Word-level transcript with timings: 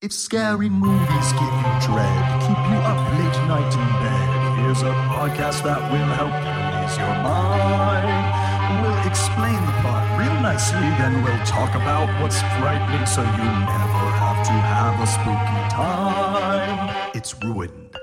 If 0.00 0.12
scary 0.12 0.68
movies 0.68 1.32
give 1.32 1.42
you 1.42 1.74
dread, 1.82 2.42
keep 2.42 2.56
you 2.70 2.78
up 2.86 3.00
late 3.18 3.48
night 3.48 3.72
in 3.74 3.88
bed, 3.98 4.58
here's 4.60 4.82
a 4.82 4.94
podcast 5.10 5.64
that 5.64 5.90
will 5.90 6.06
help 6.14 6.30
you 6.30 6.86
ease 6.86 6.96
your 6.96 7.14
mind. 7.20 8.80
We'll 8.80 9.06
explain 9.08 9.54
the 9.66 9.72
plot 9.82 10.06
real 10.20 10.34
nicely, 10.40 10.78
then 11.02 11.24
we'll 11.24 11.44
talk 11.44 11.74
about 11.74 12.06
what's 12.22 12.38
frightening 12.60 13.06
so 13.06 13.22
you 13.22 13.38
never 13.38 14.06
have 14.22 14.46
to 14.46 14.52
have 14.52 15.00
a 15.00 15.06
spooky 15.08 15.68
time. 15.74 17.10
It's 17.14 17.34
ruined. 17.42 17.96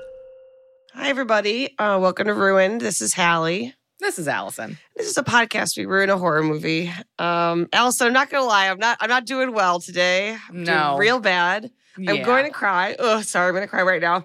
Hi, 0.92 1.08
everybody. 1.08 1.78
Uh, 1.78 1.98
welcome 1.98 2.26
to 2.26 2.34
Ruined. 2.34 2.82
This 2.82 3.00
is 3.00 3.14
Halle. 3.14 3.72
This 4.00 4.18
is 4.18 4.28
Alison. 4.28 4.76
This 4.96 5.06
is 5.08 5.16
a 5.16 5.24
podcast. 5.24 5.78
We 5.78 5.86
ruin 5.86 6.10
a 6.10 6.18
horror 6.18 6.42
movie. 6.42 6.92
Um, 7.18 7.68
Alison, 7.72 8.08
I'm 8.08 8.12
not 8.12 8.28
gonna 8.28 8.44
lie. 8.44 8.68
I'm 8.68 8.78
not. 8.78 8.98
I'm 9.00 9.08
not 9.08 9.24
doing 9.24 9.54
well 9.54 9.80
today. 9.80 10.36
I'm 10.50 10.62
No. 10.64 10.88
doing 10.90 10.98
real 10.98 11.20
bad. 11.20 11.70
I'm 11.98 12.22
going 12.22 12.44
to 12.44 12.50
cry. 12.50 12.96
Oh, 12.98 13.20
sorry. 13.22 13.48
I'm 13.48 13.54
gonna 13.54 13.68
cry 13.68 13.82
right 13.82 14.00
now. 14.00 14.24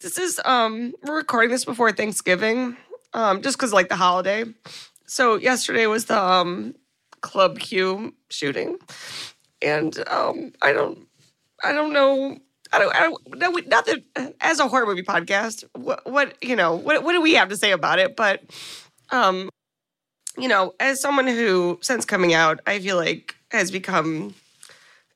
This 0.00 0.18
is. 0.18 0.40
Um, 0.44 0.92
we're 1.02 1.16
recording 1.16 1.50
this 1.50 1.64
before 1.64 1.92
Thanksgiving. 1.92 2.76
Um, 3.14 3.42
just 3.42 3.56
because 3.56 3.72
like 3.72 3.88
the 3.88 3.96
holiday. 3.96 4.44
So 5.06 5.36
yesterday 5.36 5.86
was 5.86 6.06
the 6.06 6.18
um 6.20 6.74
Club 7.20 7.58
Q 7.58 8.14
shooting, 8.30 8.78
and 9.60 9.96
um, 10.08 10.52
I 10.62 10.72
don't. 10.72 11.06
I 11.62 11.72
don't 11.72 11.92
know. 11.92 12.38
I 12.72 12.78
don't. 12.78 12.94
I 12.96 13.00
don't. 13.00 13.36
No, 13.36 13.50
we- 13.50 13.62
not 13.62 13.86
that 13.86 14.34
as 14.40 14.58
a 14.58 14.66
horror 14.66 14.86
movie 14.86 15.02
podcast. 15.02 15.64
What, 15.74 16.04
what 16.10 16.42
you 16.42 16.56
know? 16.56 16.74
What 16.74 17.04
what 17.04 17.12
do 17.12 17.20
we 17.20 17.34
have 17.34 17.48
to 17.50 17.56
say 17.56 17.70
about 17.70 17.98
it? 18.00 18.16
But 18.16 18.42
um, 19.10 19.50
you 20.38 20.48
know, 20.48 20.72
as 20.80 21.00
someone 21.00 21.26
who, 21.28 21.78
since 21.82 22.04
coming 22.04 22.34
out, 22.34 22.60
I 22.66 22.80
feel 22.80 22.96
like 22.96 23.36
has 23.50 23.70
become, 23.70 24.34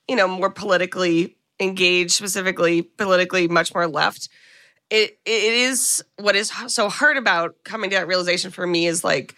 you 0.06 0.14
know, 0.14 0.28
more 0.28 0.50
politically 0.50 1.36
engaged, 1.60 2.12
specifically 2.12 2.82
politically 2.82 3.48
much 3.48 3.74
more 3.74 3.86
left. 3.86 4.28
It 4.90 5.18
it 5.24 5.54
is 5.54 6.04
what 6.16 6.36
is 6.36 6.52
so 6.68 6.88
hard 6.88 7.16
about 7.16 7.56
coming 7.64 7.90
to 7.90 7.96
that 7.96 8.06
realization 8.06 8.50
for 8.50 8.66
me 8.66 8.86
is 8.86 9.02
like 9.02 9.34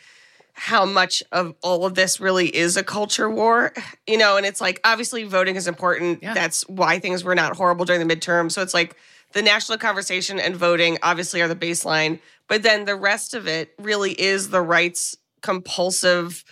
how 0.53 0.85
much 0.85 1.23
of 1.31 1.55
all 1.63 1.87
of 1.87 1.95
this 1.95 2.21
really 2.21 2.55
is 2.55 2.77
a 2.77 2.83
culture 2.83 3.31
war, 3.31 3.73
you 4.09 4.19
know, 4.19 4.37
and 4.37 4.45
it's 4.45 4.61
like 4.61 4.81
obviously 4.83 5.23
voting 5.23 5.55
is 5.55 5.69
important. 5.69 6.21
Yeah. 6.21 6.35
That's 6.35 6.69
why 6.69 6.99
things 6.99 7.23
were 7.23 7.37
not 7.37 7.57
horrible 7.57 7.85
during 7.85 8.07
the 8.07 8.17
midterm. 8.17 8.51
So 8.51 8.61
it's 8.61 8.75
like 8.75 8.97
the 9.33 9.43
national 9.43 9.79
conversation 9.79 10.41
and 10.41 10.57
voting 10.57 10.99
obviously 11.03 11.41
are 11.43 11.49
the 11.49 11.55
baseline, 11.55 12.19
but 12.49 12.65
then 12.65 12.87
the 12.87 12.97
rest 12.97 13.35
of 13.35 13.47
it 13.47 13.73
really 13.79 14.21
is 14.21 14.51
the 14.51 14.61
right's 14.61 15.17
compulsive 15.43 16.45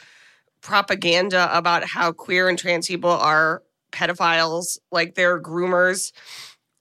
propaganda 0.60 1.48
about 1.56 1.84
how 1.84 2.12
queer 2.12 2.48
and 2.48 2.58
trans 2.58 2.86
people 2.86 3.10
are 3.10 3.62
pedophiles, 3.96 4.78
like 4.92 5.14
they're 5.14 5.40
groomers, 5.40 6.12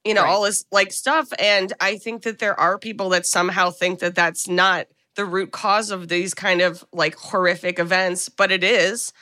you 0.03 0.13
know, 0.13 0.23
Right. 0.23 0.29
all 0.29 0.43
this 0.43 0.65
like 0.71 0.91
stuff. 0.91 1.29
And 1.39 1.73
I 1.79 1.97
think 1.97 2.23
that 2.23 2.39
there 2.39 2.59
are 2.59 2.77
people 2.77 3.09
that 3.09 3.25
somehow 3.25 3.71
think 3.71 3.99
that 3.99 4.15
that's 4.15 4.47
not 4.47 4.87
the 5.15 5.25
root 5.25 5.51
cause 5.51 5.91
of 5.91 6.07
these 6.09 6.33
kind 6.33 6.61
of 6.61 6.83
like 6.91 7.15
horrific 7.15 7.79
events, 7.79 8.29
but 8.29 8.51
it 8.51 8.63
is. 8.63 9.13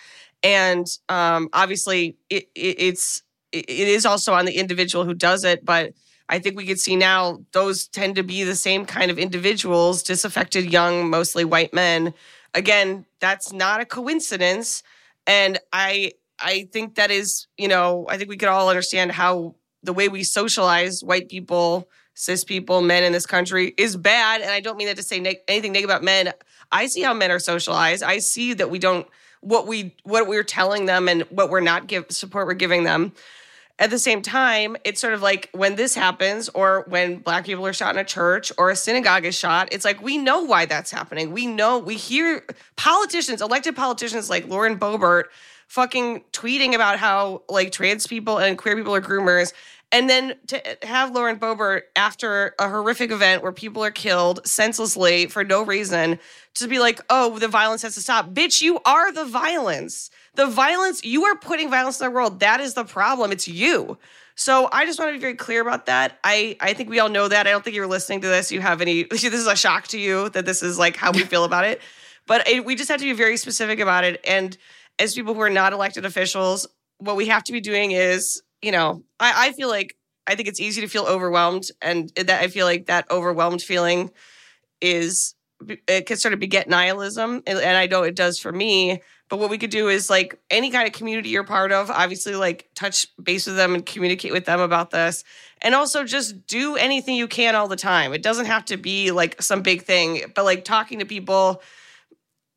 And 0.43 0.87
um, 1.09 1.49
obviously, 1.53 2.17
it, 2.29 2.49
it, 2.55 2.75
it's 2.79 3.23
it 3.51 3.69
it 3.69 3.87
is 3.87 4.05
also 4.05 4.33
on 4.33 4.45
the 4.45 4.57
individual 4.57 5.05
who 5.05 5.13
does 5.13 5.43
it, 5.45 5.63
but 5.63 5.93
I 6.29 6.39
think 6.39 6.57
we 6.57 6.65
could 6.65 6.79
see 6.79 6.95
now 6.95 7.39
those 7.53 7.87
tend 7.87 8.15
to 8.15 8.23
be 8.23 8.43
the 8.43 8.55
same 8.55 8.85
kind 8.85 9.11
of 9.11 9.19
individuals, 9.19 10.03
disaffected 10.03 10.71
young, 10.71 11.09
mostly 11.09 11.45
white 11.45 11.73
men. 11.73 12.13
Again, 12.53 13.05
that's 13.19 13.53
not 13.53 13.81
a 13.81 13.85
coincidence, 13.85 14.83
and 15.27 15.59
I 15.71 16.13
I 16.43 16.67
think 16.71 16.95
that 16.95 17.09
is 17.09 17.47
you 17.57 17.67
know 17.67 18.05
I 18.09 18.17
think 18.17 18.29
we 18.29 18.37
could 18.37 18.49
all 18.49 18.69
understand 18.69 19.11
how 19.11 19.55
the 19.83 19.93
way 19.93 20.07
we 20.07 20.23
socialize 20.23 21.03
white 21.03 21.29
people, 21.29 21.89
cis 22.13 22.43
people, 22.43 22.81
men 22.81 23.03
in 23.03 23.11
this 23.11 23.25
country 23.25 23.73
is 23.77 23.97
bad. 23.97 24.41
And 24.41 24.49
I 24.49 24.61
don't 24.61 24.77
mean 24.77 24.87
that 24.87 24.97
to 24.97 25.03
say 25.03 25.19
neg- 25.19 25.41
anything 25.47 25.73
negative 25.73 25.89
about 25.89 26.03
men. 26.03 26.33
I 26.71 26.87
see 26.87 27.01
how 27.01 27.13
men 27.13 27.31
are 27.31 27.39
socialized. 27.39 28.01
I 28.01 28.19
see 28.19 28.53
that 28.53 28.69
we 28.69 28.79
don't 28.79 29.07
what 29.41 29.67
we 29.67 29.95
what 30.03 30.27
we're 30.27 30.43
telling 30.43 30.85
them 30.85 31.07
and 31.07 31.23
what 31.23 31.49
we're 31.49 31.59
not 31.59 31.87
give 31.87 32.05
support 32.09 32.47
we're 32.47 32.53
giving 32.53 32.83
them. 32.83 33.13
At 33.79 33.89
the 33.89 33.99
same 33.99 34.21
time, 34.21 34.77
it's 34.85 35.01
sort 35.01 35.13
of 35.13 35.23
like 35.23 35.49
when 35.51 35.75
this 35.75 35.95
happens, 35.95 36.47
or 36.49 36.85
when 36.87 37.17
black 37.17 37.43
people 37.45 37.65
are 37.65 37.73
shot 37.73 37.95
in 37.95 37.99
a 37.99 38.05
church 38.05 38.51
or 38.57 38.69
a 38.69 38.75
synagogue 38.75 39.25
is 39.25 39.35
shot, 39.35 39.69
it's 39.71 39.83
like 39.83 40.01
we 40.01 40.17
know 40.17 40.41
why 40.43 40.65
that's 40.67 40.91
happening. 40.91 41.31
We 41.31 41.47
know, 41.47 41.79
we 41.79 41.95
hear 41.95 42.45
politicians, 42.75 43.41
elected 43.41 43.75
politicians 43.75 44.29
like 44.29 44.47
Lauren 44.47 44.77
Boebert, 44.77 45.25
fucking 45.73 46.23
tweeting 46.31 46.75
about 46.75 47.00
how 47.00 47.41
like 47.50 47.72
trans 47.72 48.06
people 48.06 48.38
and 48.38 48.59
queer 48.59 48.75
people 48.75 48.94
are 48.94 49.01
groomers. 49.01 49.53
And 49.91 50.07
then 50.07 50.35
to 50.45 50.61
have 50.84 51.16
Lauren 51.16 51.39
Boebert 51.39 51.81
after 51.95 52.53
a 52.59 52.69
horrific 52.69 53.09
event 53.09 53.41
where 53.41 53.51
people 53.51 53.83
are 53.83 53.89
killed 53.89 54.45
senselessly 54.45 55.25
for 55.25 55.44
no 55.44 55.63
reason 55.63 56.19
to 56.53 56.67
be 56.67 56.78
like, 56.78 57.01
oh, 57.09 57.39
the 57.39 57.47
violence 57.47 57.81
has 57.81 57.95
to 57.95 58.01
stop. 58.01 58.35
Bitch, 58.35 58.62
you 58.62 58.81
are 58.85 59.12
the 59.12 59.25
violence. 59.25 60.12
The 60.35 60.45
violence, 60.45 61.03
you 61.03 61.23
are 61.23 61.35
putting 61.35 61.72
violence 61.72 62.00
in 62.00 62.06
the 62.06 62.12
world. 62.12 62.39
That 62.41 62.59
is 62.59 62.75
the 62.75 62.83
problem. 62.83 63.31
It's 63.31 63.47
you. 63.47 63.97
So 64.35 64.69
I 64.72 64.85
just 64.85 65.00
want 65.00 65.09
to 65.09 65.13
be 65.13 65.22
very 65.22 65.35
clear 65.35 65.62
about 65.62 65.88
that. 65.88 66.19
I, 66.23 66.56
I 66.59 66.73
think 66.73 66.91
we 66.91 67.00
all 67.00 67.09
know 67.09 67.28
that. 67.28 67.47
I 67.47 67.50
don't 67.50 67.63
think 67.63 67.75
you're 67.75 67.88
listening 67.88 68.22
to 68.22 68.28
this. 68.28 68.51
You 68.51 68.62
have 68.62 68.79
any, 68.79 69.03
this 69.09 69.23
is 69.23 69.47
a 69.47 69.56
shock 69.56 69.88
to 69.88 70.00
you 70.00 70.29
that 70.29 70.45
this 70.45 70.62
is 70.62 70.78
like 70.78 70.97
how 70.97 71.12
we 71.12 71.22
feel 71.22 71.45
about 71.45 71.66
it. 71.66 71.81
But 72.28 72.47
it, 72.47 72.63
we 72.63 72.75
just 72.75 72.89
have 72.89 73.00
to 73.00 73.06
be 73.06 73.13
very 73.13 73.38
specific 73.38 73.79
about 73.79 74.03
it. 74.03 74.22
And 74.28 74.56
as 74.99 75.15
people 75.15 75.33
who 75.33 75.41
are 75.41 75.49
not 75.49 75.73
elected 75.73 76.05
officials, 76.05 76.67
what 76.99 77.15
we 77.15 77.27
have 77.27 77.43
to 77.45 77.51
be 77.51 77.61
doing 77.61 77.91
is, 77.91 78.41
you 78.61 78.71
know, 78.71 79.03
I, 79.19 79.47
I 79.47 79.51
feel 79.53 79.69
like 79.69 79.95
I 80.25 80.35
think 80.35 80.47
it's 80.47 80.59
easy 80.59 80.81
to 80.81 80.87
feel 80.87 81.03
overwhelmed, 81.03 81.65
and 81.81 82.09
that 82.15 82.41
I 82.41 82.47
feel 82.47 82.65
like 82.65 82.85
that 82.85 83.09
overwhelmed 83.11 83.61
feeling 83.61 84.11
is 84.79 85.35
it 85.87 86.05
can 86.05 86.17
sort 86.17 86.33
of 86.33 86.39
beget 86.39 86.69
nihilism, 86.69 87.43
and, 87.45 87.59
and 87.59 87.77
I 87.77 87.87
know 87.87 88.03
it 88.03 88.15
does 88.15 88.39
for 88.39 88.51
me. 88.51 89.01
But 89.29 89.39
what 89.39 89.49
we 89.49 89.57
could 89.57 89.71
do 89.71 89.87
is 89.87 90.09
like 90.09 90.37
any 90.51 90.69
kind 90.69 90.85
of 90.85 90.93
community 90.93 91.29
you're 91.29 91.43
part 91.43 91.71
of, 91.71 91.89
obviously, 91.89 92.35
like 92.35 92.69
touch 92.75 93.07
base 93.21 93.47
with 93.47 93.55
them 93.55 93.73
and 93.73 93.85
communicate 93.85 94.31
with 94.31 94.45
them 94.45 94.59
about 94.59 94.91
this, 94.91 95.23
and 95.61 95.73
also 95.73 96.03
just 96.03 96.45
do 96.47 96.75
anything 96.75 97.15
you 97.15 97.27
can 97.27 97.55
all 97.55 97.67
the 97.67 97.75
time. 97.75 98.13
It 98.13 98.21
doesn't 98.21 98.45
have 98.45 98.65
to 98.65 98.77
be 98.77 99.11
like 99.11 99.41
some 99.41 99.61
big 99.61 99.83
thing, 99.83 100.31
but 100.35 100.45
like 100.45 100.63
talking 100.63 100.99
to 100.99 101.05
people 101.05 101.61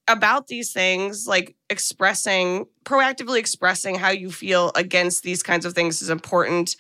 about 0.08 0.46
these 0.46 0.72
things, 0.72 1.26
like 1.26 1.56
expressing, 1.68 2.66
proactively 2.84 3.38
expressing 3.38 3.96
how 3.96 4.10
you 4.10 4.30
feel 4.30 4.72
against 4.74 5.22
these 5.22 5.42
kinds 5.42 5.64
of 5.64 5.74
things 5.74 6.02
is 6.02 6.10
important. 6.10 6.76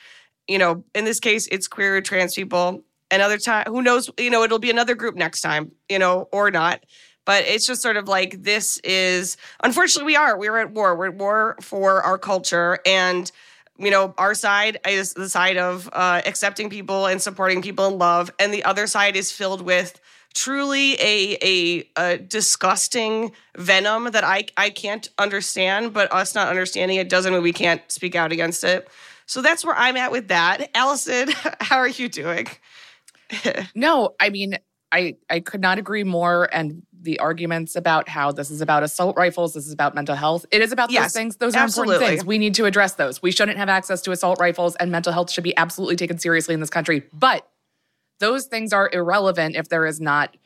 You 0.48 0.58
know, 0.58 0.84
in 0.94 1.04
this 1.04 1.20
case, 1.20 1.48
it's 1.50 1.66
queer 1.68 1.96
or 1.96 2.00
trans 2.00 2.34
people. 2.34 2.82
Another 3.10 3.38
time, 3.38 3.64
who 3.66 3.82
knows, 3.82 4.10
you 4.18 4.30
know, 4.30 4.42
it'll 4.42 4.58
be 4.58 4.70
another 4.70 4.94
group 4.94 5.16
next 5.16 5.40
time, 5.40 5.72
you 5.88 5.98
know, 5.98 6.28
or 6.32 6.50
not. 6.50 6.84
But 7.24 7.44
it's 7.44 7.66
just 7.66 7.82
sort 7.82 7.96
of 7.96 8.06
like 8.06 8.42
this 8.42 8.78
is, 8.78 9.36
unfortunately, 9.62 10.12
we 10.12 10.16
are. 10.16 10.38
We're 10.38 10.58
at 10.58 10.70
war. 10.70 10.96
We're 10.96 11.08
at 11.08 11.16
war 11.16 11.56
for 11.60 12.02
our 12.02 12.18
culture. 12.18 12.78
And, 12.86 13.30
you 13.78 13.90
know, 13.90 14.14
our 14.16 14.34
side 14.34 14.78
is 14.88 15.14
the 15.14 15.28
side 15.28 15.56
of 15.56 15.88
uh, 15.92 16.22
accepting 16.24 16.70
people 16.70 17.06
and 17.06 17.20
supporting 17.20 17.62
people 17.62 17.88
in 17.88 17.98
love. 17.98 18.30
And 18.38 18.54
the 18.54 18.62
other 18.62 18.86
side 18.86 19.16
is 19.16 19.32
filled 19.32 19.62
with 19.62 20.00
truly 20.36 20.92
a, 20.94 21.38
a, 21.42 21.90
a 21.96 22.18
disgusting 22.18 23.32
venom 23.56 24.10
that 24.12 24.22
I, 24.22 24.44
I 24.56 24.68
can't 24.70 25.08
understand, 25.18 25.94
but 25.94 26.12
us 26.12 26.34
not 26.34 26.48
understanding 26.48 26.98
it 26.98 27.08
doesn't 27.08 27.32
mean 27.32 27.42
we 27.42 27.54
can't 27.54 27.80
speak 27.90 28.14
out 28.14 28.32
against 28.32 28.62
it. 28.62 28.86
So 29.24 29.40
that's 29.42 29.64
where 29.64 29.74
I'm 29.74 29.96
at 29.96 30.12
with 30.12 30.28
that. 30.28 30.70
Alison, 30.74 31.30
how 31.60 31.78
are 31.78 31.88
you 31.88 32.08
doing? 32.08 32.46
No, 33.74 34.14
I 34.20 34.30
mean, 34.30 34.56
I 34.92 35.16
I 35.28 35.40
could 35.40 35.60
not 35.60 35.78
agree 35.78 36.04
more. 36.04 36.48
And 36.52 36.82
the 37.02 37.18
arguments 37.18 37.74
about 37.74 38.08
how 38.08 38.30
this 38.30 38.52
is 38.52 38.60
about 38.60 38.84
assault 38.84 39.16
rifles, 39.16 39.54
this 39.54 39.66
is 39.66 39.72
about 39.72 39.96
mental 39.96 40.14
health. 40.14 40.46
It 40.52 40.62
is 40.62 40.70
about 40.70 40.92
Yes, 40.92 41.06
those 41.06 41.12
things. 41.12 41.36
Those 41.38 41.56
are 41.56 41.64
important 41.64 41.98
things. 41.98 42.24
We 42.24 42.38
need 42.38 42.54
to 42.54 42.66
address 42.66 42.94
those. 42.94 43.20
We 43.20 43.32
shouldn't 43.32 43.58
have 43.58 43.68
access 43.68 44.00
to 44.02 44.12
assault 44.12 44.38
rifles, 44.38 44.76
and 44.76 44.92
mental 44.92 45.12
health 45.12 45.32
should 45.32 45.42
be 45.42 45.56
absolutely 45.56 45.96
taken 45.96 46.18
seriously 46.18 46.54
in 46.54 46.60
this 46.60 46.70
country. 46.70 47.02
But 47.12 47.48
those 48.18 48.46
things 48.46 48.72
are 48.72 48.90
irrelevant 48.92 49.56
if 49.56 49.68
there 49.68 49.86
is 49.86 50.00
not 50.00 50.36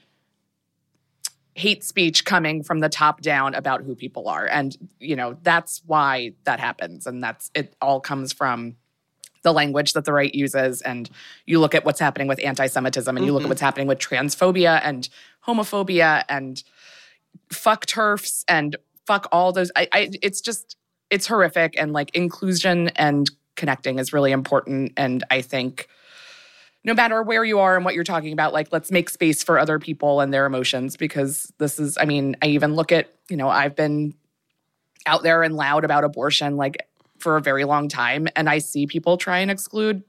hate 1.55 1.85
speech 1.85 2.25
coming 2.25 2.63
from 2.63 2.81
the 2.81 2.89
top 2.89 3.21
down 3.21 3.55
about 3.55 3.83
who 3.83 3.95
people 3.95 4.29
are. 4.29 4.47
And, 4.47 4.77
you 4.99 5.17
know, 5.17 5.37
that's 5.43 5.83
why 5.85 6.33
that 6.45 6.61
happens. 6.61 7.07
And 7.07 7.23
that's 7.23 7.51
it 7.55 7.75
all 7.81 8.01
comes 8.01 8.33
from 8.33 8.77
the 9.43 9.53
language 9.53 9.95
that 9.95 10.05
the 10.05 10.13
right 10.13 10.35
uses. 10.35 10.81
And 10.83 11.11
you 11.47 11.61
look 11.61 11.75
at 11.75 11.85
what's 11.85 12.01
happening 12.01 12.29
with 12.29 12.43
anti-semitism 12.45 13.17
and 13.17 13.27
you 13.27 13.33
look 13.33 13.41
at 13.41 13.45
mm-hmm. 13.45 13.51
what's 13.51 13.61
happening 13.61 13.87
with 13.87 13.99
transphobia 13.99 14.81
and 14.83 15.09
homophobia 15.47 16.25
and 16.29 16.63
fuck 17.51 17.87
TERFs 17.87 18.45
and 18.49 18.77
fuck 19.07 19.29
all 19.33 19.53
those. 19.53 19.73
I, 19.77 19.89
I 19.93 20.11
it's 20.23 20.41
just 20.41 20.77
it's 21.11 21.27
horrific. 21.27 21.75
And 21.79 21.93
like 21.93 22.15
inclusion 22.15 22.89
and 22.97 23.31
connecting 23.57 23.99
is 23.99 24.13
really 24.13 24.33
important. 24.33 24.93
And 24.97 25.25
i 25.31 25.43
think 25.43 25.89
no 26.85 26.95
matter 26.95 27.23
where 27.23 27.45
you 27.45 27.59
are 27.59 27.77
and 27.77 27.85
what 27.85 27.95
you're 27.95 28.05
talking 28.05 28.33
about 28.33 28.53
like 28.53 28.69
let's 28.73 28.91
make 28.91 29.11
space 29.11 29.43
for 29.43 29.59
other 29.59 29.79
people 29.79 30.21
and 30.21 30.33
their 30.33 30.47
emotions 30.47 30.97
because 30.97 31.53
this 31.59 31.79
is 31.79 31.99
i 32.01 32.05
mean 32.05 32.37
i 32.43 32.47
even 32.47 32.75
look 32.75 32.93
at 32.93 33.13
you 33.29 33.37
know 33.37 33.49
i've 33.49 33.77
been 33.77 34.15
out 35.07 35.23
there 35.23 35.43
and 35.43 35.57
loud 35.57 35.85
about 35.85 36.05
abortion 36.05 36.57
like 36.57 36.87
for 37.19 37.37
a 37.37 37.41
very 37.41 37.65
long 37.65 37.89
time 37.89 38.29
and 38.37 38.49
i 38.49 38.59
see 38.59 38.87
people 38.87 39.17
try 39.17 39.39
and 39.39 39.51
exclude 39.51 40.03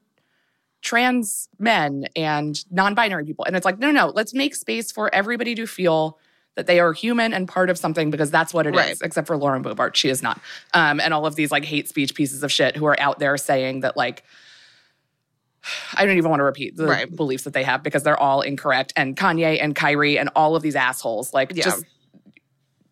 trans 0.82 1.48
men 1.60 2.08
and 2.16 2.66
non-binary 2.72 3.26
people 3.26 3.46
and 3.46 3.56
it's 3.56 3.66
like 3.66 3.78
no 3.80 3.92
no 3.92 4.08
no 4.08 4.12
let's 4.14 4.34
make 4.34 4.56
space 4.56 4.92
for 4.92 5.14
everybody 5.14 5.54
to 5.56 5.68
feel 5.68 6.18
that 6.56 6.68
they 6.68 6.82
are 6.82 6.92
human 6.92 7.34
and 7.34 7.48
part 7.48 7.70
of 7.70 7.78
something 7.78 8.12
because 8.12 8.30
that's 8.30 8.54
what 8.54 8.68
it 8.68 8.74
is. 8.74 8.78
Right. 8.78 8.98
except 9.04 9.28
for 9.28 9.38
lauren 9.38 9.64
boebert 9.64 9.96
she 9.96 10.10
is 10.10 10.24
not 10.24 10.40
um, 10.74 11.00
and 11.00 11.14
all 11.14 11.26
of 11.26 11.36
these 11.36 11.52
like 11.52 11.64
hate 11.64 11.88
speech 11.88 12.16
pieces 12.16 12.44
of 12.44 12.52
shit 12.52 12.76
who 12.76 12.86
are 12.86 13.00
out 13.00 13.20
there 13.20 13.38
saying 13.38 13.82
that 13.82 13.96
like 13.96 14.24
I 15.94 16.06
don't 16.06 16.18
even 16.18 16.30
want 16.30 16.40
to 16.40 16.44
repeat 16.46 16.76
the 16.76 16.86
Right. 16.88 17.16
beliefs 17.16 17.44
that 17.44 17.54
they 17.54 17.64
have 17.64 17.84
because 17.84 18.04
they're 18.04 18.20
all 18.20 18.42
incorrect. 18.42 18.94
And 18.96 19.16
Kanye 19.16 19.62
and 19.62 19.76
Kyrie 19.76 20.18
and 20.18 20.30
all 20.36 20.56
of 20.56 20.64
these 20.64 20.76
assholes, 20.76 21.34
like, 21.34 21.52
Yeah. 21.56 21.64
just 21.66 21.86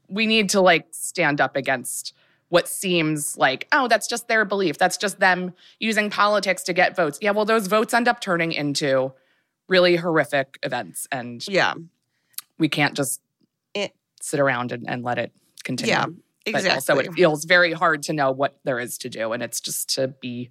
we 0.08 0.26
need 0.26 0.50
to 0.50 0.62
like 0.62 0.88
stand 0.92 1.40
up 1.40 1.56
against 1.56 2.14
what 2.50 2.68
seems 2.68 3.38
like, 3.38 3.68
oh, 3.72 3.88
that's 3.88 4.08
just 4.08 4.28
their 4.28 4.44
belief. 4.44 4.78
That's 4.78 4.98
just 4.98 5.20
them 5.20 5.54
using 5.80 6.10
politics 6.10 6.64
to 6.64 6.74
get 6.74 6.96
votes. 6.96 7.20
Yeah, 7.22 7.32
well, 7.32 7.46
those 7.46 7.68
votes 7.68 7.94
end 7.94 8.08
up 8.08 8.20
turning 8.22 8.52
into 8.52 9.14
really 9.68 9.98
horrific 9.98 10.58
events, 10.64 11.08
and 11.12 11.48
Yeah. 11.48 11.76
we 12.58 12.68
can't 12.68 12.96
just 12.96 13.22
It- 13.76 13.94
sit 14.20 14.40
around 14.40 14.72
and, 14.72 14.90
and 14.90 15.04
let 15.04 15.20
it 15.20 15.32
continue. 15.64 15.94
Yeah. 15.94 16.06
But 16.08 16.56
Exactly. 16.56 16.72
also, 16.72 16.98
it 16.98 17.14
feels 17.14 17.46
very 17.46 17.74
hard 17.74 18.02
to 18.04 18.14
know 18.14 18.32
what 18.32 18.58
there 18.64 18.80
is 18.80 18.98
to 19.00 19.10
do, 19.10 19.32
and 19.34 19.44
it's 19.44 19.60
just 19.62 19.94
to 19.96 20.08
be 20.08 20.50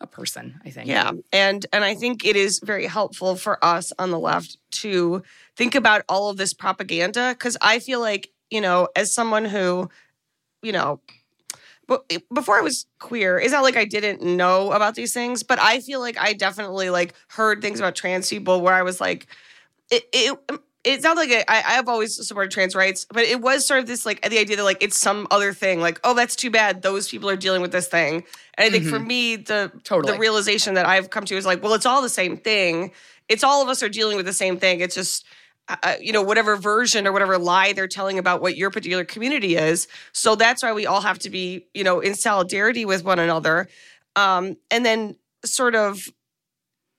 a 0.00 0.06
person. 0.06 0.60
I 0.64 0.70
think. 0.70 0.88
Yeah. 0.88 1.12
And 1.32 1.66
and 1.72 1.84
I 1.84 1.94
think 1.94 2.24
it 2.24 2.36
is 2.36 2.60
very 2.62 2.86
helpful 2.86 3.36
for 3.36 3.62
us 3.64 3.92
on 3.98 4.10
the 4.10 4.18
left 4.18 4.58
to 4.82 5.22
think 5.56 5.74
about 5.74 6.02
all 6.08 6.28
of 6.30 6.36
this 6.36 6.52
propaganda 6.52 7.34
cuz 7.36 7.56
I 7.60 7.78
feel 7.78 8.00
like, 8.00 8.30
you 8.50 8.60
know, 8.60 8.88
as 8.96 9.12
someone 9.12 9.44
who, 9.44 9.88
you 10.62 10.72
know, 10.72 11.00
but 11.86 12.04
eh, 12.10 12.18
before 12.32 12.58
I 12.58 12.62
was 12.62 12.86
queer, 12.98 13.38
it's 13.38 13.52
not 13.52 13.62
like 13.62 13.76
I 13.76 13.84
didn't 13.84 14.22
know 14.22 14.72
about 14.72 14.94
these 14.94 15.12
things, 15.12 15.42
but 15.42 15.58
I 15.58 15.80
feel 15.80 16.00
like 16.00 16.18
I 16.18 16.32
definitely 16.32 16.90
like 16.90 17.14
heard 17.28 17.62
things 17.62 17.78
about 17.78 17.94
trans 17.94 18.28
people 18.28 18.60
where 18.60 18.74
I 18.74 18.82
was 18.82 19.00
like 19.00 19.26
it 19.90 20.08
it 20.12 20.38
it's 20.84 21.02
sounds 21.02 21.16
like 21.16 21.30
I, 21.30 21.44
I 21.48 21.72
have 21.72 21.88
always 21.88 22.26
supported 22.26 22.50
trans 22.50 22.74
rights, 22.76 23.06
but 23.10 23.24
it 23.24 23.40
was 23.40 23.66
sort 23.66 23.80
of 23.80 23.86
this 23.86 24.04
like 24.04 24.20
the 24.28 24.38
idea 24.38 24.56
that 24.56 24.64
like 24.64 24.82
it's 24.82 24.98
some 24.98 25.26
other 25.30 25.52
thing, 25.52 25.80
like 25.80 25.98
oh 26.04 26.14
that's 26.14 26.36
too 26.36 26.50
bad 26.50 26.82
those 26.82 27.08
people 27.08 27.28
are 27.28 27.36
dealing 27.36 27.62
with 27.62 27.72
this 27.72 27.88
thing, 27.88 28.24
and 28.54 28.66
I 28.66 28.70
think 28.70 28.86
for 28.86 28.98
me 28.98 29.36
the 29.36 29.72
Totally. 29.82 30.12
the 30.12 30.18
realization 30.18 30.74
that 30.74 30.86
I've 30.86 31.10
come 31.10 31.24
to 31.24 31.36
is 31.36 31.46
like 31.46 31.62
well 31.62 31.74
it's 31.74 31.86
all 31.86 32.02
the 32.02 32.08
same 32.08 32.36
thing, 32.36 32.92
it's 33.28 33.42
all 33.42 33.62
of 33.62 33.68
us 33.68 33.82
are 33.82 33.88
dealing 33.88 34.16
with 34.16 34.26
the 34.26 34.32
same 34.32 34.58
thing, 34.58 34.80
it's 34.80 34.94
just 34.94 35.24
uh, 35.68 35.94
you 36.00 36.12
know 36.12 36.22
whatever 36.22 36.56
version 36.56 37.06
or 37.06 37.12
whatever 37.12 37.38
lie 37.38 37.72
they're 37.72 37.88
telling 37.88 38.18
about 38.18 38.42
what 38.42 38.56
your 38.56 38.70
particular 38.70 39.04
community 39.04 39.56
is, 39.56 39.88
so 40.12 40.34
that's 40.36 40.62
why 40.62 40.72
we 40.72 40.86
all 40.86 41.00
have 41.00 41.18
to 41.20 41.30
be 41.30 41.66
you 41.72 41.84
know 41.84 42.00
in 42.00 42.14
solidarity 42.14 42.84
with 42.84 43.04
one 43.04 43.18
another, 43.18 43.68
um, 44.16 44.56
and 44.70 44.84
then 44.84 45.16
sort 45.44 45.74
of 45.74 46.08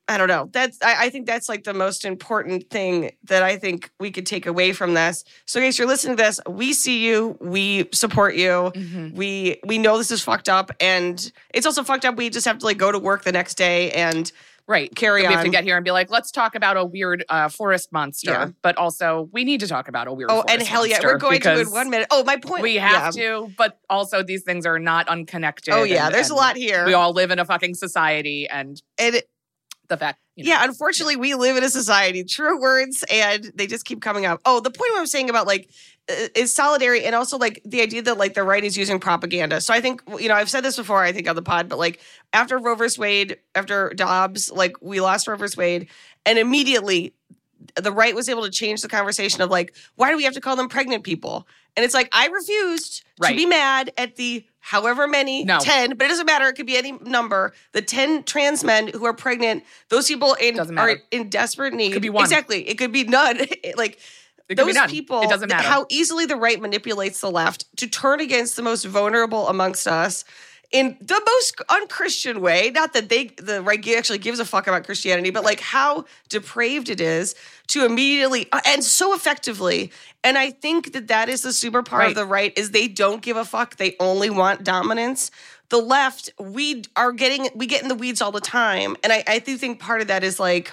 I 0.08 0.18
don't 0.18 0.28
know. 0.28 0.50
That's 0.52 0.78
I, 0.84 1.06
I 1.06 1.10
think 1.10 1.26
that's 1.26 1.50
like 1.50 1.64
the 1.64 1.74
most 1.74 2.06
important 2.06 2.70
thing 2.70 3.12
that 3.24 3.42
I 3.42 3.58
think 3.58 3.90
we 4.00 4.12
could 4.12 4.26
take 4.26 4.46
away 4.46 4.72
from 4.72 4.94
this. 4.94 5.24
So, 5.48 5.60
guys, 5.60 5.80
you're 5.80 5.88
listening 5.88 6.16
to 6.18 6.24
this. 6.24 6.40
We 6.48 6.74
see 6.74 7.06
you. 7.06 7.38
We 7.42 7.90
support 7.92 8.36
you. 8.36 8.72
Mm-hmm. 8.76 9.16
We 9.16 9.60
we 9.66 9.78
know 9.80 9.98
this 9.98 10.12
is 10.12 10.22
fucked 10.22 10.48
up, 10.50 10.72
and 10.80 11.32
it's 11.54 11.66
also 11.66 11.84
fucked 11.84 12.06
up. 12.06 12.18
We 12.18 12.30
just 12.30 12.46
have 12.46 12.60
to 12.60 12.66
like 12.66 12.78
go 12.78 12.92
to 12.92 13.00
work 13.00 13.24
the 13.24 13.32
next 13.32 13.56
day 13.56 13.92
and 13.92 14.32
right 14.68 14.96
carry 14.96 15.22
we 15.22 15.32
have 15.32 15.44
to 15.44 15.50
get 15.52 15.64
here 15.64 15.76
and 15.78 15.86
be 15.86 15.92
like 15.92 16.10
let's 16.10 16.32
talk 16.32 16.56
about 16.56 16.76
a 16.76 16.84
weird 16.84 17.24
uh, 17.30 17.50
forest 17.50 17.92
monster 17.92 18.32
Yeah. 18.32 18.50
but 18.64 18.78
also 18.78 19.30
we 19.32 19.44
need 19.44 19.60
to 19.60 19.68
talk 19.68 19.88
about 19.88 20.08
a 20.08 20.14
weird 20.14 20.32
oh, 20.32 20.44
and 20.48 20.60
hell 20.62 20.88
yeah, 20.88 21.00
we're 21.04 21.18
going 21.18 21.40
to 21.42 21.60
in 21.60 21.70
one 21.72 21.92
minute. 21.92 22.08
Oh, 22.10 22.24
my 22.24 22.38
point. 22.38 22.64
we 22.64 22.74
yeah. 22.74 22.88
have 22.88 23.14
to 23.14 23.52
but 23.58 23.80
also 23.92 24.24
these 24.24 24.42
things 24.44 24.66
are 24.66 24.80
not 24.80 25.08
unconnected 25.08 25.74
Oh 25.74 25.84
yeah, 25.84 26.08
and- 26.08 26.16
there's 26.16 26.32
a 26.32 26.36
lot 26.36 26.58
here. 26.58 26.84
we 26.86 26.94
all 26.94 27.14
live 27.14 27.30
in 27.30 27.38
a 27.38 27.46
fucking 27.46 27.76
society 27.76 28.48
and 28.50 28.82
and 28.98 29.22
the 29.88 29.98
fact 29.98 30.20
you 30.36 30.44
know, 30.44 30.50
yeah, 30.50 30.64
unfortunately, 30.66 31.16
we 31.16 31.34
live 31.34 31.56
in 31.56 31.64
a 31.64 31.70
society. 31.70 32.24
True 32.24 32.60
words, 32.60 33.06
and 33.12 33.52
they 33.56 33.68
just 33.68 33.86
keep 33.86 34.02
coming 34.02 34.26
up. 34.26 34.42
Oh, 34.46 34.60
the 34.60 34.72
point 34.72 34.92
I 34.96 35.00
was 35.00 35.12
saying 35.12 35.30
about 35.30 35.48
like 35.48 35.70
is 36.36 36.54
solidarity, 36.54 37.06
and 37.06 37.16
also 37.16 37.38
like 37.38 37.62
the 37.64 37.82
idea 37.82 38.02
that 38.02 38.18
like 38.18 38.34
the 38.34 38.44
right 38.44 38.64
is 38.64 38.78
using 38.78 39.00
propaganda. 39.00 39.62
So 39.62 39.74
I 39.74 39.80
think 39.80 40.02
you 40.20 40.28
know 40.28 40.36
I've 40.36 40.50
said 40.50 40.62
this 40.62 40.76
before. 40.76 41.02
I 41.02 41.14
think 41.14 41.30
on 41.30 41.36
the 41.36 41.42
pod, 41.42 41.70
but 41.70 41.80
like 41.80 42.02
after 42.34 42.58
Roe 42.58 42.76
vs. 42.76 43.00
Wade, 43.00 43.38
after 43.56 43.94
Dobbs, 43.96 44.52
like 44.52 44.74
we 44.82 45.00
lost 45.00 45.28
Roe 45.28 45.38
vs. 45.38 45.56
Wade, 45.56 45.88
and 46.26 46.38
immediately 46.38 47.14
the 47.76 47.92
right 47.92 48.14
was 48.14 48.30
able 48.30 48.44
to 48.44 48.52
change 48.52 48.82
the 48.82 48.88
conversation 48.88 49.42
of 49.42 49.50
like, 49.50 49.74
why 49.96 50.12
do 50.12 50.18
we 50.18 50.24
have 50.24 50.34
to 50.34 50.42
call 50.42 50.56
them 50.56 50.70
pregnant 50.70 51.04
people? 51.04 51.48
And 51.78 51.84
it's 51.84 51.94
like 51.94 52.10
I 52.14 52.28
refused 52.28 53.04
to 53.22 53.36
be 53.36 53.46
mad 53.46 53.92
at 53.98 54.16
the 54.16 54.46
however 54.60 55.08
many 55.08 55.44
No. 55.44 55.60
10 55.60 55.92
but 55.98 56.06
it 56.06 56.08
doesn't 56.08 56.26
matter. 56.26 56.48
It 56.48 56.54
could 56.56 56.66
be 56.66 56.78
any 56.78 56.94
number. 56.94 57.54
The 57.74 57.82
10 57.82 58.24
trans 58.24 58.64
men 58.64 58.88
who 58.88 59.06
are 59.06 59.14
pregnant 59.14 59.64
those 59.90 60.08
people 60.08 60.34
in, 60.36 60.60
are 60.78 60.96
in 61.12 61.30
desperate 61.30 61.74
need. 61.74 61.94
Could 61.94 62.02
be 62.02 62.10
one. 62.10 62.24
exactly. 62.24 62.68
It 62.68 62.78
could 62.78 62.92
be 62.92 63.04
none. 63.04 63.40
Like 63.78 64.00
It 64.50 64.56
those 64.56 64.78
people 64.88 65.22
It 65.22 65.30
doesn't 65.30 65.50
matter. 65.50 65.68
how 65.68 65.86
easily 65.90 66.26
the 66.26 66.36
right 66.36 66.60
manipulates 66.62 67.20
the 67.22 67.30
left 67.32 67.66
to 67.78 67.88
turn 67.88 68.20
against 68.22 68.56
the 68.56 68.62
most 68.62 68.86
vulnerable 68.86 69.48
amongst 69.50 69.88
us 69.88 70.24
in 70.72 70.98
the 71.02 71.22
most 71.26 71.62
unchristian 71.70 72.42
way 72.42 72.72
not 72.74 72.94
that 72.94 73.10
they 73.10 73.26
the 73.38 73.62
right 73.62 73.88
actually 73.90 74.18
gives 74.18 74.40
a 74.40 74.46
fuck 74.46 74.68
about 74.68 74.84
christianity 74.84 75.30
but 75.30 75.44
like 75.44 75.60
how 75.60 76.06
depraved 76.30 76.90
it 76.90 77.00
is 77.00 77.36
to 77.68 77.86
immediately 77.86 78.48
uh, 78.52 78.62
and 78.66 78.84
so 78.84 79.14
effectively. 79.14 79.92
And 80.24 80.38
i 80.38 80.52
think 80.52 80.94
that 80.94 81.08
that 81.08 81.30
is 81.30 81.42
the 81.42 81.54
super 81.54 81.84
part 81.84 82.08
of 82.08 82.16
the 82.16 82.26
right 82.26 82.58
is 82.58 82.72
they 82.72 82.88
don't 82.88 83.22
give 83.22 83.38
a 83.38 83.46
fuck. 83.46 83.78
They 83.78 83.96
only 84.00 84.30
want 84.30 84.64
dominance. 84.64 85.32
The 85.70 85.78
left 85.78 86.30
we 86.40 86.84
are 86.96 87.12
getting 87.12 87.50
we 87.56 87.68
get 87.68 87.82
in 87.82 87.88
the 87.88 87.96
weeds 87.96 88.22
all 88.22 88.32
the 88.32 88.42
time. 88.42 88.96
And 89.04 89.12
i, 89.14 89.24
I 89.28 89.40
do 89.40 89.58
think 89.58 89.80
part 89.80 90.02
of 90.02 90.08
that 90.08 90.24
is 90.24 90.40
like 90.40 90.72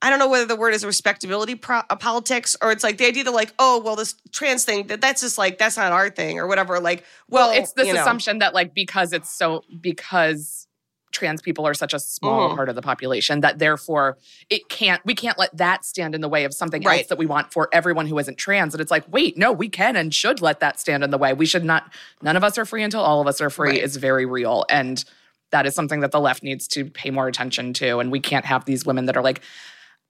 I 0.00 0.10
don't 0.10 0.20
know 0.20 0.28
whether 0.28 0.46
the 0.46 0.54
word 0.56 0.74
is 0.74 0.84
respectability 0.84 1.56
pro- 1.56 1.82
uh, 1.90 1.96
politics 1.96 2.56
or 2.62 2.70
it's 2.70 2.84
like 2.84 2.98
the 2.98 3.06
idea 3.06 3.24
that 3.24 3.32
like 3.32 3.52
oh 3.58 3.80
well 3.84 3.96
this 3.96 4.14
trans 4.32 4.64
thing 4.64 4.86
that 4.86 5.00
that's 5.00 5.20
just 5.22 5.38
like 5.38 5.58
that's 5.58 5.76
not 5.76 5.90
our 5.92 6.08
thing 6.08 6.38
or 6.38 6.46
whatever 6.46 6.78
like 6.78 7.04
well, 7.28 7.48
well 7.50 7.60
it's 7.60 7.72
this 7.72 7.88
you 7.88 7.94
know. 7.94 8.00
assumption 8.00 8.38
that 8.38 8.54
like 8.54 8.74
because 8.74 9.12
it's 9.12 9.30
so 9.30 9.64
because 9.80 10.66
trans 11.10 11.40
people 11.42 11.66
are 11.66 11.74
such 11.74 11.94
a 11.94 11.98
small 11.98 12.50
Mhm. 12.50 12.54
part 12.56 12.68
of 12.68 12.74
the 12.76 12.82
population 12.82 13.40
that 13.40 13.58
therefore 13.58 14.18
it 14.50 14.68
can't 14.68 15.04
we 15.04 15.14
can't 15.16 15.38
let 15.38 15.56
that 15.56 15.84
stand 15.84 16.14
in 16.14 16.20
the 16.20 16.28
way 16.28 16.44
of 16.44 16.52
something 16.54 16.82
Right. 16.82 16.98
else 17.00 17.08
that 17.08 17.18
we 17.18 17.26
want 17.26 17.52
for 17.52 17.68
everyone 17.72 18.06
who 18.06 18.18
isn't 18.18 18.36
trans 18.38 18.74
and 18.74 18.80
it's 18.80 18.90
like 18.90 19.04
wait 19.10 19.36
no 19.36 19.50
we 19.50 19.68
can 19.68 19.96
and 19.96 20.14
should 20.14 20.40
let 20.40 20.60
that 20.60 20.78
stand 20.78 21.02
in 21.02 21.10
the 21.10 21.18
way 21.18 21.32
we 21.32 21.46
should 21.46 21.64
not 21.64 21.90
none 22.22 22.36
of 22.36 22.44
us 22.44 22.56
are 22.58 22.64
free 22.66 22.82
until 22.84 23.00
all 23.00 23.20
of 23.20 23.26
us 23.26 23.40
are 23.40 23.50
free 23.50 23.70
Right. 23.70 23.82
is 23.82 23.96
very 23.96 24.26
real 24.26 24.64
and 24.70 25.02
that 25.50 25.64
is 25.66 25.74
something 25.74 26.00
that 26.00 26.12
the 26.12 26.20
left 26.20 26.42
needs 26.42 26.68
to 26.68 26.84
pay 26.84 27.10
more 27.10 27.26
attention 27.26 27.72
to 27.72 27.98
and 28.00 28.12
we 28.12 28.20
can't 28.20 28.44
have 28.44 28.66
these 28.66 28.84
women 28.86 29.06
that 29.06 29.16
are 29.16 29.22
like 29.24 29.40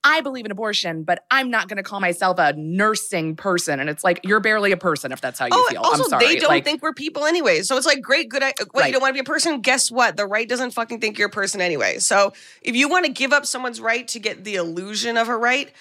I 0.05 0.21
believe 0.21 0.45
in 0.45 0.51
abortion, 0.53 1.03
but 1.03 1.25
I'm 1.31 1.51
not 1.51 1.69
going 1.69 1.77
to 1.77 1.83
call 1.83 1.99
myself 2.01 2.39
a 2.39 2.53
nursing 2.55 3.35
person. 3.37 3.81
And 3.81 3.91
it's 3.91 4.05
like, 4.05 4.21
you're 4.23 4.41
barely 4.41 4.71
a 4.73 4.77
person 4.77 5.11
if 5.13 5.21
that's 5.21 5.39
how 5.39 5.47
you 5.47 5.51
Oh, 5.55 5.67
feel. 5.71 5.81
also 5.83 6.05
I'm 6.05 6.09
sorry. 6.11 6.25
they 6.27 6.37
don't 6.37 6.49
like, 6.49 6.65
think 6.65 6.83
we're 6.83 6.93
people 6.95 7.25
anyway. 7.27 7.63
So 7.63 7.77
it's 7.77 7.87
like 7.87 8.01
great, 8.01 8.29
good. 8.29 8.43
I- 8.43 8.53
What 8.71 8.83
Right. 8.83 8.87
you 8.87 8.93
don't 8.93 9.03
want 9.03 9.11
to 9.11 9.15
be 9.15 9.21
a 9.21 9.25
person? 9.25 9.61
Guess 9.61 9.91
what? 9.91 10.17
The 10.17 10.27
right 10.27 10.49
doesn't 10.49 10.71
fucking 10.71 11.01
think 11.01 11.19
you're 11.19 11.29
a 11.29 11.31
person 11.33 11.61
anyway. 11.61 11.99
So 11.99 12.33
if 12.63 12.77
you 12.77 12.89
want 12.89 13.07
to 13.07 13.13
give 13.13 13.33
up 13.33 13.45
someone's 13.45 13.81
right 13.81 14.07
to 14.09 14.19
get 14.21 14.45
the 14.45 14.55
illusion 14.55 15.17
of 15.17 15.29
a 15.29 15.37
right, 15.37 15.73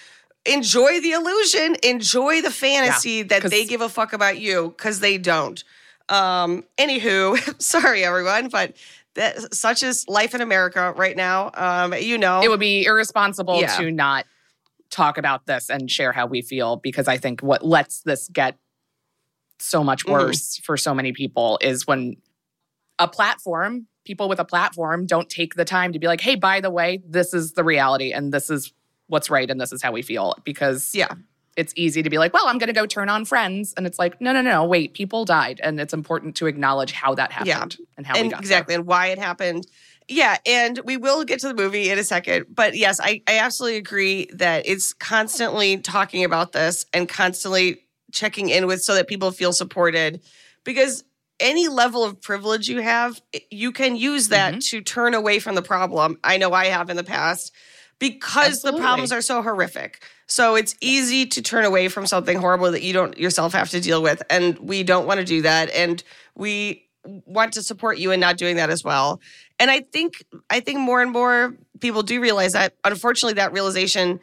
enjoy 0.44 1.00
the 1.00 1.12
illusion. 1.12 1.76
Enjoy 1.82 2.42
the 2.42 2.50
fantasy 2.50 3.22
that 3.22 3.42
they 3.44 3.64
give 3.64 3.80
a 3.82 3.88
fuck 3.88 4.12
about 4.12 4.38
you 4.40 4.74
because 4.76 5.00
they 5.00 5.16
don't. 5.18 5.62
Um. 6.08 6.64
Anywho, 6.78 7.60
sorry 7.62 8.02
everyone, 8.04 8.48
but 8.48 8.74
that 9.18 9.54
such 9.54 9.82
is 9.82 10.04
life 10.08 10.34
in 10.34 10.40
America 10.40 10.92
right 10.96 11.16
now. 11.16 11.50
Um. 11.54 11.92
You 11.94 12.18
know. 12.18 12.40
it 12.42 12.48
would 12.48 12.60
be 12.60 12.84
irresponsible 12.84 13.60
Yeah. 13.60 13.76
to 13.76 13.90
not 13.90 14.24
talk 14.90 15.18
about 15.18 15.44
this 15.46 15.68
and 15.68 15.90
share 15.90 16.12
how 16.12 16.26
we 16.26 16.40
feel 16.40 16.76
because 16.76 17.08
I 17.08 17.18
think 17.18 17.42
what 17.42 17.62
lets 17.64 18.00
this 18.02 18.28
get 18.32 18.56
so 19.58 19.84
much 19.84 20.06
Mhm. 20.06 20.12
worse 20.12 20.58
for 20.64 20.76
so 20.76 20.94
many 20.94 21.12
people 21.12 21.58
is 21.60 21.86
when 21.86 22.16
a 22.98 23.06
platform, 23.06 23.86
people 24.04 24.28
with 24.28 24.40
a 24.40 24.44
platform 24.44 25.04
don't 25.04 25.28
take 25.28 25.54
the 25.54 25.64
time 25.64 25.92
to 25.92 25.98
be 25.98 26.06
like, 26.06 26.20
hey, 26.22 26.36
by 26.36 26.60
the 26.60 26.70
way, 26.70 27.02
this 27.06 27.34
is 27.34 27.52
the 27.52 27.62
reality 27.64 28.12
and 28.12 28.32
this 28.32 28.48
is 28.50 28.72
what's 29.08 29.28
right 29.30 29.50
and 29.50 29.60
this 29.60 29.72
is 29.72 29.82
how 29.82 29.92
we 29.92 30.00
feel 30.02 30.34
because 30.44 30.94
yeah. 30.94 31.08
It's 31.58 31.74
easy 31.76 32.02
to 32.02 32.08
be 32.08 32.16
like, 32.18 32.32
well, 32.32 32.46
I'm 32.46 32.56
going 32.56 32.68
to 32.68 32.72
go 32.72 32.86
turn 32.86 33.08
on 33.10 33.26
friends. 33.26 33.74
And 33.76 33.86
it's 33.86 33.98
like, 33.98 34.18
no, 34.20 34.32
no, 34.32 34.40
no, 34.40 34.64
wait, 34.64 34.94
people 34.94 35.26
died. 35.26 35.60
And 35.62 35.78
it's 35.78 35.92
important 35.92 36.36
to 36.36 36.46
acknowledge 36.46 36.92
how 36.92 37.14
that 37.16 37.32
happened 37.32 37.76
and 37.96 38.06
how 38.06 38.14
we 38.18 38.28
got 38.28 38.40
exactly 38.40 38.74
and 38.74 38.86
why 38.86 39.08
it 39.08 39.18
happened 39.18 39.66
Yeah, 40.08 40.38
and 40.46 40.80
we 40.84 40.96
will 40.96 41.24
get 41.24 41.40
to 41.40 41.48
the 41.48 41.54
movie 41.54 41.90
in 41.90 41.98
a 41.98 42.04
second. 42.04 42.46
But 42.48 42.76
yes, 42.76 42.98
I, 43.00 43.20
I 43.28 43.38
absolutely 43.40 43.76
agree 43.76 44.30
that 44.34 44.66
it's 44.66 44.94
constantly 44.94 45.76
talking 45.78 46.24
about 46.24 46.52
this 46.52 46.86
and 46.94 47.08
constantly 47.08 47.82
checking 48.12 48.48
in 48.48 48.66
with 48.66 48.82
so 48.82 48.94
that 48.94 49.06
people 49.08 49.30
feel 49.32 49.52
supported. 49.52 50.22
Because 50.64 51.04
any 51.40 51.68
level 51.68 52.04
of 52.04 52.20
privilege 52.22 52.68
you 52.68 52.80
have, 52.80 53.20
you 53.50 53.70
can 53.72 53.96
use 53.96 54.28
that 54.28 54.52
Mm-hmm. 54.52 54.60
to 54.70 54.80
turn 54.80 55.12
away 55.14 55.40
from 55.40 55.54
the 55.56 55.62
problem. 55.62 56.18
I 56.24 56.38
know 56.38 56.52
I 56.52 56.66
have 56.66 56.88
in 56.88 56.96
the 56.96 57.04
past 57.04 57.52
because 57.98 58.62
the 58.62 58.72
problems 58.72 59.12
are 59.12 59.20
so 59.20 59.42
horrific. 59.42 60.02
So 60.28 60.54
it's 60.56 60.74
easy 60.80 61.26
to 61.26 61.42
turn 61.42 61.64
away 61.64 61.88
from 61.88 62.06
something 62.06 62.38
horrible 62.38 62.70
that 62.70 62.82
you 62.82 62.92
don't 62.92 63.16
yourself 63.18 63.54
have 63.54 63.70
to 63.70 63.80
deal 63.80 64.02
with. 64.02 64.22
And 64.28 64.58
we 64.58 64.82
don't 64.82 65.06
want 65.06 65.20
to 65.20 65.24
do 65.24 65.42
that. 65.42 65.70
And 65.70 66.02
we 66.36 66.86
want 67.04 67.54
to 67.54 67.62
support 67.62 67.98
you 67.98 68.10
in 68.10 68.20
not 68.20 68.36
doing 68.36 68.56
that 68.56 68.68
as 68.70 68.84
well. 68.84 69.20
And 69.58 69.70
I 69.70 69.80
think 69.80 70.24
I 70.50 70.60
think 70.60 70.78
more 70.78 71.00
and 71.00 71.10
more 71.10 71.56
people 71.80 72.02
do 72.02 72.20
realize 72.20 72.52
that. 72.52 72.74
Unfortunately, 72.84 73.34
that 73.34 73.52
realization 73.52 74.20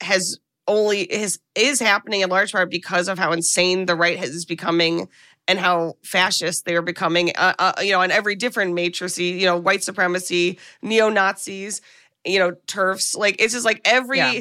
has 0.00 0.38
only 0.66 1.00
is 1.00 1.40
is 1.54 1.80
happening 1.80 2.20
in 2.20 2.30
large 2.30 2.52
part 2.52 2.70
because 2.70 3.08
of 3.08 3.18
how 3.18 3.32
insane 3.32 3.86
the 3.86 3.96
right 3.96 4.22
is 4.22 4.44
becoming 4.44 5.08
and 5.46 5.58
how 5.58 5.94
fascist 6.02 6.64
they 6.64 6.74
are 6.76 6.82
becoming. 6.82 7.32
Uh, 7.36 7.54
uh, 7.58 7.72
you 7.80 7.92
know, 7.92 8.00
on 8.00 8.10
every 8.10 8.36
different 8.36 8.72
matrix, 8.72 9.18
you 9.18 9.44
know, 9.44 9.58
white 9.58 9.82
supremacy, 9.82 10.58
neo 10.80 11.08
Nazis, 11.10 11.80
you 12.24 12.38
know, 12.38 12.52
TERFs. 12.66 13.16
Like 13.16 13.36
it's 13.40 13.52
just 13.52 13.64
like 13.64 13.80
every. 13.84 14.18
Yeah. 14.18 14.40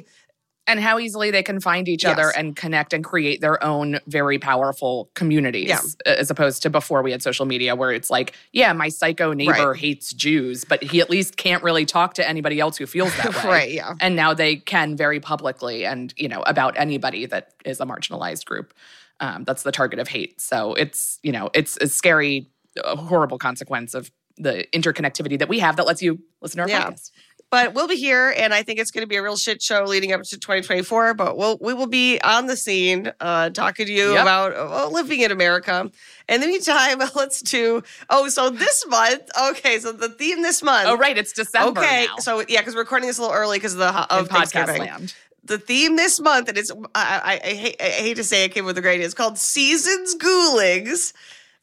And 0.65 0.79
how 0.79 0.97
easily 0.97 1.29
they 1.29 1.43
can 1.43 1.59
find 1.59 1.87
each 1.89 2.03
Yes. 2.03 2.13
other 2.13 2.31
and 2.37 2.55
connect 2.55 2.93
and 2.93 3.03
create 3.03 3.41
their 3.41 3.61
own 3.63 3.99
very 4.07 4.39
powerful 4.39 5.09
communities 5.13 5.67
Yeah. 5.67 5.79
as 6.05 6.31
opposed 6.31 6.61
to 6.63 6.69
before 6.69 7.01
we 7.01 7.11
had 7.11 7.21
social 7.21 7.45
media 7.45 7.75
where 7.75 7.91
it's 7.91 8.09
like 8.09 8.33
yeah 8.53 8.71
my 8.73 8.89
psycho 8.89 9.33
neighbor 9.33 9.71
Right. 9.71 9.79
hates 9.79 10.13
jews 10.13 10.63
but 10.63 10.81
he 10.83 11.01
at 11.01 11.09
least 11.09 11.35
can't 11.37 11.63
really 11.63 11.85
talk 11.85 12.13
to 12.15 12.27
anybody 12.27 12.59
else 12.59 12.77
who 12.77 12.85
feels 12.85 13.15
that 13.17 13.33
way 13.43 13.49
Right, 13.49 13.71
yeah. 13.71 13.93
and 13.99 14.15
now 14.15 14.33
they 14.33 14.55
can 14.55 14.95
very 14.95 15.19
publicly 15.19 15.85
and 15.85 16.13
you 16.17 16.27
know 16.29 16.41
about 16.43 16.77
anybody 16.77 17.25
that 17.25 17.53
is 17.65 17.79
a 17.79 17.85
marginalized 17.85 18.45
group 18.45 18.73
um, 19.19 19.43
that's 19.43 19.63
the 19.63 19.71
target 19.71 19.99
of 19.99 20.07
hate 20.07 20.39
so 20.39 20.73
it's 20.75 21.19
you 21.23 21.31
know 21.31 21.49
it's 21.53 21.77
a 21.81 21.87
scary 21.87 22.49
a 22.83 22.95
horrible 22.95 23.37
consequence 23.37 23.93
of 23.93 24.11
the 24.37 24.65
interconnectivity 24.73 25.37
that 25.37 25.47
we 25.47 25.59
have 25.59 25.75
that 25.75 25.85
lets 25.85 26.01
you 26.01 26.19
listen 26.41 26.57
to 26.57 26.63
our 26.63 26.69
Yeah. 26.69 26.89
podcast 26.89 27.11
But 27.53 27.75
we'll 27.75 27.87
be 27.87 27.97
here, 27.97 28.33
and 28.35 28.51
I 28.51 28.63
think 28.63 28.79
it's 28.79 28.89
going 28.89 29.03
to 29.03 29.07
be 29.07 29.15
a 29.17 29.21
real 29.21 29.37
shit 29.37 29.61
show 29.61 29.83
leading 29.83 30.11
up 30.11 30.23
to 30.23 30.39
2024. 30.39 31.13
But 31.13 31.37
we'll 31.37 31.59
we 31.61 31.75
will 31.75 31.85
be 31.85 32.19
on 32.21 32.47
the 32.47 32.57
scene, 32.57 33.11
uh, 33.19 33.51
talking 33.51 33.85
to 33.85 33.91
you 33.93 34.13
Yep. 34.13 34.21
about 34.23 34.55
uh, 34.55 34.89
living 34.89 35.19
in 35.19 35.29
America. 35.31 35.91
In 36.27 36.41
the 36.41 36.47
meantime, 36.47 36.97
let's 37.15 37.43
do. 37.43 37.83
Oh, 38.09 38.27
so 38.27 38.49
this 38.49 38.83
month, 38.87 39.29
okay. 39.51 39.77
So 39.77 39.91
the 39.91 40.09
theme 40.09 40.41
this 40.41 40.63
month. 40.63 40.87
oh 40.89 40.97
right 40.97 41.15
it's 41.15 41.31
december 41.31 41.79
Okay, 41.79 42.07
now 42.07 42.15
so 42.17 42.39
yeah, 42.49 42.61
because 42.61 42.73
we're 42.73 42.81
recording 42.81 43.07
this 43.07 43.19
a 43.19 43.21
little 43.21 43.35
early 43.35 43.59
because 43.59 43.73
of 43.73 43.79
the 43.79 43.89
in 43.89 43.95
of 44.21 44.29
podcast 44.29 44.49
Thanksgiving. 44.49 44.81
land 44.81 45.13
The 45.43 45.59
theme 45.59 45.95
this 45.95 46.19
month, 46.19 46.49
and 46.49 46.57
it's 46.57 46.71
I, 46.95 47.21
I, 47.43 47.49
I, 47.49 47.53
hate, 47.53 47.75
I 47.79 47.83
hate 47.83 48.15
to 48.15 48.23
say 48.23 48.45
it 48.45 48.53
came 48.55 48.65
with 48.65 48.79
a 48.79 48.81
great 48.81 48.95
idea. 48.95 49.05
It's 49.05 49.13
called 49.13 49.37
Seasons 49.37 50.15
Ghoulings. 50.15 51.13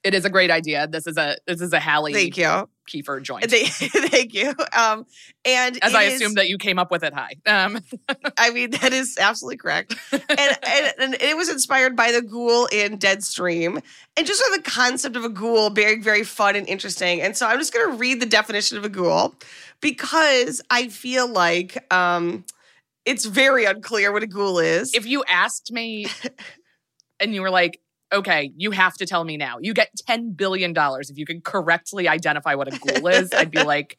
It 0.02 0.14
is 0.14 0.25
a 0.25 0.30
great 0.30 0.50
idea. 0.50 0.87
This 0.87 1.07
is 1.07 1.19
a 1.19 1.37
this 1.47 1.61
is 1.61 1.73
a 1.75 1.78
Halle 1.80 2.11
Thank 2.12 2.37
you, 2.38 2.69
Kiefer 2.88 3.23
joint. 3.23 3.50
thank, 3.50 3.69
thank 4.11 4.33
you. 4.33 4.54
Um, 4.76 5.04
and 5.45 5.78
As 5.83 5.95
I 5.95 6.04
is- 6.04 6.14
assume 6.14 6.35
that 6.35 6.49
you 6.49 6.57
came 6.57 6.78
up 6.78 6.90
with 6.90 7.02
it 7.04 7.12
high. 7.12 7.35
Um, 7.47 7.80
I 8.38 8.50
mean, 8.50 8.71
that 8.71 8.95
is 8.95 9.19
absolutely 9.21 9.59
correct. 9.59 9.95
and, 10.12 10.23
and, 10.30 10.92
and 10.99 11.14
it 11.21 11.37
was 11.37 11.50
inspired 11.50 11.97
by 11.97 12.12
the 12.12 12.23
ghoul 12.23 12.66
in 12.73 12.99
Deadstream 12.99 13.83
and 14.16 14.26
just 14.26 14.40
sort 14.40 14.57
of 14.59 14.64
the 14.64 14.71
concept 14.71 15.16
of 15.16 15.25
a 15.25 15.28
ghoul 15.28 15.69
being 15.69 16.02
very 16.02 16.25
fun 16.25 16.57
and 16.57 16.66
interesting. 16.66 17.21
And 17.21 17.37
so 17.37 17.47
I'm 17.47 17.59
just 17.59 17.75
going 17.75 17.90
to 17.90 17.97
read 17.99 18.21
the 18.21 18.26
definition 18.26 18.78
of 18.78 18.85
a 18.85 18.88
ghoul 18.88 19.35
because 19.83 20.62
I 20.71 20.88
feel 20.88 21.28
like 21.28 21.92
um, 21.92 22.45
it's 23.04 23.26
very 23.26 23.66
unclear 23.66 24.12
what 24.12 24.23
a 24.23 24.26
ghoul 24.26 24.59
is. 24.61 24.95
if 24.95 25.04
you 25.04 25.25
asked 25.28 25.73
me 25.73 26.07
and 27.21 27.35
you 27.35 27.42
were 27.42 27.50
like, 27.50 27.80
okay, 28.12 28.52
you 28.56 28.70
have 28.72 28.94
to 28.94 29.06
tell 29.06 29.24
me 29.24 29.36
now. 29.36 29.58
You 29.60 29.74
get 29.74 29.90
$10 30.08 30.36
billion 30.36 30.74
if 30.76 31.16
you 31.18 31.26
can 31.26 31.40
correctly 31.40 32.08
identify 32.08 32.54
what 32.54 32.72
a 32.72 32.78
ghoul 32.78 33.06
is. 33.08 33.32
I'd 33.32 33.50
be 33.50 33.62
like, 33.62 33.98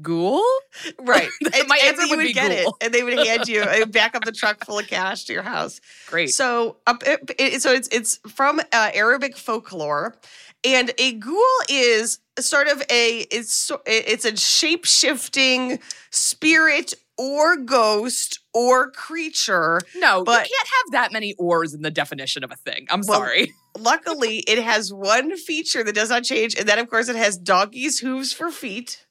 ghoul? 0.00 0.42
right. 1.00 1.28
And, 1.54 1.68
My 1.68 1.78
answer 1.84 2.02
would 2.08 2.16
would 2.16 2.22
be 2.26 2.32
get 2.32 2.48
ghoul. 2.64 2.76
it. 2.80 2.84
And 2.86 2.94
they 2.94 3.02
would 3.02 3.14
hand 3.26 3.48
you, 3.48 3.60
uh, 3.62 3.84
back 3.86 4.14
up 4.14 4.24
the 4.24 4.32
truck 4.32 4.64
full 4.64 4.78
of 4.78 4.86
cash 4.86 5.24
to 5.24 5.32
your 5.32 5.42
house. 5.42 5.80
Great. 6.08 6.30
So, 6.30 6.76
up, 6.86 7.02
it, 7.06 7.30
it- 7.38 7.62
so 7.62 7.72
it's 7.72 7.88
it's 7.88 8.16
from 8.28 8.60
uh, 8.60 8.90
Arabic 8.94 9.36
folklore, 9.36 10.16
and 10.64 10.92
a 10.98 11.12
ghoul 11.14 11.42
is 11.68 12.18
sort 12.38 12.68
of 12.68 12.82
a 12.90 13.18
it's 13.30 13.70
it's 13.86 14.24
a 14.24 14.36
shape 14.36 14.84
shifting 14.86 15.78
spirit 16.10 16.94
or 17.18 17.56
ghost 17.56 18.40
or 18.54 18.90
creature. 18.90 19.80
no, 19.96 20.24
but- 20.24 20.48
you 20.48 20.54
can't 20.56 20.68
have 20.68 20.92
that 20.92 21.12
many 21.12 21.34
ors 21.38 21.74
in 21.74 21.82
the 21.82 21.90
definition 21.90 22.42
of 22.44 22.50
a 22.50 22.56
thing. 22.56 22.86
I'm 22.90 23.02
Well, 23.06 23.18
sorry. 23.20 23.52
Luckily, 23.78 24.38
it 24.46 24.62
has 24.62 24.92
one 24.92 25.36
feature 25.36 25.82
that 25.84 25.94
does 25.94 26.10
not 26.10 26.24
change, 26.24 26.54
and 26.56 26.68
then 26.68 26.78
of 26.78 26.88
course 26.90 27.08
it 27.08 27.16
has 27.16 27.38
doggies' 27.38 27.98
hooves 28.00 28.32
for 28.32 28.50
feet. 28.50 29.06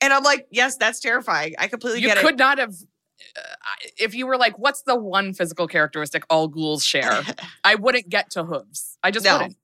And 0.00 0.12
I'm 0.12 0.22
like, 0.22 0.46
yes, 0.52 0.76
that's 0.76 1.00
terrifying. 1.00 1.54
I 1.58 1.66
completely 1.66 2.00
You 2.00 2.06
get 2.06 2.18
it. 2.18 2.20
You 2.22 2.28
could 2.28 2.38
not 2.38 2.58
have. 2.58 2.74
Uh, 3.36 3.40
if 3.98 4.14
you 4.14 4.28
were 4.28 4.36
like, 4.36 4.56
what's 4.56 4.82
the 4.82 4.94
one 4.96 5.34
physical 5.34 5.66
characteristic 5.66 6.22
all 6.30 6.46
ghouls 6.46 6.84
share? 6.84 7.22
I 7.64 7.74
wouldn't 7.74 8.08
get 8.08 8.30
to 8.32 8.44
hooves. 8.44 8.96
I 9.02 9.10
just 9.10 9.24
No. 9.26 9.38
wouldn't. 9.38 9.56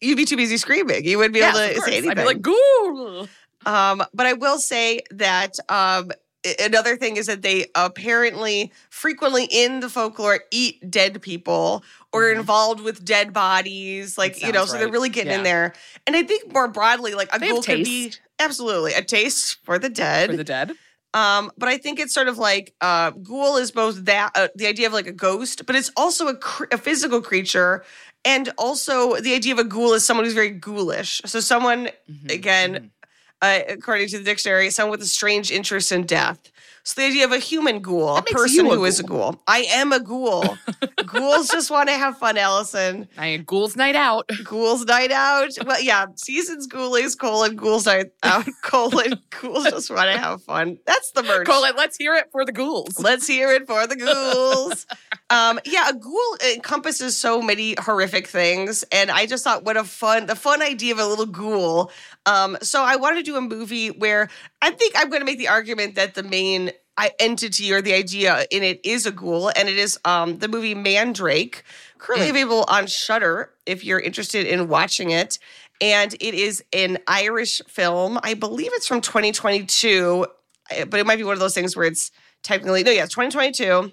You'd 0.00 0.16
be 0.16 0.24
too 0.24 0.36
busy 0.36 0.56
screaming. 0.56 1.04
You 1.04 1.18
wouldn't 1.18 1.34
be 1.34 1.40
able 1.40 1.58
to 1.58 1.80
say 1.80 1.96
anything. 1.98 2.10
I'd 2.10 2.16
be 2.18 2.24
like, 2.24 2.40
ghoul. 2.40 3.28
Um, 3.66 4.02
but 4.14 4.26
I 4.26 4.34
will 4.34 4.58
say 4.58 5.00
that 5.10 5.56
um, 5.68 6.10
another 6.58 6.96
thing 6.96 7.16
is 7.16 7.26
that 7.26 7.42
they 7.42 7.66
apparently 7.74 8.72
frequently 8.88 9.44
in 9.50 9.80
the 9.80 9.88
folklore 9.88 10.40
eat 10.50 10.90
dead 10.90 11.20
people 11.22 11.84
or 12.12 12.22
Mhm. 12.24 12.36
involved 12.40 12.80
with 12.80 13.04
dead 13.04 13.32
bodies. 13.32 14.16
Like, 14.16 14.40
you 14.40 14.52
know, 14.52 14.66
so 14.66 14.78
they're 14.78 14.88
really 14.88 15.08
getting 15.10 15.32
in 15.32 15.42
there. 15.42 15.74
And 16.06 16.16
I 16.16 16.22
think 16.22 16.52
more 16.52 16.68
broadly, 16.68 17.14
like 17.14 17.28
a 17.34 17.38
They 17.38 17.48
could 17.48 17.84
be 17.84 18.12
absolutely 18.38 18.94
a 18.94 19.02
taste 19.02 19.58
for 19.64 19.78
the 19.78 19.88
dead. 19.88 20.30
For 20.30 20.36
the 20.36 20.44
dead. 20.44 20.72
Um, 21.12 21.50
but 21.58 21.68
I 21.68 21.76
think 21.76 21.98
it's 21.98 22.14
sort 22.14 22.28
of 22.28 22.38
like 22.38 22.72
uh, 22.80 23.10
ghoul 23.10 23.56
is 23.56 23.72
both 23.72 24.04
that 24.04 24.30
uh, 24.36 24.48
the 24.54 24.66
idea 24.68 24.86
of 24.86 24.92
like 24.92 25.08
a 25.08 25.12
ghost, 25.12 25.66
but 25.66 25.74
it's 25.74 25.90
also 25.96 26.28
a, 26.28 26.36
cr- 26.36 26.66
a 26.70 26.78
physical 26.78 27.20
creature, 27.20 27.84
and 28.24 28.48
also 28.56 29.16
the 29.16 29.34
idea 29.34 29.52
of 29.52 29.58
a 29.58 29.64
ghoul 29.64 29.92
is 29.94 30.04
someone 30.06 30.24
who's 30.24 30.34
very 30.34 30.50
ghoulish. 30.50 31.20
So 31.26 31.40
someone, 31.40 31.88
Mhm, 32.08 32.30
again, 32.32 32.74
mhm. 32.74 32.99
Uh, 33.42 33.60
according 33.68 34.08
to 34.08 34.18
the 34.18 34.24
dictionary, 34.24 34.70
someone 34.70 34.92
with 34.92 35.02
a 35.02 35.06
strange 35.06 35.50
interest 35.50 35.92
in 35.92 36.04
death. 36.04 36.50
So 36.90 37.00
the 37.02 37.06
idea 37.06 37.24
of 37.24 37.30
a 37.32 37.38
human 37.38 37.80
ghoul, 37.80 38.16
a 38.16 38.22
That 38.22 38.26
person 38.26 38.66
a 38.66 38.70
who 38.74 38.84
is 38.84 38.98
a 38.98 39.04
ghoul. 39.04 39.32
ghoul. 39.32 39.42
I 39.46 39.60
am 39.70 39.92
a 39.92 40.00
ghoul. 40.00 40.56
Ghouls 41.06 41.48
just 41.48 41.70
want 41.70 41.88
to 41.88 41.94
have 41.94 42.18
fun, 42.18 42.36
Alison. 42.36 43.08
I 43.18 43.36
ghouls 43.38 43.76
night 43.76 43.96
out. 43.96 44.28
Ghouls 44.44 44.84
night 44.86 45.10
out. 45.12 45.50
Well, 45.64 45.80
yeah, 45.80 46.06
seasons 46.16 46.68
ghoulies, 46.68 47.18
colon, 47.18 47.56
ghouls 47.56 47.86
night 47.86 48.06
out, 48.22 48.46
colon, 48.62 49.20
ghouls 49.40 49.64
just 49.64 49.90
want 49.90 50.10
to 50.10 50.18
have 50.18 50.42
fun. 50.42 50.78
That's 50.86 51.10
the 51.12 51.22
merch. 51.22 51.46
Colin, 51.46 51.72
let's 51.76 51.96
hear 51.96 52.14
it 52.14 52.26
for 52.32 52.44
the 52.44 52.52
ghouls. 52.52 52.98
Let's 53.00 53.26
hear 53.26 53.50
it 53.52 53.66
for 53.66 53.86
the 53.86 53.96
ghouls. 53.96 54.86
um, 55.30 55.58
yeah, 55.64 55.88
a 55.90 55.94
ghoul 55.94 56.36
encompasses 56.54 57.16
so 57.16 57.40
many 57.42 57.74
horrific 57.80 58.26
things, 58.28 58.84
and 58.92 59.10
I 59.10 59.26
just 59.26 59.42
thought, 59.44 59.64
what 59.64 59.76
a 59.76 59.84
fun, 59.84 60.26
the 60.26 60.36
fun 60.36 60.62
idea 60.62 60.92
of 60.92 60.98
a 61.00 61.06
little 61.06 61.26
ghoul. 61.26 61.90
Um, 62.26 62.56
so 62.62 62.82
I 62.82 62.96
wanted 62.96 63.16
to 63.16 63.22
do 63.24 63.36
a 63.36 63.40
movie 63.40 63.88
where 63.88 64.28
I 64.62 64.70
think 64.70 64.94
I'm 64.96 65.08
going 65.08 65.20
to 65.20 65.26
make 65.26 65.38
the 65.38 65.48
argument 65.48 65.94
that 65.96 66.14
the 66.14 66.22
main 66.22 66.70
entity 67.18 67.72
or 67.72 67.80
the 67.80 67.94
idea 67.94 68.44
in 68.50 68.62
it 68.62 68.80
is 68.84 69.06
a 69.06 69.10
ghoul, 69.10 69.50
and 69.56 69.68
it 69.68 69.76
is 69.78 69.98
um, 70.04 70.38
the 70.38 70.48
movie 70.48 70.74
Mandrake, 70.74 71.62
currently 71.98 72.26
Mm. 72.28 72.30
available 72.30 72.64
on 72.68 72.86
Shudder 72.86 73.50
if 73.66 73.84
you're 73.84 74.00
interested 74.00 74.46
in 74.46 74.68
watching 74.68 75.10
it. 75.10 75.38
And 75.82 76.12
it 76.14 76.34
is 76.34 76.62
an 76.74 76.98
Irish 77.06 77.62
film. 77.66 78.18
I 78.22 78.34
believe 78.34 78.70
it's 78.74 78.86
from 78.86 79.00
2022, 79.00 80.26
eh, 80.70 80.84
but 80.84 81.00
it 81.00 81.06
might 81.06 81.16
be 81.16 81.24
one 81.24 81.32
of 81.32 81.40
those 81.40 81.54
things 81.54 81.74
where 81.74 81.86
it's 81.86 82.10
technically 82.42 82.82
no, 82.82 82.90
yeah, 82.90 83.04
it's 83.04 83.14
2022, 83.14 83.90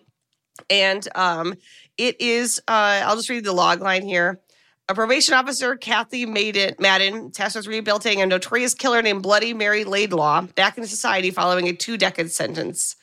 and 0.69 1.07
um, 1.15 1.53
it 1.97 2.19
is. 2.19 2.59
Uh, 2.67 3.01
I'll 3.05 3.15
just 3.15 3.29
read 3.29 3.45
the 3.45 3.53
log 3.53 3.81
line 3.81 4.03
here. 4.03 4.41
A 4.89 4.95
probation 4.95 5.33
officer, 5.33 5.75
Kathy 5.75 6.25
Madden, 6.25 6.75
Madden, 6.79 7.31
tasked 7.31 7.55
with 7.57 7.67
rebuilding 7.67 8.21
a 8.21 8.25
notorious 8.25 8.73
killer 8.73 9.01
named 9.01 9.21
Bloody 9.23 9.53
Mary 9.53 9.83
Laidlaw 9.83 10.41
back 10.55 10.77
into 10.77 10.87
society 10.89 11.29
following 11.31 11.67
a 11.67 11.73
two-decade 11.73 12.31
sentence. 12.31 12.95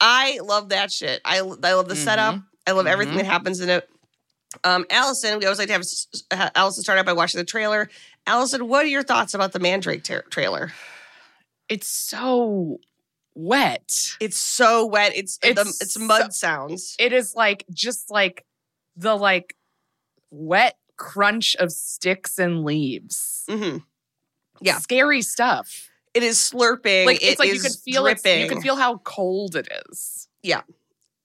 I 0.00 0.40
love 0.42 0.70
that 0.70 0.90
shit. 0.92 1.20
I, 1.24 1.38
I 1.38 1.40
love 1.42 1.88
the 1.88 1.96
setup. 1.96 2.40
I 2.66 2.72
love 2.72 2.86
everything 2.86 3.14
Mhm. 3.14 3.18
that 3.18 3.26
happens 3.26 3.60
in 3.60 3.68
it. 3.70 3.88
Um, 4.62 4.84
Alison, 4.90 5.38
we 5.38 5.44
always 5.46 5.58
like 5.58 5.68
to 5.68 5.72
have 6.36 6.52
Alison 6.54 6.82
start 6.84 6.98
out 6.98 7.06
by 7.06 7.12
watching 7.12 7.38
the 7.38 7.44
trailer. 7.44 7.88
Alison, 8.26 8.68
what 8.68 8.84
are 8.84 8.88
your 8.88 9.02
thoughts 9.02 9.34
about 9.34 9.52
the 9.52 9.58
Mandrake 9.58 10.04
tra- 10.04 10.22
trailer? 10.30 10.72
It's 11.68 11.88
so 11.88 12.78
wet. 13.34 14.16
It's 14.20 14.36
so 14.36 14.86
wet. 14.86 15.12
It's 15.16 15.38
it's, 15.42 15.62
the, 15.62 15.84
it's 15.84 15.98
mud 15.98 16.32
so- 16.32 16.46
sounds. 16.46 16.94
It 16.98 17.12
is 17.12 17.34
like 17.34 17.64
just 17.72 18.10
like 18.10 18.44
the 18.96 19.16
like 19.16 19.56
wet 20.30 20.76
crunch 20.96 21.56
of 21.56 21.72
sticks 21.72 22.38
and 22.38 22.64
leaves. 22.64 23.44
hmm 23.48 23.78
Yeah. 24.60 24.78
Scary 24.78 25.22
stuff. 25.22 25.88
It 26.14 26.22
is 26.22 26.38
slurping. 26.38 27.06
Like 27.06 27.16
it's 27.22 27.32
it 27.34 27.38
like 27.40 27.52
you 27.52 27.60
could 27.60 27.72
feel 27.72 28.06
it. 28.06 28.24
You 28.24 28.48
could 28.48 28.62
feel 28.62 28.76
how 28.76 28.98
cold 28.98 29.56
it 29.56 29.68
is. 29.90 30.28
Yeah. 30.42 30.62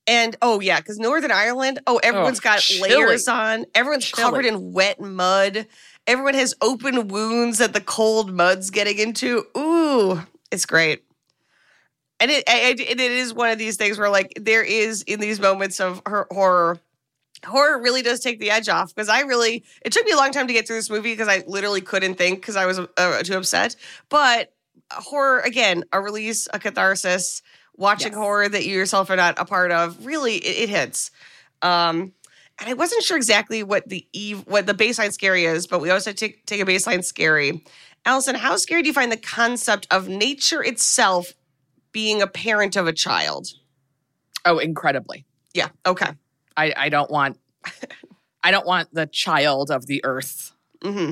And 0.08 0.36
oh 0.42 0.60
yeah, 0.60 0.80
because 0.80 0.98
Northern 0.98 1.32
Ireland, 1.32 1.80
oh 1.86 2.00
everyone's 2.02 2.40
got 2.40 2.60
chilly. 2.60 2.90
layers 2.90 3.28
on. 3.28 3.66
Everyone's 3.76 4.06
Chilly. 4.06 4.24
covered 4.24 4.46
in 4.46 4.74
wet 4.74 5.00
mud. 5.00 5.68
Everyone 6.08 6.34
has 6.34 6.56
open 6.62 7.08
wounds 7.10 7.60
that 7.60 7.74
the 7.74 7.82
cold 7.82 8.34
mud's 8.34 8.72
getting 8.72 8.98
into. 8.98 9.46
Ooh, 9.56 10.20
it's 10.52 10.66
great. 10.66 11.04
And 12.20 12.32
it, 12.32 12.44
I- 12.50 12.62
I- 12.70 12.82
it 12.82 13.00
is 13.00 13.34
one 13.34 13.52
of 13.52 13.60
these 13.60 13.78
things 13.78 14.00
where 14.00 14.10
like 14.10 14.34
there 14.40 14.64
is 14.64 15.04
in 15.04 15.20
these 15.20 15.40
moments 15.40 15.80
of 15.80 16.02
her 16.08 16.26
horror, 16.32 16.80
horror 17.46 17.80
really 17.80 18.02
does 18.02 18.20
take 18.20 18.40
the 18.40 18.50
edge 18.50 18.68
off 18.68 18.94
because 18.96 19.10
I 19.10 19.22
really 19.22 19.64
it 19.86 19.94
took 19.94 20.06
me 20.06 20.12
a 20.12 20.18
long 20.18 20.32
time 20.32 20.48
to 20.48 20.54
get 20.54 20.66
through 20.66 20.78
this 20.78 20.90
movie 20.90 21.14
because 21.14 21.28
I 21.28 21.44
literally 21.46 21.82
couldn't 21.82 22.16
think 22.16 22.42
because 22.42 22.56
I 22.56 22.66
was 22.66 22.80
uh, 22.98 23.22
too 23.22 23.38
upset. 23.38 23.76
But 24.10 24.52
horror 24.92 25.40
again, 25.42 25.84
a 25.92 26.02
release, 26.02 26.48
a 26.54 26.60
catharsis. 26.60 27.42
Watching 27.76 28.12
Yes. 28.12 28.18
horror 28.18 28.50
that 28.50 28.66
you 28.66 28.74
yourself 28.76 29.10
are 29.10 29.16
not 29.16 29.40
a 29.40 29.46
part 29.46 29.72
of, 29.72 30.06
really, 30.06 30.36
it, 30.36 30.64
it 30.64 30.70
hits. 30.70 31.12
Um, 31.62 32.12
and 32.60 32.70
I 32.70 32.74
wasn't 32.74 33.04
sure 33.04 33.16
exactly 33.16 33.64
what 33.64 33.88
the 33.88 34.06
eve, 34.12 34.44
what 34.48 34.66
the 34.66 34.74
baseline 34.74 35.14
scary 35.14 35.46
is, 35.46 35.66
but 35.66 35.80
we 35.80 35.90
also 35.90 36.12
take 36.12 36.46
take 36.46 36.60
a 36.60 36.66
baseline 36.66 37.04
scary. 37.06 37.64
Alison, 38.06 38.36
how 38.36 38.58
scary 38.58 38.82
do 38.82 38.88
you 38.88 38.94
find 38.94 39.12
the 39.12 39.18
concept 39.18 39.88
of 39.92 40.10
nature 40.10 40.62
itself 40.62 41.34
being 41.94 42.22
a 42.22 42.28
parent 42.28 42.76
of 42.76 42.86
a 42.86 42.92
child? 42.94 43.48
Oh, 44.46 44.58
incredibly. 44.58 45.26
Yeah. 45.54 45.70
Okay. 45.86 46.10
I, 46.58 46.74
I 46.76 46.90
don't 46.90 47.10
want 47.10 47.38
I 48.44 48.52
don't 48.52 48.66
want 48.66 48.94
the 48.94 49.06
child 49.06 49.72
of 49.72 49.86
the 49.86 50.04
earth 50.04 50.52
hmm 50.84 51.12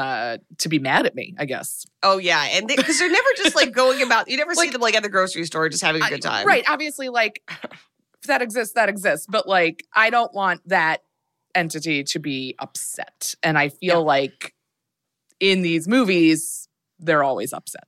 uh 0.00 0.38
to 0.58 0.68
be 0.68 0.78
mad 0.78 1.04
at 1.06 1.14
me, 1.14 1.34
I 1.38 1.44
guess. 1.44 1.84
Oh 2.02 2.18
yeah, 2.18 2.42
and 2.52 2.66
because 2.66 2.98
they, 2.98 3.04
are 3.04 3.08
never 3.10 3.28
just 3.36 3.54
like 3.54 3.72
going 3.72 4.02
about. 4.02 4.28
You 4.28 4.36
never 4.36 4.54
see 4.54 4.70
them 4.70 4.80
like 4.80 4.94
at 4.94 5.02
the 5.02 5.08
grocery 5.08 5.44
store 5.44 5.68
just 5.68 5.82
having 5.82 6.02
a 6.02 6.08
good 6.08 6.22
time. 6.22 6.46
Right. 6.46 6.64
Obviously, 6.68 7.08
like 7.08 7.42
if 7.50 8.22
that 8.26 8.40
exists, 8.42 8.74
that 8.74 8.88
exists. 8.88 9.26
But 9.28 9.46
like 9.46 9.84
I 9.92 10.10
don't 10.10 10.32
want 10.32 10.66
that 10.68 11.02
entity 11.54 12.04
to 12.04 12.18
be 12.18 12.54
upset. 12.58 13.34
And 13.42 13.58
I 13.58 13.68
feel 13.68 13.80
Yeah. 13.80 13.96
like 13.96 14.54
in 15.40 15.62
these 15.62 15.86
movies, 15.88 16.68
they're 16.98 17.24
always 17.24 17.52
upset. 17.52 17.84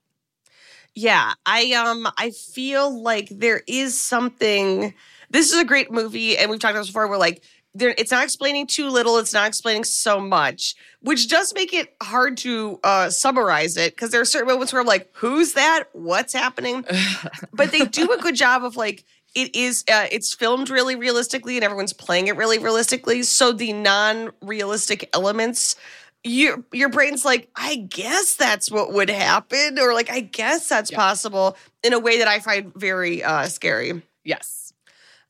Yeah, 0.94 1.32
I 1.46 1.72
um 1.72 2.06
I 2.18 2.30
feel 2.30 3.02
like 3.02 3.28
there 3.30 3.62
is 3.66 3.98
something 3.98 4.92
this 5.30 5.50
is 5.50 5.58
a 5.58 5.64
great 5.64 5.90
movie 5.90 6.36
and 6.36 6.50
we've 6.50 6.60
talked 6.60 6.72
about 6.72 6.80
this 6.80 6.88
before 6.88 7.08
where 7.08 7.18
like 7.18 7.42
there 7.74 7.94
it's 7.96 8.10
not 8.10 8.24
explaining 8.24 8.66
too 8.66 8.88
little, 8.88 9.18
it's 9.18 9.32
not 9.32 9.48
explaining 9.48 9.84
so 9.84 10.20
much, 10.20 10.74
which 11.00 11.28
does 11.28 11.54
make 11.54 11.72
it 11.72 11.94
hard 12.02 12.36
to 12.38 12.78
uh 12.84 13.08
summarize 13.10 13.76
it 13.76 13.94
because 13.94 14.10
there 14.10 14.20
are 14.20 14.26
certain 14.26 14.48
moments 14.48 14.72
where 14.72 14.80
I'm 14.80 14.86
like, 14.86 15.08
who's 15.14 15.54
that? 15.54 15.84
What's 15.92 16.32
happening? 16.32 16.84
but 17.52 17.72
they 17.72 17.84
do 17.86 18.12
a 18.12 18.18
good 18.18 18.34
job 18.36 18.64
of 18.64 18.76
like 18.76 19.04
it 19.34 19.56
is 19.56 19.84
uh, 19.90 20.06
it's 20.12 20.34
filmed 20.34 20.68
really 20.68 20.94
realistically 20.94 21.56
and 21.56 21.64
everyone's 21.64 21.94
playing 21.94 22.26
it 22.26 22.36
really 22.36 22.58
realistically 22.58 23.22
so 23.22 23.50
the 23.52 23.72
non-realistic 23.72 25.08
elements 25.14 25.76
your 26.22 26.62
your 26.72 26.90
brain's 26.90 27.24
like 27.24 27.48
i 27.56 27.76
guess 27.76 28.36
that's 28.36 28.70
what 28.70 28.92
would 28.92 29.08
happen 29.08 29.78
or 29.78 29.94
like 29.94 30.10
i 30.10 30.20
guess 30.20 30.68
that's 30.68 30.90
Yeah. 30.90 30.98
possible 30.98 31.56
in 31.82 31.94
a 31.94 31.98
way 31.98 32.18
that 32.18 32.28
i 32.28 32.40
find 32.40 32.72
very 32.74 33.24
uh 33.24 33.46
scary 33.48 34.02
yes. 34.22 34.72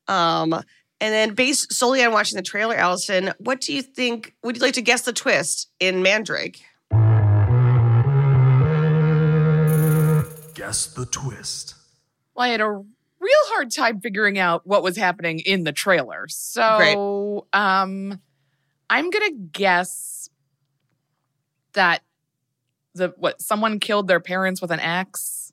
um 0.08 0.61
and 1.02 1.12
then 1.12 1.35
based 1.35 1.73
solely 1.73 2.02
on 2.02 2.12
watching 2.12 2.37
the 2.37 2.42
trailer 2.42 2.75
alison 2.75 3.32
what 3.38 3.61
do 3.61 3.75
you 3.75 3.82
think 3.82 4.35
would 4.42 4.56
you 4.56 4.62
like 4.62 4.75
to 4.75 4.82
guess 4.82 5.02
the 5.02 5.12
twist 5.12 5.68
in 5.80 6.02
mandrake 6.02 6.62
Guess 10.54 10.87
the 10.94 11.06
twist. 11.06 11.75
Well, 12.35 12.47
I 12.47 12.49
had 12.49 12.61
a 12.61 12.71
real 12.71 13.44
hard 13.47 13.71
time 13.71 14.00
figuring 14.00 14.38
out 14.38 14.66
what 14.66 14.83
was 14.83 14.96
happening 14.96 15.38
in 15.40 15.64
the 15.64 15.72
trailer. 15.72 16.27
So 16.29 17.46
um 17.53 18.20
I'm 18.90 19.11
gonna 19.11 19.33
guess 19.33 20.29
that 21.72 22.03
the 22.94 23.14
what 23.16 23.40
someone 23.40 23.81
killed 23.81 24.09
their 24.09 24.20
parents 24.20 24.61
with 24.61 24.70
an 24.70 24.81
axe 24.81 25.53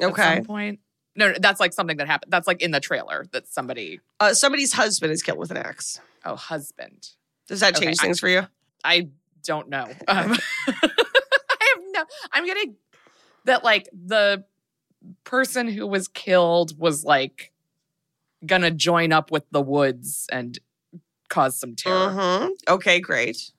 at 0.00 0.10
okay 0.10 0.36
some 0.36 0.44
point. 0.44 0.80
No, 1.16 1.32
no, 1.32 1.34
that's 1.40 1.60
like 1.60 1.72
something 1.72 1.96
that 1.98 2.06
happened. 2.06 2.32
That's 2.32 2.46
like 2.46 2.62
in 2.62 2.70
the 2.70 2.80
trailer 2.80 3.26
that 3.32 3.48
somebody 3.48 4.00
uh 4.20 4.32
somebody's 4.34 4.72
husband 4.72 5.12
is 5.12 5.22
killed 5.22 5.38
with 5.38 5.50
an 5.50 5.56
axe 5.56 6.00
oh 6.24 6.36
husband. 6.36 7.08
does 7.48 7.60
that 7.60 7.76
Okay, 7.76 7.86
change 7.86 7.98
I- 8.00 8.02
things 8.04 8.20
for 8.20 8.28
you 8.28 8.46
I 8.84 9.08
don't 9.44 9.68
know. 9.68 9.86
Um, 10.08 10.36
I 10.66 11.74
have 11.74 11.82
no. 11.92 12.04
I'm 12.32 12.46
gonna 12.46 12.60
that 13.44 13.64
like 13.64 13.88
the 13.92 14.44
person 15.24 15.66
who 15.68 15.86
was 15.86 16.08
killed 16.08 16.78
was 16.78 17.04
like 17.04 17.52
gonna 18.46 18.70
join 18.70 19.12
up 19.12 19.30
with 19.30 19.44
the 19.50 19.60
woods 19.60 20.26
and 20.30 20.58
cause 21.28 21.58
some 21.58 21.74
terror. 21.74 22.08
Mhm. 22.10 22.50
okay 22.68 23.00
great 23.00 23.52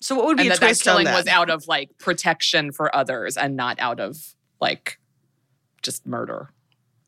so 0.00 0.14
what 0.14 0.24
would 0.26 0.36
be 0.38 0.44
And 0.44 0.48
a 0.48 0.54
that, 0.54 0.60
that 0.60 0.66
twist 0.66 0.86
on 0.88 0.92
killing 0.92 1.04
that 1.06 1.16
was 1.16 1.26
out 1.26 1.50
of 1.50 1.66
like 1.68 1.90
protection 1.98 2.72
for 2.72 2.94
others 2.94 3.36
and 3.36 3.56
not 3.56 3.78
out 3.80 4.00
of 4.00 4.34
like 4.60 4.98
just 5.82 6.06
murder. 6.06 6.50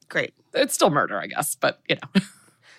great 0.08 0.34
It's 0.54 0.74
still 0.74 0.90
murder, 0.90 1.20
I 1.20 1.26
guess, 1.26 1.54
but 1.54 1.80
you 1.88 1.96
know. 1.96 2.20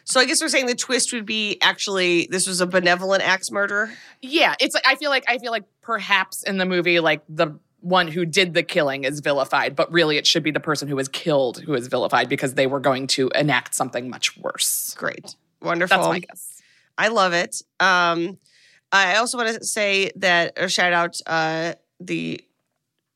So 0.06 0.19
I 0.19 0.25
guess 0.25 0.41
we're 0.41 0.49
saying 0.49 0.65
the 0.65 0.75
twist 0.75 1.13
would 1.13 1.25
be 1.25 1.58
actually 1.62 2.27
this 2.29 2.45
was 2.47 2.62
a 2.62 2.67
benevolent 2.67 3.23
axe 3.23 3.51
murder. 3.51 3.91
Yeah, 4.21 4.56
it's 4.60 4.73
like 4.75 4.86
I 4.86 4.95
feel 4.95 5.10
like 5.10 5.23
I 5.27 5.38
feel 5.38 5.51
like 5.51 5.63
perhaps 5.82 6.43
in 6.43 6.58
the 6.58 6.65
movie 6.65 6.99
like 6.99 7.23
the 7.29 7.58
one 7.79 8.08
who 8.08 8.25
did 8.25 8.53
the 8.53 8.63
killing 8.63 9.03
is 9.03 9.19
vilified, 9.19 9.75
but 9.75 9.91
really 9.91 10.17
it 10.17 10.25
should 10.27 10.43
be 10.43 10.51
the 10.51 10.60
person 10.60 10.88
who 10.88 10.95
was 10.95 11.08
killed 11.08 11.60
who 11.62 11.73
is 11.73 11.88
vilified 11.88 12.29
because 12.29 12.56
they 12.56 12.67
were 12.67 12.79
going 12.79 13.08
to 13.08 13.29
enact 13.36 13.75
something 13.75 14.10
much 14.10 14.38
worse. 14.38 14.93
Great, 14.97 15.36
wonderful. 15.62 15.97
That's 15.97 16.10
my 16.10 16.19
guess. 16.19 16.62
I 16.97 17.08
love 17.08 17.34
it. 17.34 17.62
Um, 17.79 18.38
I 18.91 19.15
also 19.15 19.38
want 19.38 19.58
to 19.58 19.65
say 19.65 20.12
that 20.17 20.53
or 20.60 20.69
shout 20.69 20.93
out 20.93 21.19
uh, 21.25 21.73
the 21.99 22.43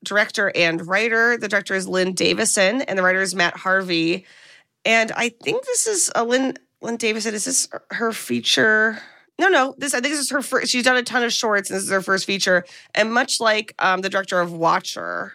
director 0.08 0.52
and 0.56 0.86
writer. 0.88 1.38
The 1.38 1.48
director 1.48 1.76
is 1.76 1.88
Lynne 1.88 2.14
Davison, 2.14 2.82
and 2.82 2.98
the 2.98 3.04
writer 3.04 3.22
is 3.22 3.36
Matt 3.36 3.58
Harvey. 3.58 4.26
And 4.86 5.12
I 5.12 5.30
think 5.30 5.66
this 5.66 5.88
is 5.88 6.12
a 6.16 6.24
Lynn 6.24 6.58
Lynn 6.82 6.98
Davison. 6.98 7.34
Is 7.34 7.46
this 7.46 7.68
her 7.92 8.12
feature? 8.12 9.00
No, 9.40 9.50
no. 9.50 9.76
This 9.78 9.94
I 9.94 10.00
think 10.00 10.14
this 10.14 10.22
is 10.22 10.30
her 10.32 10.42
first. 10.42 10.72
She's 10.72 10.84
done 10.84 10.98
a 10.98 11.04
ton 11.04 11.24
of 11.24 11.34
shorts, 11.34 11.70
and 11.70 11.78
this 11.78 11.84
is 11.84 11.92
her 11.92 12.02
first 12.02 12.26
feature. 12.26 12.66
And 12.96 13.14
much 13.14 13.40
like 13.40 13.76
um, 13.80 14.02
the 14.02 14.10
director 14.10 14.40
of 14.40 14.54
Watcher, 14.54 15.34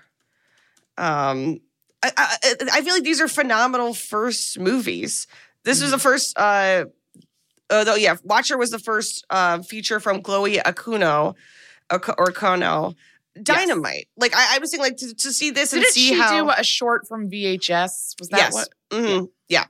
um, 0.98 1.60
I, 2.02 2.10
I, 2.16 2.36
I 2.72 2.82
feel 2.82 2.94
like 2.94 3.04
these 3.04 3.20
are 3.20 3.28
phenomenal 3.28 3.94
first 3.94 4.58
movies. 4.58 5.26
This 5.64 5.80
was 5.82 5.90
the 5.90 5.98
first. 5.98 6.36
Uh, 6.36 6.86
although 7.70 7.94
yeah, 7.94 8.16
Watcher 8.24 8.58
was 8.58 8.70
the 8.70 8.78
first 8.78 9.24
uh, 9.30 9.62
feature 9.62 10.00
from 10.00 10.22
Chloe 10.22 10.56
Okuno 10.56 11.34
or 11.90 12.26
Kono. 12.32 12.94
Dynamite. 13.40 14.08
Like 14.16 14.34
I, 14.34 14.56
I 14.56 14.58
was 14.58 14.70
saying, 14.70 14.82
like 14.82 14.96
to, 14.98 15.14
to 15.14 15.32
see 15.32 15.50
this 15.50 15.72
and 15.72 15.82
Didn't 15.82 15.94
see 15.94 16.08
she 16.08 16.14
how 16.18 16.42
do 16.44 16.50
a 16.50 16.64
short 16.64 17.06
from 17.06 17.30
VHS? 17.30 18.18
Was 18.18 18.28
that 18.30 18.38
yes, 18.38 18.54
what? 18.54 18.68
Mhm. 18.90 19.28
yeah. 19.48 19.64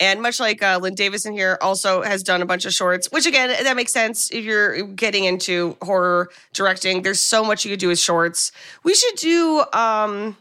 And 0.00 0.22
much 0.22 0.38
like 0.38 0.62
uh, 0.62 0.78
Lynne 0.80 0.94
Davison 0.94 1.32
here, 1.32 1.58
also 1.60 2.02
has 2.02 2.22
done 2.22 2.40
a 2.40 2.46
bunch 2.46 2.64
of 2.64 2.72
shorts, 2.72 3.10
which 3.10 3.26
again 3.26 3.48
that 3.48 3.74
makes 3.76 3.92
sense 3.92 4.30
if 4.30 4.44
you're 4.44 4.82
getting 4.82 5.24
into 5.24 5.76
horror 5.82 6.28
directing. 6.52 7.02
There's 7.02 7.18
so 7.20 7.42
much 7.44 7.64
you 7.64 7.70
could 7.72 7.80
do 7.80 7.88
with 7.88 7.98
shorts. 7.98 8.52
We 8.84 8.94
should 8.94 9.16
do. 9.16 9.64
um 9.72 10.36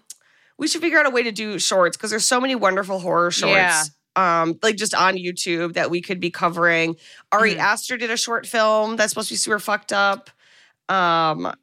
We 0.60 0.68
should 0.68 0.82
figure 0.82 1.00
out 1.00 1.06
a 1.08 1.10
way 1.10 1.24
to 1.24 1.32
do 1.32 1.58
shorts 1.60 1.98
because 1.98 2.10
there's 2.12 2.26
so 2.26 2.40
many 2.42 2.54
wonderful 2.56 3.00
horror 3.00 3.32
shorts. 3.32 3.54
Yeah. 3.56 3.84
Um, 4.16 4.58
like 4.64 4.76
just 4.78 4.94
on 4.96 5.16
YouTube 5.16 5.74
that 5.74 5.90
we 5.92 6.02
could 6.02 6.20
be 6.20 6.30
covering. 6.32 6.96
Ari 7.32 7.56
Mhm. 7.56 7.60
Aster 7.60 7.98
did 7.98 8.10
a 8.12 8.18
short 8.18 8.46
film 8.48 8.96
that's 8.96 9.12
supposed 9.12 9.30
to 9.30 9.34
be 9.34 9.38
super 9.38 9.60
fucked 9.60 9.94
up. 9.94 10.30
Um, 10.90 11.54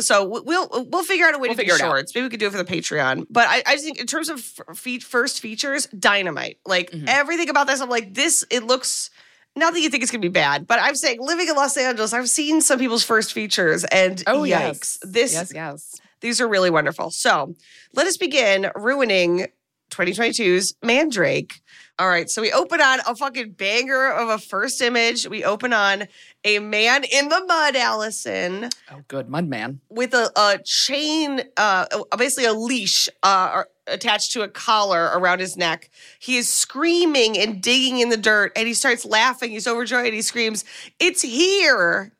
so 0.00 0.24
we- 0.24 0.40
we'll 0.40 0.68
we'll 0.90 1.04
figure 1.04 1.26
out 1.26 1.34
a 1.34 1.38
way 1.38 1.48
We'll 1.48 1.56
to 1.56 1.62
do 1.64 1.70
figure 1.72 1.74
it 1.86 1.90
out. 1.90 2.04
Maybe 2.14 2.22
we 2.24 2.30
could 2.30 2.40
do 2.40 2.46
it 2.46 2.52
for 2.52 2.58
the 2.62 2.64
Patreon. 2.64 3.26
But 3.30 3.46
I, 3.48 3.62
I 3.66 3.76
think 3.76 3.98
in 4.00 4.06
terms 4.06 4.28
of 4.28 4.40
fe- 4.40 4.98
first 4.98 5.40
features, 5.40 5.86
dynamite. 5.86 6.58
Like 6.66 6.90
Mhm. 6.90 7.04
everything 7.08 7.48
about 7.48 7.66
this, 7.66 7.80
I'm 7.80 7.88
like 7.88 8.14
this. 8.14 8.44
It 8.50 8.64
looks. 8.64 9.10
Not 9.54 9.74
that 9.74 9.80
you 9.80 9.90
think 9.90 10.02
it's 10.02 10.10
gonna 10.12 10.22
be 10.22 10.28
bad, 10.28 10.66
but 10.66 10.78
I'm 10.80 10.94
saying 10.94 11.18
living 11.20 11.48
in 11.48 11.54
Los 11.56 11.76
Angeles, 11.76 12.12
I've 12.14 12.30
seen 12.30 12.60
some 12.62 12.78
people's 12.78 13.04
first 13.04 13.32
features, 13.34 13.84
and 13.84 14.22
Oh 14.26 14.40
yikes, 14.42 14.48
yes, 14.48 14.98
this 15.02 15.32
yes, 15.34 15.52
yes. 15.54 15.94
these 16.22 16.40
are 16.40 16.48
really 16.48 16.70
wonderful. 16.70 17.10
So 17.10 17.54
let 17.94 18.06
us 18.06 18.16
begin 18.16 18.70
ruining 18.74 19.48
2022's 19.92 20.74
Mandrake. 20.82 21.60
All 21.98 22.08
right, 22.08 22.28
so 22.28 22.40
we 22.42 22.50
open 22.50 22.80
on 22.80 23.00
a 23.06 23.14
fucking 23.14 23.52
banger 23.52 24.10
of 24.10 24.28
a 24.28 24.38
first 24.38 24.80
image. 24.80 25.28
We 25.28 25.44
open 25.44 25.72
on 25.72 26.08
a 26.42 26.58
man 26.58 27.04
in 27.04 27.28
the 27.28 27.44
mud, 27.46 27.76
Alison, 27.76 28.70
Oh, 28.90 29.02
good, 29.06 29.28
mud 29.28 29.46
man 29.46 29.80
with 29.90 30.14
a, 30.14 30.32
a 30.34 30.58
chain, 30.64 31.42
uh, 31.56 31.86
basically 32.16 32.46
a 32.46 32.54
leash 32.54 33.08
uh, 33.22 33.64
attached 33.86 34.32
to 34.32 34.42
a 34.42 34.48
collar 34.48 35.10
around 35.14 35.40
his 35.40 35.56
neck. 35.56 35.90
He 36.18 36.36
is 36.38 36.48
screaming 36.48 37.38
and 37.38 37.62
digging 37.62 37.98
in 38.00 38.08
the 38.08 38.16
dirt, 38.16 38.52
and 38.56 38.66
he 38.66 38.74
starts 38.74 39.04
laughing. 39.04 39.50
He's 39.50 39.68
overjoyed. 39.68 40.12
He 40.14 40.22
screams, 40.22 40.64
"It's 40.98 41.22
here!" 41.22 42.12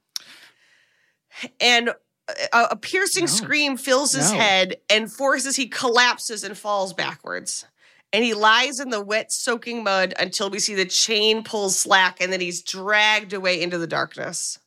And 1.60 1.90
a, 2.52 2.68
a 2.72 2.76
piercing 2.76 3.24
No. 3.24 3.30
scream 3.30 3.76
fills 3.76 4.12
his 4.12 4.30
No. 4.32 4.38
head 4.38 4.76
and 4.90 5.10
forces 5.12 5.56
he 5.56 5.66
collapses 5.68 6.44
and 6.44 6.56
falls 6.56 6.92
backwards. 6.92 7.64
And 8.14 8.22
he 8.24 8.34
lies 8.34 8.78
in 8.78 8.90
the 8.90 9.00
wet, 9.02 9.32
soaking 9.32 9.82
mud 9.84 10.12
until 10.20 10.50
we 10.50 10.58
see 10.58 10.74
the 10.74 10.84
chain 10.84 11.42
pulls 11.42 11.78
slack 11.78 12.20
and 12.20 12.32
then 12.32 12.40
he's 12.40 12.62
dragged 12.62 13.32
away 13.32 13.60
into 13.62 13.78
the 13.78 13.86
darkness. 13.86 14.58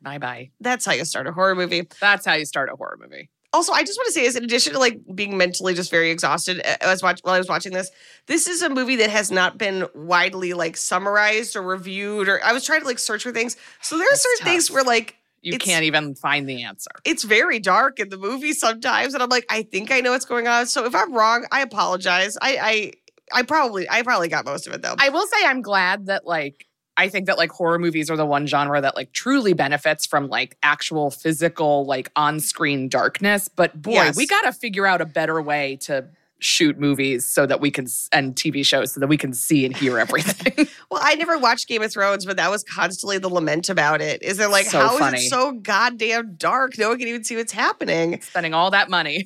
Bye 0.00 0.18
bye. 0.18 0.50
That's 0.60 0.84
how 0.84 0.92
you 0.92 1.04
start 1.04 1.28
a 1.28 1.32
horror 1.32 1.54
movie. 1.54 1.86
That's 2.00 2.26
how 2.26 2.34
you 2.34 2.44
start 2.44 2.70
a 2.72 2.76
horror 2.76 2.98
movie. 3.00 3.30
Also, 3.54 3.72
I 3.72 3.84
just 3.84 3.98
want 3.98 4.06
to 4.06 4.12
say, 4.12 4.24
is 4.24 4.34
in 4.34 4.42
addition 4.44 4.72
to 4.72 4.78
like 4.78 4.98
being 5.14 5.36
mentally 5.36 5.74
just 5.74 5.90
very 5.90 6.10
exhausted 6.10 6.60
uh, 6.66 6.76
as 6.80 7.02
watch 7.02 7.20
while 7.22 7.34
I 7.34 7.38
was 7.38 7.48
watching 7.50 7.72
this, 7.72 7.90
this 8.26 8.48
is 8.48 8.62
a 8.62 8.70
movie 8.70 8.96
that 8.96 9.10
has 9.10 9.30
not 9.30 9.58
been 9.58 9.86
widely 9.94 10.54
like 10.54 10.76
summarized 10.78 11.54
or 11.54 11.62
reviewed. 11.62 12.28
Or 12.28 12.42
I 12.44 12.52
was 12.52 12.64
trying 12.64 12.80
to 12.80 12.86
like 12.86 12.98
search 12.98 13.22
for 13.22 13.30
things, 13.30 13.56
so 13.82 13.98
there 13.98 14.06
are 14.06 14.10
That's 14.10 14.22
certain 14.22 14.46
things 14.46 14.70
where 14.70 14.82
like 14.82 15.18
You 15.42 15.54
It's- 15.54 15.68
can't 15.68 15.84
even 15.84 16.14
find 16.14 16.48
the 16.48 16.62
answer. 16.62 16.90
it's 17.04 17.24
very 17.24 17.58
dark 17.58 17.98
in 17.98 18.08
the 18.10 18.16
movie 18.16 18.52
sometimes, 18.52 19.12
and 19.14 19.22
I'm 19.22 19.28
like, 19.28 19.44
I 19.50 19.62
think 19.62 19.90
I 19.90 20.00
know 20.00 20.12
what's 20.12 20.24
going 20.24 20.46
on. 20.46 20.66
So 20.66 20.84
if 20.86 20.94
I'm 20.94 21.12
wrong, 21.12 21.46
I 21.50 21.62
apologize. 21.62 22.36
I 22.40 22.56
I 22.60 22.92
I 23.40 23.42
probably 23.42 23.88
I 23.90 24.02
probably 24.02 24.28
got 24.28 24.44
most 24.44 24.66
of 24.66 24.72
it 24.72 24.82
though. 24.82 24.94
I 24.98 25.08
will 25.08 25.26
say 25.26 25.44
I'm 25.44 25.60
glad 25.62 26.06
that 26.06 26.26
like 26.26 26.66
I 26.96 27.08
think 27.08 27.26
that 27.26 27.38
like 27.38 27.50
horror 27.50 27.78
movies 27.78 28.10
are 28.10 28.16
the 28.18 28.26
one 28.26 28.46
genre 28.46 28.78
that 28.80 28.94
like 28.94 29.12
truly 29.12 29.54
benefits 29.54 30.04
from 30.06 30.28
like 30.28 30.56
actual 30.62 31.10
physical 31.10 31.86
like 31.86 32.10
on-screen 32.16 32.88
darkness. 32.90 33.48
But 33.48 33.80
boy, 33.80 33.92
Yes. 33.92 34.16
we 34.16 34.26
got 34.26 34.42
to 34.42 34.52
figure 34.52 34.86
out 34.86 35.00
a 35.00 35.06
better 35.06 35.40
way 35.40 35.76
to 35.82 36.04
shoot 36.42 36.78
movies 36.78 37.24
so 37.24 37.46
that 37.46 37.60
we 37.60 37.70
can 37.70 37.86
and 38.12 38.34
TV 38.34 38.64
shows 38.66 38.92
so 38.92 39.00
that 39.00 39.06
we 39.06 39.16
can 39.16 39.32
see 39.32 39.64
and 39.64 39.76
hear 39.76 39.98
everything. 39.98 40.66
well, 40.90 41.00
I 41.02 41.14
never 41.14 41.38
watched 41.38 41.68
Game 41.68 41.82
of 41.82 41.92
Thrones, 41.92 42.26
but 42.26 42.36
that 42.36 42.50
was 42.50 42.64
constantly 42.64 43.18
the 43.18 43.28
lament 43.28 43.68
about 43.68 44.00
it. 44.00 44.22
Is 44.22 44.36
they're 44.38 44.48
like, 44.48 44.66
So 44.66 44.78
how 44.80 44.92
is 44.94 44.98
funny. 44.98 45.18
it 45.18 45.28
so 45.30 45.52
goddamn 45.52 46.34
dark? 46.36 46.76
No 46.78 46.88
one 46.90 46.98
can 46.98 47.08
even 47.08 47.24
see 47.24 47.36
what's 47.36 47.52
happening. 47.52 48.20
Spending 48.22 48.54
all 48.54 48.70
that 48.72 48.90
money. 48.90 49.24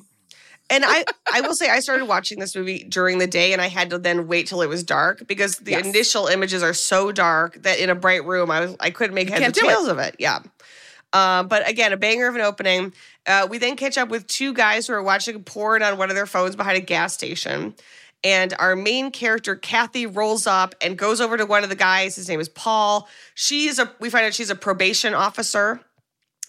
And 0.69 0.83
I, 0.85 1.05
I 1.33 1.41
will 1.41 1.55
say, 1.55 1.69
I 1.69 1.79
started 1.79 2.05
watching 2.05 2.39
this 2.39 2.55
movie 2.55 2.83
during 2.83 3.17
the 3.19 3.27
day, 3.27 3.53
and 3.53 3.61
I 3.61 3.67
had 3.67 3.89
to 3.91 3.97
then 3.97 4.27
wait 4.27 4.47
till 4.47 4.61
it 4.61 4.67
was 4.67 4.83
dark 4.83 5.25
because 5.25 5.55
the 5.57 5.71
Yes. 5.71 5.85
initial 5.87 6.27
images 6.27 6.61
are 6.61 6.73
so 6.73 7.11
dark 7.11 7.61
that 7.63 7.79
in 7.79 7.89
a 7.89 7.95
bright 7.95 8.25
room, 8.25 8.51
I 8.51 8.59
was 8.59 8.75
I 8.79 8.89
couldn't 8.91 9.15
make 9.15 9.29
heads 9.29 9.39
or 9.39 9.43
can't 9.45 9.57
it. 9.57 9.61
tails 9.61 9.87
of 9.87 9.97
it. 9.99 10.15
Yeah. 10.19 10.39
Um, 11.13 11.47
but 11.47 11.67
again, 11.67 11.93
a 11.93 11.97
banger 11.97 12.27
of 12.27 12.35
an 12.35 12.41
opening. 12.41 12.93
Uh, 13.27 13.47
we 13.49 13.57
then 13.57 13.75
catch 13.75 13.97
up 13.97 14.09
with 14.09 14.25
two 14.27 14.53
guys 14.53 14.87
who 14.87 14.93
are 14.93 15.03
watching 15.03 15.43
porn 15.43 15.83
on 15.83 15.97
one 15.97 16.09
of 16.09 16.15
their 16.15 16.25
phones 16.25 16.55
behind 16.55 16.77
a 16.77 16.81
gas 16.81 17.13
station. 17.13 17.75
And 18.23 18.53
our 18.57 18.75
main 18.75 19.11
character, 19.11 19.55
Kathy, 19.55 20.05
rolls 20.05 20.47
up 20.47 20.73
and 20.81 20.97
goes 20.97 21.21
over 21.21 21.37
to 21.37 21.45
one 21.45 21.63
of 21.63 21.69
the 21.69 21.75
guys. 21.75 22.15
His 22.15 22.27
name 22.27 22.39
is 22.39 22.49
Paul. 22.49 23.07
She 23.35 23.67
is 23.67 23.77
a, 23.79 23.91
we 23.99 24.09
find 24.09 24.25
out 24.25 24.33
she's 24.33 24.49
a 24.49 24.55
probation 24.55 25.13
officer 25.13 25.81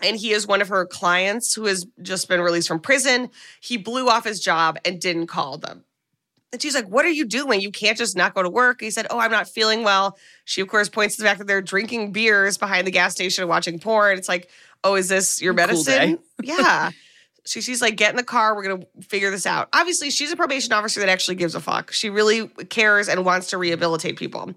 and 0.00 0.16
he 0.16 0.30
is 0.30 0.46
one 0.46 0.62
of 0.62 0.68
her 0.68 0.86
clients 0.86 1.54
who 1.54 1.64
has 1.66 1.86
just 2.00 2.28
been 2.28 2.40
released 2.40 2.68
from 2.68 2.80
prison. 2.80 3.30
He 3.60 3.76
blew 3.76 4.08
off 4.08 4.24
his 4.24 4.40
job 4.40 4.78
and 4.84 5.00
didn't 5.00 5.26
call 5.26 5.58
them. 5.58 5.84
And 6.52 6.62
she's 6.62 6.74
like, 6.74 6.88
What 6.88 7.04
are 7.04 7.10
you 7.10 7.24
doing? 7.26 7.60
You 7.60 7.70
can't 7.70 7.98
just 7.98 8.16
not 8.16 8.34
go 8.34 8.42
to 8.42 8.48
work. 8.50 8.80
He 8.80 8.90
said, 8.90 9.06
Oh, 9.10 9.18
I'm 9.18 9.30
not 9.30 9.48
feeling 9.48 9.84
well. 9.84 10.16
She, 10.44 10.60
of 10.60 10.68
course, 10.68 10.88
points 10.88 11.16
to 11.16 11.22
the 11.22 11.28
fact 11.28 11.38
that 11.38 11.46
they're 11.46 11.62
drinking 11.62 12.12
beers 12.12 12.56
behind 12.56 12.86
the 12.86 12.90
gas 12.90 13.12
station 13.12 13.42
and 13.42 13.48
watching 13.48 13.78
porn. 13.78 14.16
It's 14.16 14.28
like, 14.28 14.48
Oh, 14.82 14.94
is 14.94 15.08
this 15.08 15.42
your 15.42 15.52
medicine? 15.52 16.14
day. 16.14 16.16
yeah. 16.42 16.90
She, 17.44 17.60
she's 17.60 17.82
like, 17.82 17.96
Get 17.96 18.10
in 18.10 18.16
the 18.16 18.22
car. 18.24 18.54
We're 18.56 18.62
going 18.64 18.80
to 18.80 19.02
figure 19.08 19.30
this 19.30 19.46
out. 19.46 19.68
Obviously, 19.74 20.10
she's 20.10 20.32
a 20.32 20.36
probation 20.36 20.72
officer 20.72 21.00
that 21.00 21.08
actually 21.08 21.34
gives 21.34 21.54
a 21.54 21.60
fuck. 21.60 21.92
She 21.92 22.08
really 22.08 22.48
cares 22.48 23.08
and 23.08 23.24
wants 23.24 23.50
to 23.50 23.58
rehabilitate 23.58 24.16
people. 24.16 24.52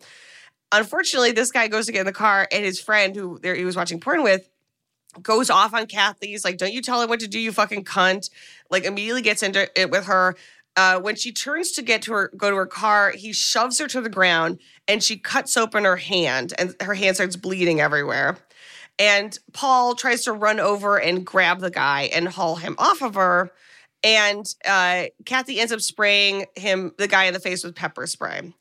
Unfortunately, 0.72 1.32
this 1.34 1.52
guy 1.52 1.68
goes 1.68 1.86
to 1.88 1.92
get 1.92 2.02
in 2.02 2.06
the 2.06 2.14
car, 2.14 2.48
and 2.50 2.64
his 2.64 2.80
friend, 2.80 3.14
who 3.14 3.38
there 3.40 3.56
he 3.56 3.66
was 3.66 3.76
watching 3.76 4.00
porn 4.00 4.24
with, 4.24 4.48
goes 5.22 5.50
off 5.50 5.74
on 5.74 5.86
Kathy. 5.86 6.28
He's 6.28 6.46
like, 6.46 6.58
"Don't 6.58 6.72
you 6.72 6.82
tell 6.82 7.02
him 7.02 7.10
what 7.10 7.20
to 7.20 7.28
do, 7.28 7.40
you 7.40 7.52
fucking 7.52 7.84
cunt!" 7.84 8.30
Like 8.70 8.86
immediately 8.86 9.22
gets 9.22 9.44
into 9.44 9.68
it 9.80 9.92
with 9.92 10.06
her. 10.06 10.38
Uh, 10.78 11.00
when 11.00 11.16
she 11.16 11.32
turns 11.32 11.72
to 11.72 11.82
get 11.82 12.02
to 12.04 12.14
her, 12.14 12.32
go 12.38 12.50
to 12.50 12.56
her 12.56 12.66
car, 12.66 13.12
he 13.12 13.34
shoves 13.34 13.78
her 13.78 13.88
to 13.88 14.02
the 14.02 14.10
ground, 14.10 14.60
and 14.88 15.04
she 15.04 15.18
cuts 15.18 15.58
open 15.58 15.84
her 15.84 15.98
hand, 15.98 16.54
and 16.58 16.76
her 16.82 16.94
hand 16.94 17.16
starts 17.18 17.36
bleeding 17.36 17.82
everywhere. 17.82 18.38
And 18.98 19.38
Paul 19.54 19.96
tries 19.96 20.24
to 20.26 20.34
run 20.34 20.60
over 20.60 20.98
and 20.98 21.26
grab 21.26 21.60
the 21.60 21.72
guy 21.72 22.04
and 22.14 22.28
haul 22.28 22.56
him 22.56 22.76
off 22.78 23.02
of 23.02 23.16
her. 23.16 23.52
And 24.04 24.46
uh, 24.66 25.06
Kathy 25.26 25.60
ends 25.60 25.72
up 25.72 25.82
spraying 25.82 26.46
him, 26.56 26.92
the 26.98 27.08
guy 27.08 27.26
in 27.26 27.34
the 27.34 27.40
face 27.40 27.64
with 27.64 27.76
pepper 27.76 28.06
spray. 28.08 28.54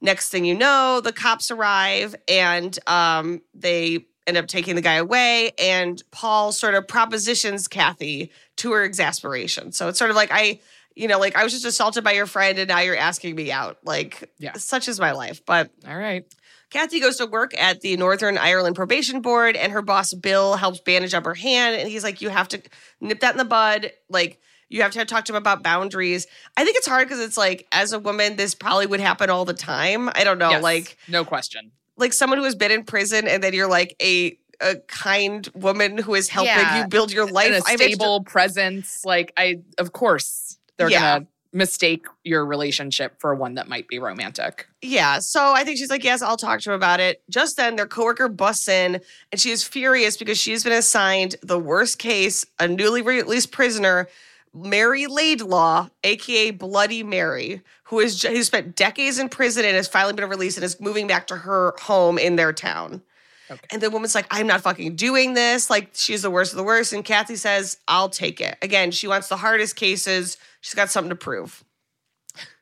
Next 0.00 0.28
thing 0.28 0.44
you 0.44 0.54
know, 0.54 1.00
the 1.02 1.12
cops 1.12 1.50
arrive 1.50 2.14
and 2.28 2.78
um, 2.86 3.40
they 3.54 4.06
end 4.26 4.36
up 4.36 4.46
taking 4.46 4.74
the 4.74 4.82
guy 4.82 4.94
away. 4.94 5.52
And 5.58 6.02
Paul 6.10 6.52
sort 6.52 6.74
of 6.74 6.86
propositions 6.86 7.68
Kathy 7.68 8.30
to 8.56 8.72
her 8.72 8.84
exasperation. 8.84 9.72
So 9.72 9.88
it's 9.88 9.98
sort 9.98 10.10
of 10.10 10.16
like, 10.16 10.30
I, 10.32 10.60
you 10.96 11.06
know, 11.06 11.18
like 11.20 11.36
I 11.36 11.44
was 11.44 11.52
just 11.52 11.64
assaulted 11.64 12.02
by 12.02 12.12
your 12.12 12.26
friend 12.26 12.58
and 12.58 12.68
now 12.68 12.80
you're 12.80 12.96
asking 12.96 13.36
me 13.36 13.52
out. 13.52 13.78
Like, 13.84 14.28
Yeah. 14.38 14.54
such 14.54 14.88
is 14.88 14.98
my 14.98 15.12
life. 15.12 15.42
But 15.46 15.70
All 15.86 15.96
right. 15.96 16.24
Kathy 16.70 16.98
goes 16.98 17.18
to 17.18 17.26
work 17.26 17.52
at 17.56 17.80
the 17.82 17.96
Northern 17.96 18.36
Ireland 18.36 18.74
Probation 18.74 19.20
Board, 19.20 19.54
and 19.54 19.70
her 19.70 19.82
boss 19.82 20.12
Bill 20.12 20.56
helps 20.56 20.80
bandage 20.80 21.14
up 21.14 21.24
her 21.24 21.34
hand. 21.34 21.76
And 21.76 21.88
he's 21.88 22.02
like, 22.02 22.20
"You 22.20 22.28
have 22.28 22.48
to 22.48 22.62
nip 23.00 23.20
that 23.20 23.30
in 23.32 23.38
the 23.38 23.44
bud. 23.44 23.92
Like, 24.08 24.40
you 24.68 24.82
have 24.82 24.90
to 24.90 25.04
talk 25.04 25.26
to 25.26 25.32
him 25.32 25.36
about 25.36 25.62
boundaries." 25.62 26.26
I 26.56 26.64
think 26.64 26.76
it's 26.76 26.88
hard 26.88 27.06
because 27.06 27.20
it's 27.20 27.36
like, 27.36 27.68
as 27.70 27.92
a 27.92 28.00
woman, 28.00 28.34
this 28.34 28.56
probably 28.56 28.86
would 28.86 28.98
happen 28.98 29.30
all 29.30 29.44
the 29.44 29.54
time. 29.54 30.10
I 30.16 30.24
don't 30.24 30.38
know, 30.38 30.50
Yes. 30.50 30.62
like, 30.64 30.96
no 31.06 31.24
question. 31.24 31.70
like 31.96 32.12
someone 32.12 32.38
who 32.38 32.44
has 32.44 32.56
been 32.56 32.72
in 32.72 32.82
prison, 32.82 33.28
and 33.28 33.44
then 33.44 33.52
you're 33.54 33.68
like 33.70 33.94
a 34.02 34.36
a 34.60 34.74
kind 34.88 35.48
woman 35.54 35.98
who 35.98 36.14
is 36.14 36.28
helping 36.30 36.50
Yeah. 36.52 36.80
you 36.82 36.88
build 36.88 37.12
your 37.12 37.26
life. 37.30 37.46
And 37.52 37.56
a 37.64 37.68
I 37.68 37.76
stable 37.76 38.24
presence. 38.24 39.02
Like 39.04 39.32
I 39.36 39.60
of 39.78 39.92
course 39.92 40.55
they're 40.78 40.90
Yeah. 40.90 41.18
gonna 41.18 41.26
mistake 41.52 42.06
your 42.22 42.44
relationship 42.44 43.18
for 43.18 43.34
one 43.34 43.54
that 43.54 43.66
might 43.68 43.88
be 43.88 43.98
romantic. 43.98 44.66
Yeah. 44.82 45.20
So 45.20 45.52
I 45.54 45.64
think 45.64 45.78
she's 45.78 45.88
like, 45.88 46.04
yes, 46.04 46.20
I'll 46.20 46.36
talk 46.36 46.60
to 46.60 46.70
him 46.70 46.74
about 46.76 47.00
it. 47.00 47.22
Just 47.30 47.56
then, 47.56 47.76
their 47.76 47.86
coworker 47.86 48.28
busts 48.28 48.68
in 48.68 49.00
and 49.32 49.40
she 49.40 49.50
is 49.50 49.64
furious 49.64 50.16
because 50.18 50.38
she's 50.38 50.64
been 50.64 50.72
assigned 50.74 51.36
the 51.42 51.58
worst 51.58 51.98
case, 51.98 52.44
a 52.58 52.68
newly 52.68 53.00
released 53.00 53.52
prisoner, 53.52 54.06
Mary 54.52 55.06
Laidlaw, 55.06 55.88
aka 56.04 56.50
Bloody 56.50 57.02
Mary, 57.02 57.62
who 57.84 58.00
is 58.00 58.22
who 58.22 58.42
spent 58.42 58.74
decades 58.74 59.18
in 59.18 59.28
prison 59.28 59.64
and 59.64 59.76
has 59.76 59.88
finally 59.88 60.14
been 60.14 60.28
released 60.28 60.56
and 60.56 60.64
is 60.64 60.80
moving 60.80 61.06
back 61.06 61.26
to 61.28 61.36
her 61.36 61.74
home 61.80 62.18
in 62.18 62.36
their 62.36 62.52
town. 62.52 63.02
Okay. 63.50 63.60
And 63.70 63.80
the 63.80 63.90
woman's 63.90 64.14
like, 64.14 64.26
I'm 64.30 64.46
not 64.48 64.62
fucking 64.62 64.96
doing 64.96 65.34
this. 65.34 65.70
Like, 65.70 65.90
she's 65.94 66.22
the 66.22 66.30
worst 66.32 66.52
of 66.52 66.56
the 66.56 66.64
worst. 66.64 66.92
And 66.92 67.04
Kathy 67.04 67.36
says, 67.36 67.78
I'll 67.86 68.08
take 68.08 68.40
it. 68.40 68.56
Again, 68.60 68.90
she 68.90 69.06
wants 69.06 69.28
the 69.28 69.36
hardest 69.36 69.76
cases. 69.76 70.36
She's 70.60 70.74
got 70.74 70.90
something 70.90 71.10
to 71.10 71.16
prove. 71.16 71.64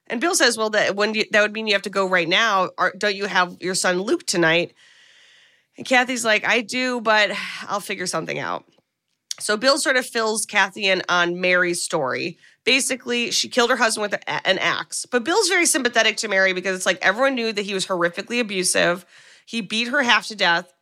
And 0.06 0.20
Bill 0.20 0.34
says, 0.34 0.58
"Well, 0.58 0.70
that 0.70 0.96
when 0.96 1.14
you, 1.14 1.24
that 1.30 1.40
would 1.40 1.52
mean 1.52 1.66
you 1.66 1.72
have 1.74 1.82
to 1.82 1.90
go 1.90 2.08
right 2.08 2.28
now. 2.28 2.70
Or 2.76 2.92
don't 2.96 3.16
you 3.16 3.26
have 3.26 3.56
your 3.60 3.74
son 3.74 4.00
Luke 4.00 4.26
tonight?" 4.26 4.74
And 5.76 5.86
Kathy's 5.86 6.24
like, 6.24 6.46
"I 6.46 6.60
do, 6.60 7.00
but 7.00 7.30
I'll 7.62 7.80
figure 7.80 8.06
something 8.06 8.38
out." 8.38 8.64
So 9.40 9.56
Bill 9.56 9.78
sort 9.78 9.96
of 9.96 10.06
fills 10.06 10.46
Kathy 10.46 10.86
in 10.86 11.02
on 11.08 11.40
Mary's 11.40 11.82
story. 11.82 12.38
Basically, 12.64 13.30
she 13.30 13.48
killed 13.48 13.70
her 13.70 13.76
husband 13.76 14.10
with 14.10 14.22
an 14.28 14.58
axe. 14.58 15.06
But 15.06 15.24
Bill's 15.24 15.48
very 15.48 15.66
sympathetic 15.66 16.16
to 16.18 16.28
Mary 16.28 16.52
because 16.52 16.76
it's 16.76 16.86
like 16.86 16.98
everyone 17.02 17.34
knew 17.34 17.52
that 17.52 17.64
he 17.64 17.74
was 17.74 17.86
horrifically 17.86 18.40
abusive. 18.40 19.04
He 19.44 19.60
beat 19.60 19.88
her 19.88 20.02
half 20.02 20.28
to 20.28 20.36
death, 20.36 20.72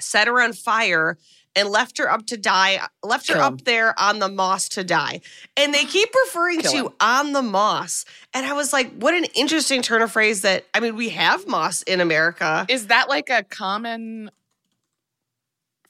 set 0.00 0.26
her 0.26 0.42
on 0.42 0.52
fire, 0.52 1.16
and 1.56 1.70
left 1.70 1.98
her 1.98 2.08
up 2.10 2.26
to 2.26 2.36
die, 2.36 2.78
left 3.02 3.28
her 3.28 3.36
him. 3.36 3.40
up 3.42 3.64
there 3.64 3.98
on 3.98 4.18
the 4.20 4.28
moss 4.28 4.68
to 4.68 4.84
die. 4.84 5.20
And 5.56 5.72
they 5.74 5.84
keep 5.86 6.10
referring 6.26 6.60
Kill 6.60 6.70
to 6.72 6.78
him. 6.88 6.92
on 7.00 7.32
the 7.32 7.42
moss. 7.42 8.04
And 8.34 8.44
I 8.46 8.52
was 8.52 8.72
like, 8.72 8.92
what 8.94 9.14
an 9.14 9.24
interesting 9.34 9.80
turn 9.82 10.02
of 10.02 10.12
phrase 10.12 10.42
that, 10.42 10.66
I 10.74 10.80
mean, 10.80 10.94
we 10.94 11.08
have 11.08 11.48
moss 11.48 11.82
in 11.82 12.00
America. 12.00 12.66
Is 12.68 12.88
that 12.88 13.08
like 13.08 13.30
a 13.30 13.42
common 13.42 14.30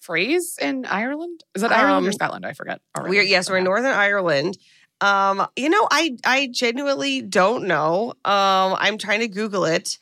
phrase 0.00 0.57
in 0.61 0.87
Ireland? 0.87 1.42
Is 1.55 1.62
that 1.62 1.72
Ireland 1.72 2.07
or 2.07 2.09
Um, 2.11 2.12
Scotland? 2.12 2.46
I 2.46 2.52
forget. 2.52 2.81
already. 2.96 3.16
We're 3.16 3.22
yes, 3.24 3.50
we're 3.50 3.59
in 3.59 3.64
Northern 3.64 3.92
Ireland. 3.92 4.57
Um, 5.00 5.46
you 5.57 5.68
know, 5.68 5.87
I 5.90 6.16
I 6.24 6.48
genuinely 6.52 7.20
don't 7.22 7.66
know. 7.66 8.11
Um, 8.24 8.76
I'm 8.79 8.96
trying 8.98 9.20
to 9.20 9.29
Google 9.29 9.64
it, 9.64 9.98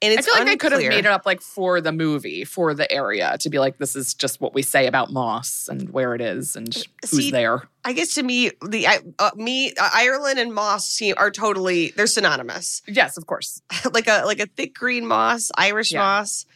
and 0.00 0.12
I 0.12 0.16
it's 0.16 0.26
feel 0.26 0.36
like 0.36 0.46
they 0.46 0.56
could 0.56 0.72
have 0.72 0.80
made 0.80 0.98
it 1.00 1.06
up 1.06 1.26
like 1.26 1.40
for 1.40 1.80
the 1.80 1.92
movie, 1.92 2.44
for 2.44 2.72
the 2.74 2.90
area, 2.90 3.36
to 3.40 3.50
be 3.50 3.58
like, 3.58 3.78
this 3.78 3.96
is 3.96 4.14
just 4.14 4.40
what 4.40 4.54
we 4.54 4.62
say 4.62 4.86
about 4.86 5.12
Moss 5.12 5.68
and 5.68 5.90
where 5.90 6.14
it 6.14 6.20
is 6.20 6.54
and 6.54 6.72
who's 7.02 7.10
See, 7.10 7.30
there. 7.30 7.68
I 7.84 7.92
guess 7.94 8.14
to 8.14 8.22
me, 8.22 8.52
the 8.66 8.86
uh, 8.86 9.30
me 9.34 9.72
uh, 9.72 9.90
Ireland 9.94 10.38
and 10.38 10.52
moss 10.54 10.86
seem, 10.88 11.14
are 11.16 11.30
totally 11.30 11.92
they're 11.96 12.06
synonymous. 12.06 12.82
Yes, 12.86 13.16
of 13.16 13.26
course. 13.26 13.60
like 13.92 14.06
a 14.06 14.22
like 14.24 14.40
a 14.40 14.46
thick 14.46 14.74
green 14.74 15.06
moss, 15.06 15.50
Irish 15.56 15.92
Yeah. 15.92 16.00
moss, 16.00 16.46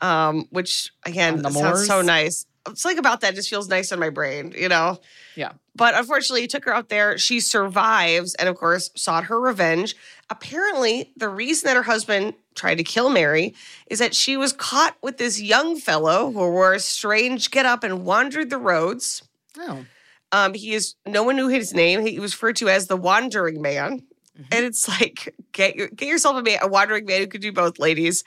um, 0.00 0.46
which 0.50 0.90
again 1.04 1.42
sounds 1.50 1.86
so 1.86 2.02
nice. 2.02 2.46
It's 2.68 2.84
like 2.84 2.96
about 2.96 3.20
that 3.22 3.34
just 3.34 3.50
feels 3.50 3.68
nice 3.68 3.90
in 3.90 3.98
my 3.98 4.10
brain, 4.10 4.54
you 4.56 4.68
know. 4.68 5.00
Yeah. 5.34 5.52
But 5.74 5.94
unfortunately, 5.94 6.42
he 6.42 6.46
took 6.46 6.64
her 6.64 6.74
out 6.74 6.88
there. 6.90 7.18
She 7.18 7.40
survives, 7.40 8.34
and 8.36 8.48
of 8.48 8.56
course, 8.56 8.90
sought 8.94 9.24
her 9.24 9.40
revenge. 9.40 9.96
Apparently, 10.30 11.12
the 11.16 11.28
reason 11.28 11.66
that 11.66 11.76
her 11.76 11.82
husband 11.82 12.34
tried 12.54 12.76
to 12.76 12.84
kill 12.84 13.10
Mary 13.10 13.54
is 13.88 13.98
that 13.98 14.14
she 14.14 14.36
was 14.36 14.52
caught 14.52 14.96
with 15.02 15.16
this 15.18 15.40
young 15.40 15.76
fellow 15.76 16.26
who 16.30 16.38
wore 16.38 16.74
a 16.74 16.78
strange 16.80 17.50
get 17.50 17.66
up 17.66 17.82
and 17.82 18.04
wandered 18.04 18.50
the 18.50 18.58
roads. 18.58 19.22
Oh. 19.58 19.84
Um, 20.30 20.54
he 20.54 20.72
is 20.74 20.94
no 21.06 21.22
one 21.24 21.36
knew 21.36 21.48
his 21.48 21.74
name. 21.74 22.06
He 22.06 22.18
was 22.20 22.32
referred 22.34 22.56
to 22.56 22.68
as 22.68 22.86
the 22.86 22.96
Wandering 22.96 23.60
Man, 23.60 24.02
Mhm. 24.38 24.46
and 24.50 24.64
it's 24.64 24.88
like 24.88 25.34
get 25.52 25.74
your, 25.76 25.88
get 25.88 26.08
yourself 26.08 26.36
a 26.36 26.42
man, 26.42 26.58
a 26.62 26.68
wandering 26.68 27.04
man 27.06 27.20
who 27.20 27.26
could 27.26 27.42
do 27.42 27.52
both, 27.52 27.78
ladies. 27.78 28.24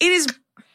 It 0.00 0.10
is 0.12 0.26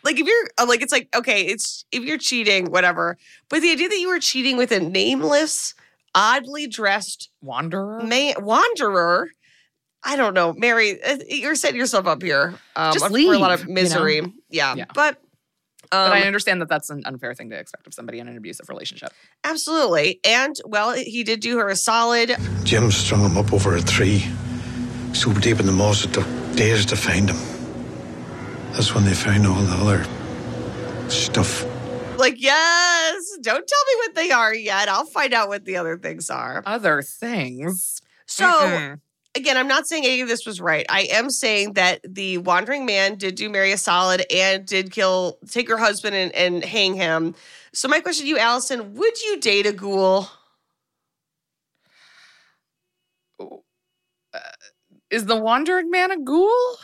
like 0.03 0.19
if 0.19 0.25
you're 0.27 0.49
uh, 0.57 0.65
like 0.67 0.81
it's 0.81 0.91
like 0.91 1.07
okay, 1.15 1.43
it's 1.43 1.85
if 1.91 2.03
you're 2.03 2.17
cheating, 2.17 2.71
whatever. 2.71 3.17
But 3.49 3.61
the 3.61 3.71
idea 3.71 3.89
that 3.89 3.99
you 3.99 4.07
were 4.09 4.19
cheating 4.19 4.57
with 4.57 4.71
a 4.71 4.79
nameless, 4.79 5.73
oddly 6.15 6.67
dressed 6.67 7.29
Wanderer. 7.41 8.01
man, 8.03 8.33
wanderer. 8.39 9.29
I 10.03 10.15
don't 10.15 10.33
know, 10.33 10.53
Mary. 10.53 11.01
uh, 11.03 11.17
You're 11.27 11.55
setting 11.55 11.77
yourself 11.77 12.07
up 12.07 12.21
here 12.21 12.55
um, 12.77 12.93
Just 12.93 13.05
for 13.05 13.11
a 13.17 13.37
lot 13.37 13.51
leave, 13.51 13.59
of 13.59 13.61
you 13.61 13.67
know? 13.67 13.73
misery. 13.73 14.21
Yeah, 14.49 14.75
Yeah. 14.75 14.85
but. 14.93 15.17
Um, 15.91 16.11
but 16.11 16.17
I 16.17 16.21
understand 16.21 16.61
that 16.61 16.69
that's 16.69 16.91
an 16.91 17.01
unfair 17.05 17.33
thing 17.33 17.49
to 17.49 17.57
expect 17.57 17.87
of 17.87 17.95
somebody 17.95 18.19
in 18.19 18.27
an 18.27 18.37
abusive 18.37 18.69
relationship. 18.69 19.11
Absolutely. 19.43 20.19
And 20.23 20.55
well, 20.65 20.91
he 20.93 21.23
did 21.23 21.39
do 21.39 21.57
her 21.57 21.67
a 21.67 21.75
solid. 21.75 22.35
Jim 22.63 22.91
strung 22.91 23.21
him 23.21 23.35
up 23.39 23.51
over 23.51 23.75
a 23.75 23.81
tree, 23.81 24.23
so 25.13 25.33
deep 25.33 25.59
in 25.59 25.65
the 25.65 25.71
moss 25.71 26.05
it 26.05 26.13
took 26.13 26.27
days 26.55 26.85
to 26.85 26.95
find 26.95 27.31
him. 27.31 27.37
That's 28.71 28.93
when 28.93 29.03
they 29.03 29.13
found 29.13 29.45
all 29.45 29.61
the 29.61 29.75
other 29.75 30.05
stuff. 31.09 31.65
Like, 32.17 32.35
yes, 32.37 33.37
don't 33.41 33.65
tell 33.67 33.83
me 33.87 33.93
what 33.95 34.15
they 34.15 34.31
are 34.31 34.53
yet. 34.53 34.89
I'll 34.89 35.05
find 35.05 35.33
out 35.33 35.47
what 35.47 35.65
the 35.65 35.77
other 35.77 35.97
things 35.97 36.29
are. 36.29 36.61
Other 36.65 37.01
things. 37.01 38.01
So, 38.25 38.45
Mm-mm. 38.45 38.99
again, 39.35 39.57
I'm 39.57 39.67
not 39.67 39.87
saying 39.87 40.05
any 40.05 40.21
of 40.21 40.27
this 40.27 40.45
was 40.45 40.59
right. 40.59 40.85
I 40.89 41.07
am 41.11 41.29
saying 41.29 41.73
that 41.73 42.01
the 42.07 42.39
wandering 42.39 42.85
man 42.85 43.15
did 43.15 43.35
do 43.35 43.49
Mary 43.49 43.71
a 43.71 43.77
solid 43.77 44.25
and 44.33 44.65
did 44.65 44.91
kill, 44.91 45.39
take 45.49 45.69
her 45.69 45.77
husband 45.77 46.15
and, 46.15 46.35
and 46.35 46.63
hang 46.63 46.93
him. 46.93 47.35
So, 47.73 47.87
my 47.87 48.01
question 48.01 48.25
to 48.25 48.29
you, 48.29 48.37
Alison, 48.37 48.95
would 48.95 49.21
you 49.21 49.39
date 49.39 49.65
a 49.65 49.73
ghoul? 49.73 50.27
is 55.09 55.25
the 55.25 55.35
wandering 55.35 55.89
man 55.89 56.11
a 56.11 56.19
ghoul? 56.19 56.77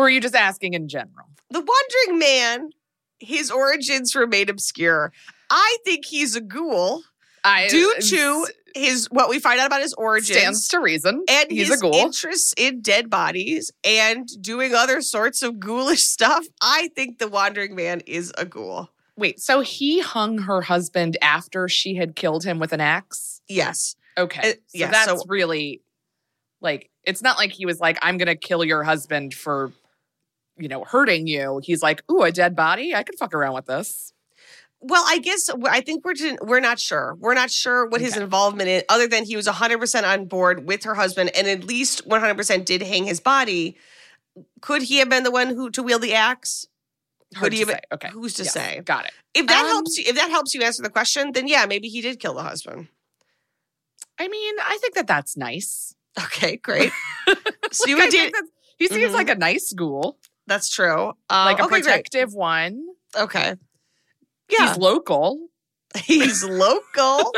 Or 0.00 0.06
are 0.06 0.10
you 0.10 0.20
just 0.20 0.34
asking 0.34 0.72
in 0.72 0.88
general? 0.88 1.26
The 1.50 1.60
wandering 1.60 2.18
man, 2.18 2.70
his 3.18 3.50
origins 3.50 4.14
remain 4.14 4.48
obscure. 4.48 5.12
I 5.50 5.76
think 5.84 6.06
he's 6.06 6.34
a 6.36 6.40
ghoul 6.40 7.02
I 7.44 7.68
due 7.68 7.94
to 8.00 8.46
his 8.74 9.08
what 9.10 9.28
we 9.28 9.38
find 9.38 9.60
out 9.60 9.66
about 9.66 9.82
his 9.82 9.92
origins. 9.92 10.38
stands 10.38 10.68
to 10.68 10.80
reason. 10.80 11.22
and 11.28 11.50
he's 11.50 11.68
his 11.68 11.78
a 11.78 11.82
ghoul. 11.82 11.92
interests 11.96 12.54
in 12.56 12.80
dead 12.80 13.10
bodies 13.10 13.70
and 13.84 14.26
doing 14.40 14.74
other 14.74 15.02
sorts 15.02 15.42
of 15.42 15.60
ghoulish 15.60 16.02
stuff, 16.06 16.46
I 16.62 16.88
think 16.96 17.18
the 17.18 17.28
Wandering 17.28 17.74
Man 17.74 18.00
is 18.06 18.32
a 18.38 18.46
ghoul. 18.46 18.88
Wait, 19.18 19.38
so 19.38 19.60
he 19.60 20.00
hung 20.00 20.38
her 20.38 20.62
husband 20.62 21.18
after 21.20 21.68
she 21.68 21.96
had 21.96 22.16
killed 22.16 22.42
him 22.44 22.58
with 22.58 22.72
an 22.72 22.80
axe? 22.80 23.42
Yes. 23.48 23.96
Okay. 24.16 24.40
Uh, 24.40 24.52
so 24.54 24.56
yeah, 24.72 24.90
that's 24.90 25.20
so- 25.20 25.24
really 25.28 25.82
like 26.62 26.88
it's 27.04 27.20
not 27.22 27.36
like 27.36 27.52
he 27.52 27.66
was 27.66 27.80
like, 27.80 27.98
I'm 28.00 28.16
gonna 28.16 28.36
kill 28.36 28.64
your 28.64 28.82
husband 28.82 29.34
for 29.34 29.72
you 30.60 30.68
know, 30.68 30.84
hurting 30.84 31.26
you. 31.26 31.60
He's 31.64 31.82
like, 31.82 32.02
ooh, 32.10 32.22
a 32.22 32.30
dead 32.32 32.54
body? 32.54 32.94
I 32.94 33.02
can 33.02 33.16
fuck 33.16 33.34
around 33.34 33.54
with 33.54 33.66
this. 33.66 34.12
Well, 34.82 35.04
I 35.06 35.18
guess 35.18 35.50
I 35.68 35.80
think 35.82 36.04
we're 36.06 36.14
we're 36.42 36.60
not 36.60 36.78
sure. 36.78 37.14
We're 37.18 37.34
not 37.34 37.50
sure 37.50 37.86
what 37.86 38.00
his 38.00 38.16
involvement 38.16 38.68
is, 38.70 38.82
other 38.88 39.06
than 39.06 39.24
he 39.24 39.36
was 39.36 39.46
100% 39.46 40.04
on 40.04 40.24
board 40.24 40.66
with 40.66 40.84
her 40.84 40.94
husband 40.94 41.30
and 41.36 41.46
at 41.46 41.64
least 41.64 42.08
100% 42.08 42.64
did 42.64 42.82
hang 42.82 43.04
his 43.04 43.20
body. 43.20 43.76
Could 44.62 44.82
he 44.82 44.96
have 44.98 45.10
been 45.10 45.22
the 45.22 45.30
one 45.30 45.48
who 45.48 45.68
to 45.70 45.82
wield 45.82 46.00
the 46.02 46.14
axe? 46.14 46.66
Hard 47.34 47.44
Could 47.44 47.50
to 47.50 47.56
he 47.56 47.60
have? 47.60 47.68
say. 47.70 47.80
Okay. 47.92 48.08
Who's 48.08 48.34
to 48.34 48.44
Yes, 48.44 48.52
say? 48.54 48.80
Got 48.84 49.04
it. 49.04 49.12
If 49.34 49.46
that 49.48 49.60
Um, 49.64 49.66
helps 49.70 49.98
you, 49.98 50.04
if 50.06 50.16
that 50.16 50.30
helps 50.30 50.54
you 50.54 50.62
answer 50.62 50.82
the 50.82 50.88
question, 50.90 51.32
then 51.32 51.46
yeah, 51.46 51.66
maybe 51.66 51.88
he 51.88 52.00
did 52.00 52.18
kill 52.18 52.34
the 52.34 52.42
husband. 52.42 52.88
I 54.18 54.28
mean, 54.28 54.54
I 54.62 54.78
think 54.80 54.94
that 54.94 55.06
that's 55.06 55.36
nice. 55.36 55.94
Okay, 56.18 56.56
great. 56.56 56.90
so 57.70 57.86
you 57.86 57.96
Like, 57.96 58.02
I 58.02 58.06
would 58.06 58.10
think 58.10 58.12
date. 58.12 58.32
that's- 58.32 58.50
he 58.78 58.88
seems 58.88 59.10
Mhm. 59.12 59.14
like 59.14 59.28
a 59.28 59.34
nice 59.34 59.72
ghoul, 59.74 60.18
That's 60.50 60.68
true. 60.68 61.10
Uh, 61.30 61.44
like 61.44 61.60
a 61.60 61.62
okay, 61.62 61.68
great. 61.68 61.84
protective 61.84 62.34
one. 62.34 62.84
Okay. 63.16 63.54
Yeah. 64.50 64.58
He's 64.66 64.78
local. 64.78 65.46
He's 65.96 66.42
local. 66.64 67.32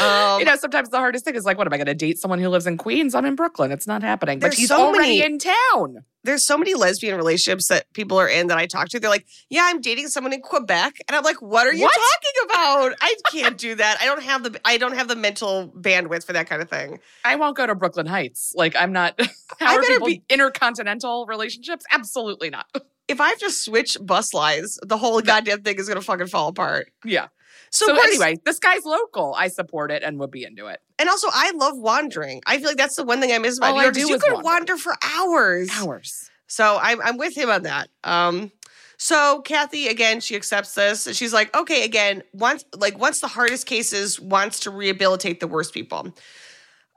Um, 0.00 0.38
you 0.38 0.44
know, 0.44 0.56
sometimes 0.56 0.88
the 0.90 0.98
hardest 0.98 1.24
thing 1.24 1.34
is 1.34 1.44
like, 1.44 1.58
what 1.58 1.66
am 1.66 1.72
I 1.72 1.76
going 1.78 1.86
to 1.86 1.94
date 1.94 2.18
someone 2.18 2.38
who 2.38 2.48
lives 2.48 2.66
in 2.66 2.76
Queens? 2.76 3.14
I'm 3.14 3.24
in 3.24 3.34
Brooklyn. 3.34 3.72
It's 3.72 3.86
not 3.86 4.02
happening. 4.02 4.38
But 4.38 4.48
There's 4.48 4.58
he's 4.58 4.68
so 4.68 4.80
already 4.80 5.18
many- 5.18 5.22
in 5.22 5.38
town. 5.38 6.04
there's 6.22 6.44
so 6.44 6.56
many 6.56 6.74
lesbian 6.74 7.16
relationships 7.16 7.68
that 7.68 7.92
people 7.92 8.18
are 8.20 8.28
in 8.28 8.46
that 8.48 8.58
I 8.58 8.66
talk 8.66 8.88
to. 8.90 9.00
They're 9.00 9.10
like, 9.10 9.26
"Yeah, 9.48 9.62
I'm 9.64 9.80
dating 9.80 10.08
someone 10.08 10.32
in 10.34 10.42
Quebec," 10.42 10.96
and 11.08 11.16
I'm 11.16 11.24
like, 11.24 11.40
"What 11.42 11.66
are 11.66 11.72
you 11.74 11.82
What? 11.84 11.94
talking 11.94 12.44
about? 12.50 12.96
I 13.00 13.14
can't 13.32 13.56
do 13.58 13.74
that. 13.74 13.98
I 14.00 14.04
don't 14.04 14.22
have 14.22 14.42
the 14.44 14.60
I 14.64 14.76
don't 14.76 14.94
have 14.94 15.08
the 15.08 15.16
mental 15.16 15.68
bandwidth 15.76 16.24
for 16.26 16.34
that 16.34 16.46
kind 16.48 16.60
of 16.62 16.68
thing." 16.70 17.00
I 17.24 17.36
won't 17.36 17.56
go 17.56 17.66
to 17.66 17.74
Brooklyn 17.74 18.06
Heights. 18.06 18.52
Like, 18.54 18.76
I'm 18.76 18.92
not. 18.92 19.14
I 19.18 19.26
How 19.60 19.74
are 19.76 19.80
better 19.80 19.92
people 19.94 20.06
be- 20.08 20.22
intercontinental 20.28 21.26
relationships? 21.26 21.84
Absolutely 21.90 22.50
not. 22.50 22.66
If 23.08 23.20
I 23.20 23.30
have 23.30 23.38
to 23.40 23.50
switch 23.50 23.96
bus 24.00 24.32
lines, 24.32 24.78
the 24.86 24.96
whole 24.96 25.20
goddamn 25.20 25.62
thing 25.62 25.80
is 25.80 25.88
gonna 25.88 26.00
fucking 26.00 26.28
fall 26.28 26.46
apart. 26.46 26.92
yeah. 27.04 27.26
So, 27.72 27.86
So, 27.86 27.96
anyway, 28.02 28.36
this 28.44 28.58
guy's 28.58 28.84
local. 28.84 29.34
I 29.38 29.46
support 29.48 29.90
it 29.92 30.02
and 30.02 30.18
would 30.18 30.30
be 30.32 30.44
into 30.44 30.66
it. 30.66 30.80
and 30.98 31.08
also 31.08 31.28
I 31.32 31.52
love 31.52 31.78
wandering. 31.78 32.42
I 32.46 32.58
feel 32.58 32.66
like 32.66 32.76
that's 32.76 32.96
the 32.96 33.04
one 33.04 33.20
thing 33.20 33.32
I 33.32 33.38
miss 33.38 33.58
about 33.58 33.74
All 33.74 33.80
New 33.80 33.86
I 33.88 33.90
do 33.90 34.00
you 34.00 34.18
could 34.18 34.32
wander. 34.32 34.44
wander 34.44 34.76
for 34.76 34.94
hours. 35.16 35.68
Hours. 35.72 36.30
So 36.48 36.78
I'm 36.82 37.00
I'm 37.00 37.16
with 37.16 37.36
him 37.36 37.48
on 37.48 37.62
that. 37.62 37.88
Um 38.02 38.50
so 38.98 39.40
Kathy 39.42 39.86
again 39.88 40.20
she 40.20 40.34
accepts 40.36 40.74
this 40.74 41.08
she's 41.16 41.32
like 41.32 41.56
okay 41.56 41.84
again 41.84 42.22
once 42.34 42.64
like 42.76 42.98
once 42.98 43.20
the 43.20 43.28
hardest 43.28 43.66
cases 43.66 44.18
wants 44.20 44.60
to 44.60 44.70
rehabilitate 44.70 45.38
the 45.40 45.46
worst 45.46 45.72
people. 45.72 46.12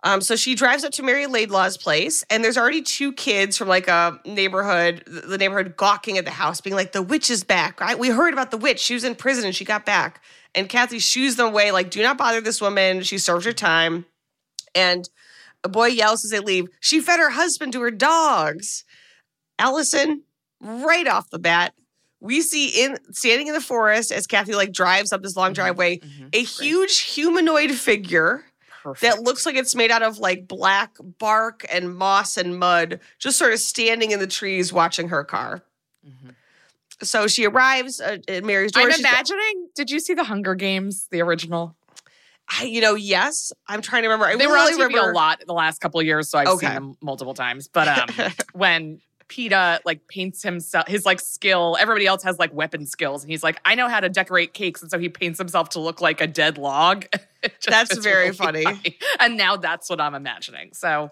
Um 0.03 0.21
so 0.21 0.35
she 0.35 0.55
drives 0.55 0.83
up 0.83 0.91
to 0.93 1.03
Mary 1.03 1.27
Laidlaw's 1.27 1.77
place 1.77 2.23
and 2.31 2.43
there's 2.43 2.57
already 2.57 2.81
two 2.81 3.13
kids 3.13 3.57
from 3.57 3.67
like 3.67 3.87
a 3.87 4.19
neighborhood 4.25 5.03
the 5.05 5.37
neighborhood 5.37 5.77
gawking 5.77 6.17
at 6.17 6.25
the 6.25 6.31
house 6.31 6.59
being 6.61 6.75
like 6.75 6.91
the 6.93 7.01
witch 7.03 7.29
is 7.29 7.43
back. 7.43 7.79
Right? 7.79 7.97
We 7.97 8.09
heard 8.09 8.33
about 8.33 8.49
the 8.51 8.57
witch. 8.57 8.79
She 8.79 8.95
was 8.95 9.03
in 9.03 9.13
prison 9.15 9.45
and 9.45 9.55
she 9.55 9.63
got 9.65 9.85
back. 9.85 10.21
And 10.55 10.69
Kathy 10.69 10.99
shoos 10.99 11.35
them 11.35 11.47
away 11.47 11.71
like 11.71 11.89
do 11.89 12.01
not 12.01 12.17
bother 12.17 12.41
this 12.41 12.61
woman. 12.61 13.01
She 13.01 13.17
served 13.17 13.45
her 13.45 13.53
time. 13.53 14.05
And 14.75 15.09
a 15.63 15.69
boy 15.69 15.87
yells 15.87 16.25
as 16.25 16.31
they 16.31 16.39
leave, 16.39 16.67
she 16.79 16.99
fed 16.99 17.19
her 17.19 17.31
husband 17.31 17.73
to 17.73 17.81
her 17.81 17.91
dogs. 17.91 18.85
Alison, 19.59 20.23
right 20.59 21.07
off 21.07 21.29
the 21.29 21.39
bat, 21.39 21.73
we 22.19 22.41
see 22.41 22.69
in 22.83 22.97
standing 23.11 23.47
in 23.47 23.53
the 23.53 23.61
forest 23.61 24.11
as 24.11 24.27
Kathy 24.27 24.55
like 24.55 24.71
drives 24.71 25.11
up 25.11 25.21
this 25.21 25.35
long 25.35 25.49
mm-hmm. 25.49 25.55
driveway, 25.55 25.97
mm-hmm. 25.99 26.27
a 26.33 26.43
huge 26.43 26.99
humanoid 26.99 27.71
figure 27.71 28.43
Perfect. 28.81 29.01
that 29.01 29.23
looks 29.23 29.45
like 29.45 29.55
it's 29.55 29.75
made 29.75 29.91
out 29.91 30.03
of 30.03 30.19
like 30.19 30.47
black 30.47 30.95
bark 31.19 31.65
and 31.71 31.95
moss 31.95 32.37
and 32.37 32.57
mud, 32.57 32.99
just 33.19 33.37
sort 33.37 33.53
of 33.53 33.59
standing 33.59 34.11
in 34.11 34.19
the 34.19 34.27
trees 34.27 34.71
watching 34.71 35.09
her 35.09 35.23
car. 35.23 35.63
Mm-hmm. 36.07 36.29
So 37.03 37.27
she 37.27 37.45
arrives 37.45 37.99
uh, 38.01 38.17
at 38.27 38.43
Mary's 38.43 38.71
door. 38.71 38.83
I'm 38.83 38.89
She's- 38.91 38.99
imagining. 38.99 39.69
Did 39.75 39.89
you 39.91 39.99
see 39.99 40.13
the 40.13 40.23
Hunger 40.23 40.55
Games, 40.55 41.07
the 41.11 41.21
original? 41.21 41.75
I, 42.59 42.65
you 42.65 42.81
know, 42.81 42.95
yes, 42.95 43.53
I'm 43.67 43.81
trying 43.81 44.03
to 44.03 44.09
remember. 44.09 44.25
I 44.25 44.35
they 44.35 44.47
were 44.47 44.53
really 44.53 44.73
on 44.73 44.79
TV 44.79 44.87
remember. 44.87 45.11
a 45.11 45.15
lot 45.15 45.41
the 45.47 45.53
last 45.53 45.79
couple 45.79 45.99
of 45.99 46.05
years, 46.05 46.29
so 46.29 46.37
I've 46.37 46.47
Okay. 46.49 46.65
seen 46.67 46.75
them 46.75 46.97
multiple 47.01 47.33
times. 47.33 47.67
But 47.69 47.87
um, 47.87 48.31
when 48.53 48.99
Peeta 49.29 49.79
like 49.85 50.07
paints 50.09 50.43
himself, 50.43 50.87
his 50.87 51.05
like 51.05 51.21
skill, 51.21 51.77
everybody 51.79 52.05
else 52.05 52.21
has 52.23 52.37
like 52.39 52.53
weapon 52.53 52.85
skills, 52.85 53.23
and 53.23 53.31
he's 53.31 53.43
like, 53.43 53.61
I 53.63 53.75
know 53.75 53.87
how 53.87 54.01
to 54.01 54.09
decorate 54.09 54.53
cakes, 54.53 54.81
and 54.81 54.91
so 54.91 54.99
he 54.99 55.07
paints 55.07 55.39
himself 55.39 55.69
to 55.69 55.79
look 55.79 56.01
like 56.01 56.19
a 56.19 56.27
dead 56.27 56.57
log. 56.57 57.05
Just 57.43 57.67
That's 57.67 57.97
very 57.99 58.25
really 58.25 58.35
funny. 58.35 58.65
And 59.19 59.37
now 59.37 59.55
that's 59.55 59.89
what 59.89 59.99
I'm 60.01 60.13
imagining. 60.13 60.73
So 60.73 61.11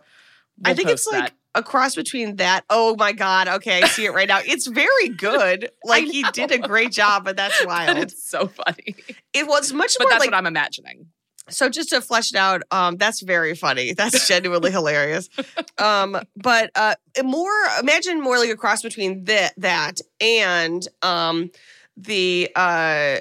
I 0.66 0.70
we'll 0.70 0.76
think 0.76 0.90
it's 0.90 1.08
like 1.08 1.24
that. 1.24 1.34
A 1.56 1.62
cross 1.64 1.96
between 1.96 2.38
that. 2.38 2.64
Oh 2.70 2.96
my 2.98 3.12
god! 3.12 3.48
Okay, 3.48 3.82
I 3.84 3.88
see 3.88 4.06
it 4.06 4.14
right 4.14 4.28
now. 4.28 4.40
It's 4.46 4.68
very 4.68 5.10
good. 5.10 5.70
Like 5.84 6.06
he 6.06 6.24
did 6.32 6.52
a 6.52 6.58
great 6.58 6.92
job, 6.92 7.24
but 7.26 7.36
that's 7.38 7.58
But 7.60 7.68
wild. 7.68 7.98
it's 7.98 8.24
so 8.30 8.48
funny. 8.48 8.96
It 9.34 9.48
was 9.48 9.74
much 9.74 9.96
But 9.98 10.06
more 10.06 10.12
that's 10.12 10.20
like 10.22 10.32
what 10.32 10.38
I'm 10.38 10.46
imagining. 10.48 11.08
so. 11.50 11.68
Just 11.70 11.90
to 11.90 12.02
flesh 12.02 12.32
it 12.32 12.38
out, 12.38 12.62
um, 12.72 12.98
that's 12.98 13.22
very 13.22 13.56
funny. 13.56 13.94
That's 13.94 14.28
genuinely 14.28 14.72
hilarious. 14.78 15.30
Um, 15.78 16.18
but 16.36 16.72
uh, 16.76 16.96
more 17.24 17.52
imagine 17.80 18.22
more 18.22 18.38
like 18.38 18.50
a 18.50 18.56
cross 18.58 18.82
between 18.82 19.26
that 19.26 19.54
that 19.58 20.00
and 20.22 20.88
um 21.02 21.52
the 21.98 22.50
uh 22.56 23.18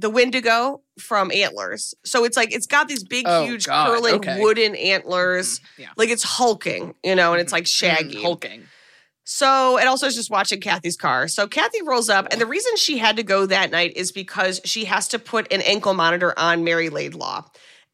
the 0.00 0.10
Wendigo 0.10 0.80
from 0.98 1.30
Antlers. 1.30 1.94
So 2.04 2.24
it's 2.24 2.36
like 2.36 2.54
it's 2.54 2.66
got 2.66 2.88
these 2.88 3.04
big, 3.04 3.24
Oh, 3.28 3.44
huge, 3.44 3.66
God, 3.66 3.88
curling 3.88 4.14
okay. 4.14 4.40
wooden 4.40 4.74
antlers. 4.74 5.60
Yeah. 5.78 5.88
Like 5.96 6.08
it's 6.08 6.22
hulking, 6.22 6.94
you 7.04 7.14
know, 7.14 7.32
and 7.32 7.40
it's 7.40 7.52
like 7.52 7.66
shaggy. 7.66 8.16
Mm, 8.16 8.22
hulking. 8.22 8.62
So, 9.24 9.78
and 9.78 9.88
also 9.88 10.06
is 10.06 10.16
just 10.16 10.30
watching 10.30 10.60
Kathy's 10.60 10.96
car. 10.96 11.28
So 11.28 11.46
Kathy 11.46 11.82
rolls 11.82 12.08
up, 12.08 12.26
and 12.32 12.40
the 12.40 12.46
reason 12.46 12.74
she 12.76 12.98
had 12.98 13.16
to 13.16 13.22
go 13.22 13.46
that 13.46 13.70
night 13.70 13.92
is 13.94 14.10
because 14.10 14.60
she 14.64 14.86
has 14.86 15.06
to 15.08 15.18
put 15.18 15.52
an 15.52 15.60
ankle 15.62 15.94
monitor 15.94 16.36
on 16.38 16.64
Mary 16.64 16.88
Laidlaw. 16.88 17.44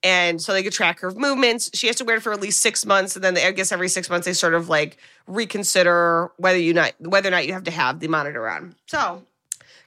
And 0.03 0.41
so 0.41 0.53
they 0.53 0.63
could 0.63 0.73
track 0.73 1.01
her 1.01 1.11
movements. 1.11 1.71
She 1.75 1.89
has 1.89 1.97
to 1.97 2.05
wear 2.05 2.17
it 2.17 2.23
for 2.23 2.33
at 2.33 2.41
least 2.41 2.61
six 2.61 2.87
months, 2.87 3.17
and 3.17 3.25
then 3.25 3.35
they, 3.35 3.45
I 3.45 3.51
guess 3.51 3.73
every 3.73 3.89
six 3.89 4.09
months 4.09 4.27
they 4.27 4.33
sort 4.33 4.55
of 4.55 4.69
like 4.69 4.99
reconsider 5.27 6.31
whether 6.37 6.59
you 6.59 6.73
not 6.73 6.93
whether 7.01 7.29
or 7.29 7.33
not 7.33 7.47
you 7.47 7.53
have 7.53 7.65
to 7.65 7.71
have 7.71 8.01
the 8.01 8.09
monitor 8.09 8.49
on. 8.49 8.77
So 8.87 9.23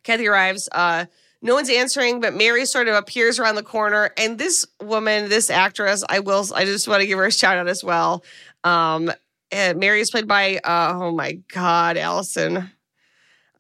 Kathy 0.03 0.27
arrives. 0.27 0.67
Uh, 0.71 1.05
No 1.41 1.55
one's 1.55 1.69
answering, 1.69 2.19
but 2.19 2.33
Mary 2.35 2.65
sort 2.65 2.87
of 2.89 2.95
appears 2.95 3.39
around 3.39 3.55
the 3.55 3.63
corner. 3.63 4.11
And 4.17 4.37
this 4.37 4.65
woman, 4.81 5.29
this 5.29 5.49
actress, 5.49 6.03
I 6.09 6.19
will, 6.19 6.45
I 6.53 6.65
just 6.65 6.87
want 6.87 7.01
to 7.01 7.07
give 7.07 7.17
her 7.17 7.25
a 7.27 7.31
shout 7.31 7.57
out 7.57 7.67
as 7.69 7.81
well. 7.83 8.23
Um, 8.65 9.09
and 9.51 9.79
Mary 9.79 10.01
is 10.01 10.11
played 10.11 10.27
by, 10.27 10.57
uh, 10.57 10.93
oh 10.95 11.11
my 11.15 11.33
God, 11.53 11.95
Alison. 11.97 12.69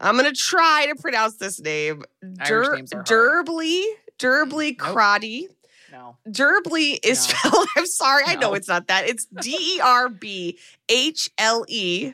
I'm 0.01 0.15
gonna 0.15 0.31
try 0.33 0.87
to 0.93 1.01
pronounce 1.01 1.37
this 1.37 1.59
name. 1.59 2.03
Dur- 2.45 2.75
names 2.75 2.93
are 2.93 2.97
hard. 2.97 3.05
Durbly, 3.07 3.83
Durbly 4.17 4.71
Nope. 4.71 4.77
Crotty. 4.93 5.47
No. 5.91 6.17
Durbly 6.29 6.99
is 7.03 7.27
No. 7.27 7.35
spelled. 7.49 7.67
I'm 7.77 7.85
sorry, 7.85 8.23
I 8.25 8.35
know 8.35 8.53
it's 8.53 8.67
not 8.67 8.87
that. 8.87 9.07
It's 9.09 9.25
D 9.41 9.57
E 9.77 9.79
R 9.81 10.07
B 10.09 10.57
H 10.89 11.29
L 11.37 11.65
E. 11.67 12.13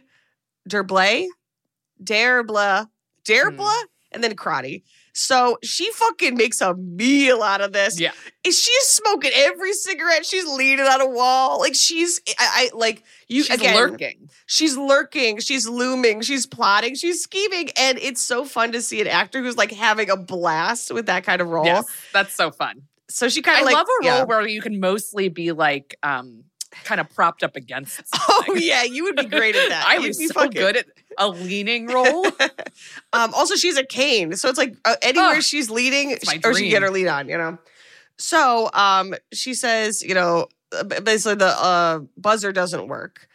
Derblay, 0.69 1.27
Derbla, 2.03 2.89
Derbla, 3.23 3.73
Hmm. 3.81 3.85
and 4.11 4.23
then 4.23 4.35
Crotty. 4.35 4.83
So 5.17 5.57
she 5.63 5.89
fucking 5.93 6.35
makes 6.35 6.59
a 6.59 6.75
meal 6.75 7.41
out 7.41 7.61
of 7.61 7.71
this. 7.71 7.97
Yeah. 7.97 8.11
And 8.43 8.53
she's 8.53 8.83
smoking 8.83 9.31
every 9.33 9.71
cigarette. 9.71 10.25
She's 10.25 10.45
leaning 10.45 10.85
on 10.85 10.99
a 10.99 11.07
wall. 11.07 11.57
Like 11.61 11.73
she's, 11.73 12.19
I, 12.37 12.69
I 12.73 12.77
like 12.77 13.03
you 13.29 13.43
She's 13.43 13.55
again. 13.57 13.75
lurking. 13.75 14.29
She's 14.45 14.75
lurking. 14.75 15.39
She's 15.39 15.69
looming. 15.69 16.19
She's 16.21 16.45
plotting. 16.45 16.95
She's 16.95 17.23
scheming, 17.23 17.69
and 17.77 17.97
it's 17.99 18.21
so 18.21 18.43
fun 18.43 18.73
to 18.73 18.81
see 18.81 18.99
an 18.99 19.07
actor 19.07 19.41
who's 19.41 19.55
like 19.55 19.71
having 19.71 20.09
a 20.09 20.17
blast 20.17 20.93
with 20.93 21.05
that 21.05 21.23
kind 21.23 21.41
of 21.41 21.47
role. 21.47 21.65
Yes, 21.65 21.85
that's 22.11 22.33
so 22.35 22.51
fun. 22.51 22.81
So 23.09 23.29
she 23.29 23.41
kind 23.41 23.57
I 23.57 23.59
of 23.61 23.65
like 23.67 23.73
love 23.75 23.87
a 23.87 24.05
role 24.07 24.17
yeah. 24.17 24.23
where 24.25 24.45
you 24.45 24.61
can 24.61 24.81
mostly 24.81 25.29
be 25.29 25.53
like 25.53 25.95
um 26.03 26.43
kind 26.83 26.99
of 26.99 27.09
propped 27.15 27.41
up 27.41 27.55
against. 27.55 28.01
Oh 28.47 28.53
yeah, 28.55 28.83
you 28.83 29.05
would 29.05 29.15
be 29.15 29.25
great 29.25 29.55
at 29.55 29.69
that. 29.69 29.85
I 29.87 29.95
You'd 29.95 30.07
was 30.09 30.17
be 30.17 30.27
so 30.27 30.33
fucking- 30.33 30.51
good 30.51 30.75
at 30.77 30.85
a 31.17 31.27
leaning 31.29 31.87
role. 31.87 32.27
Um, 33.13 33.33
also, 33.33 33.55
she's 33.55 33.77
a 33.77 33.85
cane, 33.85 34.35
so 34.35 34.49
it's 34.49 34.57
like 34.57 34.75
uh, 34.83 34.97
anywhere 35.01 35.37
Ugh, 35.37 35.41
she's 35.41 35.69
leading, 35.69 36.17
my 36.25 36.39
or 36.43 36.53
she 36.53 36.63
can 36.63 36.69
get 36.69 36.81
her 36.81 36.89
lead 36.89 37.07
on. 37.07 37.29
You 37.29 37.37
know. 37.37 37.57
So 38.17 38.69
um, 38.73 39.15
she 39.33 39.53
says, 39.53 40.01
you 40.01 40.13
know, 40.13 40.47
uh, 40.77 40.83
basically 40.83 41.35
the 41.35 41.47
uh, 41.47 41.99
buzzer 42.17 42.51
doesn't 42.51 42.87
work. 42.87 43.27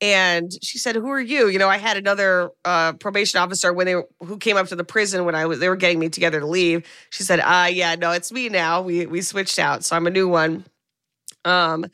And 0.00 0.50
she 0.62 0.78
said, 0.78 0.94
"Who 0.96 1.08
are 1.10 1.20
you?" 1.20 1.48
You 1.48 1.58
know, 1.58 1.68
I 1.68 1.78
had 1.78 1.96
another 1.96 2.50
uh, 2.64 2.94
probation 2.94 3.40
officer 3.40 3.72
when 3.72 3.86
they 3.86 3.94
were, 3.94 4.08
who 4.22 4.36
came 4.36 4.56
up 4.56 4.68
to 4.68 4.76
the 4.76 4.84
prison 4.84 5.24
when 5.24 5.34
I 5.34 5.46
was 5.46 5.58
they 5.58 5.70
were 5.70 5.76
getting 5.76 5.98
me 5.98 6.10
together 6.10 6.40
to 6.40 6.46
leave. 6.46 6.86
She 7.10 7.22
said, 7.22 7.40
"Ah, 7.42 7.66
yeah, 7.66 7.94
no, 7.94 8.12
it's 8.12 8.30
me 8.30 8.50
now. 8.50 8.82
We 8.82 9.06
we 9.06 9.22
switched 9.22 9.58
out, 9.58 9.84
so 9.84 9.96
I'm 9.96 10.06
a 10.06 10.10
new 10.10 10.28
one." 10.28 10.64
Um, 11.46 11.86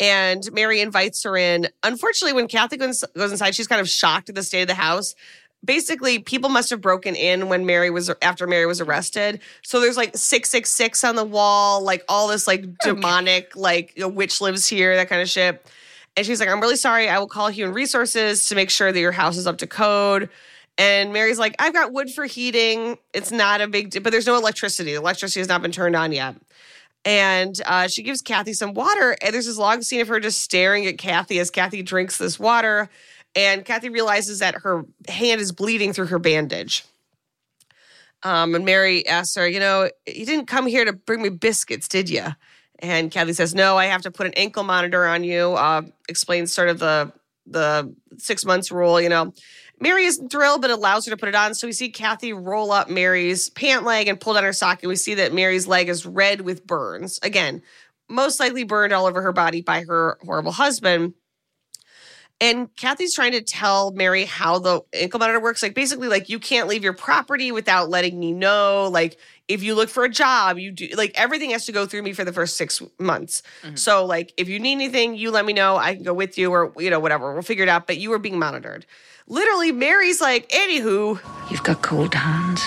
and 0.00 0.50
Mary 0.52 0.80
invites 0.80 1.22
her 1.22 1.36
in. 1.36 1.68
Unfortunately, 1.82 2.32
when 2.32 2.48
Kathy 2.48 2.78
goes, 2.78 3.04
goes 3.14 3.30
inside, 3.30 3.54
she's 3.54 3.68
kind 3.68 3.80
of 3.80 3.88
shocked 3.88 4.30
at 4.30 4.34
the 4.34 4.42
state 4.42 4.62
of 4.62 4.68
the 4.68 4.74
house. 4.74 5.14
Basically, 5.62 6.18
people 6.18 6.48
must 6.48 6.70
have 6.70 6.80
broken 6.80 7.14
in 7.14 7.50
when 7.50 7.66
Mary 7.66 7.90
was 7.90 8.10
after 8.22 8.46
Mary 8.46 8.64
was 8.64 8.80
arrested. 8.80 9.40
So 9.62 9.78
there's 9.78 9.98
like 9.98 10.16
six 10.16 10.50
six 10.50 10.70
six 10.70 11.04
on 11.04 11.16
the 11.16 11.24
wall, 11.24 11.82
like 11.82 12.02
all 12.08 12.28
this 12.28 12.46
like 12.46 12.64
oh, 12.64 12.74
demonic, 12.82 13.54
like 13.54 13.92
you 13.94 14.00
know, 14.00 14.08
witch 14.08 14.40
lives 14.40 14.66
here, 14.66 14.96
that 14.96 15.10
kind 15.10 15.20
of 15.20 15.28
shit. 15.28 15.64
And 16.16 16.24
she's 16.24 16.40
like, 16.40 16.48
I'm 16.48 16.60
really 16.60 16.76
sorry. 16.76 17.10
I 17.10 17.18
will 17.18 17.28
call 17.28 17.48
Human 17.48 17.74
Resources 17.74 18.46
to 18.46 18.54
make 18.54 18.70
sure 18.70 18.90
that 18.90 18.98
your 18.98 19.12
house 19.12 19.36
is 19.36 19.46
up 19.46 19.58
to 19.58 19.66
code. 19.66 20.30
And 20.78 21.12
Mary's 21.12 21.38
like, 21.38 21.54
I've 21.58 21.74
got 21.74 21.92
wood 21.92 22.10
for 22.10 22.24
heating. 22.24 22.96
It's 23.12 23.30
not 23.30 23.60
a 23.60 23.68
big 23.68 23.90
deal, 23.90 24.00
but 24.02 24.12
there's 24.12 24.26
no 24.26 24.36
electricity. 24.36 24.92
The 24.92 24.98
electricity 24.98 25.40
has 25.40 25.48
not 25.48 25.60
been 25.60 25.72
turned 25.72 25.94
on 25.94 26.10
yet. 26.12 26.36
And 27.04 27.60
uh, 27.64 27.88
she 27.88 28.02
gives 28.02 28.20
Kathy 28.20 28.52
some 28.52 28.74
water. 28.74 29.16
And 29.22 29.32
there's 29.32 29.46
this 29.46 29.56
long 29.56 29.82
scene 29.82 30.00
of 30.00 30.08
her 30.08 30.20
just 30.20 30.40
staring 30.42 30.86
at 30.86 30.98
Kathy 30.98 31.38
as 31.38 31.50
Kathy 31.50 31.82
drinks 31.82 32.18
this 32.18 32.38
water. 32.38 32.90
And 33.34 33.64
Kathy 33.64 33.88
realizes 33.88 34.40
that 34.40 34.56
her 34.56 34.84
hand 35.08 35.40
is 35.40 35.52
bleeding 35.52 35.92
through 35.92 36.06
her 36.06 36.18
bandage. 36.18 36.84
Um, 38.22 38.54
and 38.54 38.64
Mary 38.64 39.06
asks 39.06 39.34
her, 39.36 39.48
You 39.48 39.60
know, 39.60 39.90
you 40.06 40.26
didn't 40.26 40.46
come 40.46 40.66
here 40.66 40.84
to 40.84 40.92
bring 40.92 41.22
me 41.22 41.30
biscuits, 41.30 41.88
did 41.88 42.10
you? 42.10 42.26
And 42.80 43.10
Kathy 43.10 43.32
says, 43.32 43.54
No, 43.54 43.78
I 43.78 43.86
have 43.86 44.02
to 44.02 44.10
put 44.10 44.26
an 44.26 44.34
ankle 44.34 44.62
monitor 44.62 45.06
on 45.06 45.24
you. 45.24 45.52
Uh, 45.52 45.82
explains 46.08 46.52
sort 46.52 46.68
of 46.68 46.78
the 46.78 47.12
the 47.46 47.92
six 48.18 48.44
months 48.44 48.70
rule, 48.70 49.00
you 49.00 49.08
know. 49.08 49.32
Mary 49.80 50.04
isn't 50.04 50.30
thrilled, 50.30 50.60
but 50.60 50.70
allows 50.70 51.06
her 51.06 51.10
to 51.10 51.16
put 51.16 51.28
it 51.30 51.34
on. 51.34 51.54
So 51.54 51.66
we 51.66 51.72
see 51.72 51.88
Kathy 51.88 52.32
roll 52.32 52.70
up 52.70 52.90
Mary's 52.90 53.48
pant 53.48 53.84
leg 53.84 54.08
and 54.08 54.20
pull 54.20 54.34
down 54.34 54.44
her 54.44 54.52
sock, 54.52 54.82
and 54.82 54.88
we 54.88 54.96
see 54.96 55.14
that 55.14 55.32
Mary's 55.32 55.66
leg 55.66 55.88
is 55.88 56.04
red 56.04 56.42
with 56.42 56.66
burns. 56.66 57.18
Again, 57.22 57.62
most 58.08 58.38
likely 58.40 58.64
burned 58.64 58.92
all 58.92 59.06
over 59.06 59.22
her 59.22 59.32
body 59.32 59.62
by 59.62 59.82
her 59.84 60.18
horrible 60.22 60.52
husband. 60.52 61.14
And 62.40 62.74
Kathy's 62.76 63.14
trying 63.14 63.32
to 63.32 63.42
tell 63.42 63.90
Mary 63.92 64.24
how 64.24 64.58
the 64.58 64.80
ankle 64.94 65.20
monitor 65.20 65.40
works. 65.40 65.62
Like 65.62 65.74
basically, 65.74 66.08
like 66.08 66.28
you 66.28 66.38
can't 66.38 66.68
leave 66.68 66.82
your 66.82 66.94
property 66.94 67.52
without 67.52 67.90
letting 67.90 68.18
me 68.18 68.32
know. 68.32 68.88
Like 68.90 69.18
if 69.46 69.62
you 69.62 69.74
look 69.74 69.90
for 69.90 70.04
a 70.04 70.08
job, 70.08 70.58
you 70.58 70.72
do 70.72 70.88
like 70.96 71.12
everything 71.14 71.50
has 71.50 71.66
to 71.66 71.72
go 71.72 71.84
through 71.84 72.02
me 72.02 72.12
for 72.12 72.24
the 72.24 72.32
first 72.32 72.56
six 72.56 72.82
months. 72.98 73.42
Mm-hmm. 73.62 73.76
So 73.76 74.06
like 74.06 74.32
if 74.36 74.48
you 74.48 74.58
need 74.58 74.72
anything, 74.72 75.16
you 75.16 75.30
let 75.30 75.44
me 75.44 75.52
know. 75.52 75.76
I 75.76 75.94
can 75.94 76.02
go 76.02 76.14
with 76.14 76.38
you 76.38 76.50
or 76.50 76.72
you 76.78 76.88
know, 76.88 77.00
whatever. 77.00 77.32
We'll 77.32 77.42
figure 77.42 77.64
it 77.64 77.68
out. 77.68 77.86
But 77.86 77.98
you 77.98 78.12
are 78.12 78.18
being 78.18 78.38
monitored. 78.38 78.86
Literally, 79.26 79.70
Mary's 79.70 80.20
like, 80.20 80.48
anywho, 80.48 81.20
You've 81.50 81.62
got 81.62 81.82
cold 81.82 82.14
hands. 82.14 82.62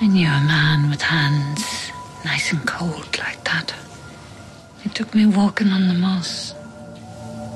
I 0.00 0.06
knew 0.06 0.26
a 0.26 0.40
man 0.46 0.88
with 0.88 1.02
hands 1.02 1.92
nice 2.24 2.52
and 2.52 2.66
cold 2.66 3.18
like 3.18 3.42
that. 3.44 3.74
He 4.82 4.88
took 4.90 5.14
me 5.14 5.26
walking 5.26 5.68
on 5.68 5.88
the 5.88 5.94
moss, 5.94 6.54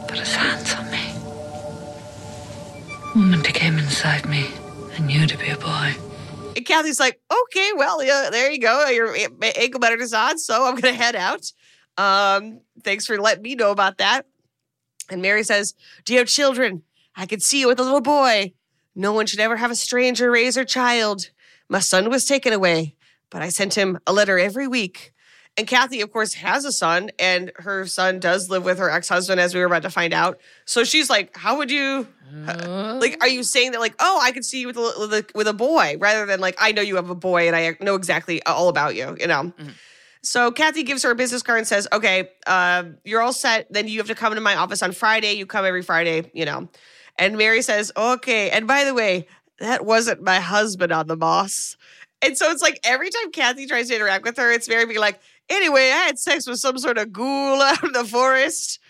put 0.09 0.19
his 0.19 0.35
hands 0.35 0.75
on 0.75 0.91
me. 0.91 0.96
Moment 3.17 3.47
came 3.47 3.79
inside 3.79 4.29
me, 4.29 4.47
I 4.95 5.01
knew 5.01 5.27
to 5.27 5.39
be 5.39 5.49
a 5.49 5.57
boy. 5.57 5.95
And 6.55 6.67
Kathy's 6.67 7.01
like, 7.01 7.19
okay, 7.31 7.71
well, 7.75 8.05
yeah, 8.05 8.29
there 8.31 8.51
you 8.51 8.59
go. 8.59 8.89
Your 8.89 9.17
ankle 9.57 9.81
monitor's 9.81 10.13
on, 10.13 10.37
so 10.39 10.67
I'm 10.67 10.75
gonna 10.75 10.93
head 10.93 11.17
out. 11.17 11.51
Um, 11.97 12.61
thanks 12.85 13.07
for 13.07 13.19
letting 13.19 13.43
me 13.43 13.55
know 13.55 13.71
about 13.71 13.97
that. 13.99 14.27
And 15.11 15.23
Mary 15.23 15.45
says, 15.45 15.73
Do 16.05 16.13
you 16.13 16.19
have 16.19 16.29
children? 16.29 16.83
I 17.17 17.25
could 17.25 17.43
see 17.43 17.61
you 17.61 17.69
with 17.69 17.81
a 17.81 17.85
little 17.85 18.03
boy. 18.03 18.53
No 18.95 19.15
one 19.15 19.25
should 19.25 19.41
ever 19.41 19.57
have 19.57 19.71
a 19.71 19.77
stranger 19.77 20.31
raise 20.31 20.55
her 20.57 20.67
child. 20.67 21.31
My 21.71 21.79
son 21.81 22.11
was 22.11 22.27
taken 22.27 22.53
away, 22.53 22.97
but 23.31 23.41
I 23.41 23.49
sent 23.49 23.79
him 23.79 23.99
a 24.07 24.13
letter 24.13 24.39
every 24.39 24.69
week. 24.69 25.15
And 25.59 25.67
Kathy, 25.67 26.03
of 26.03 26.13
course, 26.13 26.35
has 26.35 26.65
a 26.67 26.73
son, 26.73 27.11
and 27.19 27.51
her 27.57 27.87
son 27.87 28.21
does 28.21 28.51
live 28.51 28.65
with 28.65 28.79
her 28.79 28.91
ex 28.91 29.09
husband, 29.09 29.41
as 29.41 29.55
we 29.55 29.61
were 29.61 29.67
about 29.67 29.83
to 29.83 29.91
find 29.91 30.13
out. 30.13 30.39
So 30.67 30.85
she's 30.85 31.09
like, 31.09 31.37
How 31.37 31.57
would 31.59 31.71
you? 31.71 32.07
Like, 33.01 33.17
are 33.23 33.29
you 33.29 33.43
saying 33.43 33.71
that, 33.73 33.81
like, 33.81 33.95
oh, 34.01 34.21
I 34.23 34.33
could 34.33 34.45
see 34.45 34.61
you 34.61 34.67
with 34.67 34.77
a, 34.77 34.93
with 34.99 35.13
a 35.15 35.27
with 35.35 35.49
a 35.49 35.53
boy, 35.55 35.97
rather 35.99 36.27
than 36.27 36.41
like, 36.41 36.57
I 36.59 36.73
know 36.73 36.83
you 36.83 36.97
have 36.97 37.09
a 37.09 37.15
boy 37.15 37.47
and 37.47 37.57
I 37.57 37.77
know 37.81 37.95
exactly 37.95 38.43
all 38.43 38.69
about 38.69 38.95
you, 38.97 39.17
you 39.19 39.27
know? 39.29 39.53
So 40.23 40.51
Kathy 40.51 40.83
gives 40.83 41.05
her 41.05 41.13
a 41.13 41.15
business 41.15 41.43
card 41.43 41.59
and 41.59 41.69
says, 41.69 41.87
"Okay, 41.93 42.29
uh, 42.49 42.83
you're 43.05 43.23
all 43.23 43.33
set. 43.33 43.73
Then 43.73 43.87
you 43.87 43.99
have 43.99 44.09
to 44.09 44.15
come 44.17 44.35
to 44.35 44.41
my 44.41 44.57
office 44.57 44.83
on 44.83 44.91
Friday. 44.91 45.35
You 45.35 45.47
come 45.47 45.65
every 45.65 45.83
Friday, 45.83 46.31
you 46.35 46.45
know." 46.45 46.69
And 47.17 47.39
Mary 47.39 47.63
says, 47.63 47.93
"Okay." 47.97 48.51
And 48.51 48.67
by 48.67 48.83
the 48.85 48.93
way, 48.93 49.29
that 49.61 49.87
wasn't 49.87 50.23
my 50.23 50.41
husband 50.41 50.93
on 50.93 51.07
the 51.07 51.17
moss. 51.17 51.77
And 52.23 52.37
so 52.37 52.51
it's 52.51 52.63
like 52.63 52.81
every 52.83 53.11
time 53.11 53.31
Kathy 53.31 53.67
tries 53.67 53.89
to 53.89 53.95
interact 53.95 54.25
with 54.25 54.37
her, 54.39 54.51
it's 54.51 54.69
Mary 54.69 54.85
being 54.85 54.99
like, 54.99 55.21
"Anyway, 55.49 55.91
I 55.93 56.07
had 56.07 56.19
sex 56.19 56.47
with 56.47 56.59
some 56.59 56.79
sort 56.79 56.99
of 56.99 57.13
ghoul 57.13 57.61
out 57.63 57.85
in 57.85 57.93
the 57.93 58.05
forest." 58.05 58.81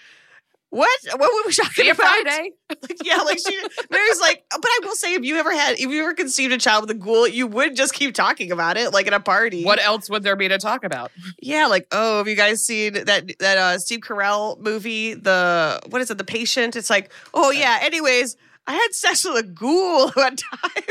What? 0.71 1.01
What 1.17 1.21
were 1.21 1.43
we 1.47 1.53
talking 1.53 1.91
about? 1.91 2.07
Friday. 2.07 2.51
Like, 2.69 2.97
yeah, 3.05 3.19
like 3.19 3.39
she 3.39 3.57
Mary's 3.91 4.21
like, 4.21 4.45
but 4.51 4.67
I 4.67 4.81
will 4.83 4.95
say 4.95 5.15
if 5.15 5.25
you 5.25 5.37
ever 5.37 5.53
had 5.53 5.79
if 5.79 5.91
you 5.91 6.03
ever 6.03 6.13
conceived 6.13 6.53
a 6.53 6.59
child 6.59 6.83
with 6.83 6.91
a 6.91 6.95
ghoul, 6.95 7.27
you 7.27 7.47
would 7.47 7.77
just 7.77 7.95
keep 7.95 8.15
talking 8.15 8.51
about 8.53 8.77
it, 8.77 8.93
like 8.93 9.07
at 9.07 9.15
a 9.15 9.21
party. 9.21 9.65
What 9.65 9.83
else 9.83 10.11
would 10.11 10.23
there 10.23 10.37
be 10.37 10.49
to 10.49 10.59
talk 10.59 10.85
about? 10.85 11.13
Yeah, 11.41 11.67
like 11.67 11.87
oh, 11.93 12.19
have 12.19 12.29
you 12.29 12.37
guys 12.37 12.65
seen 12.65 12.93
that 12.93 13.39
that 13.39 13.59
uh 13.59 13.79
Steve 13.79 14.01
Carell 14.01 14.59
movie? 14.59 15.15
The 15.15 15.81
what 15.89 16.03
is 16.03 16.11
it? 16.11 16.19
The 16.19 16.25
Patient. 16.25 16.77
It's 16.77 16.91
like 16.91 17.13
oh 17.33 17.51
yeah. 17.51 17.79
Anyways, 17.81 18.37
I 18.67 18.75
had 18.75 18.93
sex 18.93 19.25
with 19.25 19.45
a 19.45 19.49
ghoul 19.49 20.11
one 20.11 20.37
time. 20.37 20.85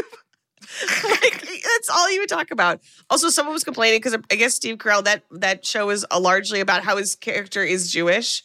like 1.09 1.41
that's 1.63 1.89
all 1.89 2.12
you 2.12 2.19
would 2.19 2.29
talk 2.29 2.52
about. 2.52 2.81
Also, 3.10 3.29
someone 3.29 3.54
was 3.54 3.63
complaining 3.63 4.00
because 4.00 4.17
I 4.31 4.35
guess 4.35 4.54
Steve 4.54 4.77
Carell 4.77 5.04
that 5.06 5.23
that 5.31 5.65
show 5.65 5.89
is 5.89 6.06
uh, 6.12 6.19
largely 6.19 6.60
about 6.60 6.83
how 6.83 6.97
his 6.97 7.15
character 7.15 7.63
is 7.63 7.91
Jewish. 7.91 8.43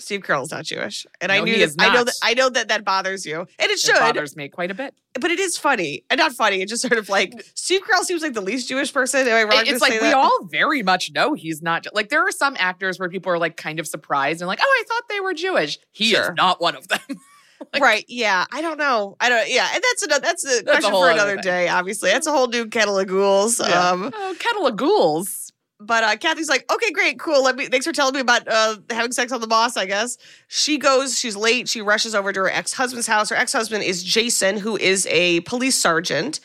Steve 0.00 0.20
Carell's 0.20 0.52
not 0.52 0.64
Jewish, 0.64 1.08
and 1.20 1.32
I 1.32 1.40
knew 1.40 1.58
that, 1.66 1.74
I 1.80 1.92
know 1.92 2.04
that 2.04 2.14
I 2.22 2.34
know 2.34 2.48
that 2.50 2.68
that 2.68 2.84
bothers 2.84 3.26
you, 3.26 3.40
and 3.40 3.70
it 3.70 3.80
should 3.80 3.96
It 3.96 4.00
bothers 4.00 4.36
me 4.36 4.48
quite 4.48 4.70
a 4.70 4.74
bit. 4.74 4.94
but 5.20 5.32
it 5.32 5.40
is 5.40 5.58
funny 5.58 6.04
and 6.08 6.18
not 6.18 6.30
funny. 6.32 6.62
It's 6.62 6.70
just 6.70 6.82
sort 6.82 6.98
of 6.98 7.08
like 7.08 7.32
Steve 7.56 7.80
Carell 7.82 8.04
seems 8.04 8.22
like 8.22 8.32
the 8.32 8.40
least 8.40 8.68
Jewish 8.68 8.92
person. 8.92 9.26
Am 9.26 9.34
I 9.34 9.42
wrong? 9.42 9.62
It- 9.66 9.70
It's 9.72 9.80
like 9.80 9.94
we 9.94 9.98
that? 9.98 10.14
all 10.14 10.44
very 10.44 10.84
much 10.84 11.10
know 11.12 11.34
he's 11.34 11.62
not. 11.62 11.84
Like 11.92 12.10
there 12.10 12.24
are 12.24 12.30
some 12.30 12.54
actors 12.60 13.00
where 13.00 13.08
people 13.08 13.32
are 13.32 13.40
like 13.40 13.56
kind 13.56 13.80
of 13.80 13.88
surprised 13.88 14.40
and 14.40 14.46
like, 14.46 14.60
oh, 14.62 14.64
I 14.80 14.84
thought 14.86 15.02
they 15.08 15.18
were 15.18 15.34
Jewish. 15.34 15.78
He 15.90 16.10
Sure. 16.12 16.22
is 16.22 16.30
not 16.36 16.60
one 16.60 16.76
of 16.76 16.86
them. 16.86 17.00
right? 17.80 18.04
Yeah, 18.08 18.44
I 18.52 18.62
don't 18.62 18.78
know. 18.78 19.16
I 19.20 19.28
don't. 19.28 19.48
Yeah, 19.48 19.68
and 19.74 19.82
that's 19.82 20.02
another. 20.02 20.20
That's 20.22 20.44
a 20.44 20.58
a 20.60 20.62
question 20.64 20.90
whole 20.92 21.02
for 21.04 21.10
another 21.10 21.36
day. 21.36 21.68
Obviously, 21.68 22.10
that's 22.10 22.26
a 22.26 22.32
whole 22.32 22.48
new 22.48 22.66
kettle 22.66 22.98
of 22.98 23.06
ghouls. 23.06 23.60
Yeah. 23.60 23.90
Um, 23.90 24.10
oh, 24.14 24.34
kettle 24.38 24.66
of 24.66 24.76
ghouls. 24.76 25.52
but 25.80 26.02
uh, 26.02 26.16
Kathy's 26.16 26.48
like, 26.48 26.70
okay, 26.72 26.90
great, 26.90 27.18
cool. 27.18 27.42
Let 27.42 27.56
me. 27.56 27.66
Thanks 27.66 27.86
for 27.86 27.92
telling 27.92 28.14
me 28.14 28.20
about 28.20 28.48
uh, 28.48 28.76
having 28.90 29.12
sex 29.12 29.32
on 29.32 29.40
the 29.40 29.46
moss. 29.46 29.76
I 29.76 29.86
guess 29.86 30.18
she 30.48 30.78
goes. 30.78 31.18
She's 31.18 31.36
late. 31.36 31.68
She 31.68 31.80
rushes 31.82 32.14
over 32.14 32.32
to 32.32 32.40
her 32.40 32.50
ex 32.50 32.72
husband's 32.72 33.06
house. 33.06 33.30
Her 33.30 33.36
ex 33.36 33.52
husband 33.52 33.84
is 33.84 34.02
Jason, 34.02 34.56
who 34.56 34.76
is 34.76 35.06
a 35.10 35.40
police 35.40 35.76
sergeant. 35.76 36.40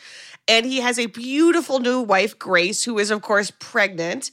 And 0.46 0.66
he 0.66 0.80
has 0.80 0.98
a 0.98 1.06
beautiful 1.06 1.80
new 1.80 2.00
wife, 2.02 2.38
Grace, 2.38 2.84
who 2.84 2.98
is, 2.98 3.10
of 3.10 3.22
course, 3.22 3.50
pregnant. 3.60 4.30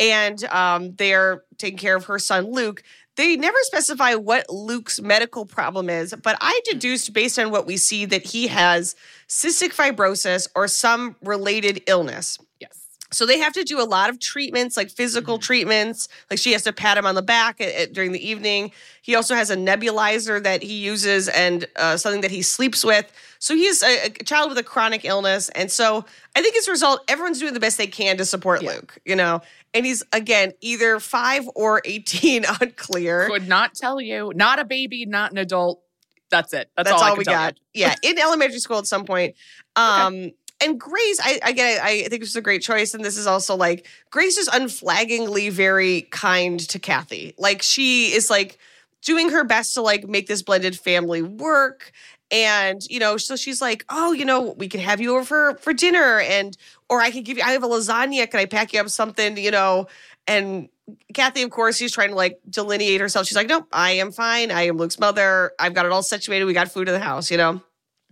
And 0.00 0.42
um, 0.46 0.96
they're 0.96 1.44
taking 1.56 1.78
care 1.78 1.94
of 1.94 2.06
her 2.06 2.18
son, 2.18 2.50
Luke. 2.50 2.82
They 3.22 3.36
never 3.36 3.56
specify 3.62 4.16
what 4.16 4.50
Luke's 4.50 5.00
medical 5.00 5.46
problem 5.46 5.88
is, 5.88 6.12
but 6.24 6.36
I 6.40 6.60
hmm. 6.64 6.72
deduced 6.72 7.12
based 7.12 7.38
on 7.38 7.52
what 7.52 7.66
we 7.66 7.76
see 7.76 8.04
that 8.06 8.26
he 8.26 8.48
has 8.48 8.96
cystic 9.28 9.72
fibrosis 9.72 10.48
or 10.56 10.66
some 10.66 11.14
related 11.22 11.84
illness. 11.86 12.40
Yes. 12.58 12.81
So 13.12 13.26
they 13.26 13.38
have 13.38 13.52
to 13.54 13.64
do 13.64 13.80
a 13.80 13.84
lot 13.84 14.10
of 14.10 14.18
treatments, 14.18 14.76
like 14.76 14.90
physical 14.90 15.38
treatments. 15.38 16.08
Like 16.30 16.38
she 16.38 16.52
has 16.52 16.62
to 16.62 16.72
pat 16.72 16.98
him 16.98 17.06
on 17.06 17.14
the 17.14 17.22
back 17.22 17.60
at, 17.60 17.74
at- 17.74 17.92
during 17.92 18.12
the 18.12 18.26
evening. 18.26 18.72
He 19.02 19.14
also 19.14 19.34
has 19.34 19.50
a 19.50 19.56
nebulizer 19.56 20.42
that 20.42 20.62
he 20.62 20.74
uses 20.74 21.28
and 21.28 21.66
uh, 21.76 21.96
something 21.96 22.20
that 22.22 22.30
he 22.30 22.42
sleeps 22.42 22.84
with. 22.84 23.12
So 23.38 23.54
he's 23.54 23.82
a, 23.82 24.06
a 24.06 24.10
child 24.24 24.50
with 24.50 24.58
a 24.58 24.62
chronic 24.62 25.04
illness, 25.04 25.48
and 25.50 25.68
so 25.68 26.04
I 26.36 26.42
think 26.42 26.54
as 26.56 26.68
a 26.68 26.70
result, 26.70 27.00
everyone's 27.08 27.40
doing 27.40 27.54
the 27.54 27.60
best 27.60 27.76
they 27.76 27.88
can 27.88 28.16
to 28.18 28.24
support 28.24 28.62
Luke. 28.62 28.96
You 29.04 29.16
know, 29.16 29.40
and 29.74 29.84
he's 29.84 30.04
again 30.12 30.52
either 30.60 31.00
five 31.00 31.48
or 31.56 31.82
eighteen, 31.84 32.44
unclear. 32.60 33.28
Could 33.28 33.48
not 33.48 33.74
tell 33.74 34.00
you. 34.00 34.32
Not 34.36 34.60
a 34.60 34.64
baby, 34.64 35.06
not 35.06 35.32
an 35.32 35.38
adult. 35.38 35.82
That's 36.30 36.52
it. 36.52 36.70
That's, 36.76 36.88
That's, 36.88 37.02
all, 37.02 37.08
I 37.08 37.10
all, 37.10 37.16
we 37.16 37.24
tell 37.24 37.34
got. 37.34 37.58
Yeah, 37.74 37.94
in 38.02 38.18
elementary 38.18 38.60
school 38.60 38.78
at 38.78 38.86
some 38.86 39.04
point. 39.04 39.34
Um, 39.74 40.32
And 40.62 40.78
Grace, 40.78 41.18
I 41.20 41.40
again, 41.42 41.80
I 41.82 42.02
think 42.08 42.20
this 42.20 42.30
is 42.30 42.36
a 42.36 42.40
great 42.40 42.62
choice, 42.62 42.94
and 42.94 43.04
this 43.04 43.16
is 43.16 43.26
also 43.26 43.56
like 43.56 43.86
Grace 44.10 44.38
is 44.38 44.48
unflaggingly 44.48 45.50
very 45.50 46.02
kind 46.02 46.60
to 46.68 46.78
Kathy. 46.78 47.34
Like 47.36 47.62
she 47.62 48.12
is 48.12 48.30
like 48.30 48.58
doing 49.02 49.30
her 49.30 49.42
best 49.42 49.74
to 49.74 49.82
like 49.82 50.06
make 50.06 50.28
this 50.28 50.42
blended 50.42 50.78
family 50.78 51.20
work. 51.20 51.90
And 52.30 52.80
you 52.88 53.00
know, 53.00 53.16
so 53.16 53.34
she's 53.34 53.60
like, 53.60 53.84
"Oh, 53.90 54.12
you 54.12 54.24
know, 54.24 54.52
we 54.52 54.68
can 54.68 54.80
have 54.80 55.00
you 55.00 55.16
over 55.16 55.24
for 55.24 55.58
for 55.58 55.72
dinner, 55.72 56.20
and 56.20 56.56
or 56.88 57.00
I 57.00 57.10
can 57.10 57.24
give 57.24 57.36
you. 57.36 57.42
I 57.42 57.50
have 57.50 57.64
a 57.64 57.68
lasagna. 57.68 58.30
Can 58.30 58.40
I 58.40 58.46
pack 58.46 58.72
you 58.72 58.80
up 58.80 58.88
something? 58.88 59.36
You 59.36 59.50
know?" 59.50 59.88
And 60.28 60.68
Kathy, 61.12 61.42
of 61.42 61.50
course, 61.50 61.76
she's 61.76 61.92
trying 61.92 62.10
to 62.10 62.14
like 62.14 62.38
delineate 62.48 63.00
herself. 63.00 63.26
She's 63.26 63.36
like, 63.36 63.48
"Nope, 63.48 63.66
I 63.72 63.92
am 63.92 64.12
fine. 64.12 64.50
I 64.52 64.62
am 64.62 64.78
Luke's 64.78 64.98
mother. 64.98 65.52
I've 65.58 65.74
got 65.74 65.86
it 65.86 65.92
all 65.92 66.02
situated. 66.02 66.44
We 66.44 66.54
got 66.54 66.70
food 66.70 66.88
in 66.88 66.94
the 66.94 67.00
house. 67.00 67.30
You 67.30 67.36
know." 67.36 67.62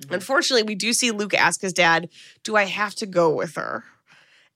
Unfortunately, 0.09 0.63
we 0.63 0.75
do 0.75 0.93
see 0.93 1.11
Luke 1.11 1.35
ask 1.35 1.61
his 1.61 1.73
dad, 1.73 2.09
"Do 2.45 2.57
I 2.57 2.65
have 2.65 2.95
to 2.97 3.07
go 3.07 3.31
with 3.31 3.57
her?" 3.57 3.85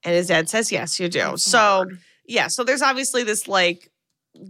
And 0.02 0.14
his 0.14 0.28
dad 0.28 0.48
says, 0.48 0.72
"Yes, 0.72 0.98
you 0.98 1.08
do." 1.08 1.36
so, 1.36 1.86
yeah, 2.26 2.48
so 2.48 2.64
there's 2.64 2.82
obviously 2.82 3.22
this 3.24 3.46
like 3.48 3.90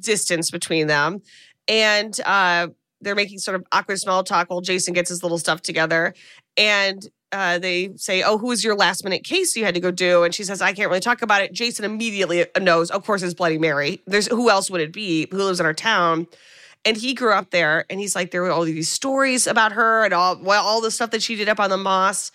distance 0.00 0.50
between 0.50 0.86
them, 0.86 1.22
and 1.68 2.18
uh, 2.24 2.68
they're 3.00 3.14
making 3.14 3.38
sort 3.38 3.56
of 3.56 3.64
awkward 3.72 3.98
small 3.98 4.22
talk 4.24 4.50
while 4.50 4.60
Jason 4.60 4.94
gets 4.94 5.08
his 5.08 5.22
little 5.22 5.38
stuff 5.38 5.62
together, 5.62 6.14
and. 6.56 7.08
Uh, 7.32 7.58
they 7.58 7.90
say, 7.96 8.22
"Oh, 8.22 8.38
who 8.38 8.46
was 8.46 8.62
your 8.62 8.76
last 8.76 9.02
minute 9.02 9.24
case 9.24 9.56
you 9.56 9.64
had 9.64 9.74
to 9.74 9.80
go 9.80 9.90
do?" 9.90 10.22
And 10.22 10.32
she 10.32 10.44
says, 10.44 10.62
"I 10.62 10.72
can't 10.72 10.88
really 10.88 11.00
talk 11.00 11.20
about 11.20 11.42
it." 11.42 11.52
Jason 11.52 11.84
immediately 11.84 12.46
knows, 12.60 12.92
of 12.92 13.04
course, 13.04 13.24
it's 13.24 13.34
Bloody 13.34 13.58
Mary. 13.58 14.00
There's 14.06 14.28
who 14.28 14.50
else 14.50 14.70
would 14.70 14.80
it 14.80 14.92
be? 14.92 15.26
Who 15.32 15.38
lives 15.38 15.58
in 15.58 15.66
our 15.66 15.74
town? 15.74 16.28
And 16.84 16.96
he 16.96 17.14
grew 17.14 17.32
up 17.32 17.50
there 17.50 17.84
and 17.88 17.98
he's 18.00 18.14
like 18.14 18.30
there 18.30 18.42
were 18.42 18.50
all 18.50 18.64
these 18.64 18.88
stories 18.88 19.46
about 19.46 19.72
her 19.72 20.04
and 20.04 20.12
all 20.12 20.36
well 20.42 20.64
all 20.64 20.80
the 20.80 20.90
stuff 20.90 21.10
that 21.10 21.22
she 21.22 21.36
did 21.36 21.48
up 21.48 21.60
on 21.60 21.70
the 21.70 21.76
moss. 21.76 22.30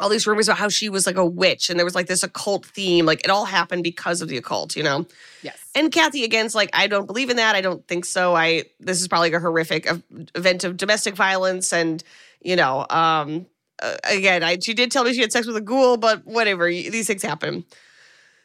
All 0.00 0.08
these 0.08 0.28
rumors 0.28 0.46
about 0.46 0.58
how 0.58 0.68
she 0.68 0.88
was 0.88 1.06
like 1.08 1.16
a 1.16 1.26
witch 1.26 1.70
and 1.70 1.78
there 1.78 1.84
was 1.84 1.96
like 1.96 2.06
this 2.06 2.22
occult 2.22 2.64
theme 2.64 3.04
like 3.04 3.20
it 3.24 3.30
all 3.30 3.44
happened 3.44 3.82
because 3.82 4.22
of 4.22 4.28
the 4.28 4.36
occult 4.36 4.76
you 4.76 4.84
know? 4.84 5.06
Yes. 5.42 5.58
and 5.74 5.90
kathy 5.90 6.22
again's 6.22 6.54
like 6.54 6.70
i 6.72 6.86
don't 6.86 7.06
believe 7.06 7.30
in 7.30 7.36
that. 7.36 7.56
I 7.56 7.60
don't 7.60 7.86
think 7.88 8.04
so. 8.04 8.36
I 8.36 8.64
this 8.78 9.00
is 9.00 9.08
probably 9.08 9.32
a 9.32 9.40
horrific 9.40 9.88
event 10.36 10.62
of 10.62 10.76
domestic 10.76 11.16
violence 11.16 11.72
and 11.72 12.04
you 12.40 12.54
know 12.54 12.86
um 12.90 13.46
uh, 13.82 13.96
again 14.04 14.44
I, 14.44 14.58
she 14.60 14.72
did 14.72 14.92
tell 14.92 15.02
me 15.02 15.12
she 15.14 15.20
had 15.20 15.32
sex 15.32 15.48
with 15.48 15.56
a 15.56 15.60
ghoul 15.60 15.96
but 15.96 16.24
whatever 16.24 16.66
these 16.68 17.08
things 17.08 17.22
happen 17.22 17.64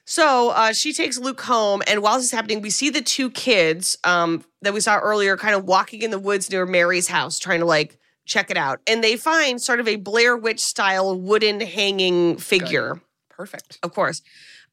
so 0.05 0.49
uh, 0.49 0.73
she 0.73 0.93
takes 0.93 1.17
Luke 1.17 1.41
home, 1.41 1.81
and 1.87 2.01
while 2.01 2.15
this 2.17 2.25
is 2.25 2.31
happening, 2.31 2.61
we 2.61 2.69
see 2.69 2.89
the 2.89 3.01
two 3.01 3.29
kids 3.29 3.97
um, 4.03 4.43
that 4.61 4.73
we 4.73 4.79
saw 4.79 4.97
earlier 4.97 5.37
kind 5.37 5.55
of 5.55 5.65
walking 5.65 6.01
in 6.01 6.11
the 6.11 6.19
woods 6.19 6.49
near 6.49 6.65
Mary's 6.65 7.07
house, 7.07 7.39
trying 7.39 7.59
to 7.59 7.65
like 7.65 7.97
check 8.25 8.51
it 8.51 8.57
out. 8.57 8.81
And 8.87 9.03
they 9.03 9.15
find 9.15 9.61
sort 9.61 9.79
of 9.79 9.87
a 9.87 9.95
Blair 9.95 10.35
Witch 10.35 10.59
style 10.59 11.19
wooden 11.19 11.61
hanging 11.61 12.37
figure, 12.37 13.01
Perfect. 13.29 13.79
of 13.83 13.93
course. 13.93 14.21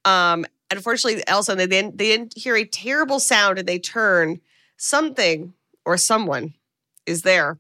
Um, 0.05 0.47
unfortunately, 0.71 1.23
Elsa, 1.27 1.55
they 1.55 1.67
didn't, 1.67 1.99
they 1.99 2.09
didn't 2.09 2.37
hear 2.37 2.57
a 2.57 2.65
terrible 2.65 3.21
sound 3.21 3.59
and 3.59 3.69
they 3.69 3.79
turn. 3.79 4.41
Something 4.77 5.53
or 5.85 5.99
someone 5.99 6.55
is 7.05 7.23
there. 7.23 7.59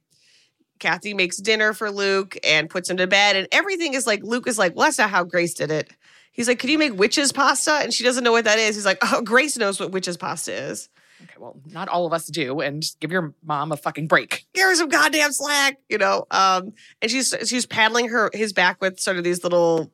Kathy 0.78 1.12
makes 1.12 1.36
dinner 1.36 1.74
for 1.74 1.90
Luke 1.90 2.38
and 2.42 2.70
puts 2.70 2.88
him 2.88 2.96
to 2.96 3.06
bed, 3.06 3.36
and 3.36 3.46
everything 3.52 3.94
is 3.94 4.06
like 4.06 4.22
Luke 4.22 4.46
is 4.48 4.58
like, 4.58 4.74
well, 4.74 4.86
that's 4.86 4.98
not 4.98 5.10
how 5.10 5.22
Grace 5.22 5.54
did 5.54 5.70
it. 5.70 5.90
He's 6.33 6.49
like, 6.49 6.59
Can 6.59 6.70
you 6.70 6.78
make 6.78 6.95
witch's 6.97 7.33
pasta? 7.33 7.72
And 7.83 7.93
she 7.93 8.05
doesn't 8.05 8.24
know 8.24 8.33
what 8.33 8.45
that 8.45 8.59
is. 8.59 8.74
He's 8.76 8.85
like, 8.87 8.99
Oh, 9.03 9.22
Grace 9.22 9.57
knows 9.57 9.78
what 9.81 9.91
witch's 9.93 10.16
pasta 10.16 10.53
is. 10.53 10.89
Okay, 11.22 11.35
well, 11.39 11.57
not 11.66 11.89
all 11.89 12.07
of 12.07 12.14
us 12.14 12.26
do, 12.28 12.61
and 12.61 12.83
give 12.99 13.12
your 13.12 13.35
mom 13.45 13.72
a 13.72 13.76
fucking 13.76 14.07
break. 14.07 14.47
Give 14.55 14.64
her 14.66 14.74
some 14.74 14.89
goddamn 14.89 15.33
slack, 15.33 15.76
you 15.91 15.99
know. 15.99 16.26
Um, 16.31 16.72
and 17.03 17.11
she's 17.11 17.35
she's 17.45 17.66
paddling 17.66 18.09
her 18.09 18.31
his 18.33 18.53
back 18.55 18.81
with 18.81 18.99
sort 18.99 19.18
of 19.18 19.24
these 19.24 19.43
little 19.45 19.91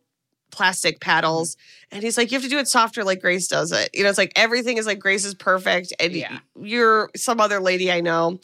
plastic 0.52 1.00
paddles. 1.00 1.56
And 1.90 2.02
he's 2.04 2.16
like, 2.16 2.30
You 2.30 2.36
have 2.36 2.44
to 2.44 2.48
do 2.48 2.58
it 2.58 2.68
softer 2.68 3.02
like 3.02 3.20
Grace 3.20 3.48
does 3.48 3.72
it. 3.72 3.90
You 3.92 4.04
know, 4.04 4.08
it's 4.08 4.18
like 4.18 4.32
everything 4.36 4.76
is 4.76 4.86
like 4.86 5.00
Grace 5.00 5.24
is 5.24 5.34
perfect, 5.34 5.92
and 5.98 6.12
Yeah. 6.12 6.38
you're 6.60 7.10
some 7.16 7.40
other 7.40 7.58
lady 7.60 7.90
I 7.90 8.00
know. 8.00 8.38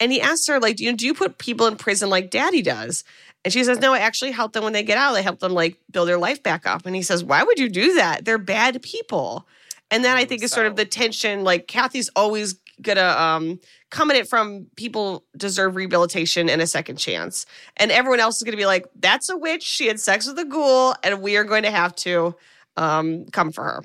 And 0.00 0.10
he 0.10 0.20
asks 0.20 0.48
her, 0.48 0.58
like, 0.58 0.74
do 0.74 0.84
you, 0.84 0.92
do 0.92 1.06
you 1.06 1.14
put 1.14 1.38
people 1.38 1.68
in 1.68 1.76
prison 1.76 2.10
like 2.10 2.30
daddy 2.30 2.62
does? 2.62 3.04
And 3.44 3.52
she 3.52 3.62
says, 3.62 3.78
no, 3.78 3.92
I 3.92 3.98
actually 3.98 4.30
help 4.30 4.54
them 4.54 4.64
when 4.64 4.72
they 4.72 4.82
get 4.82 4.96
out. 4.96 5.14
I 5.14 5.20
help 5.20 5.40
them 5.40 5.52
like 5.52 5.78
build 5.90 6.08
their 6.08 6.18
life 6.18 6.42
back 6.42 6.66
up. 6.66 6.86
And 6.86 6.96
he 6.96 7.02
says, 7.02 7.22
why 7.22 7.42
would 7.42 7.58
you 7.58 7.68
do 7.68 7.94
that? 7.94 8.24
They're 8.24 8.38
bad 8.38 8.82
people. 8.82 9.46
And 9.90 10.04
that 10.04 10.16
I 10.16 10.24
think 10.24 10.42
is 10.42 10.50
sort 10.50 10.66
of 10.66 10.76
the 10.76 10.86
tension. 10.86 11.44
Like 11.44 11.68
Kathy's 11.68 12.08
always 12.16 12.54
gonna 12.82 13.02
um 13.02 13.60
come 13.90 14.10
at 14.10 14.16
it 14.16 14.28
from 14.28 14.66
people 14.76 15.24
deserve 15.36 15.76
rehabilitation 15.76 16.48
and 16.48 16.60
a 16.60 16.66
second 16.66 16.96
chance. 16.96 17.46
And 17.76 17.92
everyone 17.92 18.18
else 18.18 18.38
is 18.38 18.42
gonna 18.42 18.56
be 18.56 18.66
like, 18.66 18.86
that's 18.96 19.28
a 19.28 19.36
witch. 19.36 19.62
She 19.62 19.86
had 19.86 20.00
sex 20.00 20.26
with 20.26 20.38
a 20.38 20.44
ghoul, 20.44 20.94
and 21.04 21.22
we 21.22 21.36
are 21.36 21.44
going 21.44 21.62
to 21.64 21.70
have 21.70 21.94
to 21.96 22.34
um 22.76 23.26
come 23.26 23.52
for 23.52 23.62
her. 23.62 23.84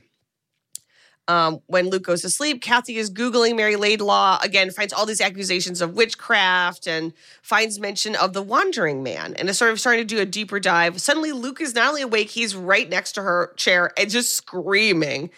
Um, 1.30 1.62
when 1.68 1.92
Luke 1.92 2.02
goes 2.02 2.24
to 2.24 2.30
sleep, 2.32 2.60
Kathy 2.60 2.98
is 2.98 3.12
Googling 3.12 3.56
Mary 3.56 3.76
Laidlaw 3.76 4.40
again, 4.42 4.72
finds 4.72 4.92
all 4.92 5.06
these 5.06 5.22
accusations 5.22 5.80
of 5.80 5.94
witchcraft 5.94 6.88
and 6.88 7.14
finds 7.44 7.80
mention 7.80 8.16
of 8.16 8.34
the 8.34 8.42
wandering 8.42 9.04
man 9.04 9.36
and 9.36 9.48
is 9.48 9.56
sort 9.56 9.70
of 9.70 9.80
starting 9.80 10.08
to 10.08 10.16
do 10.16 10.20
a 10.20 10.26
deeper 10.26 10.60
dive. 10.60 11.00
Suddenly, 11.00 11.32
Luke 11.32 11.62
is 11.62 11.76
not 11.76 11.90
only 11.90 12.02
awake, 12.02 12.32
he's 12.32 12.56
right 12.56 12.90
next 12.90 13.12
to 13.12 13.22
her 13.22 13.54
chair 13.58 13.92
and 13.96 14.10
just 14.10 14.34
screaming. 14.34 15.30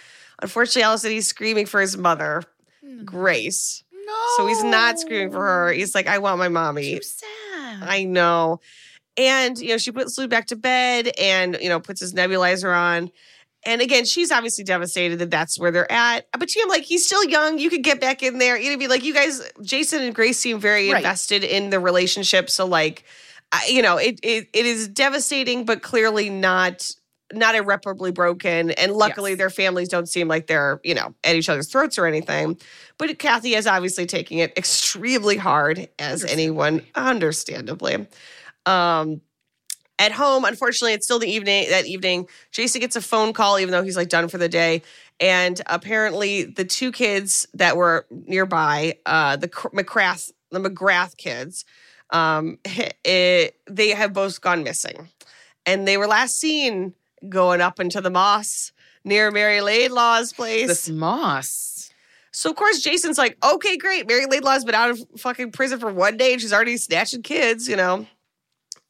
Unfortunately, 0.41 0.83
Alison, 0.83 1.11
he's 1.11 1.27
screaming 1.27 1.65
for 1.65 1.81
his 1.81 1.97
mother, 1.97 2.43
Grace. 3.03 3.83
No. 3.91 4.13
So 4.37 4.47
he's 4.47 4.63
not 4.63 4.97
screaming 4.97 5.31
for 5.31 5.45
her. 5.45 5.73
He's 5.73 5.93
like, 5.93 6.07
I 6.07 6.19
want 6.19 6.39
my 6.39 6.47
mommy. 6.47 6.95
Too 6.95 7.03
sad. 7.03 7.83
I 7.83 8.05
know. 8.05 8.61
And, 9.17 9.59
you 9.59 9.69
know, 9.69 9.77
she 9.77 9.91
puts 9.91 10.17
Luke 10.17 10.29
back 10.29 10.47
to 10.47 10.55
bed 10.55 11.11
and, 11.19 11.57
you 11.61 11.67
know, 11.67 11.81
puts 11.81 11.99
his 11.99 12.13
nebulizer 12.13 12.73
on. 12.73 13.11
And 13.63 13.81
again, 13.81 14.05
she's 14.05 14.31
obviously 14.31 14.63
devastated 14.63 15.19
that 15.19 15.29
that's 15.29 15.59
where 15.59 15.69
they're 15.71 15.91
at. 15.91 16.25
But 16.37 16.49
I'm 16.61 16.69
like, 16.69 16.83
he's 16.83 17.05
still 17.05 17.23
young. 17.25 17.59
You 17.59 17.69
could 17.69 17.83
get 17.83 18.01
back 18.01 18.23
in 18.23 18.39
there. 18.39 18.57
You'd 18.57 18.79
be 18.79 18.87
like, 18.87 19.03
you 19.03 19.13
guys, 19.13 19.41
Jason 19.61 20.01
and 20.01 20.15
Grace 20.15 20.39
seem 20.39 20.59
very 20.59 20.89
Right. 20.89 20.97
invested 20.97 21.43
in 21.43 21.69
the 21.69 21.79
relationship. 21.79 22.49
So, 22.49 22.65
like, 22.65 23.03
I, 23.51 23.67
you 23.69 23.81
know, 23.81 23.97
it, 23.97 24.19
it 24.23 24.47
it 24.53 24.65
is 24.65 24.87
devastating, 24.87 25.65
but 25.65 25.81
clearly 25.83 26.29
not 26.29 26.89
not 27.33 27.55
irreparably 27.55 28.11
broken. 28.11 28.71
And 28.71 28.91
luckily, 28.93 29.31
Yes. 29.31 29.37
their 29.37 29.49
families 29.49 29.87
don't 29.89 30.07
seem 30.09 30.27
like 30.27 30.47
they're 30.47 30.79
you 30.83 30.95
know 30.95 31.13
at 31.23 31.35
each 31.35 31.47
other's 31.49 31.69
throats 31.69 31.97
or 31.99 32.05
anything. 32.05 32.57
But 32.97 33.19
Kathy 33.19 33.53
is 33.55 33.67
obviously 33.67 34.05
taking 34.05 34.39
it 34.39 34.57
extremely 34.57 35.37
hard, 35.37 35.87
as 35.99 36.23
anyone 36.25 36.81
understandably. 36.95 38.07
Um, 38.65 39.21
at 40.01 40.11
home, 40.11 40.45
unfortunately, 40.45 40.93
it's 40.93 41.05
still 41.05 41.19
the 41.19 41.29
evening. 41.29 41.69
That 41.69 41.85
evening, 41.85 42.27
Jason 42.51 42.81
gets 42.81 42.95
a 42.95 43.01
phone 43.01 43.33
call, 43.33 43.59
even 43.59 43.71
though 43.71 43.83
he's 43.83 43.95
like 43.95 44.09
done 44.09 44.27
for 44.29 44.39
the 44.39 44.49
day. 44.49 44.81
And 45.19 45.61
apparently, 45.67 46.43
the 46.43 46.65
two 46.65 46.91
kids 46.91 47.47
that 47.53 47.77
were 47.77 48.07
nearby, 48.09 48.97
uh, 49.05 49.35
the 49.35 49.47
McGrath, 49.47 50.31
the 50.49 50.59
McGrath 50.59 51.17
kids, 51.17 51.65
um, 52.09 52.57
it, 52.65 53.55
they 53.69 53.89
have 53.89 54.11
both 54.11 54.41
gone 54.41 54.63
missing, 54.63 55.09
and 55.67 55.87
they 55.87 55.97
were 55.97 56.07
last 56.07 56.39
seen 56.39 56.95
going 57.29 57.61
up 57.61 57.79
into 57.79 58.01
the 58.01 58.09
moss 58.09 58.71
near 59.03 59.29
Mary 59.29 59.59
Laidlaw's 59.59 60.33
place. 60.33 60.67
This 60.67 60.89
moss. 60.89 61.91
So 62.31 62.49
of 62.49 62.55
course 62.55 62.81
Jason's 62.81 63.19
like, 63.19 63.37
okay, 63.43 63.77
great. 63.77 64.07
Mary 64.07 64.25
Laidlaw's 64.25 64.65
been 64.65 64.73
out 64.73 64.89
of 64.89 65.05
fucking 65.17 65.51
prison 65.51 65.79
for 65.79 65.93
one 65.93 66.17
day 66.17 66.31
and 66.31 66.41
she's 66.41 66.53
already 66.53 66.77
snatching 66.77 67.21
kids, 67.21 67.67
you 67.67 67.75
know. 67.75 68.07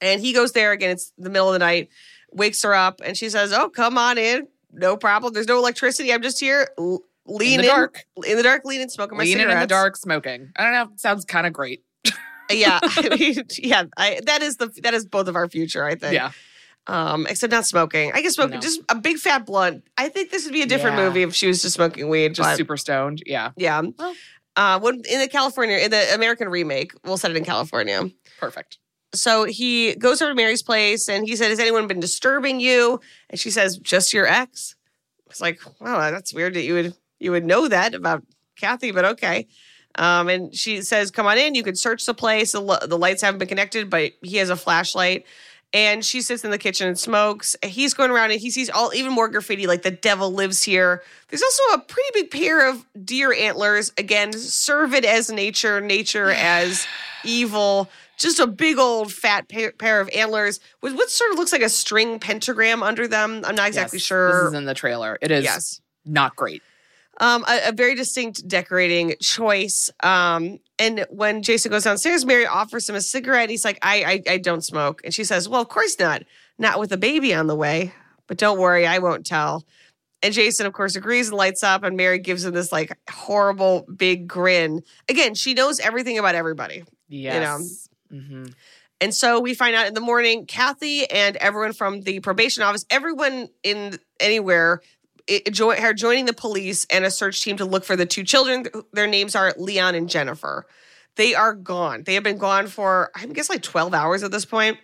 And 0.02 0.20
he 0.22 0.34
goes 0.34 0.52
there 0.54 0.72
again. 0.72 0.90
It's 0.92 1.14
the 1.18 1.30
middle 1.30 1.48
of 1.48 1.54
the 1.54 1.60
night, 1.60 1.90
wakes 2.32 2.62
her 2.64 2.74
up, 2.74 3.02
and 3.06 3.16
she 3.16 3.30
says, 3.30 3.54
"Oh, 3.54 3.70
come 3.70 3.98
on 3.98 4.18
in. 4.18 4.48
No 4.74 4.98
problem. 4.98 5.34
There's 5.34 5.48
no 5.48 5.58
electricity. 5.58 6.12
I'm 6.12 6.22
just 6.22 6.40
here, 6.40 6.70
l- 6.78 7.04
lean 7.28 7.62
the 7.62 7.68
dark. 7.68 8.06
in 8.26 8.38
the 8.38 8.44
dark, 8.44 8.66
leaning, 8.66 8.90
smoking 8.90 9.18
my 9.18 9.24
Leaning 9.24 9.50
in 9.50 9.60
the 9.60 9.68
dark, 9.68 9.96
smoking. 9.98 10.52
I 10.56 10.64
don't 10.64 10.74
know. 10.74 10.90
Sounds 10.96 11.24
kind 11.26 11.46
of 11.46 11.54
great. 11.54 11.84
Yeah, 12.52 12.80
I 12.84 13.16
mean, 13.18 13.44
yeah. 13.60 13.84
I, 13.96 14.20
that 14.26 14.42
is 14.42 14.58
the 14.58 14.68
that 14.84 14.94
is 14.94 15.06
both 15.06 15.28
of 15.28 15.36
our 15.36 15.48
future. 15.48 15.86
I 15.86 15.96
think. 15.96 16.14
Yeah. 16.16 16.32
Um, 16.88 17.28
except 17.30 17.52
not 17.52 17.68
smoking. 17.68 18.12
I 18.14 18.22
guess 18.24 18.34
smoking, 18.34 18.56
No. 18.56 18.60
just 18.60 18.82
a 18.90 18.96
big 18.96 19.18
fat 19.18 19.46
blunt. 19.46 19.84
I 20.00 20.10
think 20.10 20.32
this 20.32 20.46
would 20.46 20.54
be 20.54 20.64
a 20.64 20.66
different 20.66 20.98
Yeah. 20.98 21.06
movie 21.08 21.22
if 21.22 21.36
she 21.36 21.46
was 21.48 21.62
just 21.62 21.76
smoking 21.76 22.10
weed. 22.10 22.34
Just 22.34 22.50
but- 22.50 22.58
super 22.58 22.76
stoned. 22.76 23.22
Yeah. 23.26 23.52
yeah. 23.56 23.82
Well. 24.00 24.16
Uh, 24.56 24.80
when 24.80 24.96
in 25.10 25.20
the 25.22 25.28
California, 25.30 25.78
in 25.78 25.92
the 25.92 26.14
American 26.16 26.50
remake, 26.50 26.92
we'll 27.06 27.18
set 27.18 27.30
it 27.32 27.38
in 27.38 27.46
California. 27.46 28.10
Perfect. 28.40 28.80
So 29.14 29.44
he 29.44 29.96
goes 29.96 30.22
over 30.22 30.32
to 30.32 30.36
Mary's 30.36 30.64
place 30.64 31.10
and 31.10 31.28
he 31.28 31.36
said, 31.36 31.50
Has 31.50 31.60
anyone 31.60 31.88
been 31.88 32.00
disturbing 32.00 32.60
you? 32.60 33.00
And 33.30 33.40
she 33.40 33.52
says, 33.52 33.78
Just 33.78 34.14
your 34.14 34.28
ex. 34.28 34.76
It's 35.30 35.42
like, 35.42 35.60
wow, 35.80 36.12
that's 36.12 36.34
weird 36.34 36.54
that 36.56 36.64
you 36.64 36.74
would 36.74 36.96
you 37.20 37.32
would 37.32 37.46
know 37.46 37.68
that 37.68 37.94
about 37.94 38.24
Kathy, 38.58 38.92
but 38.92 39.06
okay. 39.06 39.48
Um, 39.96 40.30
and 40.30 40.56
she 40.56 40.82
says, 40.82 41.12
Come 41.12 41.28
on 41.28 41.38
in, 41.38 41.56
you 41.56 41.64
can 41.64 41.76
search 41.76 42.06
the 42.06 42.14
place. 42.14 42.54
The, 42.54 42.86
the 42.88 42.98
lights 42.98 43.22
haven't 43.22 43.40
been 43.40 43.48
connected, 43.48 43.90
but 43.90 44.14
he 44.22 44.38
has 44.38 44.50
a 44.50 44.56
flashlight. 44.56 45.26
And 45.74 46.04
she 46.04 46.22
sits 46.22 46.44
in 46.44 46.52
the 46.52 46.58
kitchen 46.58 46.88
and 46.90 47.00
smokes. 47.00 47.56
He's 47.64 47.94
going 47.94 48.12
around 48.12 48.32
and 48.32 48.42
he 48.42 48.50
sees 48.50 48.70
all 48.70 48.94
even 48.94 49.14
more 49.14 49.30
graffiti, 49.30 49.68
like 49.68 49.84
the 49.84 49.92
devil 49.92 50.34
lives 50.34 50.64
here. 50.64 51.02
There's 51.30 51.42
also 51.42 51.64
a 51.76 51.80
pretty 51.80 52.10
big 52.14 52.32
pair 52.32 52.70
of 52.70 52.86
deer 53.06 53.34
antlers. 53.34 53.94
Again, 53.98 54.34
serve 54.34 54.94
it 54.94 55.06
as 55.06 55.32
nature, 55.32 55.80
nature 55.80 56.32
as 56.32 56.86
evil. 57.24 57.90
Just 58.22 58.40
a 58.40 58.48
big 58.48 58.78
old 58.78 59.12
fat 59.12 59.50
pair, 59.50 59.72
pair 59.72 60.00
of 60.00 60.10
antlers 60.16 60.60
with 60.82 60.94
what 60.96 61.10
sort 61.10 61.32
of 61.32 61.38
looks 61.38 61.52
like 61.52 61.62
a 61.62 61.70
string 61.70 62.20
pentagram 62.20 62.84
under 62.84 63.08
them. 63.08 63.42
I'm 63.46 63.56
not 63.56 63.68
exactly 63.68 63.98
Yes, 63.98 64.06
sure. 64.06 64.44
This 64.44 64.48
is 64.50 64.54
in 64.54 64.66
the 64.66 64.74
trailer. 64.74 65.18
It 65.22 65.32
is 65.32 65.44
yes. 65.44 65.82
not 66.06 66.36
great. 66.36 66.62
Um, 67.20 67.44
a, 67.48 67.70
a 67.70 67.72
very 67.72 67.96
distinct 67.96 68.48
decorating 68.48 69.16
choice. 69.22 69.90
Um, 70.02 70.60
and 70.80 71.06
when 71.10 71.44
Jason 71.44 71.72
goes 71.72 71.84
downstairs, 71.84 72.26
Mary 72.26 72.48
offers 72.48 72.90
him 72.90 72.96
a 72.96 73.02
cigarette. 73.02 73.50
He's 73.50 73.66
like, 73.66 73.78
I, 73.82 74.24
I, 74.28 74.34
I 74.34 74.38
don't 74.38 74.64
smoke. 74.64 75.02
And 75.04 75.14
she 75.14 75.24
says, 75.24 75.50
Well, 75.50 75.62
of 75.62 75.70
course 75.70 75.98
not. 76.00 76.24
Not 76.58 76.80
with 76.80 76.92
a 76.92 76.98
baby 76.98 77.34
on 77.34 77.48
the 77.48 77.56
way. 77.56 77.94
But 78.28 78.38
don't 78.38 78.60
worry, 78.60 78.88
I 78.88 79.00
won't 79.00 79.26
tell. 79.26 79.66
And 80.24 80.34
Jason, 80.34 80.66
of 80.66 80.74
course, 80.74 80.96
agrees 80.96 81.30
and 81.30 81.38
lights 81.38 81.64
up. 81.64 81.84
And 81.84 81.98
Mary 81.98 82.20
gives 82.20 82.46
him 82.46 82.54
this 82.54 82.72
like 82.72 82.98
horrible 83.10 83.86
big 83.96 84.28
grin. 84.28 84.82
Again, 85.10 85.36
she 85.36 85.54
knows 85.54 85.80
everything 85.80 86.18
about 86.18 86.36
everybody. 86.36 86.84
Yes. 87.10 87.90
Hmm 88.12 88.46
And 89.00 89.16
so 89.16 89.40
we 89.40 89.54
find 89.54 89.76
out 89.76 89.88
in 89.88 89.94
the 89.94 90.02
morning, 90.02 90.46
Kathy 90.46 91.10
and 91.10 91.38
everyone 91.38 91.74
from 91.74 92.02
the 92.02 92.20
probation 92.20 92.64
office, 92.64 92.86
everyone 92.90 93.50
in 93.64 94.00
anywhere, 94.20 94.82
it, 95.28 95.52
join, 95.54 95.82
are 95.82 95.94
joining 95.94 96.26
the 96.26 96.34
police 96.34 96.86
and 96.92 97.06
a 97.06 97.12
search 97.12 97.42
team 97.42 97.58
to 97.58 97.66
look 97.66 97.84
for 97.84 97.96
the 97.96 98.06
two 98.06 98.24
children. 98.24 98.66
Their 98.94 99.08
names 99.08 99.36
are 99.36 99.54
Leon 99.58 99.96
and 99.96 100.10
Jennifer. 100.10 100.68
They 101.16 101.36
are 101.36 101.54
gone. 101.54 102.04
They 102.04 102.14
have 102.14 102.24
been 102.24 102.38
gone 102.38 102.68
for, 102.68 103.12
I 103.16 103.26
guess, 103.28 103.50
like 103.50 103.62
12 103.62 103.94
hours 103.94 104.24
at 104.24 104.32
this 104.32 104.46
point. 104.46 104.78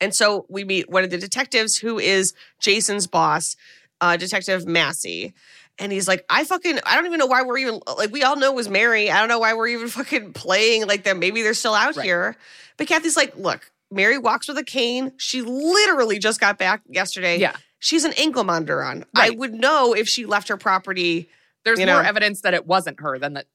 And 0.00 0.14
so 0.14 0.46
we 0.48 0.64
meet 0.64 0.90
one 0.90 1.04
of 1.04 1.10
the 1.10 1.18
detectives 1.18 1.78
who 1.78 1.98
is 1.98 2.34
Jason's 2.60 3.06
boss, 3.06 3.56
uh, 4.00 4.16
Detective 4.16 4.66
Massey. 4.66 5.34
And 5.78 5.90
he's 5.90 6.06
like, 6.06 6.24
I 6.30 6.44
fucking, 6.44 6.78
I 6.86 6.94
don't 6.96 7.06
even 7.06 7.18
know 7.18 7.26
why 7.26 7.42
we're 7.42 7.58
even, 7.58 7.80
like, 7.98 8.12
we 8.12 8.22
all 8.22 8.36
know 8.36 8.50
it 8.52 8.54
was 8.54 8.68
Mary. 8.68 9.10
I 9.10 9.18
don't 9.18 9.28
know 9.28 9.40
why 9.40 9.54
we're 9.54 9.66
even 9.68 9.88
fucking 9.98 10.32
playing 10.32 10.86
like 10.86 11.04
that. 11.04 11.16
Maybe 11.16 11.42
they're 11.42 11.54
still 11.54 11.74
out 11.74 11.96
Right. 11.96 12.04
here. 12.04 12.36
But 12.76 12.86
Kathy's 12.86 13.16
like, 13.16 13.36
look, 13.36 13.70
Mary 13.90 14.18
walks 14.18 14.46
with 14.48 14.58
a 14.58 14.64
cane. 14.64 15.12
She 15.16 15.42
literally 15.42 16.18
just 16.18 16.40
got 16.40 16.58
back 16.58 16.82
yesterday. 16.88 17.38
Yeah. 17.38 17.56
She's 17.80 18.04
an 18.04 18.12
ankle 18.16 18.44
monitor 18.44 18.82
on. 18.82 19.04
I 19.14 19.30
would 19.30 19.52
know 19.52 19.94
if 19.94 20.08
she 20.08 20.26
left 20.26 20.48
her 20.48 20.56
property. 20.56 21.28
There's 21.64 21.78
more 21.78 21.86
know. 21.86 21.98
evidence 22.00 22.40
that 22.42 22.54
it 22.54 22.66
wasn't 22.66 23.00
her 23.00 23.18
than 23.18 23.34
that 23.34 23.46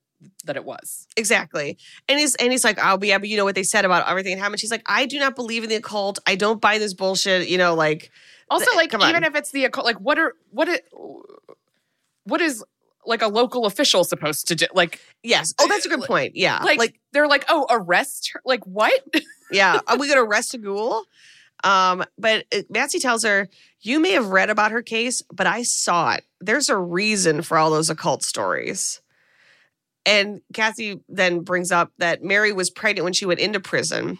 that 0.43 0.55
it 0.57 0.65
was. 0.65 1.07
Exactly. 1.17 1.77
And 2.07 2.19
he's 2.19 2.35
and 2.35 2.51
he's 2.51 2.63
like, 2.63 2.77
oh, 2.83 2.97
but 2.97 3.07
yeah, 3.07 3.17
but 3.17 3.29
you 3.29 3.37
know 3.37 3.45
what 3.45 3.55
they 3.55 3.63
said 3.63 3.85
about 3.85 4.07
everything 4.07 4.35
that 4.35 4.41
happened. 4.41 4.59
She's 4.59 4.71
like, 4.71 4.83
I 4.85 5.05
do 5.05 5.17
not 5.17 5.35
believe 5.35 5.63
in 5.63 5.69
the 5.69 5.75
occult. 5.77 6.19
I 6.27 6.35
don't 6.35 6.59
buy 6.61 6.77
this 6.77 6.93
bullshit. 6.93 7.47
You 7.47 7.57
know, 7.57 7.73
like 7.75 8.11
Also, 8.49 8.65
Th- 8.65 8.75
like 8.75 8.93
on. 8.93 9.09
even 9.09 9.23
if 9.23 9.33
it's 9.35 9.51
the 9.51 9.65
occult, 9.65 9.85
like 9.85 9.99
what 9.99 10.19
are 10.19 10.35
what 10.51 10.67
it 10.67 10.87
what 12.29 12.41
is 12.41 12.63
like 13.05 13.21
a 13.21 13.27
local 13.27 13.65
official 13.65 14.03
supposed 14.03 14.47
to 14.47 14.55
do? 14.55 14.65
Like 14.73 14.99
yes. 15.23 15.53
Oh, 15.59 15.67
that's 15.67 15.85
a 15.85 15.89
good 15.89 16.01
point. 16.01 16.35
Yeah. 16.35 16.59
like, 16.63 16.77
like 16.77 16.99
they're 17.11 17.27
like, 17.27 17.45
oh, 17.49 17.65
arrest 17.69 18.31
her. 18.33 18.41
Like 18.45 18.65
what? 18.65 19.01
yeah, 19.51 19.79
are 19.87 19.97
we 19.97 20.07
going 20.07 20.19
to 20.19 20.29
arrest 20.29 20.53
a 20.53 20.57
ghoul? 20.57 21.03
Um, 21.63 22.05
but 22.17 22.45
uh, 22.53 22.61
Massey 22.69 22.99
tells 22.99 23.23
her, 23.23 23.49
you 23.81 23.99
may 23.99 24.11
have 24.11 24.27
read 24.27 24.49
about 24.49 24.71
her 24.71 24.81
case, 24.81 25.21
but 25.33 25.47
I 25.47 25.63
saw 25.63 26.13
it. 26.13 26.25
There's 26.39 26.69
a 26.69 26.77
reason 26.77 27.41
for 27.41 27.57
all 27.57 27.69
those 27.69 27.89
occult 27.89 28.23
stories. 28.23 29.01
And 30.05 30.41
Kathy 30.53 31.01
then 31.09 31.41
brings 31.41 31.71
up 31.71 31.91
that 31.97 32.23
Mary 32.23 32.53
was 32.53 32.69
pregnant 32.69 33.03
when 33.03 33.13
she 33.13 33.25
went 33.25 33.39
into 33.39 33.59
prison. 33.59 34.17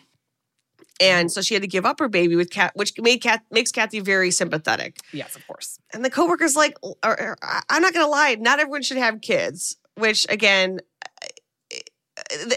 And 0.99 1.31
so 1.31 1.41
she 1.41 1.53
had 1.53 1.63
to 1.63 1.67
give 1.67 1.85
up 1.85 1.99
her 1.99 2.09
baby 2.09 2.35
with 2.35 2.49
Cat, 2.49 2.71
which 2.75 2.93
made 2.99 3.19
Cat 3.21 3.41
makes 3.51 3.71
Kathy 3.71 3.99
very 4.01 4.31
sympathetic. 4.31 4.97
yes, 5.13 5.35
of 5.35 5.45
course. 5.47 5.79
And 5.93 6.03
the 6.03 6.09
coworker's 6.09 6.55
like, 6.55 6.75
"Or- 6.81 6.95
or, 7.03 7.37
I- 7.41 7.63
I'm 7.69 7.81
not 7.81 7.93
going 7.93 8.05
to 8.05 8.09
lie, 8.09 8.35
not 8.39 8.59
everyone 8.59 8.81
should 8.83 8.97
have 8.97 9.21
kids, 9.21 9.77
which 9.95 10.25
again, 10.29 10.79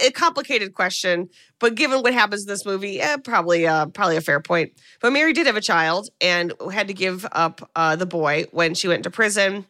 a 0.04 0.10
complicated 0.10 0.74
question, 0.74 1.28
but 1.60 1.76
given 1.76 2.02
what 2.02 2.12
happens 2.12 2.42
in 2.42 2.48
this 2.48 2.66
movie, 2.66 3.00
eh, 3.00 3.16
probably 3.18 3.64
uh, 3.66 3.86
probably 3.86 4.16
a 4.16 4.20
fair 4.20 4.40
point. 4.40 4.72
But 5.00 5.12
Mary 5.12 5.32
did 5.32 5.46
have 5.46 5.54
a 5.56 5.60
child 5.60 6.08
and 6.20 6.52
had 6.72 6.88
to 6.88 6.94
give 6.94 7.24
up 7.30 7.70
uh, 7.76 7.94
the 7.94 8.06
boy 8.06 8.46
when 8.50 8.74
she 8.74 8.88
went 8.88 9.04
to 9.04 9.10
prison. 9.10 9.66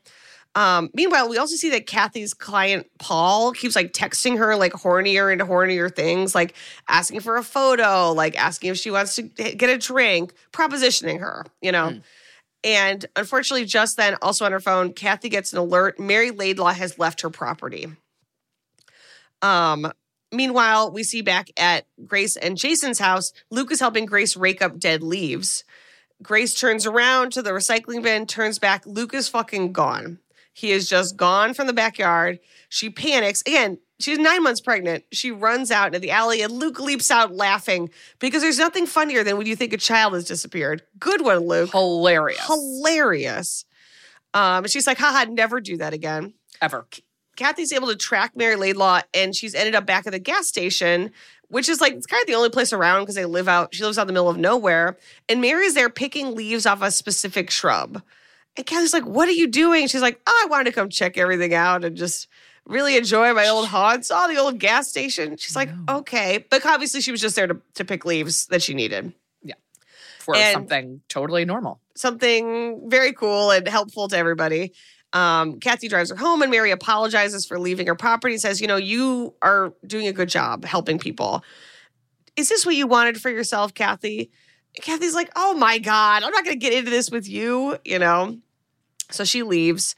Um, 0.55 0.91
meanwhile, 0.93 1.29
we 1.29 1.39
also 1.39 1.57
see 1.57 1.71
that 1.71 1.87
Kathy's 1.87 2.35
client 2.35 2.87
Paul 2.99 3.53
keeps 3.53 3.75
like 3.75 3.93
texting 3.93 4.37
her 4.37 4.55
like 4.55 4.73
hornier 4.73 5.33
and 5.33 5.41
hornier 5.41 5.95
things, 5.95 6.35
like 6.35 6.55
asking 6.89 7.21
for 7.21 7.37
a 7.37 7.43
photo, 7.43 8.13
like 8.13 8.37
asking 8.39 8.71
if 8.71 8.77
she 8.77 8.91
wants 8.91 9.17
to 9.17 9.23
get 9.23 9.71
a 9.71 9.79
drink, 9.79 10.35
propositioning 10.53 11.21
her, 11.21 11.47
you 11.63 11.73
know. 11.73 12.01
And 12.65 13.05
unfortunately, 13.17 13.65
just 13.67 13.97
then, 13.97 14.17
also 14.23 14.45
on 14.45 14.53
her 14.53 14.61
phone, 14.61 14.93
Kathy 14.93 15.29
gets 15.29 15.53
an 15.53 15.59
alert. 15.59 15.99
Mary 15.99 16.31
Laidlaw 16.31 16.73
has 16.73 16.99
left 16.99 17.23
her 17.23 17.31
property. 17.31 17.89
Um, 19.41 19.91
meanwhile, 20.31 20.93
we 20.93 21.03
see 21.03 21.23
back 21.23 21.51
at 21.57 21.87
Grace 22.07 22.37
and 22.37 22.57
Jason's 22.57 22.99
house, 22.99 23.33
Luke 23.51 23.73
is 23.73 23.81
helping 23.81 24.07
Grace 24.07 24.37
rake 24.37 24.63
up 24.63 24.79
dead 24.79 25.03
leaves. 25.03 25.65
Grace 26.23 26.55
turns 26.55 26.87
around 26.87 27.33
to 27.33 27.43
the 27.43 27.51
recycling 27.51 28.03
bin, 28.03 28.27
turns 28.27 28.61
back. 28.61 28.87
Luke 28.87 29.13
is 29.13 29.29
fucking 29.29 29.73
gone. 29.73 30.21
He 30.53 30.71
is 30.73 30.89
just 30.89 31.17
gone 31.17 31.55
from 31.55 31.67
the 31.67 31.73
backyard. 31.73 32.39
She 32.69 32.91
panics. 32.91 33.43
Again, 33.43 33.79
she's 34.01 34.19
nine 34.19 34.43
months 34.43 34.61
pregnant. 34.61 35.05
She 35.13 35.31
runs 35.31 35.71
out 35.71 35.89
into 35.89 35.99
the 35.99 36.11
alley, 36.11 36.43
and 36.43 36.53
Luke 36.53 36.79
leaps 36.79 37.11
out 37.11 37.35
laughing 37.35 37.91
because 38.19 38.43
there's 38.43 38.59
nothing 38.59 38.87
funnier 38.87 39.25
than 39.25 39.39
when 39.39 39.47
you 39.47 39.57
think 39.57 39.73
a 39.73 39.79
child 39.79 40.15
has 40.15 40.25
disappeared. 40.25 40.83
Good 40.99 41.23
one, 41.23 41.41
Luke. 41.41 41.71
Hilarious. 41.73 42.47
Hilarious. 42.47 43.65
Um, 44.35 44.65
and 44.65 44.71
she's 44.71 44.87
like, 44.87 44.99
haha, 44.99 45.31
never 45.31 45.61
do 45.61 45.77
that 45.79 45.93
again. 45.93 46.35
Ever. 46.61 46.87
Kathy's 47.37 47.73
able 47.73 47.89
to 47.89 47.97
track 47.97 48.33
Mary 48.37 48.57
Laidlaw, 48.57 49.01
and 49.15 49.35
she's 49.35 49.55
ended 49.55 49.75
up 49.75 49.87
back 49.87 50.07
at 50.07 50.13
the 50.13 50.19
gas 50.19 50.47
station, 50.47 51.11
which 51.49 51.69
is 51.69 51.81
like 51.81 51.95
it's 51.95 52.07
kind 52.07 52.21
of 52.21 52.27
the 52.27 52.35
only 52.35 52.51
place 52.51 52.73
around 52.73 53.03
because 53.03 53.15
they 53.15 53.25
live 53.25 53.49
out. 53.49 53.75
She 53.75 53.83
lives 53.85 53.99
out 53.99 54.03
in 54.03 54.07
the 54.09 54.13
middle 54.13 54.29
of 54.29 54.37
nowhere, 54.37 54.99
and 55.29 55.41
Mary's 55.41 55.75
there 55.75 55.89
picking 55.89 56.35
leaves 56.35 56.67
off 56.67 56.83
a 56.83 56.91
specific 56.91 57.51
shrub. 57.51 58.03
And 58.57 58.67
Kathy's 58.67 58.93
like, 58.93 59.05
"What 59.07 59.29
are 59.29 59.33
you 59.33 59.47
doing?" 59.49 59.87
She's 59.89 60.03
like, 60.03 60.21
oh, 60.27 60.43
"I 60.45 60.49
wanted 60.49 60.65
to 60.65 60.73
come 60.73 60.89
check 60.91 61.17
everything 61.17 61.55
out 61.55 61.85
and 61.85 61.97
just 61.97 62.29
really 62.67 62.97
enjoy 62.97 63.33
my 63.35 63.49
old 63.49 63.67
haunts, 63.69 64.11
all 64.11 64.29
the 64.29 64.37
old 64.37 64.59
gas 64.59 64.89
station." 64.89 65.37
She's 65.39 65.57
like, 65.57 65.71
"Okay," 65.89 66.45
but 66.51 66.65
obviously 66.67 67.01
she 67.01 67.11
was 67.11 67.21
just 67.21 67.35
there 67.37 67.47
to 67.47 67.61
to 67.75 67.85
pick 67.85 68.05
leaves 68.05 68.47
that 68.47 68.63
she 68.63 68.75
needed. 68.75 69.13
Yeah. 69.43 69.55
For 70.19 70.37
And- 70.37 70.53
something 70.53 71.01
totally 71.09 71.45
normal. 71.45 71.81
something 71.95 72.89
very 72.89 73.13
cool 73.13 73.51
and 73.51 73.69
helpful 73.69 74.09
to 74.09 74.17
everybody. 74.17 74.73
Um, 75.15 75.61
Kathy 75.61 75.89
drives 75.89 76.09
her 76.09 76.17
home, 76.17 76.41
and 76.41 76.51
Mary 76.51 76.71
apologizes 76.71 77.45
for 77.45 77.59
leaving 77.59 77.87
her 77.87 77.95
property. 77.95 78.39
Says, 78.39 78.61
"You 78.63 78.67
know, 78.67 78.77
you 78.77 79.35
are 79.43 79.75
doing 79.87 80.07
a 80.09 80.13
good 80.13 80.29
job 80.31 80.65
helping 80.65 80.99
people. 80.99 81.43
Is 82.35 82.49
this 82.49 82.65
what 82.65 82.75
you 82.77 82.87
wanted 82.87 83.21
for 83.21 83.31
yourself, 83.31 83.75
Kathy?" 83.75 84.31
Kathy's 84.81 85.15
like, 85.15 85.31
"Oh 85.37 85.55
my 85.55 85.79
god, 85.79 86.23
I'm 86.23 86.33
not 86.33 86.45
going 86.45 86.59
to 86.59 86.61
get 86.61 86.73
into 86.73 86.91
this 86.91 87.11
with 87.11 87.29
you," 87.29 87.77
you 87.85 87.99
know. 87.99 88.39
So 89.11 89.25
she 89.25 89.43
leaves, 89.43 89.95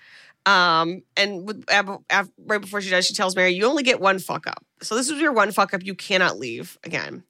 um, 0.47 1.03
and 1.16 1.47
with, 1.47 1.64
ab- 1.68 2.03
ab- 2.11 2.31
right 2.39 2.61
before 2.61 2.81
she 2.81 2.91
does, 2.91 3.07
she 3.07 3.14
tells 3.14 3.37
Mary, 3.37 3.51
"You 3.53 3.66
only 3.66 3.85
get 3.85 4.01
one 4.01 4.18
fuck 4.18 4.47
up. 4.47 4.64
So 4.83 4.97
this 4.97 5.09
is 5.09 5.20
your 5.20 5.33
one 5.33 5.53
fuck 5.53 5.72
up. 5.75 5.85
You 5.85 5.95
cannot 5.95 6.39
leave 6.39 6.79
again." 6.85 7.22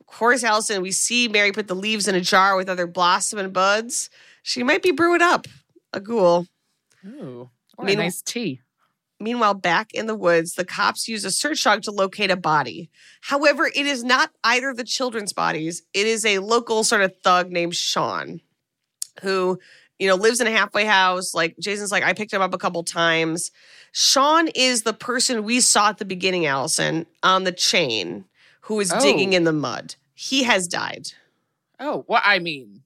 Of 0.00 0.06
course, 0.06 0.44
Alison, 0.44 0.82
we 0.82 0.92
see 0.92 1.28
Mary 1.28 1.50
put 1.50 1.66
the 1.66 1.74
leaves 1.74 2.06
in 2.06 2.14
a 2.14 2.20
jar 2.20 2.56
with 2.56 2.68
other 2.68 2.86
blossom 2.86 3.38
and 3.38 3.52
buds. 3.52 4.10
She 4.42 4.62
might 4.62 4.82
be 4.82 4.92
brewing 4.92 5.22
up 5.22 5.46
a 5.92 5.98
ghoul. 6.00 6.46
Ooh. 7.06 7.50
Or 7.76 7.84
Mean- 7.86 7.98
a 7.98 8.02
nice 8.04 8.22
tea. 8.22 8.60
Meanwhile, 9.20 9.54
back 9.54 9.92
in 9.94 10.06
the 10.06 10.14
woods, 10.14 10.54
the 10.54 10.64
cops 10.64 11.06
use 11.08 11.24
a 11.24 11.30
search 11.30 11.62
dog 11.62 11.82
to 11.82 11.90
locate 11.92 12.30
a 12.30 12.36
body. 12.36 12.90
However, 13.22 13.66
it 13.66 13.86
is 13.86 14.02
not 14.04 14.30
either 14.42 14.70
of 14.70 14.76
the 14.76 14.84
children's 14.84 15.32
bodies. 15.32 15.82
It 15.94 16.06
is 16.06 16.26
a 16.26 16.38
local 16.40 16.82
sort 16.84 17.02
of 17.02 17.14
thug 17.22 17.50
named 17.50 17.76
Sean, 17.76 18.40
who, 19.22 19.58
you 19.98 20.08
know, 20.08 20.16
lives 20.16 20.40
in 20.40 20.46
a 20.46 20.50
halfway 20.50 20.84
house. 20.84 21.32
Like 21.32 21.56
Jason's 21.58 21.92
like, 21.92 22.02
I 22.02 22.12
picked 22.12 22.32
him 22.32 22.42
up 22.42 22.52
a 22.54 22.58
couple 22.58 22.82
times. 22.82 23.50
Sean 23.92 24.48
is 24.48 24.82
the 24.82 24.92
person 24.92 25.44
we 25.44 25.60
saw 25.60 25.90
at 25.90 25.98
the 25.98 26.04
beginning, 26.04 26.46
Alison, 26.46 27.06
on 27.22 27.44
the 27.44 27.52
chain, 27.52 28.24
who 28.62 28.80
is 28.80 28.92
Oh. 28.92 29.00
digging 29.00 29.32
in 29.32 29.44
the 29.44 29.52
mud. 29.52 29.94
He 30.14 30.42
has 30.42 30.66
died. 30.66 31.12
Oh, 31.78 32.04
well, 32.08 32.20
I 32.24 32.40
mean, 32.40 32.82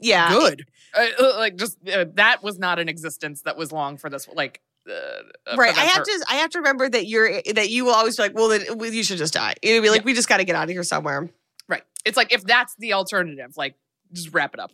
Yeah. 0.00 0.30
good. 0.32 0.66
Uh, 0.94 1.06
uh, 1.20 1.36
like 1.36 1.56
just 1.56 1.76
uh, 1.88 2.06
that 2.14 2.42
was 2.42 2.58
not 2.58 2.78
an 2.78 2.88
existence 2.88 3.42
that 3.42 3.58
was 3.58 3.70
long 3.70 3.98
for 3.98 4.08
this. 4.08 4.26
Like 4.26 4.62
uh, 4.88 5.56
Right. 5.56 5.76
I 5.76 5.82
have 5.84 5.98
per- 5.98 6.04
to 6.04 6.24
I 6.28 6.34
have 6.36 6.50
to 6.50 6.58
remember 6.58 6.88
that 6.88 7.06
you're 7.06 7.42
that 7.54 7.68
you 7.70 7.84
will 7.84 7.94
always 7.94 8.16
be 8.16 8.22
like, 8.22 8.34
well 8.34 8.48
then 8.48 8.64
you 8.80 9.02
should 9.02 9.18
just 9.18 9.34
die. 9.34 9.54
You'll 9.62 9.82
be 9.82 9.90
like, 9.90 10.00
Yeah. 10.02 10.06
we 10.06 10.14
just 10.14 10.28
gotta 10.28 10.44
get 10.44 10.56
out 10.56 10.64
of 10.64 10.70
here 10.70 10.82
somewhere. 10.82 11.28
Right. 11.68 11.82
It's 12.04 12.16
like 12.16 12.32
if 12.32 12.44
that's 12.44 12.74
the 12.76 12.94
alternative, 12.94 13.56
like 13.56 13.74
just 14.12 14.32
wrap 14.32 14.54
it 14.54 14.60
up. 14.60 14.72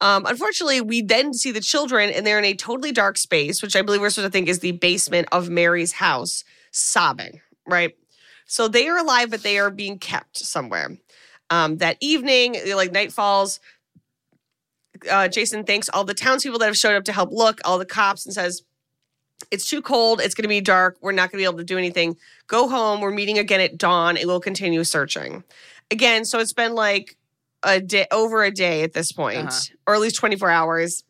Um, 0.00 0.26
unfortunately, 0.26 0.80
we 0.80 1.00
then 1.00 1.32
see 1.32 1.52
the 1.52 1.60
children 1.60 2.10
and 2.10 2.26
they're 2.26 2.38
in 2.38 2.44
a 2.44 2.54
totally 2.54 2.90
dark 2.90 3.16
space, 3.16 3.62
which 3.62 3.76
I 3.76 3.82
believe 3.82 4.00
we're 4.00 4.10
supposed 4.10 4.26
to 4.26 4.36
think 4.36 4.48
is 4.48 4.58
the 4.58 4.72
basement 4.72 5.28
of 5.30 5.48
Mary's 5.48 5.92
house, 5.92 6.42
sobbing, 6.72 7.40
right? 7.68 7.94
So 8.46 8.66
they 8.66 8.88
are 8.88 8.98
alive, 8.98 9.30
but 9.30 9.44
they 9.44 9.58
are 9.60 9.70
being 9.70 9.98
kept 10.00 10.38
somewhere. 10.38 10.96
Um, 11.50 11.76
that 11.76 11.98
evening, 12.00 12.56
like 12.74 12.90
night 12.90 13.12
falls, 13.12 13.60
uh, 15.10 15.28
Jason 15.28 15.64
thanks 15.64 15.88
all 15.88 16.04
the 16.04 16.14
townspeople 16.14 16.58
that 16.58 16.66
have 16.66 16.76
showed 16.76 16.96
up 16.96 17.04
to 17.04 17.12
help 17.12 17.30
look, 17.32 17.60
all 17.64 17.78
the 17.78 17.84
cops, 17.86 18.24
and 18.24 18.34
says, 18.34 18.62
It's 19.50 19.68
too 19.68 19.82
cold. 19.82 20.20
It's 20.20 20.34
going 20.34 20.44
to 20.44 20.48
be 20.48 20.60
dark. 20.60 20.96
We're 21.00 21.12
not 21.12 21.30
going 21.30 21.38
to 21.38 21.42
be 21.42 21.44
able 21.44 21.58
to 21.58 21.64
do 21.64 21.78
anything. 21.78 22.16
Go 22.46 22.68
home. 22.68 23.00
We're 23.00 23.10
meeting 23.10 23.38
again 23.38 23.60
at 23.60 23.76
dawn 23.78 24.16
and 24.16 24.26
we'll 24.26 24.40
continue 24.40 24.84
searching. 24.84 25.44
Again, 25.90 26.24
so 26.24 26.38
it's 26.38 26.52
been 26.52 26.74
like 26.74 27.16
a 27.62 27.80
day, 27.80 28.06
over 28.10 28.42
a 28.42 28.50
day 28.50 28.82
at 28.82 28.92
this 28.92 29.12
point, 29.12 29.48
Uh-huh. 29.48 29.60
or 29.86 29.94
at 29.94 30.00
least 30.00 30.16
24 30.16 30.50
hours. 30.50 31.04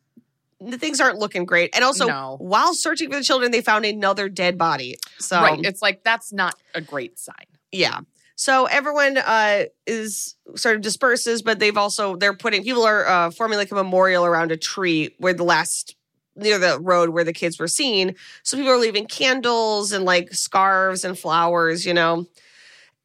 The 0.59 0.77
things 0.77 1.01
aren't 1.01 1.17
looking 1.19 1.45
great. 1.45 1.71
And 1.75 1.83
also, 1.83 2.07
No. 2.07 2.37
while 2.39 2.73
searching 2.73 3.09
for 3.09 3.17
the 3.17 3.23
children, 3.23 3.51
they 3.51 3.61
found 3.61 3.85
another 3.85 4.29
dead 4.29 4.57
body. 4.57 4.95
So, 5.19 5.41
right. 5.41 5.59
It's 5.63 5.81
like 5.81 6.03
that's 6.03 6.31
not 6.31 6.55
a 6.73 6.81
great 6.81 7.19
sign. 7.19 7.45
yeah. 7.71 7.99
So 8.35 8.65
everyone 8.65 9.17
uh, 9.17 9.65
is 9.85 10.35
sort 10.55 10.75
of 10.75 10.81
disperses, 10.81 11.43
but 11.43 11.59
they've 11.59 11.77
also 11.77 12.15
they're 12.15 12.33
putting 12.33 12.63
people 12.63 12.83
are 12.83 13.05
uh, 13.07 13.29
forming 13.31 13.57
like 13.59 13.71
a 13.71 13.75
memorial 13.75 14.25
around 14.25 14.51
a 14.51 14.57
tree 14.57 15.13
where 15.19 15.33
the 15.35 15.43
last 15.43 15.95
near 16.35 16.57
the 16.57 16.79
road 16.79 17.09
where 17.09 17.23
the 17.23 17.33
kids 17.33 17.59
were 17.59 17.67
seen. 17.67 18.15
So 18.43 18.57
people 18.57 18.71
are 18.71 18.77
leaving 18.77 19.05
candles 19.05 19.91
and 19.91 20.05
like 20.05 20.33
scarves 20.33 21.03
and 21.03 21.17
flowers, 21.17 21.85
you 21.85 21.93
know. 21.93 22.25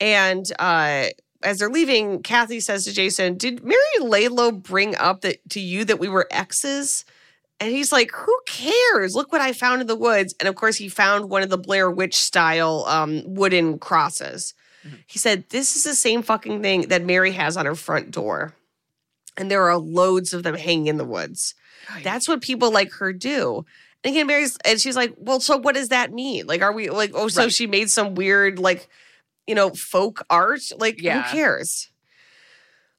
And 0.01 0.51
uh, 0.59 1.07
as 1.43 1.59
they're 1.59 1.71
leaving, 1.71 2.23
Kathy 2.23 2.61
says 2.61 2.85
to 2.85 2.93
Jason, 2.93 3.37
"Did 3.37 3.65
Mary 3.65 3.81
Laidlaw 4.01 4.53
bring 4.53 4.97
up 4.97 5.23
that 5.23 5.49
to 5.51 5.61
you 5.61 5.85
that 5.85 5.99
we 5.99 6.09
were 6.09 6.29
exes?" 6.31 7.05
And 7.61 7.71
he's 7.71 7.93
like, 7.93 8.11
"Who 8.13 8.39
cares? 8.47 9.15
Look 9.15 9.33
what 9.33 9.41
I 9.41 9.53
found 9.53 9.81
in 9.81 9.87
the 9.87 9.97
woods." 9.97 10.35
And 10.39 10.49
of 10.49 10.55
course, 10.55 10.77
he 10.77 10.89
found 10.89 11.31
one 11.31 11.43
of 11.43 11.51
the 11.51 11.59
Blair 11.59 11.91
Witch 11.91 12.17
style 12.17 12.85
um, 12.87 13.23
wooden 13.27 13.79
crosses. 13.79 14.55
He 15.07 15.19
said, 15.19 15.45
This 15.51 15.77
is 15.77 15.85
the 15.85 15.95
same 15.95 16.23
fucking 16.23 16.63
thing 16.63 16.83
that 16.83 17.05
Mary 17.05 17.33
has 17.33 17.57
on 17.57 17.67
her 17.67 17.75
front 17.75 18.11
door. 18.11 18.55
And 19.37 19.51
there 19.51 19.69
are 19.69 19.79
loads 19.79 20.33
of 20.33 20.43
them 20.43 20.55
hanging 20.55 20.87
in 20.87 20.97
the 20.97 21.05
woods. 21.05 21.55
That's 22.03 22.29
what 22.29 22.41
people 22.43 22.71
like 22.71 22.93
her 22.95 23.13
do. 23.13 23.65
And 24.05 24.15
again, 24.15 24.27
Mary's, 24.27 24.57
and 24.65 24.81
she's 24.81 24.97
like, 24.97 25.15
Well, 25.17 25.41
so 25.41 25.57
what 25.57 25.75
does 25.75 25.89
that 25.89 26.13
mean? 26.13 26.47
Like, 26.47 26.63
are 26.63 26.73
we 26.73 26.91
like, 26.91 27.13
oh, 27.15 27.29
so 27.29 27.43
Right. 27.45 27.53
she 27.53 27.67
made 27.67 27.91
some 27.91 28.15
weird, 28.15 28.59
like, 28.59 28.89
you 29.47 29.55
know, 29.55 29.71
folk 29.71 30.25
art? 30.31 30.61
Like, 30.77 31.01
Yeah. 31.03 31.23
who 31.23 31.37
cares? 31.37 31.91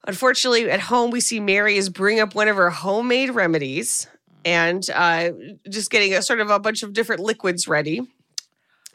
Unfortunately, 0.07 0.69
at 0.69 0.79
home, 0.79 1.11
we 1.11 1.19
see 1.19 1.39
Mary 1.39 1.75
is 1.77 1.89
bringing 1.89 2.21
up 2.21 2.33
one 2.33 2.47
of 2.47 2.55
her 2.55 2.69
homemade 2.69 3.31
remedies 3.31 4.07
and 4.45 4.89
uh, 4.95 5.31
just 5.69 5.91
getting 5.91 6.13
a 6.13 6.21
sort 6.21 6.39
of 6.39 6.49
a 6.49 6.59
bunch 6.59 6.83
of 6.83 6.93
different 6.93 7.21
liquids 7.21 7.67
ready. 7.67 8.01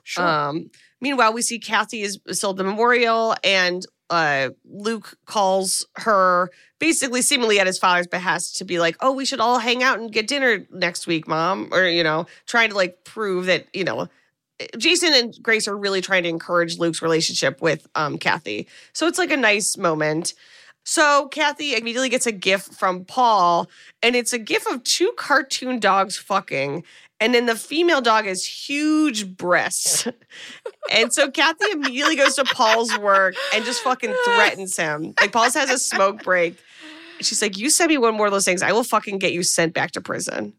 Sure. 0.02 0.26
Um, 0.26 0.70
meanwhile, 1.00 1.32
we 1.32 1.42
see 1.42 1.58
Kathy 1.58 2.02
is 2.02 2.18
still 2.30 2.50
at 2.50 2.56
the 2.56 2.64
memorial, 2.64 3.34
and 3.44 3.84
uh, 4.10 4.50
Luke 4.64 5.16
calls 5.26 5.86
her 5.96 6.50
basically, 6.78 7.22
seemingly 7.22 7.58
at 7.58 7.66
his 7.66 7.78
father's 7.78 8.06
behest, 8.06 8.56
to 8.58 8.64
be 8.64 8.78
like, 8.78 8.96
"Oh, 9.00 9.12
we 9.12 9.24
should 9.24 9.40
all 9.40 9.58
hang 9.58 9.82
out 9.82 9.98
and 9.98 10.12
get 10.12 10.26
dinner 10.26 10.66
next 10.70 11.06
week, 11.06 11.26
mom," 11.26 11.68
or 11.72 11.86
you 11.86 12.02
know, 12.02 12.26
trying 12.46 12.70
to 12.70 12.76
like 12.76 13.04
prove 13.04 13.46
that 13.46 13.66
you 13.72 13.84
know. 13.84 14.08
Jason 14.78 15.12
and 15.14 15.34
Grace 15.42 15.66
are 15.66 15.76
really 15.76 16.00
trying 16.00 16.22
to 16.22 16.28
encourage 16.28 16.78
Luke's 16.78 17.02
relationship 17.02 17.60
with 17.60 17.88
um, 17.96 18.18
Kathy. 18.18 18.68
So 18.92 19.08
it's 19.08 19.18
like 19.18 19.32
a 19.32 19.36
nice 19.36 19.76
moment. 19.76 20.34
So 20.84 21.28
Kathy 21.28 21.74
immediately 21.74 22.10
gets 22.10 22.26
a 22.26 22.32
gift 22.32 22.74
from 22.74 23.04
Paul, 23.04 23.68
and 24.02 24.14
it's 24.14 24.32
a 24.32 24.38
gift 24.38 24.66
of 24.70 24.84
two 24.84 25.12
cartoon 25.16 25.80
dogs 25.80 26.16
fucking. 26.16 26.84
And 27.20 27.34
then 27.34 27.46
the 27.46 27.54
female 27.54 28.02
dog 28.02 28.26
has 28.26 28.44
huge 28.44 29.36
breasts. 29.36 30.06
and 30.92 31.12
so 31.12 31.30
Kathy 31.30 31.70
immediately 31.72 32.16
goes 32.16 32.34
to 32.36 32.44
Paul's 32.44 32.96
work 32.98 33.34
and 33.54 33.64
just 33.64 33.82
fucking 33.82 34.14
threatens 34.24 34.76
him. 34.76 35.14
Like 35.20 35.32
Paul's 35.32 35.54
has 35.54 35.70
a 35.70 35.78
smoke 35.78 36.22
break. 36.22 36.58
She's 37.20 37.40
like, 37.40 37.56
You 37.56 37.70
send 37.70 37.88
me 37.88 37.98
one 37.98 38.14
more 38.14 38.26
of 38.26 38.32
those 38.32 38.44
things, 38.44 38.62
I 38.62 38.72
will 38.72 38.84
fucking 38.84 39.18
get 39.18 39.32
you 39.32 39.42
sent 39.42 39.72
back 39.72 39.92
to 39.92 40.00
prison. 40.00 40.52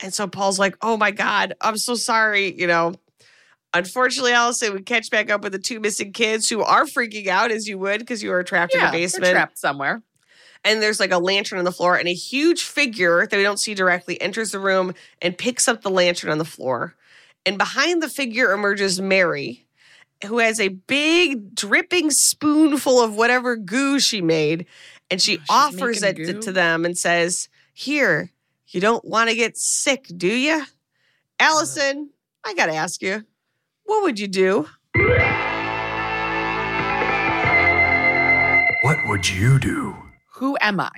And 0.00 0.12
so 0.12 0.26
Paul's 0.26 0.58
like, 0.58 0.76
Oh 0.82 0.96
my 0.96 1.12
God, 1.12 1.54
I'm 1.60 1.78
so 1.78 1.94
sorry. 1.94 2.52
You 2.60 2.66
know, 2.66 2.94
unfortunately, 3.74 4.32
Alison, 4.32 4.74
we 4.74 4.82
catch 4.82 5.10
back 5.10 5.30
up 5.30 5.42
with 5.42 5.52
the 5.52 5.58
two 5.58 5.80
missing 5.80 6.12
kids 6.12 6.48
who 6.48 6.62
are 6.62 6.84
freaking 6.84 7.26
out 7.28 7.50
as 7.50 7.66
you 7.68 7.78
would 7.78 8.00
because 8.00 8.22
you 8.22 8.32
are 8.32 8.42
trapped 8.42 8.74
in 8.74 8.80
yeah, 8.80 8.86
the 8.86 8.92
they're 8.92 9.00
basement 9.06 9.30
trapped 9.32 9.58
somewhere. 9.58 10.02
and 10.64 10.82
there's 10.82 11.00
like 11.00 11.12
a 11.12 11.18
lantern 11.18 11.58
on 11.58 11.64
the 11.64 11.72
floor 11.72 11.96
and 11.96 12.08
a 12.08 12.12
huge 12.14 12.62
figure 12.64 13.26
that 13.26 13.36
we 13.36 13.42
don't 13.42 13.60
see 13.60 13.74
directly 13.74 14.20
enters 14.20 14.50
the 14.52 14.58
room 14.60 14.94
and 15.20 15.36
picks 15.38 15.68
up 15.68 15.82
the 15.82 15.90
lantern 15.90 16.30
on 16.30 16.38
the 16.38 16.44
floor 16.44 16.94
and 17.46 17.58
behind 17.58 18.02
the 18.02 18.08
figure 18.08 18.52
emerges 18.52 19.00
mary 19.00 19.66
who 20.26 20.38
has 20.38 20.60
a 20.60 20.68
big 20.68 21.52
dripping 21.54 22.10
spoonful 22.10 23.00
of 23.00 23.16
whatever 23.16 23.56
goo 23.56 23.98
she 23.98 24.20
made 24.22 24.66
and 25.10 25.20
she 25.20 25.38
Oh, 25.50 25.70
offers 25.72 26.02
it 26.04 26.16
goo? 26.16 26.40
to 26.40 26.52
them 26.52 26.84
and 26.84 26.96
says 26.96 27.48
here 27.74 28.30
you 28.68 28.80
don't 28.80 29.04
want 29.04 29.30
to 29.30 29.34
get 29.36 29.56
sick 29.56 30.06
do 30.16 30.28
you 30.28 30.62
alison 31.40 32.10
i 32.44 32.54
gotta 32.54 32.74
ask 32.74 33.02
you 33.02 33.24
what 33.84 34.02
would 34.02 34.18
you 34.18 34.28
do 34.28 34.66
What 38.82 38.98
would 39.06 39.28
you 39.28 39.58
do? 39.58 39.96
Who 40.34 40.56
am 40.60 40.80
I? 40.80 40.90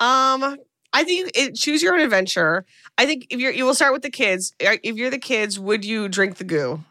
Um, 0.00 0.56
I 0.92 1.04
think 1.04 1.30
it, 1.34 1.54
choose 1.54 1.82
your 1.82 1.94
own 1.94 2.00
adventure. 2.00 2.64
I 2.98 3.06
think 3.06 3.26
if 3.30 3.38
you're, 3.38 3.52
you 3.52 3.64
will 3.64 3.74
start 3.74 3.92
with 3.92 4.02
the 4.02 4.10
kids. 4.10 4.52
Uh, 4.64 4.76
If 4.82 4.96
you're 4.96 5.10
the 5.10 5.18
kids, 5.18 5.58
would 5.58 5.84
you 5.84 6.08
drink 6.08 6.36
the 6.36 6.44
goo? 6.44 6.82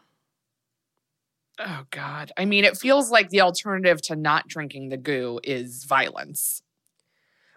Oh 1.58 1.82
God. 1.90 2.32
I 2.38 2.46
mean, 2.46 2.64
it 2.64 2.76
feels 2.78 3.10
like 3.10 3.28
the 3.28 3.42
alternative 3.42 4.00
to 4.02 4.16
not 4.16 4.48
drinking 4.48 4.88
the 4.88 4.96
goo 4.96 5.38
is 5.44 5.84
violence. 5.84 6.62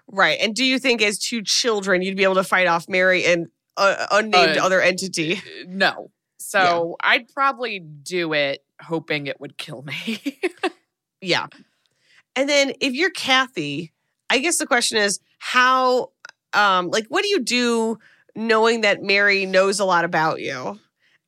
Right. 0.09 0.37
And 0.41 0.53
do 0.53 0.63
you 0.65 0.79
think, 0.79 1.01
as 1.01 1.17
two 1.17 1.41
children, 1.41 2.01
you'd 2.01 2.17
be 2.17 2.23
able 2.23 2.35
to 2.35 2.43
fight 2.43 2.67
off 2.67 2.87
Mary 2.89 3.25
and 3.25 3.47
uh, 3.77 4.05
unnamed 4.11 4.57
Uh, 4.57 4.65
other 4.65 4.81
entity? 4.81 5.35
Uh, 5.37 5.39
No. 5.67 6.11
So 6.49 6.95
I'd 7.01 7.27
probably 7.33 7.79
do 7.79 8.33
it 8.33 8.63
hoping 8.81 9.27
it 9.27 9.39
would 9.39 9.57
kill 9.57 9.81
me. 9.81 10.39
Yeah. 11.21 11.47
And 12.35 12.47
then 12.47 12.73
if 12.79 12.93
you're 12.93 13.09
Kathy, 13.09 13.91
I 14.29 14.39
guess 14.39 14.57
the 14.57 14.67
question 14.67 14.97
is 14.97 15.19
how, 15.39 16.11
um, 16.53 16.89
like, 16.89 17.07
what 17.07 17.23
do 17.23 17.29
you 17.29 17.39
do 17.39 17.97
knowing 18.35 18.81
that 18.81 19.01
Mary 19.01 19.45
knows 19.45 19.79
a 19.79 19.85
lot 19.85 20.05
about 20.05 20.41
you 20.41 20.79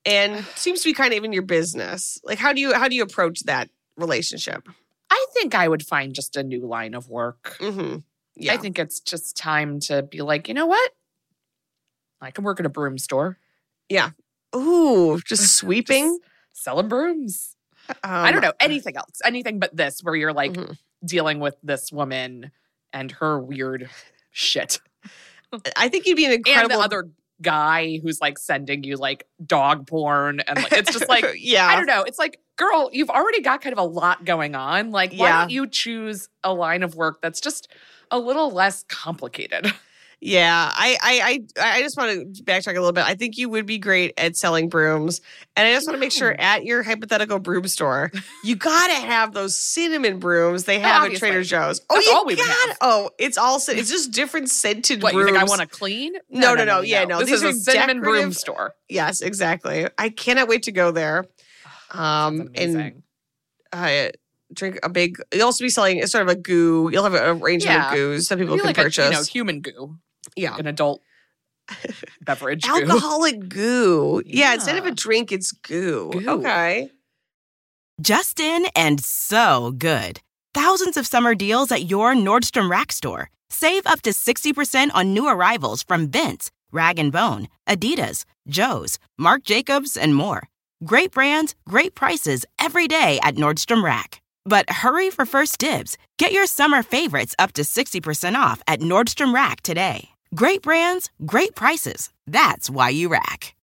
and 0.06 0.46
seems 0.56 0.82
to 0.82 0.90
be 0.90 0.94
kind 0.94 1.14
of 1.14 1.24
in 1.24 1.34
your 1.34 1.44
business? 1.44 2.20
Like, 2.24 2.38
how 2.38 2.54
do 2.54 2.62
you 2.62 2.74
how 2.74 2.88
do 2.88 2.96
you 2.96 3.04
approach 3.04 3.42
that 3.46 3.70
relationship? 3.98 4.68
I 5.10 5.26
think 5.34 5.56
I 5.56 5.68
would 5.68 5.84
find 5.84 6.14
just 6.14 6.38
a 6.38 6.44
new 6.44 6.68
line 6.68 6.94
of 6.94 7.10
work. 7.10 7.58
Mm-hmm. 7.60 7.98
Yeah. 8.36 8.54
I 8.54 8.58
think 8.58 8.78
it's 8.78 9.00
just 9.00 9.36
time 9.36 9.80
to 9.82 10.04
be 10.04 10.22
like, 10.22 10.48
you 10.48 10.54
know 10.54 10.68
what? 10.68 10.92
I 12.22 12.32
can 12.32 12.44
work 12.44 12.60
at 12.60 12.66
a 12.66 12.70
broom 12.70 12.98
store. 12.98 13.38
Ooh, 14.56 15.20
just 15.26 15.56
sweeping. 15.58 16.20
Just 16.52 16.64
selling 16.64 16.88
brooms. 16.88 17.56
I 18.04 18.28
Um, 18.28 18.34
don't 18.34 18.42
know. 18.42 18.54
Anything 18.60 18.98
else. 18.98 19.20
Anything 19.26 19.60
but 19.60 19.76
this, 19.76 20.02
where 20.04 20.16
you're 20.16 20.34
like 20.34 20.54
Mhm. 20.54 20.78
dealing 21.06 21.40
with 21.40 21.56
this 21.64 21.92
woman 21.92 22.52
and 22.94 23.12
her 23.14 23.40
weird 23.40 23.90
shit. 24.32 24.80
I 25.76 25.90
think 25.90 26.06
you'd 26.06 26.16
be 26.18 26.26
an 26.26 26.32
incredible 26.34 26.74
And 26.74 26.80
the 26.82 26.86
other 26.86 27.10
guy 27.42 28.00
who's 28.04 28.20
like 28.22 28.38
sending 28.38 28.84
you 28.84 28.96
like 28.98 29.26
dog 29.46 29.88
porn. 29.88 30.42
And 30.42 30.58
like, 30.62 30.74
it's 30.74 30.92
just 30.92 31.10
like, 31.10 31.26
yeah, 31.38 31.66
I 31.68 31.76
don't 31.76 31.86
know. 31.88 32.04
It's 32.04 32.20
like, 32.20 32.40
girl, 32.58 32.90
you've 32.92 33.10
already 33.10 33.42
got 33.42 33.62
kind 33.62 33.74
of 33.74 33.80
a 33.80 33.84
lot 33.88 34.26
going 34.26 34.54
on. 34.56 34.92
Like, 34.92 35.12
why 35.14 35.28
Yeah. 35.28 35.40
don't 35.40 35.52
you 35.52 35.66
choose 35.68 36.30
a 36.44 36.54
line 36.54 36.84
of 36.84 36.96
work 36.96 37.22
that's 37.22 37.40
just 37.42 37.70
a 38.12 38.20
little 38.20 38.52
less 38.52 38.84
complicated? 38.90 39.74
yeah. 40.22 40.72
I, 40.74 40.98
I, 41.02 41.46
I, 41.64 41.78
I 41.78 41.82
just 41.82 41.98
want 41.98 42.36
to 42.36 42.44
backtrack 42.44 42.72
a 42.72 42.80
little 42.80 42.92
bit. 42.92 43.06
I 43.06 43.16
think 43.16 43.38
you 43.38 43.50
would 43.50 43.66
be 43.66 43.78
great 43.78 44.14
at 44.18 44.36
selling 44.36 44.68
brooms, 44.70 45.22
and 45.56 45.68
I 45.68 45.74
just 45.74 45.88
want 45.88 45.96
to 45.96 46.00
make 46.00 46.12
sure 46.12 46.36
at 46.40 46.66
your 46.66 46.84
hypothetical 46.84 47.40
broom 47.40 47.68
store, 47.68 48.12
you 48.44 48.56
gotta 48.56 48.94
have 48.96 49.34
those 49.34 49.56
cinnamon 49.56 50.20
brooms 50.20 50.66
they 50.66 50.80
have 50.80 51.12
at 51.12 51.18
Trader 51.18 51.44
Joe's. 51.44 51.82
Oh, 51.90 51.96
That's 51.96 52.08
you 52.08 52.14
all 52.14 52.26
we 52.26 52.36
got. 52.36 52.78
Oh, 52.82 53.10
it's 53.18 53.38
all 53.38 53.60
cin- 53.60 53.78
it's 53.78 53.90
just 53.90 54.12
different 54.12 54.50
scented 54.50 55.02
What, 55.04 55.14
you 55.14 55.20
brooms. 55.20 55.32
think 55.32 55.42
I 55.42 55.46
want 55.46 55.62
to 55.62 55.68
clean? 55.68 56.14
No, 56.30 56.54
no, 56.56 56.66
no. 56.66 56.82
Yeah, 56.82 57.06
no, 57.06 57.20
This 57.20 57.30
these 57.30 57.44
is 57.44 57.68
a 57.68 57.72
cinnamon 57.72 58.02
broom 58.02 58.34
store. 58.34 58.74
Yes, 58.90 59.22
exactly. 59.22 59.88
I 59.98 60.10
cannot 60.10 60.48
wait 60.48 60.64
to 60.64 60.72
go 60.72 60.92
there. 60.92 61.26
Um, 61.92 62.50
and 62.54 63.02
uh, 63.74 64.10
drink 64.54 64.78
a 64.84 64.90
big. 64.90 65.18
You'll 65.34 65.46
also 65.46 65.64
be 65.64 65.70
selling 65.70 65.98
it's 65.98 66.12
sort 66.12 66.22
of 66.22 66.28
a 66.30 66.36
goo. 66.36 66.90
You'll 66.94 67.04
have 67.04 67.16
a 67.16 67.32
arrangement 67.32 67.64
Yeah. 67.80 67.90
of 67.90 67.96
goos 67.96 68.28
that 68.28 68.38
people 68.38 68.58
can 68.58 68.66
like 68.68 68.78
a, 68.78 68.84
purchase. 68.84 69.06
you 69.06 69.12
know, 69.12 69.24
human 69.24 69.62
goo, 69.62 69.98
yeah, 70.36 70.56
an 70.58 70.68
adult 70.68 71.02
beverage 72.22 72.68
alcoholic 72.68 73.50
goo. 73.50 74.22
Yeah. 74.26 74.54
instead 74.54 74.78
of 74.78 74.86
a 74.86 74.92
drink, 74.92 75.32
it's 75.32 75.52
goo. 75.52 76.10
Goo. 76.12 76.30
Okay. 76.30 76.90
Just 78.02 78.40
in 78.40 78.68
and 78.76 79.04
so 79.04 79.74
good. 79.78 80.22
Thousands 80.54 80.98
of 80.98 81.06
summer 81.06 81.36
deals 81.36 81.72
at 81.72 81.90
your 81.90 82.14
Nordstrom 82.16 82.70
Rack 82.70 82.92
store. 82.92 83.30
Save 83.50 83.86
up 83.86 84.02
to 84.04 84.12
60% 84.12 84.90
on 84.94 85.14
new 85.14 85.28
arrivals 85.28 85.84
from 85.84 86.10
Vince, 86.10 86.50
Rag 86.72 87.12
& 87.12 87.12
Bone, 87.12 87.48
Adidas, 87.68 88.26
Joe's, 88.48 89.00
Marc 89.18 89.44
Jacobs, 89.44 89.98
and 89.98 90.16
more. 90.16 90.48
Great 90.86 91.12
brands, 91.12 91.56
great 91.68 91.94
prices 91.94 92.46
every 92.58 92.88
day 92.88 93.20
at 93.22 93.36
Nordstrom 93.36 93.84
Rack. 93.84 94.22
But 94.46 94.70
hurry 94.70 95.10
for 95.10 95.26
first 95.26 95.58
dibs. 95.60 95.98
Get 96.18 96.32
your 96.32 96.46
summer 96.46 96.84
favorites 96.84 97.36
up 97.38 97.52
to 97.54 97.64
60% 97.64 98.36
off 98.36 98.62
at 98.66 98.80
Nordstrom 98.80 99.34
Rack 99.34 99.62
today. 99.62 100.10
Great 100.36 100.62
brands, 100.62 101.10
great 101.26 101.56
prices. 101.56 102.12
That's 102.28 102.70
why 102.70 102.90
you 102.90 103.10
rack. 103.10 103.56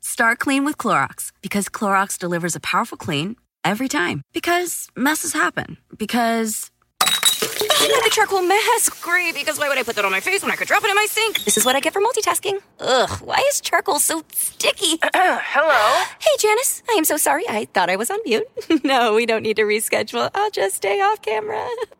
Start 0.00 0.38
clean 0.38 0.64
with 0.64 0.78
Clorox 0.78 1.32
because 1.42 1.68
Clorox 1.68 2.16
delivers 2.18 2.54
a 2.54 2.60
powerful 2.60 2.96
clean 2.96 3.34
every 3.64 3.88
time. 3.88 4.22
Because 4.32 4.88
messes 4.94 5.32
happen. 5.32 5.76
Because. 5.96 6.70
I 7.02 8.02
the 8.04 8.10
charcoal 8.12 8.42
mask. 8.42 9.02
Great, 9.02 9.34
because 9.34 9.58
why 9.58 9.68
would 9.68 9.76
I 9.76 9.82
put 9.82 9.96
that 9.96 10.04
on 10.04 10.12
my 10.12 10.20
face 10.20 10.42
when 10.42 10.52
I 10.52 10.56
could 10.56 10.68
drop 10.68 10.84
it 10.84 10.90
in 10.90 10.94
my 10.94 11.06
sink? 11.10 11.42
This 11.44 11.56
is 11.56 11.64
what 11.64 11.74
I 11.74 11.80
get 11.80 11.94
for 11.94 12.00
multitasking. 12.00 12.60
Ugh, 12.78 13.10
why 13.22 13.42
is 13.48 13.60
charcoal 13.60 13.98
so 13.98 14.22
sticky? 14.32 14.98
Hello? 15.14 16.04
Hey, 16.20 16.36
Janice. 16.38 16.82
I 16.88 16.92
am 16.92 17.04
so 17.04 17.16
sorry. 17.16 17.42
I 17.48 17.64
thought 17.74 17.90
I 17.90 17.96
was 17.96 18.10
on 18.10 18.18
mute. 18.24 18.46
no, 18.84 19.14
we 19.14 19.26
don't 19.26 19.42
need 19.42 19.56
to 19.56 19.62
reschedule. 19.62 20.30
I'll 20.32 20.50
just 20.50 20.76
stay 20.76 21.00
off 21.00 21.22
camera. 21.22 21.68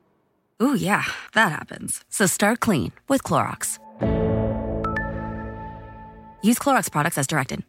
Ooh, 0.63 0.75
yeah, 0.75 1.05
that 1.33 1.53
happens. 1.53 2.05
So 2.11 2.27
start 2.27 2.61
clean 2.61 2.93
with 3.09 3.23
Clorox. 3.23 3.79
Use 6.43 6.59
Clorox 6.59 6.91
products 6.91 7.19
as 7.19 7.27
directed. 7.27 7.63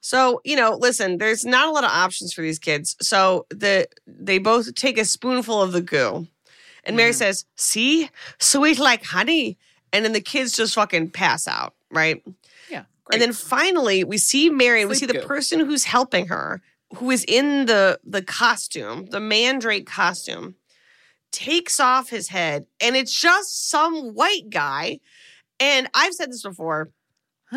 So, 0.00 0.40
you 0.44 0.54
know, 0.54 0.76
listen, 0.78 1.18
there's 1.18 1.44
not 1.44 1.66
a 1.66 1.72
lot 1.72 1.82
of 1.82 1.90
options 1.90 2.32
for 2.32 2.40
these 2.40 2.60
kids. 2.60 2.96
So 3.00 3.46
the 3.50 3.88
they 4.06 4.38
both 4.38 4.74
take 4.76 4.98
a 4.98 5.04
spoonful 5.04 5.60
of 5.60 5.72
the 5.72 5.80
goo. 5.80 6.28
And 6.84 6.96
Mary 6.96 7.10
mm-hmm. 7.10 7.18
says, 7.18 7.44
see, 7.56 8.08
sweet 8.38 8.78
like 8.78 9.04
honey. 9.04 9.58
And 9.92 10.04
then 10.04 10.12
the 10.12 10.20
kids 10.20 10.56
just 10.56 10.76
fucking 10.76 11.10
pass 11.10 11.48
out, 11.48 11.74
right? 11.90 12.22
Yeah. 12.70 12.84
And 13.10 13.20
then 13.20 13.32
finally 13.32 14.04
we 14.04 14.18
see 14.18 14.48
Mary 14.48 14.80
and 14.80 14.88
we 14.88 14.94
see 14.94 15.06
the 15.06 15.14
goo. 15.14 15.22
person 15.22 15.58
who's 15.58 15.82
helping 15.82 16.28
her, 16.28 16.62
who 16.94 17.10
is 17.10 17.24
in 17.26 17.66
the 17.66 17.98
the 18.04 18.22
costume, 18.22 19.06
the 19.06 19.20
mandrake 19.20 19.86
costume, 19.86 20.54
takes 21.32 21.80
off 21.80 22.08
his 22.08 22.28
head, 22.28 22.66
and 22.80 22.96
it's 22.96 23.18
just 23.18 23.68
some 23.68 24.14
white 24.14 24.48
guy. 24.50 25.00
And 25.58 25.88
I've 25.94 26.14
said 26.14 26.30
this 26.30 26.42
before 26.42 26.90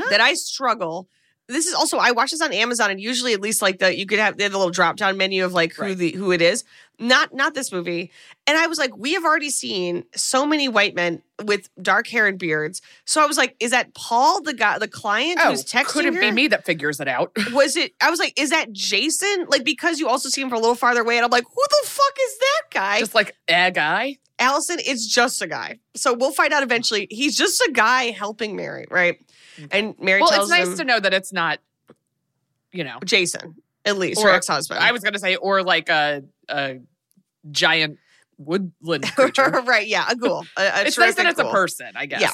that 0.09 0.21
I 0.21 0.33
struggle. 0.33 1.07
This 1.49 1.65
is 1.65 1.73
also 1.73 1.97
I 1.97 2.11
watch 2.11 2.31
this 2.31 2.41
on 2.41 2.53
Amazon, 2.53 2.91
and 2.91 3.01
usually 3.01 3.33
at 3.33 3.41
least 3.41 3.61
like 3.61 3.79
the 3.79 3.97
you 3.97 4.05
could 4.05 4.19
have 4.19 4.37
they 4.37 4.43
have 4.43 4.51
the 4.53 4.57
little 4.57 4.71
drop 4.71 4.95
down 4.95 5.17
menu 5.17 5.43
of 5.43 5.51
like 5.53 5.73
who 5.73 5.81
Right. 5.83 5.97
the 5.97 6.11
who 6.11 6.31
it 6.31 6.41
is. 6.41 6.63
Not 7.01 7.33
not 7.33 7.53
this 7.53 7.71
movie. 7.71 8.11
And 8.45 8.57
I 8.57 8.67
was 8.67 8.77
like, 8.77 8.95
we 8.97 9.13
have 9.13 9.23
already 9.23 9.49
seen 9.49 10.03
so 10.15 10.45
many 10.45 10.67
white 10.67 10.95
men 10.95 11.21
with 11.45 11.69
dark 11.81 12.07
hair 12.07 12.27
and 12.27 12.37
beards. 12.37 12.81
So 13.05 13.23
I 13.23 13.25
was 13.25 13.37
like, 13.37 13.55
is 13.61 13.71
that 13.71 13.93
Paul, 13.93 14.41
the 14.41 14.53
guy, 14.53 14.77
the 14.79 14.87
client 14.87 15.39
oh, 15.41 15.49
who's 15.51 15.63
texting 15.63 15.81
It 15.81 15.87
couldn't 15.87 16.19
be 16.19 16.31
me 16.31 16.47
that 16.49 16.65
figures 16.65 16.99
it 16.99 17.07
out. 17.07 17.31
was 17.53 17.77
it 17.77 17.93
i 18.01 18.09
was 18.09 18.19
like 18.19 18.33
is 18.39 18.49
that 18.51 18.71
jason 18.73 19.45
like 19.47 19.63
because 19.63 19.99
you 19.99 20.07
also 20.09 20.29
see 20.29 20.41
him 20.41 20.49
from 20.49 20.57
a 20.57 20.61
little 20.61 20.75
farther 20.75 21.01
away 21.01 21.15
and 21.17 21.23
i'm 21.25 21.31
like 21.31 21.45
who 21.45 21.61
the 21.81 21.87
fuck 21.87 22.13
is 22.21 22.37
that 22.37 22.61
guy 22.71 22.99
Just 22.99 23.15
like 23.15 23.35
a 23.47 23.71
guy. 23.71 24.17
alison 24.39 24.77
it's 24.85 25.07
just 25.07 25.41
a 25.41 25.47
guy 25.47 25.79
so 25.95 26.13
we'll 26.13 26.31
find 26.31 26.51
out 26.53 26.63
eventually 26.63 27.07
he's 27.09 27.35
just 27.37 27.59
a 27.61 27.71
guy 27.73 28.11
helping 28.11 28.55
mary 28.55 28.85
right 28.91 29.19
and 29.71 29.95
mary 29.99 30.21
Well, 30.21 30.29
tells 30.29 30.49
Well, 30.49 30.59
it's 30.59 30.69
nice 30.69 30.77
to 30.79 30.85
know 30.85 30.99
that 30.99 31.13
it's 31.13 31.31
not, 31.33 31.59
you 32.71 32.83
know, 32.83 32.99
jason 33.05 33.55
at 33.85 33.97
least 33.97 34.19
Or- 34.21 34.27
her 34.29 34.35
ex-husband 34.35 34.79
I 34.79 34.91
was 34.91 35.01
going 35.01 35.13
to 35.13 35.19
say, 35.19 35.35
or 35.35 35.63
like 35.63 35.89
a, 35.89 36.23
a 36.47 36.79
giant 37.51 37.97
woodland 38.37 39.05
creature. 39.15 39.49
right 39.65 39.87
yeah 39.87 40.05
a 40.09 40.15
ghoul 40.15 40.45
a, 40.57 40.61
a 40.61 40.85
it's 40.85 40.97
nice 40.97 41.15
that 41.15 41.25
it's 41.25 41.39
a 41.39 41.45
person, 41.51 41.87
I 41.95 42.05
guess. 42.05 42.21
Yeah. 42.21 42.31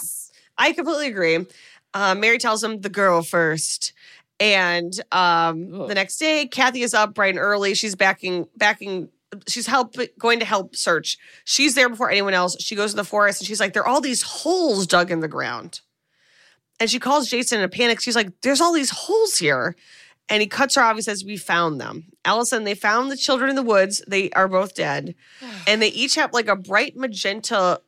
I 0.57 0.71
completely 0.71 1.07
agree. 1.07 1.45
Uh, 1.93 2.15
Mary 2.15 2.37
tells 2.37 2.63
him 2.63 2.79
the 2.81 2.89
girl 2.89 3.21
first. 3.21 3.91
And 4.39 4.93
um, 5.11 5.69
the 5.87 5.93
next 5.95 6.17
day, 6.17 6.45
Kathy 6.45 6.81
is 6.81 6.93
up 6.93 7.13
bright 7.13 7.29
and 7.35 7.39
early. 7.39 7.73
She's 7.73 7.95
backing, 7.95 8.47
backing. 8.55 9.09
She's 9.47 9.65
help 9.67 9.95
going 10.19 10.39
to 10.39 10.45
help 10.45 10.75
search. 10.75 11.17
She's 11.45 11.75
there 11.75 11.89
before 11.89 12.09
anyone 12.09 12.33
else. 12.33 12.55
She 12.59 12.75
goes 12.75 12.91
to 12.91 12.95
the 12.97 13.03
forest 13.03 13.41
and 13.41 13.47
she's 13.47 13.59
like, 13.59 13.73
"There 13.73 13.83
are 13.83 13.87
all 13.87 14.01
these 14.01 14.21
holes 14.21 14.87
dug 14.87 15.09
in 15.11 15.19
the 15.21 15.27
ground." 15.27 15.81
And 16.79 16.89
she 16.89 16.99
calls 16.99 17.29
Jason 17.29 17.59
in 17.59 17.65
a 17.65 17.69
panic. 17.69 18.01
She's 18.01 18.15
like, 18.15 18.29
"There's 18.41 18.59
all 18.61 18.73
these 18.73 18.89
holes 18.89 19.37
here," 19.37 19.75
and 20.29 20.41
he 20.41 20.47
cuts 20.47 20.75
her 20.75 20.81
off. 20.81 20.95
He 20.95 21.01
says, 21.01 21.23
"We 21.23 21.37
found 21.37 21.79
them, 21.79 22.05
Alison. 22.25 22.63
They 22.65 22.75
found 22.75 23.09
the 23.11 23.17
children 23.17 23.49
in 23.49 23.55
the 23.55 23.63
woods. 23.63 24.03
They 24.07 24.29
are 24.31 24.47
both 24.47 24.75
dead, 24.75 25.15
and 25.67 25.81
they 25.81 25.87
each 25.89 26.15
have 26.15 26.33
like 26.33 26.47
a 26.47 26.55
bright 26.55 26.95
magenta 26.97 27.81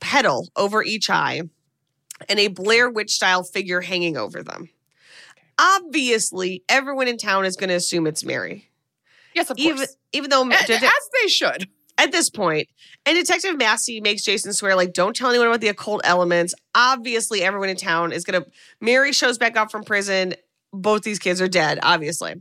petal 0.00 0.48
over 0.56 0.82
each 0.82 1.08
eye." 1.10 1.42
and 2.28 2.38
a 2.38 2.46
Blair 2.46 2.88
Witch 2.88 3.10
style 3.10 3.42
figure 3.42 3.80
hanging 3.80 4.16
over 4.16 4.44
them. 4.44 4.68
Obviously, 5.58 6.62
everyone 6.68 7.08
in 7.08 7.16
town 7.18 7.44
is 7.44 7.56
going 7.56 7.68
to 7.68 7.74
assume 7.74 8.06
it's 8.06 8.24
Mary. 8.24 8.70
Yes, 9.34 9.50
of 9.50 9.58
Even 9.58 9.78
course. 9.78 9.96
even 10.12 10.30
though 10.30 10.48
as 10.48 10.66
they 10.68 11.28
should. 11.28 11.68
at 11.98 12.12
this 12.12 12.30
point, 12.30 12.68
and 13.06 13.16
Detective 13.16 13.56
Massey 13.58 14.00
makes 14.00 14.22
Jason 14.22 14.52
swear 14.52 14.76
like 14.76 14.92
don't 14.92 15.14
tell 15.16 15.28
anyone 15.30 15.48
about 15.48 15.60
the 15.60 15.68
occult 15.68 16.00
elements. 16.04 16.54
Obviously, 16.74 17.42
everyone 17.42 17.68
in 17.68 17.76
town 17.76 18.12
is 18.12 18.24
going 18.24 18.42
to 18.42 18.48
Mary 18.80 19.12
shows 19.12 19.38
back 19.38 19.56
up 19.56 19.70
from 19.70 19.82
prison. 19.84 20.34
Both 20.72 21.02
these 21.02 21.18
kids 21.18 21.40
are 21.40 21.48
dead, 21.48 21.78
obviously. 21.82 22.34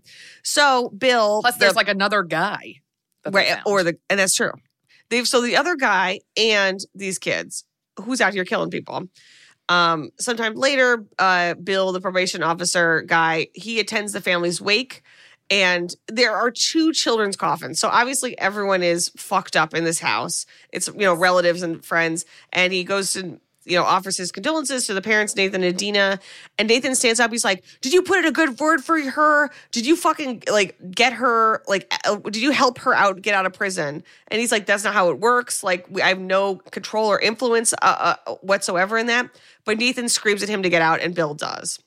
So 0.44 0.90
Bill, 0.90 1.42
Plus, 1.42 1.56
the- 1.56 1.60
there's 1.62 1.76
like 1.76 1.90
another 1.90 2.24
guy. 2.24 2.76
right 3.30 3.48
or 3.66 3.84
the 3.84 3.98
and 4.10 4.20
that's 4.20 4.34
true 4.36 4.52
they've 5.10 5.28
so 5.28 5.42
the 5.42 5.56
other 5.58 5.76
guy 5.76 6.20
and 6.38 6.80
these 6.96 7.20
kids 7.20 7.66
who's 8.00 8.20
out 8.20 8.34
here 8.34 8.46
killing 8.46 8.72
people 8.72 9.04
um 9.70 10.10
sometime 10.20 10.56
later 10.56 11.06
uh 11.20 11.54
bill 11.54 11.92
the 11.92 12.02
probation 12.02 12.42
officer 12.42 13.04
guy 13.04 13.46
he 13.54 13.80
attends 13.80 14.12
the 14.14 14.22
family's 14.22 14.60
wake 14.60 15.04
and 15.52 15.94
there 16.08 16.34
are 16.34 16.50
two 16.50 16.94
children's 16.94 17.36
coffins. 17.36 17.78
So 17.78 17.90
obviously 17.90 18.40
everyone 18.40 18.82
is 18.82 19.10
fucked 19.18 19.58
up 19.58 19.74
in 19.74 19.84
this 19.84 20.00
house. 20.00 20.46
It's 20.72 20.88
you 20.88 21.02
know 21.02 21.14
relatives 21.14 21.62
and 21.62 21.84
friends. 21.84 22.26
And 22.54 22.72
he 22.72 22.86
goes 22.86 23.12
to 23.14 23.40
you 23.66 23.76
know 23.76 23.84
offers 23.84 24.18
his 24.18 24.32
condolences 24.32 24.88
to 24.88 24.94
the 24.94 25.02
parents 25.02 25.36
nathan 25.36 25.62
and 25.62 25.78
dina. 25.78 26.20
And 26.58 26.70
nathan 26.70 26.96
stands 26.96 27.20
up. 27.20 27.32
He's 27.32 27.44
like 27.44 27.66
did 27.82 27.92
you 27.92 28.02
put 28.02 28.20
in 28.20 28.26
a 28.26 28.32
good 28.32 28.62
word 28.62 28.82
for 28.82 28.98
her? 29.02 29.50
Did 29.72 29.86
you 29.86 29.98
fucking 29.98 30.44
like 30.50 30.78
get 30.90 31.12
her 31.14 31.62
like 31.68 31.94
uh, 32.08 32.16
did 32.16 32.38
you 32.38 32.52
help 32.52 32.80
her 32.80 32.94
out 32.94 33.22
get 33.22 33.36
out 33.36 33.46
of 33.46 33.52
prison? 33.52 34.06
And 34.30 34.40
he's 34.40 34.54
like 34.54 34.66
that's 34.66 34.86
not 34.86 34.94
how 34.94 35.10
it 35.10 35.20
works. 35.20 35.66
Like 35.66 35.86
i 36.00 36.08
have 36.08 36.20
no 36.20 36.56
control 36.72 37.08
or 37.08 37.20
influence 37.20 37.74
uh, 37.82 38.16
uh, 38.26 38.36
whatsoever 38.36 38.98
in 38.98 39.08
that. 39.08 39.30
But 39.66 39.80
nathan 39.80 40.08
screams 40.08 40.42
at 40.44 40.48
him 40.48 40.64
to 40.64 40.70
get 40.70 40.82
out 40.82 41.02
and 41.02 41.14
bill 41.14 41.34
does 41.34 41.78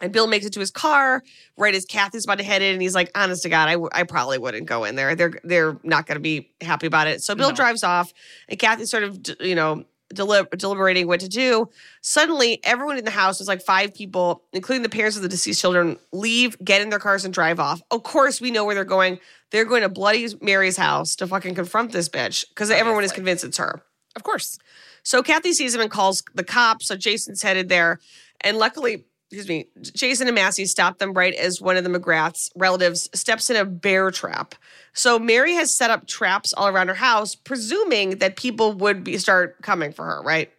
and 0.00 0.12
Bill 0.12 0.26
makes 0.26 0.44
it 0.46 0.52
to 0.54 0.60
his 0.60 0.70
car 0.70 1.22
right 1.56 1.74
as 1.74 1.84
Kathy's 1.84 2.24
about 2.24 2.38
to 2.38 2.44
head 2.44 2.62
in, 2.62 2.72
and 2.74 2.82
he's 2.82 2.94
like, 2.94 3.10
"Honest 3.14 3.42
to 3.44 3.48
God, 3.48 3.68
I, 3.68 3.72
w- 3.72 3.90
I 3.92 4.02
probably 4.04 4.38
wouldn't 4.38 4.66
go 4.66 4.84
in 4.84 4.94
there. 4.96 5.14
They're 5.14 5.40
they're 5.44 5.78
not 5.82 6.06
going 6.06 6.16
to 6.16 6.20
be 6.20 6.50
happy 6.60 6.86
about 6.86 7.06
it." 7.06 7.22
So 7.22 7.34
Bill 7.34 7.50
No. 7.50 7.54
drives 7.54 7.82
off, 7.84 8.12
and 8.48 8.58
Kathy's 8.58 8.90
sort 8.90 9.02
of 9.04 9.18
you 9.40 9.54
know 9.54 9.84
deli- 10.14 10.46
deliberating 10.56 11.06
what 11.06 11.20
to 11.20 11.28
do. 11.28 11.68
Suddenly, 12.02 12.60
everyone 12.64 12.98
in 12.98 13.04
the 13.04 13.10
house 13.10 13.38
was 13.38 13.48
like 13.48 13.62
five 13.62 13.94
people, 13.94 14.42
including 14.52 14.82
the 14.82 14.88
parents 14.88 15.16
of 15.16 15.22
the 15.22 15.28
deceased 15.28 15.60
children, 15.60 15.98
leave, 16.12 16.56
get 16.64 16.80
in 16.82 16.90
their 16.90 16.98
cars, 16.98 17.24
and 17.24 17.32
drive 17.34 17.58
off. 17.58 17.80
Of 17.90 18.02
course, 18.02 18.40
we 18.40 18.50
know 18.50 18.64
where 18.64 18.74
they're 18.74 18.84
going. 18.84 19.18
They're 19.50 19.64
going 19.64 19.82
to 19.82 19.88
Bloody 19.88 20.28
Mary's 20.40 20.76
house 20.76 21.16
to 21.16 21.26
fucking 21.26 21.54
confront 21.54 21.92
this 21.92 22.08
bitch 22.08 22.44
because 22.50 22.70
everyone 22.70 23.04
is 23.04 23.12
convinced 23.12 23.44
it's 23.44 23.58
her. 23.58 23.80
Of 24.14 24.22
course. 24.22 24.58
So 25.02 25.22
Kathy 25.22 25.52
sees 25.52 25.74
him 25.74 25.80
and 25.80 25.90
calls 25.90 26.22
the 26.34 26.42
cops. 26.42 26.86
So 26.86 26.96
Jason's 26.96 27.42
headed 27.42 27.68
there. 27.68 28.00
And 28.40 28.58
luckily, 28.58 29.04
excuse 29.30 29.48
me, 29.48 29.66
Jason 29.82 30.28
and 30.28 30.34
Massey 30.34 30.66
stop 30.66 30.98
them 30.98 31.12
right 31.12 31.34
as 31.34 31.60
one 31.60 31.76
of 31.76 31.84
the 31.84 31.90
McGrath's 31.90 32.50
relatives 32.54 33.08
steps 33.12 33.50
in 33.50 33.56
a 33.56 33.64
bear 33.64 34.10
trap. 34.10 34.54
So 34.92 35.18
Mary 35.18 35.54
has 35.54 35.72
set 35.72 35.90
up 35.90 36.06
traps 36.06 36.52
all 36.52 36.68
around 36.68 36.88
her 36.88 36.94
house, 36.94 37.34
presuming 37.34 38.18
that 38.18 38.36
people 38.36 38.72
would 38.74 39.02
be 39.02 39.18
start 39.18 39.60
coming 39.62 39.92
for 39.92 40.04
her, 40.04 40.22
right? 40.22 40.50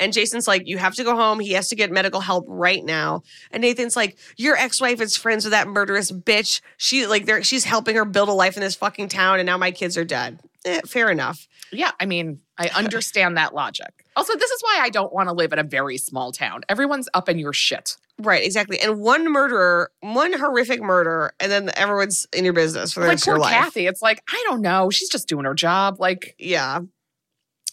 And 0.00 0.12
Jason's 0.12 0.46
like, 0.46 0.66
you 0.66 0.78
have 0.78 0.94
to 0.94 1.04
go 1.04 1.16
home. 1.16 1.40
He 1.40 1.52
has 1.52 1.68
to 1.68 1.76
get 1.76 1.90
medical 1.90 2.20
help 2.20 2.44
right 2.48 2.84
now. 2.84 3.22
And 3.50 3.60
Nathan's 3.60 3.96
like, 3.96 4.16
your 4.36 4.56
ex-wife 4.56 5.00
is 5.00 5.16
friends 5.16 5.44
with 5.44 5.52
that 5.52 5.68
murderous 5.68 6.12
bitch. 6.12 6.60
She 6.76 7.06
like 7.06 7.28
she's 7.44 7.64
helping 7.64 7.96
her 7.96 8.04
build 8.04 8.28
a 8.28 8.32
life 8.32 8.56
in 8.56 8.62
this 8.62 8.76
fucking 8.76 9.08
town, 9.08 9.40
and 9.40 9.46
now 9.46 9.58
my 9.58 9.70
kids 9.70 9.98
are 9.98 10.04
dead. 10.04 10.38
Eh, 10.64 10.80
fair 10.86 11.10
enough. 11.10 11.46
Yeah, 11.72 11.90
I 12.00 12.06
mean, 12.06 12.40
I 12.58 12.68
understand 12.68 13.36
that 13.36 13.54
logic. 13.54 14.04
Also, 14.16 14.34
this 14.36 14.50
is 14.50 14.60
why 14.62 14.78
I 14.80 14.90
don't 14.90 15.12
want 15.12 15.28
to 15.28 15.32
live 15.32 15.52
in 15.52 15.58
a 15.58 15.62
very 15.64 15.96
small 15.96 16.32
town. 16.32 16.62
Everyone's 16.68 17.08
up 17.14 17.28
in 17.28 17.38
your 17.38 17.52
shit. 17.52 17.96
Right, 18.18 18.44
exactly. 18.44 18.80
And 18.80 18.98
one 18.98 19.30
murderer, 19.30 19.92
one 20.00 20.32
horrific 20.32 20.82
murder, 20.82 21.32
and 21.38 21.52
then 21.52 21.70
everyone's 21.76 22.26
in 22.32 22.44
your 22.44 22.52
business 22.52 22.92
for 22.92 23.00
the 23.00 23.06
Like 23.06 23.12
rest 23.12 23.22
of 23.22 23.26
your 23.28 23.36
poor 23.36 23.42
life. 23.42 23.52
Kathy. 23.52 23.86
It's 23.86 24.02
like, 24.02 24.22
I 24.28 24.44
don't 24.48 24.60
know. 24.60 24.90
She's 24.90 25.08
just 25.08 25.28
doing 25.28 25.44
her 25.44 25.54
job. 25.54 26.00
Like, 26.00 26.34
Yeah. 26.38 26.80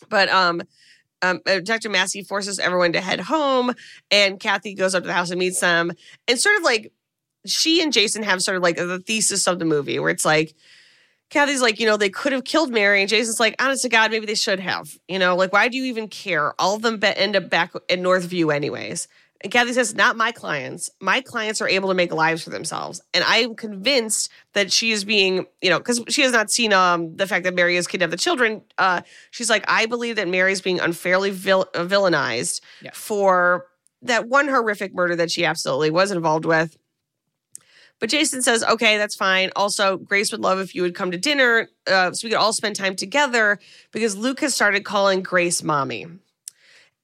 But 0.09 0.29
um, 0.29 0.61
um, 1.23 1.41
uh, 1.47 1.61
Dr. 1.61 1.89
Massey 1.89 2.21
forces 2.21 2.59
everyone 2.59 2.93
to 2.93 3.01
head 3.01 3.19
home, 3.21 3.73
and 4.11 4.39
Kathy 4.39 4.75
goes 4.75 4.93
up 4.93 5.03
to 5.03 5.07
the 5.07 5.13
house 5.13 5.31
and 5.31 5.39
meets 5.39 5.59
them. 5.59 5.91
And 6.27 6.39
sort 6.39 6.57
of 6.57 6.63
like 6.63 6.91
she 7.47 7.81
and 7.81 7.91
Jason 7.91 8.21
have 8.23 8.43
sort 8.43 8.57
of 8.57 8.61
like 8.63 8.75
the 8.77 8.99
thesis 8.99 9.47
of 9.47 9.57
the 9.57 9.65
movie, 9.65 9.97
where 9.97 10.11
it's 10.11 10.25
like 10.25 10.53
Kathy's 11.36 11.61
like, 11.61 11.79
you 11.79 11.86
know, 11.86 11.97
they 11.97 12.09
could 12.09 12.31
have 12.33 12.45
killed 12.45 12.71
Mary, 12.71 13.01
and 13.01 13.09
Jason's 13.09 13.39
like, 13.39 13.55
honest 13.61 13.83
to 13.83 13.89
God, 13.89 14.09
maybe 14.09 14.25
they 14.25 14.36
should 14.36 14.59
have. 14.59 14.97
You 15.07 15.19
know, 15.19 15.36
like 15.36 15.53
why 15.53 15.67
do 15.67 15.77
you 15.77 15.83
even 15.86 16.07
care? 16.07 16.53
All 16.59 16.75
of 16.75 16.81
them 16.81 16.97
be- 16.97 17.07
end 17.15 17.36
up 17.36 17.49
back 17.49 17.73
in 17.89 18.01
Northview 18.01 18.53
anyways. 18.55 19.07
And 19.41 19.51
Kathy 19.51 19.73
says, 19.73 19.93
not 19.93 20.15
my 20.15 20.31
clients. 20.31 20.89
My 21.01 21.19
clients 21.21 21.61
are 21.61 21.67
able 21.67 21.89
to 21.89 21.93
make 21.93 22.11
lives 22.13 22.43
for 22.43 22.49
themselves. 22.51 23.01
And 23.13 23.23
I'm 23.27 23.53
convinced 23.53 24.31
that 24.53 24.71
she 24.71 24.91
is 24.91 25.03
being, 25.03 25.45
you 25.61 25.69
know, 25.69 25.77
because 25.77 26.01
she 26.07 26.21
has 26.21 26.31
not 26.31 26.49
seen 26.49 26.71
um, 26.73 27.15
the 27.17 27.27
fact 27.27 27.43
that 27.43 27.53
Mary 27.53 27.75
has 27.75 27.86
kidnapped 27.86 28.11
the 28.11 28.17
children. 28.17 28.61
Uh, 28.77 29.01
she's 29.31 29.49
like, 29.49 29.65
I 29.67 29.86
believe 29.88 30.15
that 30.15 30.29
Mary's 30.29 30.61
being 30.61 30.79
unfairly 30.79 31.29
vil- 31.31 31.67
uh, 31.75 31.83
villainized 31.83 32.61
Yeah. 32.81 32.91
for 32.93 33.67
that 34.03 34.29
one 34.29 34.47
horrific 34.47 34.95
murder 34.95 35.15
that 35.17 35.29
she 35.29 35.43
absolutely 35.45 35.91
was 35.91 36.11
involved 36.11 36.45
with. 36.45 36.77
But 37.99 38.09
Jason 38.09 38.41
says, 38.41 38.63
okay, 38.63 38.97
that's 38.97 39.15
fine. 39.15 39.51
Also, 39.55 39.97
Grace 39.97 40.31
would 40.31 40.41
love 40.41 40.59
if 40.59 40.75
you 40.75 40.81
would 40.81 40.95
come 40.95 41.11
to 41.11 41.17
dinner 41.17 41.69
uh, 41.87 42.11
so 42.11 42.25
we 42.25 42.31
could 42.31 42.39
all 42.39 42.53
spend 42.53 42.75
time 42.75 42.95
together 42.95 43.57
because 43.91 44.17
Luke 44.17 44.41
has 44.41 44.53
started 44.53 44.83
calling 44.83 45.23
Grace 45.23 45.63
mommy. 45.63 46.07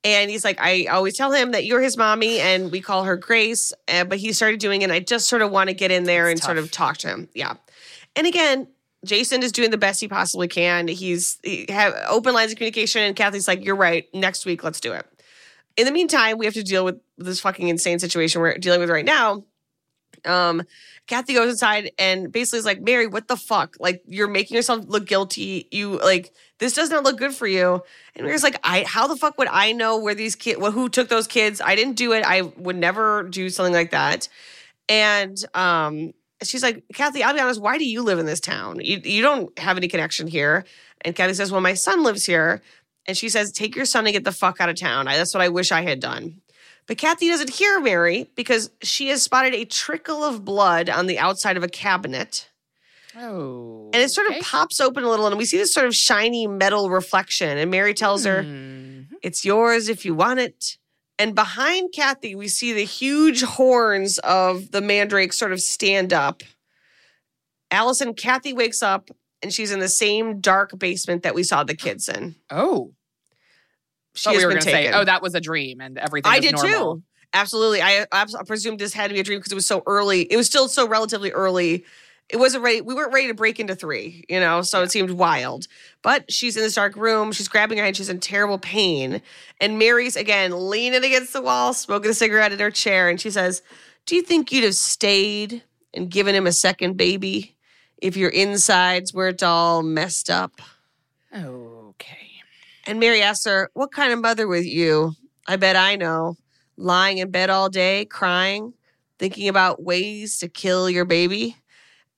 And 0.03 0.31
he's 0.31 0.43
like, 0.43 0.59
I 0.59 0.85
always 0.85 1.15
tell 1.15 1.31
him 1.31 1.51
that 1.51 1.65
you're 1.65 1.81
his 1.81 1.95
mommy 1.95 2.39
and 2.39 2.71
we 2.71 2.81
call 2.81 3.03
her 3.03 3.15
Grace. 3.15 3.71
Uh, 3.87 4.03
but 4.03 4.17
he 4.17 4.33
started 4.33 4.59
doing 4.59 4.81
it. 4.81 4.85
And 4.85 4.93
I 4.93 4.99
just 4.99 5.27
sort 5.27 5.41
of 5.41 5.51
want 5.51 5.69
to 5.69 5.73
get 5.73 5.91
in 5.91 6.05
there 6.05 6.27
It's 6.27 6.41
and 6.41 6.43
sort 6.43 6.57
of 6.57 6.71
talk 6.71 6.97
to 6.99 7.07
him. 7.07 7.29
Yeah. 7.33 7.53
And 8.15 8.27
again, 8.27 8.67
Jason 9.05 9.43
is 9.43 9.51
doing 9.51 9.71
the 9.71 9.77
best 9.77 10.01
he 10.01 10.07
possibly 10.07 10.47
can. 10.47 10.87
He's 10.87 11.39
he 11.43 11.65
have 11.69 11.93
open 12.07 12.33
lines 12.33 12.51
of 12.51 12.57
communication. 12.57 13.03
And 13.03 13.15
Kathy's 13.15 13.47
like, 13.47 13.63
you're 13.63 13.75
right. 13.75 14.07
Next 14.13 14.45
week, 14.45 14.63
let's 14.63 14.79
do 14.79 14.91
it. 14.93 15.05
In 15.77 15.85
the 15.85 15.91
meantime, 15.91 16.37
we 16.37 16.45
have 16.45 16.53
to 16.55 16.63
deal 16.63 16.83
with 16.83 16.99
this 17.17 17.39
fucking 17.39 17.67
insane 17.67 17.99
situation 17.99 18.41
we're 18.41 18.57
dealing 18.57 18.79
with 18.79 18.89
right 18.89 19.05
now. 19.05 19.43
Um, 20.25 20.63
Kathy 21.07 21.33
goes 21.33 21.51
inside 21.51 21.91
and 21.97 22.31
basically 22.31 22.59
is 22.59 22.65
like, 22.65 22.81
Mary, 22.81 23.07
what 23.07 23.27
the 23.27 23.37
fuck? 23.37 23.75
Like, 23.79 24.03
you're 24.07 24.27
making 24.27 24.55
yourself 24.55 24.85
look 24.87 25.05
guilty. 25.05 25.67
You 25.71 25.99
like 25.99 26.33
this 26.59 26.73
does 26.73 26.89
not 26.89 27.03
look 27.03 27.17
good 27.17 27.33
for 27.33 27.47
you. 27.47 27.83
And 28.15 28.25
Mary's 28.25 28.43
like, 28.43 28.59
I 28.63 28.83
how 28.87 29.07
the 29.07 29.15
fuck 29.15 29.37
would 29.37 29.47
I 29.49 29.71
know 29.71 29.97
where 29.97 30.15
these 30.15 30.35
kids 30.35 30.59
well, 30.59 30.71
who 30.71 30.89
took 30.89 31.09
those 31.09 31.27
kids? 31.27 31.61
I 31.61 31.75
didn't 31.75 31.95
do 31.95 32.13
it. 32.13 32.23
I 32.25 32.41
would 32.41 32.75
never 32.75 33.23
do 33.23 33.49
something 33.49 33.73
like 33.73 33.91
that. 33.91 34.29
And 34.87 35.43
um 35.55 36.13
she's 36.43 36.63
like, 36.63 36.83
Kathy, 36.93 37.23
I'll 37.23 37.33
be 37.33 37.39
honest, 37.39 37.61
why 37.61 37.77
do 37.77 37.87
you 37.87 38.01
live 38.01 38.19
in 38.19 38.25
this 38.25 38.39
town? 38.39 38.79
You 38.81 39.01
you 39.03 39.21
don't 39.21 39.57
have 39.59 39.77
any 39.77 39.87
connection 39.87 40.27
here. 40.27 40.65
And 41.03 41.15
Kathy 41.15 41.33
says, 41.33 41.51
Well, 41.51 41.61
my 41.61 41.73
son 41.73 42.03
lives 42.03 42.25
here. 42.25 42.61
And 43.07 43.17
she 43.17 43.29
says, 43.29 43.51
Take 43.51 43.75
your 43.75 43.85
son 43.85 44.05
and 44.05 44.13
get 44.13 44.23
the 44.23 44.31
fuck 44.31 44.61
out 44.61 44.69
of 44.69 44.75
town. 44.75 45.07
I, 45.07 45.17
that's 45.17 45.33
what 45.33 45.41
I 45.41 45.49
wish 45.49 45.71
I 45.71 45.81
had 45.81 45.99
done. 45.99 46.41
But 46.91 46.97
Kathy 46.97 47.29
doesn't 47.29 47.51
hear 47.51 47.79
Mary 47.79 48.29
because 48.35 48.69
she 48.81 49.07
has 49.07 49.23
spotted 49.23 49.53
a 49.53 49.63
trickle 49.63 50.25
of 50.25 50.43
blood 50.43 50.89
on 50.89 51.07
the 51.07 51.19
outside 51.19 51.55
of 51.55 51.63
a 51.63 51.69
cabinet. 51.69 52.49
oh. 53.15 53.89
And 53.93 54.03
it 54.03 54.09
sort 54.09 54.29
of 54.29 54.41
pops 54.41 54.81
open 54.81 55.05
a 55.05 55.09
little, 55.09 55.25
and 55.25 55.37
we 55.37 55.45
see 55.45 55.55
this 55.55 55.73
sort 55.73 55.85
of 55.87 55.95
shiny 55.95 56.47
metal 56.47 56.89
reflection. 56.89 57.57
And 57.57 57.71
Mary 57.71 57.93
tells 57.93 58.25
her, 58.25 58.43
Mhm. 58.43 59.07
It's 59.21 59.45
yours 59.45 59.87
if 59.87 60.03
you 60.03 60.13
want 60.13 60.41
it. 60.41 60.75
And 61.17 61.33
behind 61.33 61.93
Kathy, 61.93 62.35
we 62.35 62.49
see 62.49 62.73
the 62.73 62.83
huge 62.83 63.41
horns 63.41 64.17
of 64.19 64.71
the 64.71 64.81
mandrake 64.81 65.31
sort 65.31 65.53
of 65.53 65.61
stand 65.61 66.11
up. 66.11 66.43
Alison, 67.71 68.13
Kathy 68.15 68.51
wakes 68.51 68.83
up 68.83 69.11
and 69.41 69.53
she's 69.53 69.71
in 69.71 69.79
the 69.79 69.87
same 69.87 70.41
dark 70.41 70.77
basement 70.77 71.23
that 71.23 71.35
we 71.35 71.43
saw 71.43 71.63
the 71.63 71.73
kids 71.73 72.09
in. 72.09 72.35
Oh. 72.49 72.91
She 74.13 74.29
has 74.29 74.37
we 74.37 74.45
were 74.45 74.51
been 74.51 74.59
to 74.59 74.63
say, 74.63 74.91
oh, 74.91 75.03
that 75.05 75.21
was 75.21 75.35
a 75.35 75.41
dream 75.41 75.81
and 75.81 75.97
everything 75.97 76.31
I 76.31 76.39
did 76.39 76.55
normal. 76.55 76.95
too. 76.95 77.03
Absolutely. 77.33 77.81
I, 77.81 78.05
I 78.11 78.25
presumed 78.45 78.79
this 78.79 78.93
had 78.93 79.07
to 79.07 79.13
be 79.13 79.21
a 79.21 79.23
dream 79.23 79.39
because 79.39 79.51
it 79.51 79.55
was 79.55 79.65
so 79.65 79.83
early. 79.85 80.21
It 80.23 80.35
was 80.35 80.47
still 80.47 80.67
so 80.67 80.87
relatively 80.87 81.31
early. 81.31 81.85
It 82.27 82.37
wasn't 82.37 82.63
ready. 82.63 82.81
We 82.81 82.93
weren't 82.93 83.13
ready 83.13 83.27
to 83.27 83.33
break 83.33 83.59
into 83.59 83.75
three, 83.75 84.23
you 84.29 84.39
know, 84.39 84.61
so 84.61 84.81
it 84.81 84.91
seemed 84.91 85.11
wild. 85.11 85.67
But 86.01 86.31
she's 86.31 86.55
in 86.55 86.63
this 86.63 86.75
dark 86.75 86.95
room. 86.95 87.31
She's 87.31 87.47
grabbing 87.47 87.77
her 87.77 87.83
hand. 87.83 87.97
She's 87.97 88.09
in 88.09 88.19
terrible 88.19 88.57
pain. 88.57 89.21
And 89.59 89.77
Mary's 89.79 90.15
again 90.15 90.69
leaning 90.69 91.03
against 91.03 91.33
the 91.33 91.41
wall, 91.41 91.73
smoking 91.73 92.11
a 92.11 92.13
cigarette 92.13 92.53
in 92.53 92.59
her 92.59 92.71
chair. 92.71 93.09
And 93.09 93.19
she 93.19 93.29
says, 93.31 93.61
Do 94.05 94.15
you 94.15 94.21
think 94.21 94.51
you'd 94.51 94.63
have 94.63 94.75
stayed 94.75 95.63
and 95.93 96.09
given 96.09 96.35
him 96.35 96.47
a 96.47 96.53
second 96.53 96.95
baby 96.95 97.55
if 97.97 98.15
your 98.15 98.29
insides 98.29 99.13
weren't 99.13 99.43
all 99.43 99.83
messed 99.83 100.29
up? 100.29 100.61
Okay. 101.33 101.60
And 102.91 102.99
Mary 102.99 103.21
asks 103.21 103.45
her, 103.45 103.69
What 103.73 103.93
kind 103.93 104.11
of 104.11 104.19
mother 104.19 104.49
was 104.49 104.67
you? 104.67 105.13
I 105.47 105.55
bet 105.55 105.77
I 105.77 105.95
know. 105.95 106.35
Lying 106.75 107.19
in 107.19 107.31
bed 107.31 107.49
all 107.49 107.69
day, 107.69 108.03
crying, 108.03 108.73
thinking 109.17 109.47
about 109.47 109.81
ways 109.81 110.39
to 110.39 110.49
kill 110.49 110.89
your 110.89 111.05
baby. 111.05 111.55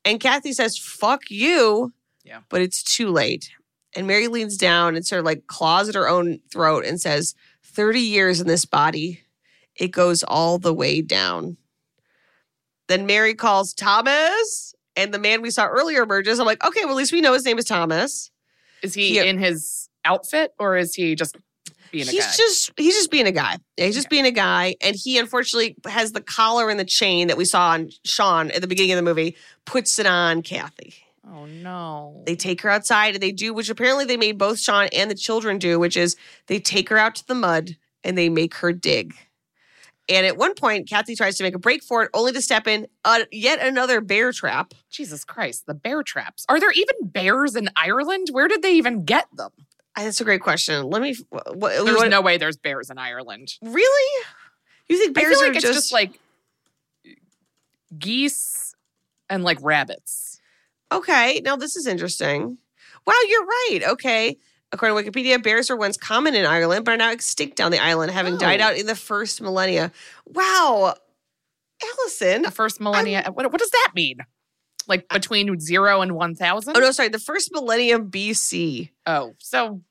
And 0.03 0.19
Kathy 0.19 0.51
says, 0.51 0.76
Fuck 0.76 1.30
you. 1.30 1.93
Yeah. 2.24 2.39
But 2.49 2.61
it's 2.61 2.82
too 2.82 3.11
late. 3.11 3.51
And 3.95 4.07
Mary 4.07 4.28
leans 4.28 4.57
down 4.57 4.95
and 4.95 5.05
sort 5.05 5.19
of 5.19 5.26
like 5.26 5.45
claws 5.45 5.89
at 5.89 5.93
her 5.95 6.09
own 6.09 6.39
throat 6.51 6.86
and 6.86 6.99
says, 6.99 7.36
30 7.65 7.99
years 7.99 8.41
in 8.41 8.47
this 8.47 8.65
body, 8.65 9.21
it 9.76 9.89
goes 9.89 10.24
all 10.24 10.57
the 10.57 10.74
way 10.74 11.03
down. 11.03 11.57
Then 12.88 13.05
Mary 13.05 13.36
calls 13.36 13.76
Thomas, 13.76 14.74
and 14.95 15.13
the 15.13 15.19
man 15.19 15.43
we 15.43 15.51
saw 15.51 15.67
earlier 15.67 16.01
emerges. 16.01 16.39
I'm 16.39 16.47
like, 16.47 16.65
okay, 16.65 16.82
well, 16.84 16.93
at 16.95 16.97
least 16.97 17.11
we 17.13 17.21
know 17.21 17.34
his 17.34 17.45
name 17.45 17.59
is 17.59 17.65
Thomas. 17.65 18.32
Is 18.82 18.95
he 18.95 19.09
He- 19.19 19.19
in 19.19 19.38
his 19.38 19.82
outfit 20.06 20.54
or 20.60 20.76
is 20.78 20.93
he 20.95 21.16
just 21.16 21.38
being 21.91 22.08
a 22.08 22.12
he's 22.12 22.26
guy? 22.26 22.34
just 22.36 22.72
he's 22.78 22.95
just 22.95 23.12
being 23.12 23.28
a 23.28 23.32
guy. 23.32 23.58
He's 23.78 23.95
just 23.95 24.10
being 24.10 24.26
a 24.26 24.32
guy, 24.32 24.76
and 24.82 24.95
he 24.95 25.18
unfortunately 25.20 25.76
has 25.86 26.12
the 26.12 26.22
collar 26.22 26.70
and 26.70 26.80
the 26.80 26.86
chain 26.86 27.28
that 27.28 27.38
we 27.38 27.45
saw 27.45 27.70
on 27.70 27.89
Sean 28.04 28.49
at 28.51 28.62
the 28.62 28.68
beginning 28.68 28.93
of 28.93 28.97
the 28.97 29.04
movie. 29.04 29.36
Puts 29.66 29.99
it 29.99 30.06
on 30.08 30.41
Kathy. 30.41 30.95
oh, 31.32 31.45
no. 31.45 32.24
They 32.26 32.36
take 32.36 32.62
her 32.62 32.70
outside 32.70 33.14
and 33.14 33.22
they 33.24 33.32
do, 33.32 33.54
which 33.54 33.70
apparently 33.70 34.06
they 34.06 34.18
made 34.18 34.38
both 34.38 34.60
Sean 34.60 34.89
and 34.91 35.10
the 35.10 35.16
children 35.16 35.58
do, 35.60 35.80
which 35.80 35.95
is 35.95 36.16
they 36.47 36.60
take 36.60 36.89
her 36.89 36.97
out 36.97 37.16
to 37.16 37.28
the 37.28 37.36
mud 37.36 37.78
and 38.04 38.18
they 38.18 38.28
make 38.28 38.56
her 38.56 38.74
dig. 38.74 39.14
And 40.10 40.26
at 40.26 40.36
one 40.36 40.54
point, 40.54 40.89
Kathy 40.89 41.16
tries 41.16 41.38
to 41.38 41.43
make 41.43 41.56
a 41.56 41.60
break 41.60 41.82
for 41.82 42.04
it, 42.04 42.10
only 42.14 42.34
to 42.34 42.41
step 42.41 42.68
in 42.68 42.88
uh, 43.06 43.22
yet 43.32 43.66
another 43.66 44.01
bear 44.01 44.34
trap. 44.34 44.74
Jesus 44.89 45.24
Christ, 45.24 45.66
the 45.66 45.74
bear 45.74 46.04
traps. 46.04 46.45
Are 46.49 46.60
there 46.60 46.72
even 46.72 46.95
bears 47.04 47.56
in 47.56 47.70
Ireland? 47.78 48.28
Where 48.32 48.49
did 48.49 48.62
they 48.64 48.74
even 48.74 49.06
get 49.06 49.28
them? 49.34 49.51
That's 49.96 50.20
a 50.22 50.24
great 50.24 50.41
question. 50.41 50.86
Let 50.86 51.02
me. 51.02 51.16
What, 51.30 51.56
what, 51.56 51.86
There's 51.86 51.98
what- 51.98 52.10
no 52.10 52.22
way 52.22 52.38
there's 52.38 52.58
bears 52.58 52.89
in 52.89 52.98
Ireland. 52.98 53.54
really. 53.62 54.26
You 54.89 54.98
think 54.98 55.18
I 55.18 55.22
bears 55.22 55.34
feel 55.39 55.48
like 55.48 55.54
are 55.54 55.58
it's 55.58 55.64
just, 55.66 55.74
just 55.76 55.94
like 55.94 56.20
geese 57.98 58.76
and 59.30 59.44
like 59.44 59.58
rabbits. 59.62 60.39
Okay, 60.91 61.41
now 61.44 61.56
this 61.56 61.76
is 61.76 61.88
interesting. 61.88 62.58
Wow, 63.06 63.14
you're 63.28 63.46
right. 63.46 63.80
Okay. 63.89 64.38
According 64.72 65.04
to 65.04 65.12
Wikipedia, 65.12 65.41
bears 65.41 65.70
were 65.70 65.76
once 65.76 65.98
common 65.98 66.34
in 66.36 66.46
Ireland, 66.46 66.86
but 66.86 66.94
are 66.94 66.98
now 66.98 67.12
extinct 67.12 67.62
on 67.62 67.72
the 67.72 67.78
island, 67.80 68.12
having 68.12 68.38
died 68.38 68.60
Oh. 68.60 68.66
out 68.66 68.76
in 68.78 68.88
the 68.88 68.96
first 68.96 69.39
millennia. 69.41 69.91
Wow. 70.26 70.96
Alison. 71.84 72.41
The 72.41 72.50
first 72.52 72.82
millennia. 72.82 73.30
What, 73.32 73.52
what 73.52 73.60
does 73.60 73.70
that 73.70 73.91
mean? 73.94 74.18
Like 74.88 75.07
between 75.09 75.59
zero 75.59 76.01
and 76.01 76.13
1,000? 76.15 76.75
Oh, 76.75 76.79
no, 76.79 76.91
sorry. 76.91 77.09
The 77.09 77.19
first 77.19 77.51
millennium 77.53 78.09
BC. 78.11 78.89
Oh, 79.05 79.34
so 79.39 79.81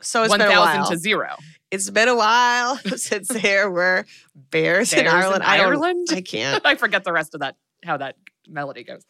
So 0.00 0.22
it's 0.24 0.32
been 0.32 0.40
a 0.40 0.46
1,000 0.48 0.80
while. 0.80 0.90
to 0.90 0.96
zero. 0.98 1.36
It's 1.70 1.90
been 1.90 2.08
a 2.08 2.16
while 2.16 2.76
since 2.96 3.28
there 3.42 3.70
were 3.70 4.04
bears, 4.34 4.92
in 4.92 5.00
Bears 5.04 5.12
in 5.14 5.20
Ireland. 5.22 5.42
I 5.44 5.58
Ireland? 5.60 6.06
I 6.10 6.20
can't. 6.20 6.64
I 6.66 6.74
forget 6.76 7.04
the 7.04 7.12
rest 7.12 7.34
of 7.34 7.40
that, 7.40 7.56
how 7.84 7.96
that 7.98 8.16
melody 8.48 8.84
goes. 8.84 9.04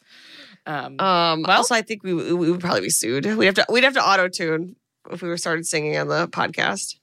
Um, 0.65 0.99
Um, 0.99 1.43
Well- 1.43 1.57
also, 1.57 1.75
I 1.75 1.81
think 1.81 2.03
we, 2.03 2.13
we 2.13 2.51
would 2.51 2.59
probably 2.59 2.81
be 2.81 2.89
sued. 2.89 3.25
We'd 3.25 3.45
have 3.45 3.55
to 3.55 3.65
we'd 3.69 3.83
have 3.83 3.93
to 3.95 4.03
auto 4.07 4.27
tune 4.29 4.75
if 5.11 5.21
we 5.21 5.27
were 5.29 5.37
started 5.37 5.65
singing 5.67 5.97
on 5.97 6.07
the 6.07 6.27
podcast. 6.27 6.95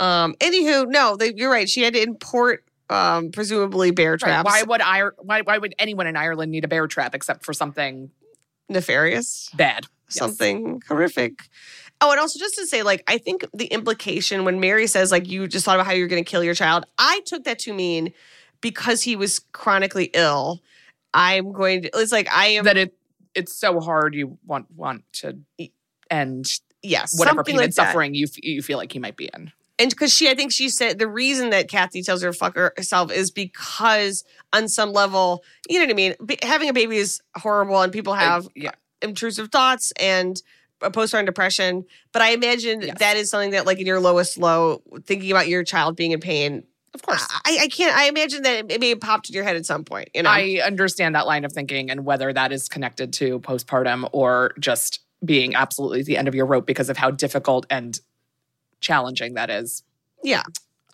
Um, 0.00 0.34
anywho, 0.40 0.88
no, 0.88 1.16
they, 1.16 1.32
you're 1.34 1.50
right. 1.50 1.68
She 1.68 1.82
had 1.82 1.94
to 1.94 2.02
import 2.02 2.64
um, 2.92 3.30
presumably 3.30 3.90
bear 3.90 4.12
right, 4.12 4.20
traps. 4.20 4.46
why 4.46 4.62
would 4.62 4.80
I? 4.80 5.02
Why, 5.18 5.40
why 5.42 5.58
would 5.58 5.74
anyone 5.78 6.06
in 6.06 6.16
Ireland 6.16 6.52
need 6.52 6.64
a 6.64 6.68
bear 6.68 6.86
trap 6.86 7.14
except 7.14 7.44
for 7.44 7.52
something 7.52 8.10
nefarious? 8.68 9.50
bad? 9.54 9.86
Yes. 10.08 10.18
Something 10.18 10.82
horrific. 10.86 11.48
Oh, 12.00 12.10
and 12.10 12.20
also 12.20 12.38
just 12.38 12.56
to 12.56 12.66
say, 12.66 12.82
like, 12.82 13.04
I 13.06 13.16
think 13.16 13.46
the 13.54 13.66
implication 13.66 14.44
when 14.44 14.58
Mary 14.58 14.86
says, 14.88 15.12
like, 15.12 15.28
you 15.28 15.46
just 15.46 15.64
thought 15.64 15.76
about 15.76 15.86
how 15.86 15.92
you're 15.92 16.08
going 16.08 16.22
to 16.22 16.28
kill 16.28 16.42
your 16.42 16.54
child, 16.54 16.84
I 16.98 17.20
took 17.26 17.44
that 17.44 17.60
to 17.60 17.72
mean 17.72 18.12
because 18.60 19.02
he 19.02 19.14
was 19.14 19.38
chronically 19.52 20.10
ill. 20.12 20.60
I'm 21.14 21.52
going 21.52 21.82
to. 21.82 21.90
It's 21.94 22.12
like 22.12 22.28
I 22.32 22.46
am. 22.48 22.64
that 22.64 22.76
it 22.76 22.94
it's 23.34 23.54
so 23.54 23.80
hard 23.80 24.14
you 24.14 24.38
want 24.46 24.70
want 24.70 25.04
to 25.14 25.38
end 26.10 26.46
yes, 26.82 27.18
whatever 27.18 27.44
pain 27.44 27.56
like 27.56 27.66
and 27.66 27.74
suffering 27.74 28.14
you 28.14 28.26
f- 28.26 28.42
you 28.42 28.62
feel 28.62 28.78
like 28.78 28.92
he 28.92 28.98
might 28.98 29.16
be 29.16 29.30
in. 29.32 29.52
And 29.82 29.90
because 29.90 30.12
she, 30.12 30.30
I 30.30 30.34
think 30.34 30.52
she 30.52 30.68
said 30.68 31.00
the 31.00 31.08
reason 31.08 31.50
that 31.50 31.68
Kathy 31.68 32.02
tells 32.02 32.22
her 32.22 32.30
to 32.30 32.38
fuck 32.38 32.54
herself 32.54 33.10
is 33.10 33.32
because 33.32 34.22
on 34.52 34.68
some 34.68 34.92
level, 34.92 35.42
you 35.68 35.78
know 35.78 35.86
what 35.86 35.90
I 35.90 35.94
mean? 35.94 36.14
Be- 36.24 36.38
having 36.42 36.68
a 36.68 36.72
baby 36.72 36.98
is 36.98 37.20
horrible 37.36 37.82
and 37.82 37.92
people 37.92 38.14
have 38.14 38.48
yeah. 38.54 38.70
Uh, 38.70 38.72
intrusive 39.02 39.50
thoughts 39.50 39.92
and 40.00 40.40
a 40.80 40.90
postpartum 40.90 41.26
depression. 41.26 41.84
But 42.12 42.22
I 42.22 42.30
imagine 42.30 42.82
Yes. 42.82 42.98
that 43.00 43.16
is 43.16 43.28
something 43.28 43.50
that, 43.50 43.66
like, 43.66 43.80
in 43.80 43.86
your 43.86 43.98
lowest 43.98 44.38
low, 44.38 44.82
thinking 45.04 45.32
about 45.32 45.48
your 45.48 45.64
child 45.64 45.96
being 45.96 46.12
in 46.12 46.20
pain. 46.20 46.62
Of 46.94 47.02
course. 47.02 47.26
I, 47.44 47.58
I 47.62 47.68
can't, 47.68 47.96
I 47.96 48.06
imagine 48.06 48.42
that 48.42 48.70
it 48.70 48.80
may 48.80 48.90
have 48.90 49.00
popped 49.00 49.28
in 49.28 49.34
your 49.34 49.42
head 49.42 49.56
at 49.56 49.66
some 49.66 49.82
point, 49.82 50.10
you 50.14 50.22
know? 50.22 50.30
I 50.30 50.60
understand 50.64 51.16
that 51.16 51.26
line 51.26 51.44
of 51.44 51.52
thinking 51.52 51.90
and 51.90 52.04
whether 52.04 52.32
that 52.32 52.52
is 52.52 52.68
connected 52.68 53.12
to 53.14 53.40
postpartum 53.40 54.08
or 54.12 54.54
just 54.60 55.00
being 55.24 55.56
absolutely 55.56 56.00
at 56.00 56.06
the 56.06 56.16
end 56.16 56.28
of 56.28 56.34
your 56.34 56.46
rope 56.46 56.66
because 56.66 56.88
of 56.88 56.96
how 56.96 57.10
difficult 57.10 57.66
and 57.70 57.98
challenging 58.82 59.34
that 59.34 59.48
is. 59.48 59.82
yeah. 60.22 60.42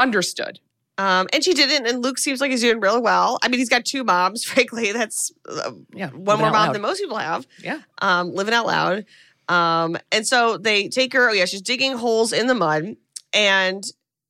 Understood. 0.00 0.60
Um, 0.96 1.26
and 1.32 1.42
she 1.44 1.54
didn't, 1.54 1.86
and 1.86 2.02
Luke 2.04 2.18
seems 2.18 2.40
like 2.40 2.50
he's 2.52 2.60
doing 2.60 2.78
really 2.80 3.00
well. 3.00 3.38
I 3.42 3.48
mean, 3.48 3.58
he's 3.58 3.68
got 3.68 3.84
two 3.84 4.04
moms, 4.04 4.44
frankly. 4.50 4.92
That's 4.92 5.32
uh, 5.48 5.72
Yeah. 5.92 6.10
one 6.10 6.38
more 6.38 6.50
mom 6.50 6.66
loud. 6.68 6.74
than 6.74 6.82
most 6.82 7.00
people 7.00 7.16
have. 7.16 7.46
Yeah. 7.62 7.80
um, 8.00 8.32
living 8.32 8.54
out 8.54 8.66
loud. 8.66 9.04
Um, 9.48 9.96
and 10.12 10.26
so 10.26 10.56
they 10.58 10.88
take 10.88 11.12
her. 11.14 11.30
Oh 11.30 11.32
yeah, 11.32 11.46
she's 11.46 11.62
digging 11.62 11.96
holes 11.96 12.32
in 12.32 12.46
the 12.48 12.54
mud, 12.54 12.96
and 13.32 13.82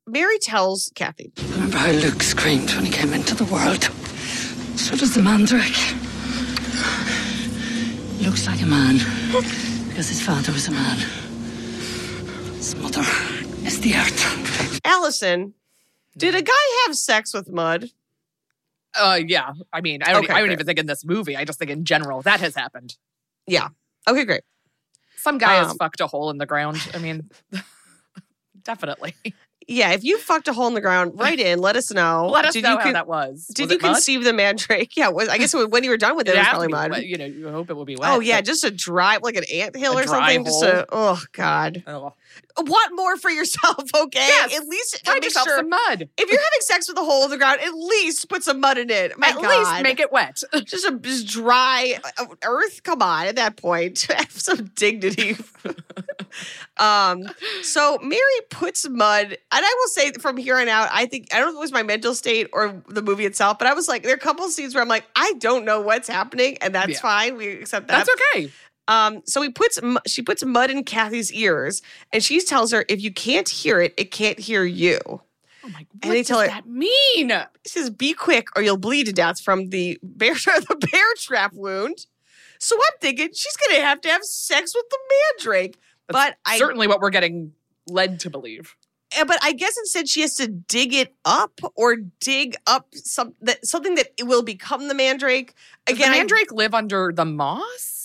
Mary 0.07 0.39
tells 0.39 0.91
Kathy, 0.95 1.33
Remember 1.51 1.77
how 1.79 1.91
Luke 1.91 2.23
screamed 2.23 2.73
when 2.75 2.85
he 2.87 2.91
came 2.93 3.13
into 3.13 3.35
the 3.35 3.45
world? 3.45 3.85
So 4.79 4.95
does 4.97 5.15
the 5.15 5.23
mandrake. 5.23 5.77
Looks 8.25 8.47
like 8.47 8.61
a 8.63 8.67
man 8.67 8.99
because 9.89 10.09
his 10.09 10.21
father 10.23 10.53
was 10.53 10.69
a 10.69 10.71
man. 10.73 10.99
His 12.57 12.75
mother 12.77 13.03
is 13.69 13.81
the 13.81 13.95
earth. 13.95 14.81
"Alison, 14.85 15.55
did 16.17 16.35
a 16.35 16.43
guy 16.43 16.53
have 16.87 16.97
sex 16.97 17.35
with 17.35 17.51
mud?" 17.51 17.91
Uh, 18.99 19.21
yeah. 19.27 19.53
I 19.73 19.81
mean, 19.83 20.03
I 20.03 20.13
don't, 20.13 20.25
Okay, 20.25 20.33
I 20.33 20.41
don't 20.41 20.51
even 20.51 20.65
think 20.67 20.79
in 20.79 20.87
this 20.87 21.05
movie. 21.05 21.37
I 21.37 21.45
just 21.45 21.59
think 21.59 21.71
in 21.71 21.85
general 21.85 22.23
that 22.23 22.41
has 22.41 22.55
happened. 22.55 22.97
Yeah. 23.47 23.69
Okay, 24.09 24.25
great. 24.25 24.43
Some 25.17 25.37
guy 25.39 25.55
has 25.57 25.71
Um, 25.73 25.77
fucked 25.77 26.01
a 26.01 26.07
hole 26.07 26.31
in 26.31 26.39
the 26.39 26.47
ground. 26.47 26.79
I 26.95 26.99
mean, 26.99 27.29
definitely. 28.65 29.15
Yeah, 29.71 29.91
if 29.91 30.03
you 30.03 30.17
fucked 30.19 30.49
a 30.49 30.55
hole 30.55 30.67
in 30.69 30.73
the 30.75 30.81
ground, 30.81 31.13
write 31.19 31.39
in. 31.39 31.59
Let 31.59 31.77
us 31.77 31.93
know. 31.93 32.27
Let 32.33 32.47
us 32.47 32.55
Did 32.55 32.65
know 32.65 32.73
you 32.73 32.79
how 32.79 32.85
con- 32.85 32.93
that 32.95 33.07
was. 33.07 33.47
Did 33.55 33.65
Was 33.65 33.71
you 33.73 33.77
it 33.77 33.83
mud? 33.83 33.93
conceive 33.97 34.25
the 34.25 34.33
mandrake? 34.33 34.97
Yeah, 34.97 35.09
was, 35.09 35.29
I 35.29 35.37
guess 35.37 35.53
it 35.53 35.59
was, 35.59 35.67
when 35.67 35.85
you 35.85 35.91
were 35.91 35.99
done 35.99 36.17
with 36.17 36.27
it, 36.27 36.35
it, 36.35 36.39
was 36.39 36.47
probably 36.49 36.69
mud. 36.69 36.91
wet. 36.93 37.05
You 37.07 37.19
know, 37.19 37.27
you 37.27 37.51
hope 37.51 37.69
it 37.69 37.77
would 37.77 37.87
be 37.87 37.97
wet. 37.97 38.11
Oh 38.11 38.21
yeah, 38.21 38.41
just 38.41 38.65
a 38.65 38.71
dry, 38.71 39.19
like 39.23 39.37
an 39.37 39.45
ant 39.53 39.77
hill 39.77 39.99
or 39.99 40.05
dry 40.05 40.37
something. 40.37 40.45
Just 40.47 40.63
a, 40.63 40.87
oh 40.91 41.21
god. 41.33 41.85
Oh. 41.87 42.15
Want 42.61 42.97
more 42.97 43.17
for 43.17 43.31
yourself, 43.31 43.85
okay? 43.97 44.19
Yes. 44.27 44.57
At 44.57 44.67
least 44.67 45.07
Find 45.07 45.23
yourself 45.23 45.47
sure- 45.47 45.59
some 45.59 45.69
mud. 45.69 46.09
If 46.19 46.31
you're 46.31 46.41
having 46.41 46.61
sex 46.61 46.89
with 46.89 46.99
a 46.99 47.05
hole 47.05 47.25
in 47.25 47.31
the 47.31 47.39
ground, 47.39 47.61
at 47.61 47.73
least 47.73 48.29
put 48.29 48.43
some 48.43 48.59
mud 48.61 48.79
in 48.79 48.91
it. 48.91 49.17
My 49.19 49.29
At 49.29 49.35
God. 49.37 49.45
least 49.49 49.83
make 49.85 50.01
it 50.01 50.11
wet. 50.11 50.43
just 50.65 50.85
a 50.85 50.99
just 50.99 51.27
dry 51.29 51.99
uh, 52.19 52.27
earth. 52.45 52.83
Come 52.83 53.01
on, 53.03 53.27
at 53.27 53.37
that 53.37 53.57
point, 53.57 54.03
have 54.11 54.31
some 54.33 54.71
dignity. 54.75 55.37
um, 56.79 57.25
so 57.63 57.99
Mary 58.03 58.21
puts 58.51 58.89
mud, 58.89 59.27
and 59.27 59.37
I 59.53 59.75
will 59.81 59.89
say 59.89 60.13
from 60.13 60.37
here 60.37 60.57
on 60.59 60.69
out, 60.69 60.89
I 60.93 61.07
think 61.07 61.29
I 61.33 61.39
don't 61.39 61.47
know 61.47 61.53
if 61.53 61.57
it 61.57 61.61
was 61.61 61.73
my 61.73 61.83
mental 61.83 62.15
state 62.15 62.49
or 62.53 62.83
the 62.89 63.03
movie 63.03 63.25
itself, 63.27 63.59
but 63.59 63.67
I 63.69 63.75
was 63.75 63.89
like, 63.89 64.03
there 64.03 64.13
are 64.13 64.17
a 64.17 64.19
couple 64.19 64.45
of 64.45 64.51
scenes 64.53 64.75
where 64.75 64.83
I'm 64.83 64.89
like, 64.89 65.05
I 65.17 65.35
don't 65.39 65.65
know 65.65 65.81
what's 65.81 66.09
happening, 66.09 66.59
and 66.61 66.75
that's 66.75 66.91
Yeah. 66.91 67.01
fine. 67.01 67.37
We 67.37 67.49
accept 67.53 67.89
that. 67.89 68.05
That's 68.07 68.21
okay. 68.35 68.51
Um, 68.89 69.23
so 69.27 69.43
he 69.43 69.51
puts 69.51 69.79
she 70.07 70.23
puts 70.23 70.45
mud 70.45 70.71
in 70.71 70.83
Kathy's 70.83 71.33
ears, 71.33 71.83
and 72.13 72.25
she 72.25 72.41
tells 72.41 72.73
her, 72.73 72.85
if 72.89 73.01
you 73.01 73.13
can't 73.13 73.49
hear 73.49 73.81
it, 73.81 73.95
it 73.97 74.11
can't 74.11 74.39
hear 74.39 74.65
you. 74.65 74.99
Oh 75.07 75.21
my! 75.69 75.81
What 75.81 75.87
And 76.03 76.13
they 76.13 76.19
does 76.19 76.29
tell 76.29 76.41
her- 76.41 76.47
that 76.49 76.67
mean? 76.67 77.31
He 77.31 77.69
says, 77.69 77.91
"Be 77.91 78.15
quick, 78.15 78.49
or 78.57 78.63
you'll 78.63 78.77
bleed 78.79 79.05
to 79.05 79.13
death 79.13 79.41
from 79.41 79.69
the 79.69 79.99
bear 80.03 80.35
the 80.35 80.89
bear 80.91 81.05
trap 81.17 81.53
wound." 81.53 82.07
So 82.59 82.77
I'm 82.77 82.99
thinking 83.01 83.29
she's 83.35 83.57
gonna 83.57 83.83
have 83.85 84.01
to 84.01 84.09
have 84.09 84.25
sex 84.25 84.75
with 84.75 84.87
the 84.91 84.99
mandrake, 85.39 85.77
but 86.09 86.37
I 86.45 86.59
Certainly, 86.59 86.87
what 86.89 87.01
we're 87.01 87.11
getting 87.11 87.53
led 87.87 88.19
to 88.21 88.31
believe. 88.31 88.75
eh, 89.17 89.25
but 89.25 89.39
I 89.43 89.53
guess 89.53 89.77
instead 89.79 90.09
she 90.09 90.23
has 90.23 90.35
to 90.37 90.49
dig 90.49 90.93
it 90.95 91.15
up 91.25 91.61
or 91.77 91.97
dig 92.21 92.57
up 92.67 92.89
some 92.95 93.35
that 93.43 93.67
something 93.67 93.95
that 93.97 94.09
it 94.17 94.25
will 94.25 94.43
become 94.43 94.89
the 94.89 94.95
mandrake. 94.95 95.55
Does 95.87 95.97
Again, 95.97 96.11
the 96.11 96.17
I- 96.17 96.19
mandrake 96.21 96.51
live 96.53 96.73
under 96.75 97.13
the 97.15 97.25
moss? 97.27 97.98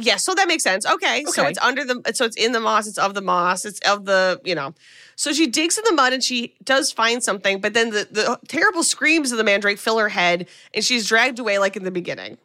Yeah, 0.00 0.16
so 0.16 0.32
that 0.34 0.46
makes 0.46 0.62
sense. 0.62 0.86
Okay, 0.86 1.24
so 1.24 1.44
it's 1.44 1.58
under 1.58 1.84
the, 1.84 2.00
so 2.14 2.24
it's 2.24 2.36
in 2.36 2.52
the 2.52 2.60
moss. 2.60 2.86
It's 2.86 2.98
of 2.98 3.14
the 3.14 3.20
moss. 3.20 3.64
It's 3.64 3.80
of 3.80 4.04
the, 4.04 4.40
you 4.44 4.54
know. 4.54 4.72
So 5.16 5.32
she 5.32 5.48
digs 5.48 5.76
in 5.76 5.82
the 5.84 5.92
mud 5.92 6.12
and 6.12 6.22
she 6.22 6.54
does 6.62 6.92
find 6.92 7.22
something, 7.22 7.60
but 7.60 7.74
then 7.74 7.90
the 7.90 8.06
the 8.10 8.38
terrible 8.46 8.84
screams 8.84 9.32
of 9.32 9.38
the 9.38 9.44
mandrake 9.44 9.78
fill 9.78 9.98
her 9.98 10.08
head, 10.08 10.48
and 10.72 10.84
she's 10.84 11.08
dragged 11.08 11.40
away 11.40 11.58
like 11.58 11.76
in 11.76 11.82
the 11.82 11.90
beginning, 11.90 12.38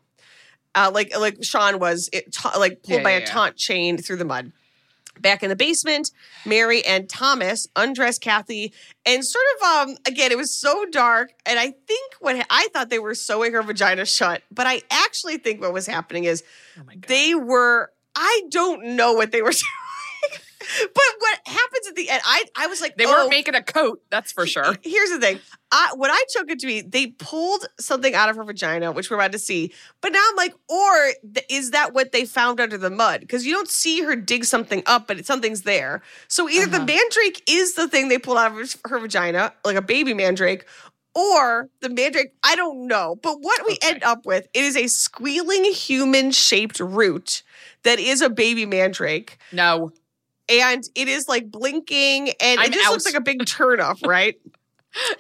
uh, 0.74 0.90
like 0.92 1.16
like 1.18 1.44
Sean 1.44 1.78
was, 1.80 2.10
it, 2.12 2.34
ta- 2.34 2.56
like 2.58 2.82
pulled 2.82 2.98
Yeah, 3.00 3.04
by 3.04 3.12
yeah, 3.12 3.18
a 3.18 3.20
yeah. 3.20 3.26
taunt 3.28 3.56
chain 3.56 3.98
through 3.98 4.18
the 4.18 4.26
mud. 4.26 4.52
Back 5.20 5.44
in 5.44 5.50
the 5.50 5.56
basement, 5.56 6.12
Mary 6.46 6.84
and 6.86 7.08
Thomas 7.08 7.68
undress 7.76 8.18
Kathy 8.20 8.74
and 9.06 9.24
sort 9.24 9.46
of 9.56 9.90
um 9.90 9.98
again 10.08 10.32
it 10.32 10.38
was 10.38 10.52
so 10.52 10.86
dark 10.92 11.32
and 11.46 11.60
I 11.60 11.74
think 11.88 12.14
what 12.20 12.46
I 12.50 12.68
thought 12.74 12.90
they 12.90 13.00
were 13.00 13.16
sewing 13.16 13.54
her 13.54 13.62
vagina 13.62 14.06
shut, 14.06 14.42
but 14.52 14.68
I 14.68 14.82
actually 14.90 15.38
think 15.38 15.62
what 15.62 15.72
was 15.74 15.86
happening 15.88 16.24
is 16.26 16.44
Oh 16.78 16.84
they 17.08 17.36
were 17.36 17.92
I 18.16 18.42
don't 18.50 18.96
know 18.96 19.14
what 19.14 19.32
they 19.32 19.42
were 19.42 19.52
doing. 19.52 19.62
But 20.80 21.04
what 21.20 21.40
happens 21.46 21.88
at 21.88 21.96
the 21.96 22.10
end, 22.10 22.22
I 22.26 22.46
I 22.58 22.68
was 22.68 22.82
like, 22.82 22.96
they 22.98 23.06
oh, 23.06 23.12
weren't 23.12 23.30
making 23.30 23.56
a 23.56 23.64
coat. 23.64 24.02
That's 24.10 24.32
for 24.32 24.46
sure. 24.46 24.76
Here's 24.84 25.10
the 25.10 25.20
thing. 25.20 25.40
I, 25.72 25.90
what 25.96 26.12
I 26.14 26.24
took 26.30 26.52
it 26.52 26.60
to 26.60 26.68
be, 26.68 26.82
they 26.82 27.08
pulled 27.08 27.66
something 27.80 28.14
out 28.14 28.30
of 28.30 28.36
her 28.36 28.44
vagina, 28.44 28.92
which 28.92 29.10
we're 29.10 29.18
about 29.18 29.32
to 29.32 29.40
see. 29.40 29.74
But 30.02 30.12
now 30.12 30.24
I'm 30.30 30.36
like, 30.36 30.54
or 30.70 31.12
th- 31.34 31.46
is 31.50 31.72
that 31.72 31.94
what 31.94 32.12
they 32.12 32.26
found 32.26 32.60
under 32.60 32.78
the 32.78 32.92
mud? 32.92 33.22
Because 33.22 33.44
you 33.46 33.54
don't 33.54 33.68
see 33.70 34.02
her 34.04 34.16
dig 34.16 34.46
something 34.46 34.84
up, 34.86 35.08
but 35.08 35.18
it, 35.18 35.26
something's 35.26 35.64
there. 35.64 36.04
So 36.28 36.48
either 36.48 36.68
the 36.68 36.78
Uh-huh. 36.78 36.86
mandrake 36.86 37.42
is 37.50 37.74
the 37.74 37.88
thing 37.88 38.08
they 38.10 38.20
pulled 38.20 38.38
out 38.38 38.52
of 38.52 38.58
her- 38.58 38.90
her 38.90 39.00
vagina, 39.00 39.54
like 39.66 39.76
a 39.76 39.82
baby 39.82 40.14
mandrake, 40.14 40.66
or 41.16 41.70
the 41.82 41.90
mandrake, 41.90 42.34
I 42.44 42.56
don't 42.56 42.86
know. 42.88 43.16
But 43.22 43.42
what 43.42 43.66
we 43.68 43.74
Okay. 43.74 43.90
end 43.94 44.04
up 44.04 44.26
with, 44.28 44.48
it 44.54 44.64
is 44.64 44.76
a 44.78 44.86
squealing 44.88 45.64
human 45.66 46.32
shaped 46.32 46.80
root 46.80 47.42
that 47.84 48.00
is 48.00 48.22
a 48.22 48.30
baby 48.30 48.66
mandrake. 48.68 49.38
No, 49.52 49.92
And 50.50 50.84
it 50.96 51.08
is 51.08 51.28
like 51.30 51.50
blinking, 51.50 52.32
and 52.42 52.60
I'm 52.60 52.68
it 52.68 52.74
just 52.74 52.92
looks 52.92 53.06
like 53.06 53.16
a 53.16 53.22
big 53.22 53.40
turnoff, 53.46 54.06
right? 54.08 54.40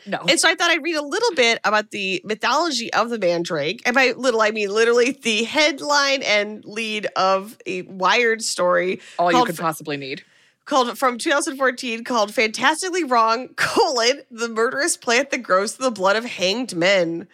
no. 0.06 0.20
And 0.28 0.40
so 0.40 0.50
I 0.50 0.56
thought 0.56 0.70
I'd 0.70 0.84
read 0.84 0.96
a 0.96 1.02
little 1.02 1.34
bit 1.36 1.60
about 1.64 1.92
the 1.92 2.22
mythology 2.26 2.92
of 2.94 3.10
the 3.10 3.18
mandrake. 3.18 3.82
And 3.86 3.96
by 3.96 4.14
little, 4.16 4.42
I 4.42 4.52
mean 4.52 4.70
literally 4.70 5.12
the 5.12 5.44
headline 5.44 6.22
and 6.24 6.64
lead 6.66 7.08
of 7.16 7.58
a 7.66 7.84
Wired 7.84 8.44
story 8.44 9.00
All 9.18 9.32
you 9.32 9.46
could 9.46 9.58
possibly 9.58 9.98
need. 9.98 10.24
called 10.66 10.98
from 10.98 11.18
2014 11.18 12.04
called 12.04 12.34
Fantastically 12.34 13.04
Wrong, 13.04 13.48
colon, 13.56 14.22
the 14.30 14.50
murderous 14.50 14.98
plant 14.98 15.32
that 15.32 15.40
grows 15.40 15.78
the 15.78 15.92
blood 15.92 16.16
of 16.16 16.26
hanged 16.26 16.76
men. 16.76 17.28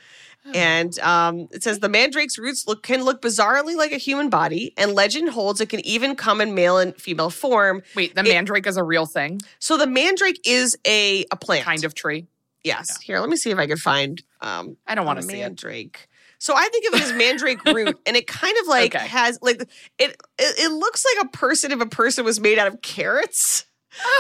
And 0.56 0.98
um, 1.00 1.48
it 1.52 1.62
says 1.64 1.80
the 1.80 1.90
mandrake's 1.90 2.38
roots 2.40 2.66
look 2.68 2.82
can 2.82 3.04
look 3.04 3.22
bizarrely 3.22 3.76
like 3.76 3.92
a 3.92 3.98
human 3.98 4.30
body, 4.30 4.74
and 4.78 4.94
legend 4.96 5.30
holds 5.30 5.62
it 5.62 5.68
can 5.70 5.80
even 5.86 6.16
come 6.16 6.42
in 6.42 6.56
male 6.56 6.78
and 6.80 6.96
female 6.96 7.30
form. 7.30 7.84
Wait, 7.96 8.16
the 8.16 8.22
It- 8.22 8.30
mandrake 8.30 8.66
is 8.66 8.76
a 8.78 8.84
real 8.84 9.06
thing, 9.06 9.42
So 9.60 9.78
the 9.78 9.86
mandrake 9.88 10.40
is 10.46 10.76
a, 10.88 11.26
a 11.32 11.36
plant. 11.36 11.66
kind 11.66 11.84
of 11.84 11.94
tree. 11.94 12.26
Yes. 12.64 13.00
Here, 13.02 13.20
let 13.20 13.30
me 13.30 13.38
see 13.38 13.52
if 13.52 13.58
I 13.58 13.68
can 13.68 13.78
find 13.78 14.22
um 14.42 14.76
I 14.88 14.96
don't 14.96 15.06
want 15.06 15.20
to 15.22 15.26
see 15.26 15.36
it. 15.40 15.42
mandrake. 15.44 16.08
So 16.40 16.54
I 16.56 16.68
think 16.70 16.88
of 16.88 17.00
it 17.00 17.04
as 17.04 17.14
mandrake 17.14 17.64
root, 17.74 18.00
and 18.06 18.16
it 18.18 18.26
kind 18.28 18.56
of 18.62 18.68
like 18.68 18.96
Okay. 18.96 19.06
has 19.08 19.38
like 19.42 19.62
it, 19.62 19.70
it. 20.00 20.16
It 20.40 20.72
looks 20.72 21.04
like 21.16 21.26
a 21.26 21.30
person 21.38 21.72
if 21.72 21.80
a 21.82 21.86
person 21.86 22.26
was 22.26 22.40
made 22.40 22.58
out 22.58 22.68
of 22.68 22.82
carrots. 22.82 23.66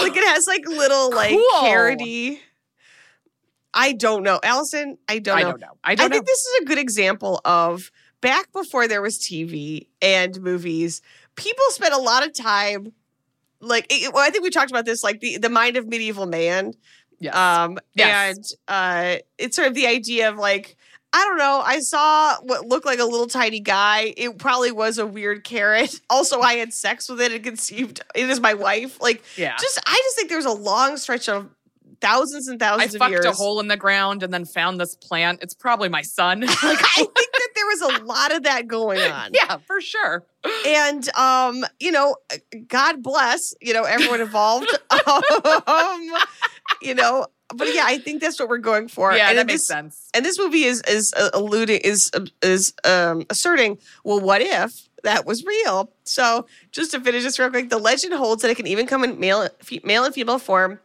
Like 0.01 0.15
it 0.17 0.23
has 0.25 0.47
like 0.47 0.67
little 0.67 1.11
like 1.11 1.31
Cool. 1.31 1.61
carroty. 1.63 2.39
I 3.73 3.93
don't 3.93 4.23
know, 4.23 4.39
Alison. 4.43 4.97
I 5.07 5.19
don't 5.19 5.35
know. 5.35 5.39
I 5.39 5.43
know. 5.43 5.51
don't 5.51 5.61
know. 5.61 5.77
I 5.83 5.95
don't. 5.95 6.05
I 6.05 6.07
know. 6.07 6.13
think 6.15 6.25
this 6.25 6.39
is 6.45 6.61
a 6.61 6.65
good 6.65 6.77
example 6.79 7.39
of 7.45 7.91
back 8.21 8.51
before 8.51 8.87
there 8.87 9.01
was 9.01 9.17
TV 9.19 9.87
and 10.01 10.39
movies. 10.41 11.01
People 11.35 11.63
spent 11.69 11.93
a 11.93 11.97
lot 11.99 12.25
of 12.25 12.33
time, 12.33 12.93
like 13.61 13.85
it, 13.89 14.13
well, 14.13 14.25
I 14.25 14.29
think 14.29 14.43
we 14.43 14.49
talked 14.49 14.71
about 14.71 14.85
this, 14.85 15.03
like 15.03 15.19
the 15.19 15.37
the 15.37 15.49
mind 15.49 15.77
of 15.77 15.87
medieval 15.87 16.25
man. 16.25 16.73
yes. 17.19 17.35
Um, 17.35 17.77
Yes. 17.93 18.35
and 18.37 18.45
uh, 18.67 19.21
it's 19.37 19.55
sort 19.55 19.67
of 19.67 19.73
the 19.75 19.87
idea 19.87 20.29
of 20.29 20.37
like, 20.37 20.75
I 21.13 21.23
don't 21.25 21.37
know, 21.37 21.61
I 21.65 21.79
saw 21.79 22.35
what 22.41 22.65
looked 22.67 22.85
like 22.85 22.99
a 22.99 23.05
little 23.05 23.27
tiny 23.27 23.59
guy. 23.59 24.13
It 24.17 24.37
probably 24.37 24.71
was 24.71 24.97
a 24.97 25.05
weird 25.05 25.43
carrot. 25.43 25.99
Also, 26.09 26.39
I 26.41 26.53
had 26.55 26.73
sex 26.73 27.07
with 27.07 27.21
it 27.21 27.31
and 27.31 27.43
conceived 27.43 28.01
it 28.15 28.29
as 28.29 28.39
my 28.39 28.53
wife. 28.55 28.99
Like, 29.01 29.23
yeah. 29.37 29.55
just, 29.59 29.79
I 29.85 29.93
just 30.03 30.15
think 30.17 30.29
there's 30.29 30.45
a 30.45 30.51
long 30.51 30.97
stretch 30.97 31.29
of 31.29 31.49
thousands 32.01 32.47
and 32.47 32.61
I 32.61 32.67
thousands 32.67 32.95
of 32.95 32.99
fucked 32.99 33.11
years. 33.11 33.25
a 33.25 33.31
hole 33.31 33.59
in 33.59 33.67
the 33.67 33.77
ground 33.77 34.23
and 34.23 34.33
then 34.33 34.45
found 34.45 34.79
this 34.79 34.95
plant. 34.95 35.41
It's 35.41 35.53
probably 35.53 35.89
my 35.89 36.01
son. 36.01 36.41
like, 36.41 36.57
I 36.63 36.95
think 36.95 37.15
that 37.15 37.49
there 37.55 37.65
was 37.65 37.81
a 37.81 38.03
lot 38.03 38.33
of 38.33 38.43
that 38.43 38.67
going 38.67 38.99
on. 39.11 39.31
yeah, 39.33 39.57
for 39.57 39.81
sure. 39.81 40.25
And 40.65 41.07
um, 41.15 41.65
you 41.79 41.91
know, 41.91 42.15
God 42.67 43.03
bless, 43.03 43.53
you 43.61 43.73
know, 43.73 43.83
everyone 43.83 44.21
involved. 44.21 44.69
um, 45.67 46.09
you 46.81 46.95
know. 46.95 47.27
But 47.51 47.73
yeah, 47.73 47.85
I 47.87 47.97
think 47.97 48.21
that's 48.21 48.39
what 48.39 48.47
we're 48.47 48.59
going 48.59 48.87
for. 48.89 49.11
Yeah, 49.11 49.29
and 49.29 49.37
that 49.39 49.47
makes 49.47 49.61
this, 49.61 49.67
sense. 49.67 50.09
And 50.13 50.23
this 50.23 50.37
movie 50.37 50.65
is 50.65 50.83
is 50.87 51.13
uh, 51.17 51.31
alluding 51.33 51.81
is 51.83 52.11
is 52.43 52.73
um, 52.83 53.25
asserting, 53.31 53.79
well, 54.03 54.19
what 54.19 54.41
if 54.43 54.87
that 55.03 55.25
was 55.25 55.43
real? 55.43 55.91
So 56.03 56.45
just 56.71 56.91
to 56.91 57.01
finish 57.01 57.23
this 57.23 57.39
real 57.39 57.49
quick, 57.49 57.69
the 57.69 57.79
legend 57.79 58.13
holds 58.13 58.43
that 58.43 58.51
it 58.51 58.55
can 58.55 58.67
even 58.67 58.85
come 58.85 59.03
in 59.03 59.19
male, 59.19 59.49
male 59.83 60.05
and 60.05 60.13
female 60.13 60.37
form. 60.37 60.79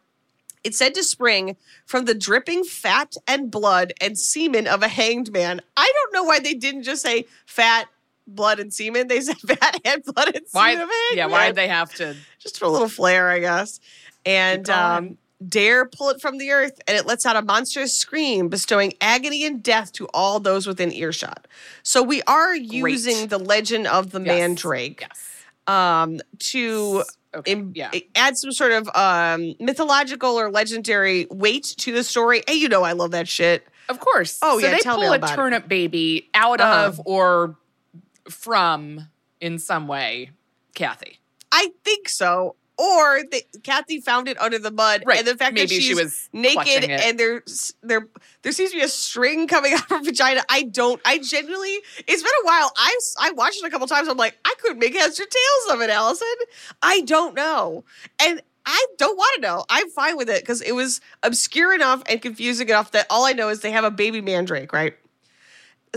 It's 0.64 0.78
said 0.78 0.94
to 0.94 1.04
spring 1.04 1.56
from 1.86 2.06
the 2.06 2.14
dripping 2.14 2.64
fat 2.64 3.14
and 3.28 3.50
blood 3.50 3.92
and 4.00 4.18
semen 4.18 4.66
of 4.66 4.82
a 4.82 4.88
hanged 4.88 5.30
man. 5.32 5.60
I 5.76 5.92
don't 5.94 6.12
know 6.14 6.24
why 6.24 6.40
they 6.40 6.54
didn't 6.54 6.82
just 6.84 7.02
say 7.02 7.26
fat, 7.46 7.86
blood, 8.26 8.58
and 8.58 8.72
semen. 8.72 9.08
They 9.08 9.20
said 9.20 9.36
fat 9.46 9.80
and 9.84 10.02
blood 10.04 10.34
and 10.34 10.44
Why? 10.52 10.70
semen 10.70 10.82
of 10.84 10.88
a 10.88 10.92
hanged 10.92 11.16
Yeah, 11.16 11.26
man 11.26 11.30
why 11.32 11.46
did 11.48 11.56
they 11.56 11.68
have 11.68 11.92
to? 11.94 12.16
just 12.38 12.58
for 12.58 12.64
a 12.64 12.70
little 12.70 12.88
flair, 12.88 13.28
I 13.28 13.38
guess. 13.40 13.78
And 14.26 14.68
um, 14.70 15.18
dare 15.46 15.84
pull 15.84 16.08
it 16.08 16.20
from 16.22 16.38
the 16.38 16.50
earth, 16.50 16.80
and 16.88 16.96
it 16.96 17.04
lets 17.06 17.26
out 17.26 17.36
a 17.36 17.42
monstrous 17.42 17.94
scream, 17.94 18.48
bestowing 18.48 18.94
agony 19.02 19.44
and 19.44 19.62
death 19.62 19.92
to 19.92 20.06
all 20.14 20.40
those 20.40 20.66
within 20.66 20.90
earshot. 20.92 21.46
So 21.82 22.02
we 22.02 22.22
are 22.22 22.54
using 22.54 23.28
the 23.28 23.38
legend 23.38 23.86
of 23.86 24.12
the 24.12 24.20
Yes. 24.20 24.26
mandrake 24.28 25.00
Yes. 25.02 25.30
um, 25.66 26.20
to 26.38 27.04
Okay. 27.34 27.64
yeah. 27.74 27.90
add 28.14 28.36
some 28.36 28.52
sort 28.52 28.72
of 28.72 28.88
um, 28.94 29.54
mythological 29.60 30.38
or 30.38 30.50
legendary 30.50 31.26
weight 31.30 31.64
to 31.78 31.92
the 31.92 32.04
story. 32.04 32.42
Hey, 32.46 32.54
you 32.54 32.68
know 32.68 32.82
I 32.82 32.92
love 32.92 33.10
that 33.12 33.28
shit. 33.28 33.66
Of 33.88 34.00
course. 34.00 34.38
Oh, 34.42 34.58
so 34.60 34.66
yeah, 34.66 34.72
they 34.76 34.80
pull 34.82 35.02
a 35.02 35.16
about 35.16 35.30
it. 35.30 35.34
turnip 35.34 35.68
baby 35.68 36.30
out 36.34 36.60
Uh-huh. 36.60 36.86
of 36.88 37.00
or 37.04 37.56
from 38.28 39.08
in 39.40 39.58
some 39.58 39.86
way, 39.86 40.30
Kathy. 40.74 41.18
I 41.52 41.70
think 41.84 42.08
so. 42.08 42.56
Or 42.76 43.22
they, 43.30 43.42
Kathy 43.62 44.00
found 44.00 44.26
it 44.28 44.40
under 44.40 44.58
the 44.58 44.70
mud, 44.72 45.04
Right. 45.06 45.18
and 45.18 45.26
the 45.28 45.36
fact 45.36 45.54
Maybe 45.54 45.66
that 45.66 45.74
she 45.74 45.80
she's 45.80 45.96
was 46.02 46.28
naked 46.32 46.84
and 46.90 47.18
there's 47.18 47.72
there 47.82 48.08
there 48.42 48.50
seems 48.52 48.72
to 48.72 48.76
be 48.78 48.82
a 48.82 48.88
string 48.88 49.46
coming 49.46 49.72
out 49.74 49.82
of 49.82 49.88
her 49.90 50.02
vagina. 50.02 50.42
I 50.48 50.62
don't. 50.64 51.00
I 51.04 51.18
genuinely. 51.18 51.78
It's 52.06 52.22
been 52.22 52.32
a 52.42 52.46
while. 52.46 52.72
I 52.76 52.98
I 53.20 53.30
watched 53.32 53.58
it 53.62 53.66
a 53.66 53.70
couple 53.70 53.86
times. 53.86 54.08
I'm 54.08 54.16
like, 54.16 54.36
I 54.44 54.54
couldn't 54.60 54.80
make 54.80 54.94
heads 54.94 55.20
or 55.20 55.24
tails 55.24 55.74
of 55.76 55.80
it, 55.82 55.90
Alison. 55.90 56.26
I 56.82 57.02
don't 57.02 57.34
know, 57.36 57.84
and 58.20 58.42
I 58.66 58.86
don't 58.98 59.16
want 59.16 59.34
to 59.36 59.40
know. 59.42 59.64
I'm 59.68 59.88
fine 59.90 60.16
with 60.16 60.28
it 60.28 60.40
because 60.42 60.60
it 60.60 60.72
was 60.74 61.00
obscure 61.22 61.74
enough 61.74 62.02
and 62.08 62.20
confusing 62.20 62.68
enough 62.68 62.90
that 62.92 63.06
all 63.08 63.24
I 63.24 63.32
know 63.34 63.50
is 63.50 63.60
they 63.60 63.70
have 63.70 63.84
a 63.84 63.90
baby 63.90 64.20
mandrake, 64.20 64.72
right? 64.72 64.94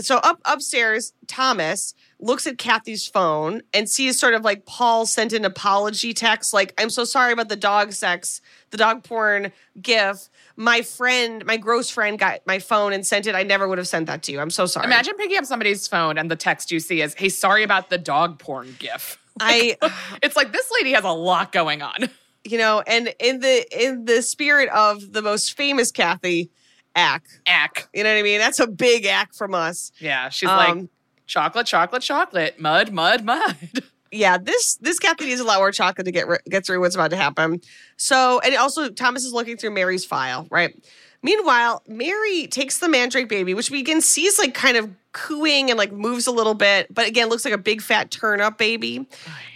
So 0.00 0.18
up 0.18 0.40
upstairs, 0.44 1.12
Thomas 1.26 1.94
looks 2.20 2.46
at 2.46 2.58
Kathy's 2.58 3.06
phone 3.06 3.62
and 3.72 3.88
sees 3.88 4.18
sort 4.18 4.34
of 4.34 4.42
like 4.42 4.66
Paul 4.66 5.06
sent 5.06 5.32
an 5.32 5.44
apology 5.44 6.12
text, 6.12 6.52
like, 6.52 6.74
I'm 6.78 6.90
so 6.90 7.04
sorry 7.04 7.32
about 7.32 7.48
the 7.48 7.56
dog 7.56 7.92
sex, 7.92 8.40
the 8.70 8.76
dog 8.76 9.04
porn 9.04 9.52
gif. 9.80 10.28
My 10.56 10.82
friend, 10.82 11.44
my 11.46 11.56
gross 11.56 11.90
friend 11.90 12.18
got 12.18 12.40
my 12.46 12.58
phone 12.58 12.92
and 12.92 13.06
sent 13.06 13.26
it. 13.26 13.34
I 13.34 13.44
never 13.44 13.68
would 13.68 13.78
have 13.78 13.88
sent 13.88 14.06
that 14.06 14.22
to 14.24 14.32
you. 14.32 14.40
I'm 14.40 14.50
so 14.50 14.66
sorry. 14.66 14.86
Imagine 14.86 15.14
picking 15.16 15.38
up 15.38 15.44
somebody's 15.44 15.86
phone 15.86 16.18
and 16.18 16.30
the 16.30 16.36
text 16.36 16.72
you 16.72 16.80
see 16.80 17.00
is, 17.00 17.14
"Hey, 17.14 17.28
sorry 17.28 17.62
about 17.62 17.90
the 17.90 17.98
dog 17.98 18.38
porn 18.38 18.74
gif." 18.78 19.18
I 19.40 19.76
It's 20.22 20.36
like 20.36 20.52
this 20.52 20.70
lady 20.76 20.92
has 20.92 21.04
a 21.04 21.10
lot 21.10 21.52
going 21.52 21.82
on. 21.82 22.08
you 22.44 22.58
know, 22.58 22.82
and 22.86 23.14
in 23.20 23.40
the 23.40 23.86
in 23.86 24.04
the 24.06 24.22
spirit 24.22 24.68
of 24.70 25.12
the 25.12 25.22
most 25.22 25.56
famous 25.56 25.92
Kathy 25.92 26.50
ack, 26.98 27.24
Ack. 27.46 27.88
you 27.94 28.02
know 28.02 28.10
what 28.12 28.18
I 28.18 28.22
mean? 28.22 28.38
That's 28.38 28.60
a 28.60 28.66
big 28.66 29.06
ack 29.06 29.32
from 29.34 29.54
us. 29.54 29.92
Yeah, 30.00 30.28
she's 30.28 30.48
Um, 30.48 30.56
like 30.56 30.88
chocolate, 31.26 31.66
chocolate, 31.66 32.02
chocolate, 32.02 32.58
mud, 32.60 32.92
mud, 32.92 33.24
mud. 33.24 33.56
yeah, 34.12 34.36
this 34.38 34.76
this 34.76 34.98
Kathy 34.98 35.26
needs 35.26 35.40
a 35.40 35.44
lot 35.44 35.58
more 35.58 35.70
chocolate 35.72 36.04
to 36.06 36.10
get 36.12 36.26
get 36.50 36.66
through 36.66 36.80
what's 36.80 36.94
about 36.94 37.10
to 37.10 37.16
happen. 37.16 37.60
So, 37.96 38.40
and 38.40 38.54
also 38.56 38.88
Thomas 38.90 39.24
is 39.24 39.32
looking 39.32 39.56
through 39.56 39.70
Mary's 39.70 40.04
file, 40.04 40.46
right? 40.50 40.74
Meanwhile, 41.22 41.82
Mary 41.88 42.46
takes 42.46 42.78
the 42.78 42.88
mandrake 42.88 43.28
baby, 43.28 43.52
which 43.54 43.70
we 43.70 43.82
can 43.82 44.00
see 44.00 44.26
is 44.26 44.38
like 44.38 44.54
kind 44.54 44.76
of 44.76 44.90
cooing 45.18 45.70
and 45.70 45.78
like 45.78 45.92
moves 45.92 46.26
a 46.26 46.30
little 46.30 46.54
bit, 46.54 46.92
but 46.94 47.06
again 47.08 47.28
looks 47.28 47.44
like 47.44 47.54
a 47.54 47.58
big 47.58 47.82
fat 47.82 48.10
turnip 48.10 48.56
baby, 48.58 49.06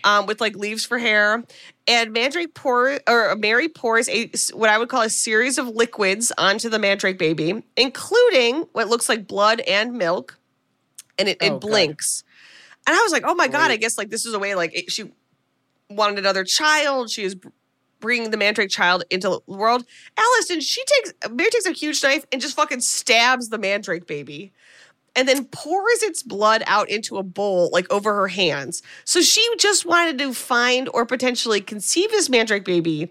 um, 0.05 0.27
with 0.27 0.41
like 0.41 0.57
leaves 0.57 0.85
for 0.85 0.99
hair. 0.99 1.45
And 1.89 2.13
mandrake 2.13 2.55
pour 2.55 2.99
or 3.09 3.35
Mary 3.37 3.69
pours 3.69 4.09
a 4.09 4.31
what 4.55 4.71
I 4.71 4.79
would 4.79 4.89
call 4.89 5.03
a 5.03 5.11
series 5.11 5.59
of 5.59 5.69
liquids 5.69 6.33
onto 6.39 6.69
the 6.69 6.79
mandrake 6.79 7.19
baby, 7.19 7.63
including 7.77 8.67
what 8.73 8.89
looks 8.89 9.09
like 9.09 9.27
blood 9.27 9.61
and 9.61 9.95
milk, 9.95 10.39
and 11.19 11.29
it, 11.29 11.39
Oh, 11.41 11.47
it 11.47 11.51
good. 11.51 11.61
blinks. 11.61 12.23
And 12.87 12.97
I 12.97 13.01
was 13.03 13.13
like, 13.13 13.23
oh 13.27 13.35
my 13.35 13.49
God, 13.49 13.71
I 13.71 13.77
guess 13.77 13.99
like 13.99 14.11
this 14.11 14.27
is 14.27 14.35
a 14.35 14.39
way 14.39 14.55
like 14.55 14.77
it, 14.77 14.91
she 14.93 15.11
wanted 15.91 16.19
another 16.19 16.45
child. 16.45 17.11
She 17.11 17.23
is 17.25 17.37
bringing 18.01 18.31
the 18.31 18.37
mandrake 18.37 18.71
child 18.71 19.05
into 19.11 19.29
the 19.47 19.53
world. 19.53 19.85
Alison, 20.17 20.61
she 20.61 20.83
takes, 20.85 21.13
Mary 21.31 21.51
takes 21.51 21.67
a 21.67 21.73
huge 21.73 22.03
knife 22.03 22.25
and 22.33 22.41
just 22.41 22.57
fucking 22.57 22.81
stabs 22.81 23.49
the 23.49 23.59
mandrake 23.59 24.07
baby 24.09 24.53
and 25.15 25.29
then 25.29 25.45
pours 25.47 26.03
its 26.03 26.23
blood 26.23 26.63
out 26.67 26.89
into 26.89 27.19
a 27.19 27.23
bowl 27.23 27.71
like 27.73 27.91
over 27.93 28.15
her 28.15 28.29
hands. 28.29 28.83
So 29.05 29.21
she 29.21 29.47
just 29.59 29.85
wanted 29.85 30.19
to 30.19 30.33
find 30.33 30.89
or 30.93 31.05
potentially 31.05 31.61
conceive 31.61 32.11
this 32.11 32.29
mandrake 32.29 32.65
baby 32.65 33.11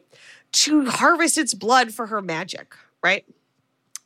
to 0.53 0.85
harvest 0.85 1.37
its 1.37 1.53
blood 1.53 1.93
for 1.93 2.07
her 2.07 2.21
magic, 2.21 2.75
right? 3.03 3.25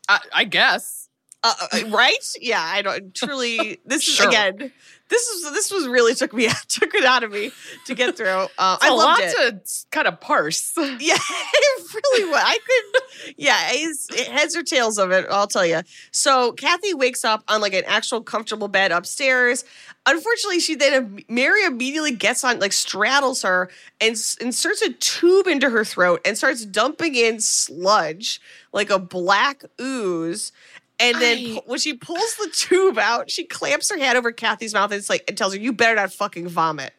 I, 0.07 0.19
I 0.33 0.43
guess. 0.43 1.04
Uh, 1.45 1.53
uh, 1.73 1.89
right? 1.89 2.33
Yeah, 2.41 2.61
I 2.61 2.81
don't 2.81 3.13
truly. 3.13 3.79
This 3.85 4.07
is 4.07 4.19
again. 4.19 4.71
This 5.07 5.27
is 5.27 5.51
this 5.51 5.71
was 5.71 5.87
really 5.87 6.15
took 6.15 6.33
me 6.33 6.49
took 6.67 6.95
it 6.95 7.05
out 7.05 7.23
of 7.23 7.31
me 7.31 7.51
to 7.85 7.93
get 7.93 8.17
through. 8.17 8.27
Uh, 8.27 8.47
I 8.57 8.87
a 8.89 8.93
loved 8.93 9.21
lot 9.21 9.21
it. 9.21 9.65
to 9.65 9.85
kind 9.91 10.07
of 10.07 10.19
parse. 10.19 10.73
yeah, 10.77 11.17
it 11.19 11.93
really 11.93 12.29
was. 12.29 12.41
I 12.43 12.57
could. 12.65 13.35
Yeah, 13.37 13.59
it's, 13.69 14.27
heads 14.27 14.55
or 14.55 14.63
tails 14.63 14.97
of 14.97 15.11
it. 15.11 15.27
I'll 15.29 15.45
tell 15.45 15.65
you. 15.65 15.81
So 16.09 16.53
Kathy 16.53 16.95
wakes 16.95 17.23
up 17.23 17.43
on 17.47 17.61
like 17.61 17.73
an 17.73 17.83
actual 17.85 18.21
comfortable 18.21 18.67
bed 18.67 18.91
upstairs. 18.91 19.63
Unfortunately, 20.07 20.59
she 20.59 20.73
then 20.75 21.19
Mary 21.29 21.63
immediately 21.65 22.15
gets 22.15 22.43
on, 22.43 22.59
like 22.59 22.73
straddles 22.73 23.43
her 23.43 23.69
and 24.01 24.11
inserts 24.41 24.81
a 24.81 24.93
tube 24.93 25.47
into 25.47 25.69
her 25.69 25.85
throat 25.85 26.21
and 26.25 26.37
starts 26.37 26.65
dumping 26.65 27.15
in 27.15 27.39
sludge, 27.39 28.41
like 28.71 28.89
a 28.89 28.99
black 28.99 29.63
ooze. 29.79 30.51
And 30.99 31.21
then 31.21 31.37
I- 31.37 31.61
when 31.65 31.79
she 31.79 31.93
pulls 31.93 32.35
the 32.35 32.49
tube 32.53 32.97
out, 32.97 33.29
she 33.29 33.43
clamps 33.45 33.89
her 33.89 33.97
hand 33.97 34.17
over 34.17 34.31
Kathy's 34.31 34.73
mouth 34.73 34.91
and 34.91 34.99
it's 34.99 35.09
like 35.09 35.23
and 35.27 35.37
tells 35.37 35.53
her, 35.53 35.59
"You 35.59 35.73
better 35.73 35.95
not 35.95 36.13
fucking 36.13 36.47
vomit. 36.47 36.93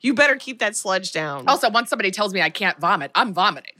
You 0.00 0.14
better 0.14 0.36
keep 0.36 0.60
that 0.60 0.76
sludge 0.76 1.12
down." 1.12 1.48
Also, 1.48 1.68
once 1.70 1.90
somebody 1.90 2.10
tells 2.10 2.32
me 2.32 2.40
I 2.40 2.50
can't 2.50 2.78
vomit, 2.78 3.10
I'm 3.14 3.34
vomiting. 3.34 3.72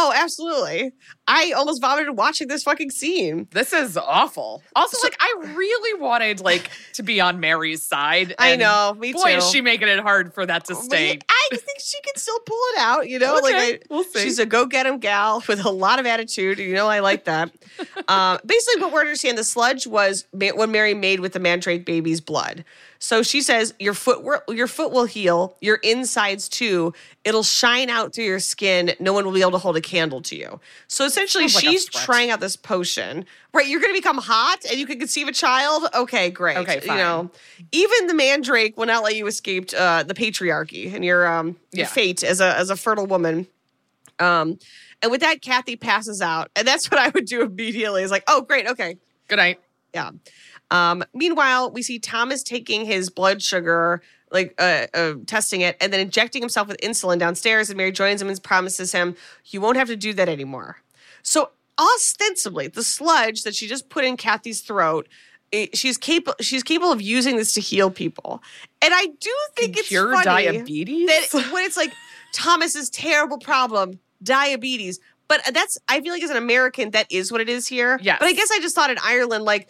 Oh, 0.00 0.12
absolutely. 0.14 0.92
I 1.26 1.50
almost 1.52 1.80
vomited 1.80 2.16
watching 2.16 2.46
this 2.46 2.62
fucking 2.62 2.90
scene. 2.90 3.48
This 3.50 3.72
is 3.72 3.96
awful. 3.96 4.62
Also, 4.76 4.96
So- 4.96 5.08
like 5.08 5.16
I 5.18 5.34
really 5.54 6.00
wanted 6.00 6.40
like 6.40 6.70
to 6.94 7.02
be 7.02 7.20
on 7.20 7.40
Mary's 7.40 7.82
side. 7.82 8.34
I 8.38 8.54
know, 8.54 8.94
me 8.96 9.12
boy, 9.12 9.18
too. 9.18 9.24
Boy, 9.24 9.36
is 9.38 9.50
she 9.50 9.60
making 9.60 9.88
it 9.88 9.98
hard 9.98 10.34
for 10.34 10.46
that 10.46 10.66
to 10.66 10.74
oh, 10.76 10.80
stay. 10.82 11.18
I 11.52 11.56
think 11.56 11.80
she 11.80 12.00
can 12.02 12.16
still 12.16 12.38
pull 12.40 12.60
it 12.74 12.78
out, 12.80 13.08
you 13.08 13.18
know? 13.18 13.38
Like 13.42 13.54
I, 13.54 13.78
we'll 13.88 14.04
see. 14.04 14.20
she's 14.20 14.38
a 14.38 14.46
go 14.46 14.66
get 14.66 14.86
'em 14.86 14.98
gal 14.98 15.42
with 15.48 15.64
a 15.64 15.70
lot 15.70 15.98
of 15.98 16.06
attitude. 16.06 16.58
You 16.58 16.74
know, 16.74 16.88
I 16.88 17.00
like 17.00 17.24
that. 17.24 17.50
uh, 18.08 18.38
basically, 18.44 18.82
what 18.82 18.92
we're 18.92 19.00
understanding 19.00 19.36
the 19.36 19.44
sludge 19.44 19.86
was 19.86 20.26
ma- 20.32 20.48
what 20.48 20.68
Mary 20.68 20.94
made 20.94 21.20
with 21.20 21.32
the 21.32 21.40
mandrake 21.40 21.84
baby's 21.84 22.20
blood. 22.20 22.64
So 23.00 23.22
she 23.22 23.42
says 23.42 23.74
your 23.78 23.94
foot 23.94 24.24
your 24.48 24.66
foot 24.66 24.90
will 24.90 25.04
heal, 25.04 25.56
your 25.60 25.76
insides 25.76 26.48
too. 26.48 26.92
It'll 27.24 27.44
shine 27.44 27.90
out 27.90 28.12
through 28.12 28.24
your 28.24 28.40
skin. 28.40 28.92
No 28.98 29.12
one 29.12 29.24
will 29.24 29.32
be 29.32 29.40
able 29.40 29.52
to 29.52 29.58
hold 29.58 29.76
a 29.76 29.80
candle 29.80 30.20
to 30.22 30.34
you. 30.36 30.58
So 30.88 31.04
essentially, 31.04 31.44
like 31.44 31.62
she's 31.64 31.84
trying 31.84 32.30
out 32.30 32.40
this 32.40 32.56
potion. 32.56 33.24
Right, 33.54 33.66
you're 33.68 33.80
going 33.80 33.94
to 33.94 33.98
become 33.98 34.18
hot 34.18 34.58
and 34.68 34.78
you 34.78 34.86
can 34.86 34.98
conceive 34.98 35.26
a 35.28 35.32
child. 35.32 35.84
Okay, 35.94 36.30
great. 36.30 36.56
Okay, 36.58 36.80
fine. 36.80 36.98
You 36.98 37.02
know, 37.04 37.30
even 37.72 38.08
the 38.08 38.14
mandrake 38.14 38.76
will 38.76 38.86
not 38.86 39.02
let 39.04 39.14
you 39.16 39.26
escape 39.26 39.70
uh, 39.78 40.02
the 40.02 40.14
patriarchy 40.14 40.92
and 40.92 41.04
your 41.04 41.26
um 41.26 41.56
your 41.72 41.84
Yeah. 41.84 41.86
fate 41.86 42.22
as 42.24 42.40
a 42.40 42.56
as 42.58 42.68
a 42.70 42.76
fertile 42.76 43.06
woman. 43.06 43.46
Um, 44.18 44.58
and 45.02 45.12
with 45.12 45.20
that, 45.20 45.40
Kathy 45.42 45.76
passes 45.76 46.20
out, 46.20 46.50
and 46.56 46.66
that's 46.66 46.90
what 46.90 46.98
I 47.00 47.08
would 47.10 47.26
do 47.26 47.42
immediately. 47.42 48.02
Is 48.02 48.10
like, 48.10 48.24
oh, 48.26 48.40
great, 48.42 48.66
okay, 48.66 48.96
Good 49.28 49.36
night. 49.36 49.60
yeah. 49.94 50.10
Um, 50.70 51.02
meanwhile, 51.14 51.70
we 51.70 51.82
see 51.82 51.98
Thomas 51.98 52.42
taking 52.42 52.84
his 52.84 53.08
blood 53.10 53.42
sugar, 53.42 54.02
like 54.30 54.54
uh, 54.58 54.86
uh, 54.94 55.14
testing 55.26 55.62
it, 55.62 55.76
and 55.80 55.92
then 55.92 56.00
injecting 56.00 56.42
himself 56.42 56.68
with 56.68 56.76
insulin 56.82 57.18
downstairs. 57.18 57.70
And 57.70 57.76
Mary 57.78 57.92
joins 57.92 58.20
him 58.20 58.28
and 58.28 58.42
promises 58.42 58.92
him, 58.92 59.16
"You 59.46 59.60
won't 59.60 59.76
have 59.78 59.88
to 59.88 59.96
do 59.96 60.12
that 60.14 60.28
anymore." 60.28 60.82
So 61.22 61.50
ostensibly, 61.78 62.68
the 62.68 62.82
sludge 62.84 63.42
that 63.44 63.54
she 63.54 63.66
just 63.66 63.88
put 63.88 64.04
in 64.04 64.16
Kathy's 64.16 64.60
throat. 64.60 65.08
it- 65.50 65.74
she's 65.78 65.96
capable. 65.96 66.36
She's 66.42 66.62
capable 66.62 66.92
of 66.92 67.00
using 67.00 67.36
this 67.38 67.54
to 67.54 67.60
heal 67.62 67.90
people, 67.90 68.42
and 68.82 68.92
I 68.92 69.06
do 69.06 69.34
think 69.56 69.78
it's 69.78 69.88
Cure 69.88 70.12
funny 70.12 70.24
diabetes. 70.44 71.08
that 71.08 71.50
when 71.50 71.64
it's 71.64 71.76
like 71.78 71.90
Thomas's 72.34 72.90
terrible 72.90 73.38
problem, 73.38 73.98
diabetes. 74.22 75.00
But 75.26 75.40
that's 75.54 75.78
I 75.88 76.02
feel 76.02 76.12
like 76.12 76.22
as 76.22 76.28
an 76.28 76.36
American, 76.36 76.90
that 76.90 77.06
is 77.10 77.32
what 77.32 77.40
it 77.40 77.48
is 77.48 77.66
here. 77.66 77.98
Yes. 78.02 78.18
But 78.20 78.26
I 78.28 78.32
guess 78.32 78.50
I 78.50 78.60
just 78.60 78.74
thought 78.74 78.90
in 78.90 78.98
Ireland, 79.02 79.44
like, 79.44 79.68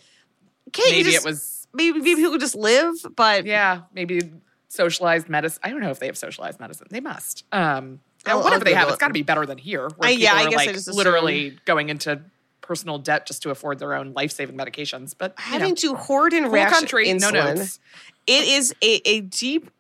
can't 0.73 0.89
you 0.91 0.97
maybe 0.99 1.11
just 1.13 1.25
it 1.25 1.29
was. 1.29 1.69
maybe, 1.73 1.99
maybe 1.99 2.17
people 2.17 2.39
just 2.39 2.55
live? 2.55 2.95
But 3.17 3.47
Yeah, 3.47 3.83
maybe 3.93 4.33
socialized 4.69 5.29
medicine. 5.29 5.61
I 5.65 5.71
don't 5.71 5.81
know 5.81 5.91
if 5.91 5.99
they 5.99 6.07
have 6.07 6.19
socialized 6.19 6.61
medicine. 6.61 6.87
They 6.91 7.01
must. 7.01 7.45
Um, 7.53 8.01
I'll- 8.27 8.39
whatever 8.43 8.55
I'll 8.57 8.65
they 8.65 8.75
have, 8.75 8.83
Google 8.85 8.95
it's 8.95 9.01
got 9.01 9.07
to 9.09 9.13
be 9.15 9.23
better 9.23 9.47
than 9.47 9.59
here. 9.59 9.89
Where 9.97 10.09
I- 10.09 10.13
yeah, 10.13 10.35
I 10.35 10.45
are, 10.47 10.51
like 10.51 10.71
just 10.71 10.89
assume- 10.89 10.97
literally 10.97 11.59
going 11.65 11.89
into 11.89 12.21
personal 12.61 12.99
debt 12.99 13.27
just 13.27 13.43
to 13.43 13.51
afford 13.51 13.79
their 13.79 13.95
own 13.95 14.13
life 14.13 14.31
saving 14.33 14.57
medications. 14.57 15.15
But 15.17 15.33
having 15.39 15.71
know, 15.71 15.75
to 15.77 15.95
hoard 15.95 16.33
and 16.35 16.53
ration 16.53 16.71
country, 16.73 17.13
no 17.15 17.31
insulin. 17.31 17.57
notes. 17.57 17.81
It 18.27 18.47
is 18.47 18.75
a, 18.83 19.01
a 19.09 19.21
deep 19.23 19.71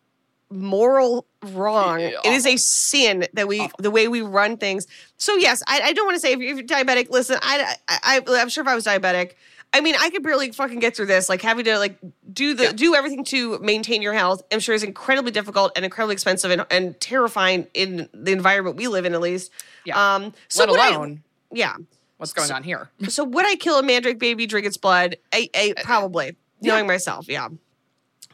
moral 0.51 1.27
wrong. 1.43 2.01
Yeah, 2.01 2.12
It 2.24 2.32
is 2.32 2.47
a 2.47 2.56
sin 2.56 3.27
that 3.35 3.47
we 3.47 3.69
the 3.78 3.90
way 3.90 4.09
we 4.09 4.23
run 4.23 4.56
things. 4.56 4.86
So 5.19 5.36
yes, 5.36 5.62
I, 5.66 5.81
I 5.82 5.93
don't 5.93 6.06
want 6.06 6.16
to 6.16 6.20
say 6.20 6.32
if 6.32 6.39
you're, 6.40 6.52
if 6.52 6.56
you're 6.59 6.66
diabetic. 6.66 7.10
Listen, 7.10 7.39
I, 7.43 7.77
I 7.89 7.98
I 8.02 8.40
I'm 8.40 8.48
sure 8.48 8.62
if 8.62 8.69
I 8.69 8.74
was 8.74 8.85
diabetic. 8.85 9.32
I 9.73 9.81
mean, 9.82 9.95
I 10.01 10.09
could 10.11 10.23
barely 10.23 10.51
fucking 10.51 10.78
get 10.78 10.97
through 10.97 11.07
this. 11.07 11.28
Like 11.28 11.43
having 11.43 11.65
to 11.66 11.78
like 11.78 11.99
do 12.32 12.55
the 12.55 12.73
do 12.73 12.95
everything 12.95 13.23
to 13.27 13.59
maintain 13.59 14.01
your 14.03 14.15
health. 14.15 14.43
I'm 14.51 14.61
sure 14.61 14.74
is 14.74 14.82
incredibly 14.82 15.31
difficult 15.31 15.73
and 15.77 15.85
incredibly 15.85 16.15
expensive 16.15 16.51
and, 16.51 16.65
and 16.70 16.99
terrifying 17.01 17.66
in 17.74 18.09
the 18.15 18.32
environment 18.32 18.77
we 18.77 18.89
live 18.89 19.05
in, 19.05 19.15
at 19.15 19.20
least. 19.20 19.51
Yeah. 19.85 20.15
Um. 20.15 20.32
So 20.49 20.61
Let 20.61 20.70
would 20.70 20.81
I- 20.81 20.89
alone 20.95 21.23
yeah. 21.53 21.77
what's 22.16 22.32
going 22.32 22.51
on 22.51 22.62
here. 22.62 22.90
So 23.09 23.24
would 23.24 23.47
I 23.47 23.57
kill 23.57 23.78
a 23.78 23.82
mandrake 23.82 24.19
baby, 24.19 24.47
drink 24.47 24.66
its 24.66 24.77
blood? 24.78 25.16
I, 25.32 25.49
I 25.55 25.74
Uh, 25.77 25.82
probably, 25.85 26.36
knowing 26.62 26.86
myself, 26.86 27.28
yeah. 27.28 27.49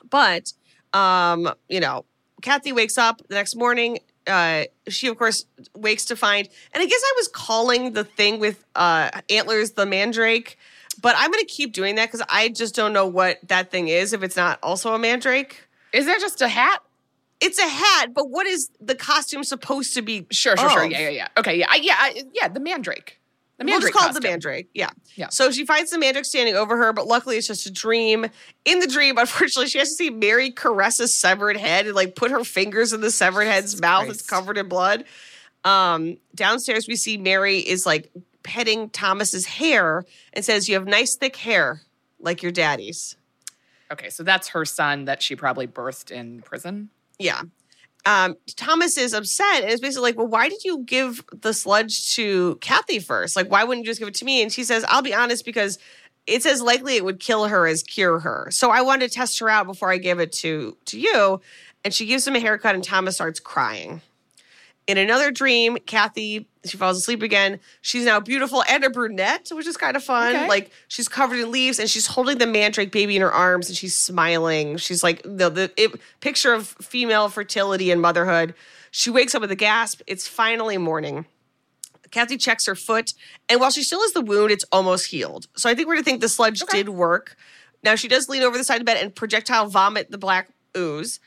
But 0.08 0.52
um, 0.92 1.52
you 1.68 1.80
know, 1.80 2.04
Kathy 2.42 2.72
wakes 2.72 2.96
up 2.98 3.22
the 3.28 3.34
next 3.34 3.56
morning. 3.56 3.98
Uh, 4.26 4.64
she 4.88 5.08
of 5.08 5.18
course 5.18 5.44
wakes 5.76 6.04
to 6.06 6.16
find, 6.16 6.48
and 6.72 6.82
I 6.82 6.86
guess 6.86 7.02
I 7.04 7.12
was 7.16 7.28
calling 7.28 7.92
the 7.92 8.04
thing 8.04 8.38
with 8.40 8.64
uh 8.74 9.10
antlers 9.28 9.72
the 9.72 9.84
mandrake, 9.84 10.56
but 11.00 11.14
I'm 11.18 11.30
gonna 11.30 11.44
keep 11.44 11.72
doing 11.72 11.96
that 11.96 12.10
because 12.10 12.26
I 12.28 12.48
just 12.48 12.74
don't 12.74 12.92
know 12.92 13.06
what 13.06 13.38
that 13.48 13.70
thing 13.70 13.88
is 13.88 14.12
if 14.12 14.22
it's 14.22 14.36
not 14.36 14.58
also 14.62 14.94
a 14.94 14.98
mandrake. 14.98 15.66
Is 15.92 16.06
that 16.06 16.20
just 16.20 16.40
a 16.42 16.48
hat? 16.48 16.80
It's 17.40 17.58
a 17.58 17.68
hat, 17.68 18.14
but 18.14 18.30
what 18.30 18.46
is 18.46 18.70
the 18.80 18.94
costume 18.94 19.44
supposed 19.44 19.94
to 19.94 20.02
be? 20.02 20.26
Sure, 20.30 20.56
sure, 20.56 20.70
sure. 20.70 20.84
Yeah, 20.84 21.00
yeah, 21.00 21.08
yeah. 21.10 21.28
Okay, 21.36 21.58
yeah, 21.58 21.66
I, 21.68 21.76
yeah, 21.76 21.94
I, 21.98 22.22
yeah. 22.32 22.48
The 22.48 22.60
mandrake. 22.60 23.20
The 23.58 23.64
We'll 23.64 23.74
mandrake. 23.74 23.92
just 23.92 24.02
call 24.02 24.10
it 24.10 24.20
the 24.20 24.26
mandrake. 24.26 24.68
Yeah. 24.74 24.90
Yeah. 25.14 25.28
So 25.28 25.50
she 25.52 25.64
finds 25.64 25.90
the 25.92 25.98
mandrake 25.98 26.24
standing 26.24 26.56
over 26.56 26.76
her, 26.76 26.92
but 26.92 27.06
luckily 27.06 27.36
it's 27.36 27.46
just 27.46 27.66
a 27.66 27.72
dream. 27.72 28.26
In 28.64 28.80
the 28.80 28.86
dream, 28.86 29.16
unfortunately, 29.18 29.68
she 29.68 29.78
has 29.78 29.90
to 29.90 29.94
see 29.94 30.10
Mary 30.10 30.50
caress 30.50 30.98
a 30.98 31.06
severed 31.06 31.56
head 31.56 31.86
and 31.86 31.94
like 31.94 32.16
put 32.16 32.30
her 32.30 32.42
fingers 32.42 32.92
in 32.92 33.00
the 33.00 33.10
severed 33.10 33.44
head's 33.44 33.80
mouth. 33.80 34.08
It's 34.08 34.26
covered 34.26 34.58
in 34.58 34.68
blood. 34.68 35.04
Um, 35.64 36.18
downstairs, 36.34 36.88
we 36.88 36.96
see 36.96 37.16
Mary 37.16 37.58
is 37.58 37.86
like 37.86 38.10
petting 38.44 38.90
Thomas's 38.90 39.46
hair 39.46 40.04
and 40.32 40.44
says, 40.44 40.68
"You 40.68 40.76
have 40.76 40.86
nice 40.86 41.16
thick 41.16 41.36
hair, 41.36 41.82
like 42.20 42.42
your 42.42 42.52
daddy's." 42.52 43.16
Okay, 43.90 44.10
so 44.10 44.22
that's 44.22 44.48
her 44.48 44.64
son 44.64 45.06
that 45.06 45.22
she 45.22 45.36
probably 45.36 45.66
birthed 45.66 46.10
in 46.10 46.42
prison. 46.42 46.90
Yeah. 47.18 47.42
Um, 48.06 48.36
Thomas 48.56 48.98
is 48.98 49.14
upset 49.14 49.62
and 49.62 49.70
is 49.70 49.80
basically 49.80 50.10
like, 50.10 50.18
Well, 50.18 50.26
why 50.26 50.48
did 50.48 50.62
you 50.64 50.84
give 50.84 51.24
the 51.32 51.54
sludge 51.54 52.14
to 52.14 52.56
Kathy 52.60 52.98
first? 52.98 53.34
Like, 53.34 53.50
why 53.50 53.64
wouldn't 53.64 53.86
you 53.86 53.90
just 53.90 53.98
give 53.98 54.08
it 54.08 54.14
to 54.16 54.24
me? 54.24 54.42
And 54.42 54.52
she 54.52 54.64
says, 54.64 54.84
I'll 54.88 55.02
be 55.02 55.14
honest, 55.14 55.44
because 55.44 55.78
it's 56.26 56.46
as 56.46 56.60
likely 56.62 56.96
it 56.96 57.04
would 57.04 57.20
kill 57.20 57.46
her 57.46 57.66
as 57.66 57.82
cure 57.82 58.18
her. 58.18 58.48
So 58.50 58.70
I 58.70 58.82
wanted 58.82 59.10
to 59.10 59.14
test 59.14 59.38
her 59.38 59.48
out 59.48 59.66
before 59.66 59.90
I 59.90 59.98
gave 59.98 60.18
it 60.20 60.32
to 60.32 60.76
to 60.86 60.98
you. 60.98 61.40
And 61.84 61.92
she 61.92 62.06
gives 62.06 62.26
him 62.26 62.34
a 62.34 62.40
haircut, 62.40 62.74
and 62.74 62.82
Thomas 62.82 63.16
starts 63.16 63.40
crying. 63.40 64.00
In 64.86 64.98
another 64.98 65.30
dream, 65.30 65.78
Kathy, 65.86 66.46
she 66.64 66.76
falls 66.76 66.98
asleep 66.98 67.22
again. 67.22 67.58
She's 67.80 68.04
now 68.04 68.20
beautiful 68.20 68.62
and 68.68 68.84
a 68.84 68.90
brunette, 68.90 69.48
which 69.52 69.66
is 69.66 69.78
kind 69.78 69.96
of 69.96 70.04
fun. 70.04 70.34
Okay. 70.34 70.48
Like 70.48 70.70
she's 70.88 71.08
covered 71.08 71.38
in 71.38 71.50
leaves 71.50 71.78
and 71.78 71.88
she's 71.88 72.06
holding 72.06 72.38
the 72.38 72.46
mandrake 72.46 72.92
baby 72.92 73.16
in 73.16 73.22
her 73.22 73.32
arms 73.32 73.68
and 73.68 73.76
she's 73.76 73.96
smiling. 73.96 74.76
She's 74.76 75.02
like 75.02 75.22
the 75.22 75.48
the 75.48 75.72
it, 75.76 75.98
picture 76.20 76.52
of 76.52 76.68
female 76.82 77.30
fertility 77.30 77.90
and 77.90 78.02
motherhood. 78.02 78.54
She 78.90 79.08
wakes 79.10 79.34
up 79.34 79.40
with 79.40 79.50
a 79.50 79.56
gasp. 79.56 80.02
It's 80.06 80.28
finally 80.28 80.76
morning. 80.76 81.24
Kathy 82.10 82.36
checks 82.36 82.66
her 82.66 82.76
foot, 82.76 83.12
and 83.48 83.60
while 83.60 83.72
she 83.72 83.82
still 83.82 84.00
has 84.00 84.12
the 84.12 84.20
wound, 84.20 84.52
it's 84.52 84.64
almost 84.70 85.10
healed. 85.10 85.48
So 85.56 85.68
I 85.68 85.74
think 85.74 85.88
we're 85.88 85.94
gonna 85.94 86.04
think 86.04 86.20
the 86.20 86.28
sludge 86.28 86.60
did 86.70 86.90
work. 86.90 87.36
Now 87.82 87.96
she 87.96 88.06
does 88.06 88.28
lean 88.28 88.42
over 88.42 88.56
the 88.56 88.64
side 88.64 88.76
of 88.76 88.80
the 88.80 88.84
bed 88.84 89.02
and 89.02 89.14
projectile 89.14 89.66
vomit 89.66 90.10
the 90.10 90.18
black 90.18 90.48
ooze, 90.76 91.20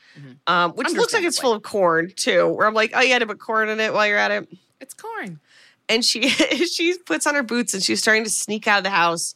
um, 0.46 0.72
which 0.72 0.88
looks 0.92 1.12
like 1.12 1.24
it's 1.24 1.38
full 1.38 1.52
of 1.52 1.62
corn 1.62 2.12
too. 2.16 2.48
Where 2.48 2.66
I'm 2.66 2.74
like, 2.74 2.92
oh, 2.94 3.00
you 3.00 3.12
had 3.12 3.20
to 3.20 3.26
put 3.26 3.38
corn 3.38 3.68
in 3.68 3.80
it 3.80 3.92
while 3.92 4.06
you're 4.06 4.18
at 4.18 4.30
it. 4.30 4.48
It's 4.80 4.94
corn. 4.94 5.40
And 5.88 6.04
she 6.04 6.28
she 6.28 6.96
puts 6.98 7.26
on 7.26 7.34
her 7.34 7.42
boots 7.42 7.74
and 7.74 7.82
she's 7.82 8.00
starting 8.00 8.24
to 8.24 8.30
sneak 8.30 8.66
out 8.66 8.78
of 8.78 8.84
the 8.84 8.90
house 8.90 9.34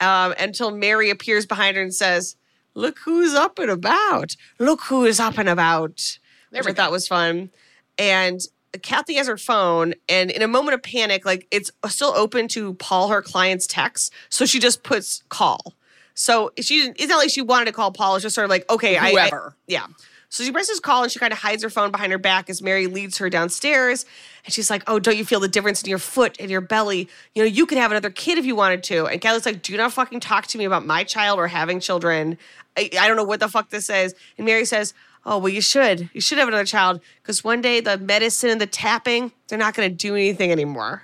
um, 0.00 0.34
until 0.38 0.70
Mary 0.70 1.10
appears 1.10 1.46
behind 1.46 1.76
her 1.76 1.82
and 1.82 1.94
says, 1.94 2.36
"Look 2.74 2.98
who's 2.98 3.34
up 3.34 3.58
and 3.58 3.70
about! 3.70 4.36
Look 4.58 4.82
who 4.82 5.04
is 5.04 5.20
up 5.20 5.38
and 5.38 5.48
about!" 5.48 6.18
There 6.50 6.62
which 6.62 6.72
I 6.72 6.74
thought 6.74 6.90
was 6.90 7.06
fun. 7.06 7.50
And 7.98 8.40
Kathy 8.82 9.14
has 9.14 9.26
her 9.26 9.36
phone, 9.36 9.94
and 10.08 10.30
in 10.30 10.42
a 10.42 10.48
moment 10.48 10.74
of 10.74 10.82
panic, 10.82 11.24
like 11.24 11.46
it's 11.50 11.70
still 11.88 12.12
open 12.16 12.48
to 12.48 12.74
Paul, 12.74 13.08
her 13.08 13.22
client's 13.22 13.66
text, 13.66 14.12
so 14.28 14.46
she 14.46 14.58
just 14.58 14.82
puts 14.82 15.22
call. 15.28 15.74
So 16.20 16.52
she 16.60 16.92
it's 16.96 17.06
not 17.08 17.16
like 17.16 17.30
she 17.30 17.40
wanted 17.40 17.64
to 17.64 17.72
call 17.72 17.92
Paul. 17.92 18.16
It's 18.16 18.22
just 18.24 18.34
sort 18.34 18.44
of 18.44 18.50
like, 18.50 18.70
okay, 18.70 18.98
I- 18.98 19.06
I, 19.06 19.10
Whoever. 19.12 19.56
yeah. 19.66 19.86
So 20.28 20.44
she 20.44 20.52
presses 20.52 20.78
call 20.78 21.02
and 21.02 21.10
she 21.10 21.18
kind 21.18 21.32
of 21.32 21.38
hides 21.38 21.62
her 21.62 21.70
phone 21.70 21.90
behind 21.90 22.12
her 22.12 22.18
back 22.18 22.50
as 22.50 22.60
Mary 22.60 22.86
leads 22.86 23.16
her 23.18 23.30
downstairs. 23.30 24.04
And 24.44 24.52
she's 24.52 24.68
like, 24.68 24.82
Oh, 24.86 24.98
don't 24.98 25.16
you 25.16 25.24
feel 25.24 25.40
the 25.40 25.48
difference 25.48 25.82
in 25.82 25.88
your 25.88 25.98
foot 25.98 26.36
and 26.38 26.50
your 26.50 26.60
belly? 26.60 27.08
You 27.34 27.42
know, 27.42 27.46
you 27.48 27.64
could 27.64 27.78
have 27.78 27.90
another 27.90 28.10
kid 28.10 28.36
if 28.36 28.44
you 28.44 28.54
wanted 28.54 28.82
to. 28.84 29.06
And 29.06 29.18
Kelly's 29.20 29.46
like, 29.46 29.62
Do 29.62 29.74
not 29.78 29.92
fucking 29.94 30.20
talk 30.20 30.46
to 30.48 30.58
me 30.58 30.64
about 30.66 30.84
my 30.84 31.04
child 31.04 31.38
or 31.38 31.48
having 31.48 31.80
children. 31.80 32.36
I, 32.76 32.90
I 33.00 33.08
don't 33.08 33.16
know 33.16 33.24
what 33.24 33.40
the 33.40 33.48
fuck 33.48 33.70
this 33.70 33.88
is. 33.88 34.14
And 34.36 34.44
Mary 34.46 34.66
says, 34.66 34.92
Oh, 35.24 35.38
well, 35.38 35.48
you 35.48 35.62
should. 35.62 36.10
You 36.12 36.20
should 36.20 36.36
have 36.38 36.48
another 36.48 36.66
child 36.66 37.00
because 37.22 37.42
one 37.42 37.62
day 37.62 37.80
the 37.80 37.96
medicine 37.96 38.50
and 38.50 38.60
the 38.60 38.66
tapping, 38.66 39.32
they're 39.48 39.58
not 39.58 39.72
going 39.74 39.88
to 39.90 39.94
do 39.96 40.14
anything 40.14 40.52
anymore. 40.52 41.02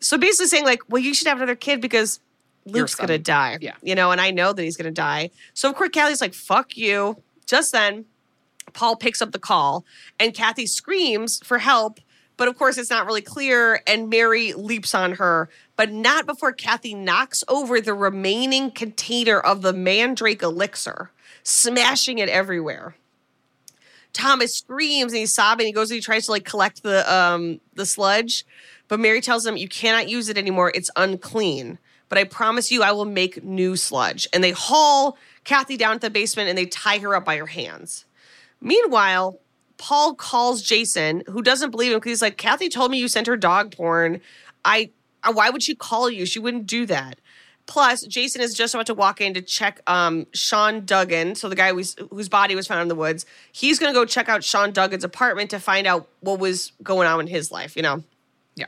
So 0.00 0.16
basically 0.16 0.46
saying, 0.46 0.64
like, 0.64 0.80
well, 0.88 1.02
you 1.02 1.12
should 1.12 1.26
have 1.28 1.38
another 1.38 1.54
kid 1.54 1.80
because 1.80 2.20
Luke's 2.66 2.96
to 2.96 3.18
die. 3.18 3.58
Yeah. 3.60 3.74
You 3.82 3.94
know, 3.94 4.10
and 4.10 4.20
I 4.20 4.30
know 4.30 4.52
that 4.52 4.62
he's 4.62 4.76
to 4.76 4.90
die. 4.90 5.30
So 5.52 5.68
of 5.68 5.76
course, 5.76 5.90
Kelly's 5.90 6.20
like, 6.20 6.34
fuck 6.34 6.76
you. 6.76 7.22
Just 7.46 7.72
then, 7.72 8.06
Paul 8.72 8.96
picks 8.96 9.20
up 9.20 9.32
the 9.32 9.38
call 9.38 9.84
and 10.18 10.34
Kathy 10.34 10.66
screams 10.66 11.40
for 11.44 11.58
help, 11.58 12.00
but 12.36 12.48
of 12.48 12.58
course 12.58 12.78
it's 12.78 12.90
not 12.90 13.06
really 13.06 13.22
clear. 13.22 13.82
And 13.86 14.08
Mary 14.08 14.52
leaps 14.54 14.94
on 14.94 15.12
her, 15.12 15.48
but 15.76 15.92
not 15.92 16.26
before 16.26 16.52
Kathy 16.52 16.94
knocks 16.94 17.44
over 17.48 17.80
the 17.80 17.94
remaining 17.94 18.70
container 18.70 19.38
of 19.38 19.62
the 19.62 19.72
mandrake 19.72 20.42
elixir, 20.42 21.10
smashing 21.42 22.18
it 22.18 22.28
everywhere. 22.28 22.96
Thomas 24.14 24.54
screams 24.54 25.12
and 25.12 25.20
he's 25.20 25.34
sobbing. 25.34 25.66
He 25.66 25.72
goes 25.72 25.90
and 25.90 25.96
he 25.96 26.00
tries 26.00 26.26
to 26.26 26.30
like 26.30 26.44
collect 26.44 26.82
the 26.82 27.12
um 27.12 27.60
the 27.74 27.84
sludge, 27.84 28.46
but 28.88 29.00
Mary 29.00 29.20
tells 29.20 29.44
him 29.44 29.56
you 29.56 29.68
cannot 29.68 30.08
use 30.08 30.28
it 30.28 30.38
anymore. 30.38 30.72
It's 30.74 30.90
unclean. 30.96 31.78
But 32.14 32.20
I 32.20 32.24
promise 32.26 32.70
you, 32.70 32.84
I 32.84 32.92
will 32.92 33.06
make 33.06 33.42
new 33.42 33.74
sludge. 33.74 34.28
And 34.32 34.44
they 34.44 34.52
haul 34.52 35.18
Kathy 35.42 35.76
down 35.76 35.96
to 35.96 36.00
the 36.02 36.10
basement 36.10 36.48
and 36.48 36.56
they 36.56 36.66
tie 36.66 36.98
her 36.98 37.16
up 37.16 37.24
by 37.24 37.38
her 37.38 37.46
hands. 37.46 38.04
Meanwhile, 38.60 39.40
Paul 39.78 40.14
calls 40.14 40.62
Jason, 40.62 41.24
who 41.26 41.42
doesn't 41.42 41.72
believe 41.72 41.90
him 41.90 41.98
because 41.98 42.10
he's 42.10 42.22
like, 42.22 42.36
Kathy 42.36 42.68
told 42.68 42.92
me 42.92 42.98
you 42.98 43.08
sent 43.08 43.26
her 43.26 43.36
dog 43.36 43.74
porn. 43.74 44.20
I, 44.64 44.90
I 45.24 45.32
why 45.32 45.50
would 45.50 45.64
she 45.64 45.74
call 45.74 46.08
you? 46.08 46.24
She 46.24 46.38
wouldn't 46.38 46.68
do 46.68 46.86
that. 46.86 47.18
Plus, 47.66 48.02
Jason 48.02 48.40
is 48.40 48.54
just 48.54 48.74
about 48.74 48.86
to 48.86 48.94
walk 48.94 49.20
in 49.20 49.34
to 49.34 49.42
check 49.42 49.80
um, 49.88 50.28
Sean 50.32 50.84
Duggan, 50.84 51.34
so 51.34 51.48
the 51.48 51.56
guy 51.56 51.72
whose, 51.72 51.96
whose 52.10 52.28
body 52.28 52.54
was 52.54 52.68
found 52.68 52.82
in 52.82 52.86
the 52.86 52.94
woods. 52.94 53.26
He's 53.50 53.80
going 53.80 53.92
to 53.92 53.98
go 53.98 54.04
check 54.04 54.28
out 54.28 54.44
Sean 54.44 54.70
Duggan's 54.70 55.02
apartment 55.02 55.50
to 55.50 55.58
find 55.58 55.84
out 55.84 56.06
what 56.20 56.38
was 56.38 56.70
going 56.80 57.08
on 57.08 57.18
in 57.18 57.26
his 57.26 57.50
life, 57.50 57.74
you 57.74 57.82
know, 57.82 58.04
Yeah. 58.54 58.66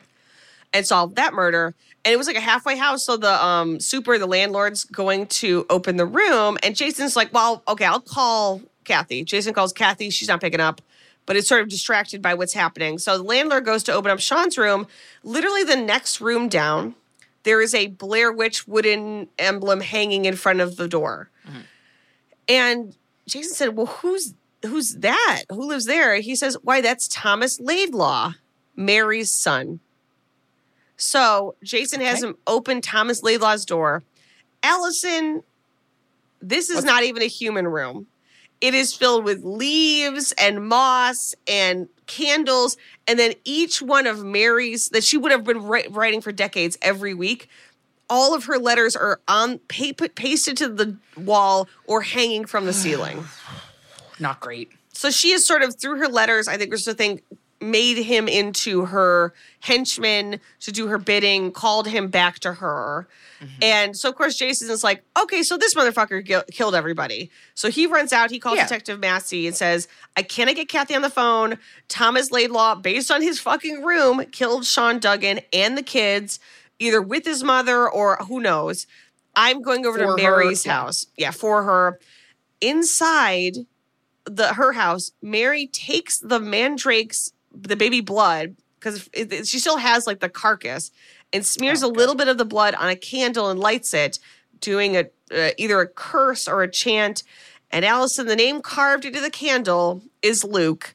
and 0.72 0.84
solve 0.84 1.14
that 1.14 1.32
murder. 1.32 1.76
And 2.06 2.12
it 2.12 2.16
was 2.18 2.28
like 2.28 2.36
a 2.36 2.40
halfway 2.40 2.76
house, 2.76 3.04
so 3.04 3.16
the 3.16 3.44
um, 3.44 3.80
super, 3.80 4.16
the 4.16 4.28
landlord's 4.28 4.84
going 4.84 5.26
to 5.26 5.66
open 5.68 5.96
the 5.96 6.06
room, 6.06 6.56
and 6.62 6.76
Jason's 6.76 7.16
like, 7.16 7.34
"Well, 7.34 7.64
okay, 7.66 7.84
I'll 7.84 7.98
call 8.00 8.62
Kathy." 8.84 9.24
Jason 9.24 9.52
calls 9.52 9.72
Kathy; 9.72 10.10
she's 10.10 10.28
not 10.28 10.40
picking 10.40 10.60
up, 10.60 10.80
but 11.26 11.34
it's 11.34 11.48
sort 11.48 11.62
of 11.62 11.68
distracted 11.68 12.22
by 12.22 12.34
what's 12.34 12.52
happening. 12.52 12.98
So 12.98 13.18
the 13.18 13.24
landlord 13.24 13.64
goes 13.64 13.82
to 13.82 13.92
open 13.92 14.12
up 14.12 14.20
Sean's 14.20 14.56
room. 14.56 14.86
Literally, 15.24 15.64
the 15.64 15.74
next 15.74 16.20
room 16.20 16.48
down, 16.48 16.94
there 17.42 17.60
is 17.60 17.74
a 17.74 17.88
Blair 17.88 18.32
Witch 18.32 18.68
wooden 18.68 19.26
emblem 19.36 19.80
hanging 19.80 20.26
in 20.26 20.36
front 20.36 20.60
of 20.60 20.76
the 20.76 20.86
door. 20.86 21.28
And 22.48 22.94
Jason 23.26 23.52
said, 23.52 23.76
"Well, 23.76 23.86
who's 23.86 24.32
who's 24.64 24.94
that? 24.94 25.42
Who 25.50 25.66
lives 25.66 25.86
there?" 25.86 26.14
He 26.20 26.36
says, 26.36 26.56
"Why, 26.62 26.80
that's 26.80 27.08
Thomas 27.08 27.58
Laidlaw, 27.58 28.34
Mary's 28.76 29.32
son." 29.32 29.80
So 30.96 31.54
Jason 31.62 32.00
has 32.00 32.18
Okay. 32.22 32.28
him 32.28 32.36
open 32.46 32.80
Thomas 32.80 33.20
Laidlaw's 33.22 33.64
door. 33.64 34.02
Alison, 34.62 35.42
this 36.40 36.70
is 36.70 36.84
not 36.84 37.02
even 37.04 37.22
a 37.22 37.26
human 37.26 37.66
room. 37.68 38.06
It 38.60 38.72
is 38.74 38.94
filled 38.94 39.24
with 39.24 39.44
leaves 39.44 40.32
and 40.38 40.66
moss 40.66 41.34
and 41.46 41.88
candles. 42.06 42.76
And 43.06 43.18
then 43.18 43.34
each 43.44 43.82
one 43.82 44.06
of 44.06 44.24
Mary's 44.24 44.88
that 44.90 45.04
she 45.04 45.18
would 45.18 45.30
have 45.30 45.44
been 45.44 45.62
writing 45.62 46.20
for 46.22 46.32
decades 46.32 46.78
every 46.80 47.12
week, 47.12 47.48
all 48.08 48.34
of 48.34 48.44
her 48.44 48.58
letters 48.58 48.96
are 48.96 49.20
on 49.28 49.58
paper, 49.58 50.08
pasted 50.08 50.56
to 50.58 50.68
the 50.68 50.96
wall 51.18 51.68
or 51.86 52.00
hanging 52.02 52.46
from 52.46 52.64
the 52.64 52.72
ceiling. 52.72 53.24
Not 54.18 54.40
great. 54.40 54.70
So 54.92 55.10
she 55.10 55.32
is 55.32 55.46
sort 55.46 55.62
of 55.62 55.76
through 55.78 55.98
her 55.98 56.08
letters. 56.08 56.48
I 56.48 56.56
think 56.56 56.70
there's 56.70 56.86
the 56.86 56.94
thing. 56.94 57.20
Made 57.70 57.98
him 57.98 58.28
into 58.28 58.86
her 58.86 59.34
henchman 59.60 60.40
to 60.60 60.72
do 60.72 60.86
her 60.86 60.98
bidding, 60.98 61.52
called 61.52 61.88
him 61.88 62.08
back 62.08 62.38
to 62.40 62.54
her. 62.54 63.08
Mm-hmm. 63.40 63.62
And 63.62 63.96
so, 63.96 64.08
of 64.08 64.14
course, 64.14 64.36
Jason 64.36 64.70
is 64.70 64.82
like, 64.82 65.02
okay, 65.20 65.42
so 65.42 65.56
this 65.58 65.74
motherfucker 65.74 66.24
ki- 66.26 66.52
killed 66.52 66.74
everybody. 66.74 67.30
So 67.54 67.68
he 67.68 67.86
runs 67.86 68.12
out, 68.12 68.30
he 68.30 68.38
calls 68.38 68.56
Yeah. 68.56 68.64
Detective 68.64 69.00
Massey 69.00 69.46
and 69.46 69.54
says, 69.54 69.88
I 70.16 70.22
cannot 70.22 70.56
get 70.56 70.68
Kathy 70.68 70.94
on 70.94 71.02
the 71.02 71.10
phone. 71.10 71.58
Thomas 71.88 72.30
Laidlaw, 72.30 72.76
based 72.76 73.10
on 73.10 73.20
his 73.20 73.38
fucking 73.40 73.82
room, 73.82 74.24
killed 74.32 74.64
Sean 74.64 74.98
Duggan 74.98 75.40
and 75.52 75.76
the 75.76 75.82
kids, 75.82 76.38
either 76.78 77.02
with 77.02 77.24
his 77.26 77.42
mother 77.44 77.88
or 77.88 78.16
who 78.28 78.40
knows. 78.40 78.86
I'm 79.34 79.60
going 79.60 79.84
over 79.84 79.98
For 79.98 80.16
to 80.16 80.22
Mary's 80.22 80.64
yeah. 80.64 80.72
house. 80.72 81.06
Yeah, 81.16 81.30
for 81.30 81.62
her. 81.64 81.98
Inside 82.62 83.66
the 84.24 84.54
her 84.54 84.72
house, 84.72 85.12
Mary 85.22 85.66
takes 85.66 86.18
the 86.18 86.40
mandrake's 86.40 87.32
the 87.62 87.76
baby 87.76 88.00
blood 88.00 88.56
because 88.78 89.08
she 89.48 89.58
still 89.58 89.78
has 89.78 90.06
like 90.06 90.20
the 90.20 90.28
carcass 90.28 90.90
and 91.32 91.44
smears 91.44 91.82
a 91.82 91.88
little 91.88 92.14
bit 92.14 92.28
of 92.28 92.38
the 92.38 92.44
blood 92.44 92.74
on 92.74 92.88
a 92.88 92.96
candle 92.96 93.50
and 93.50 93.58
lights 93.58 93.92
it, 93.94 94.18
doing 94.60 94.96
a 94.96 95.06
uh, 95.34 95.50
either 95.58 95.80
a 95.80 95.88
curse 95.88 96.46
or 96.46 96.62
a 96.62 96.70
chant. 96.70 97.24
And 97.72 97.84
Alison, 97.84 98.26
the 98.26 98.36
name 98.36 98.62
carved 98.62 99.04
into 99.04 99.20
the 99.20 99.30
candle 99.30 100.02
is 100.22 100.44
Luke. 100.44 100.94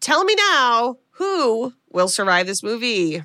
Tell 0.00 0.24
me 0.24 0.34
now, 0.36 0.96
who 1.12 1.74
will 1.90 2.08
survive 2.08 2.46
this 2.46 2.62
movie? 2.62 3.24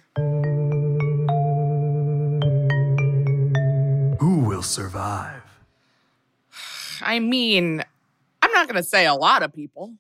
Who 4.20 4.40
will 4.40 4.64
survive? 4.64 5.44
I 7.02 7.20
mean, 7.20 7.84
I'm 8.42 8.52
not 8.52 8.68
going 8.68 8.82
to 8.82 8.88
say 8.88 9.06
a 9.06 9.14
lot 9.14 9.44
of 9.44 9.54
people. 9.54 9.94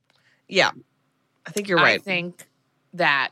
Yeah, 0.49 0.71
I 1.45 1.51
think 1.51 1.69
you're 1.69 1.77
right. 1.77 2.01
I 2.01 2.03
think 2.03 2.45
that 2.93 3.31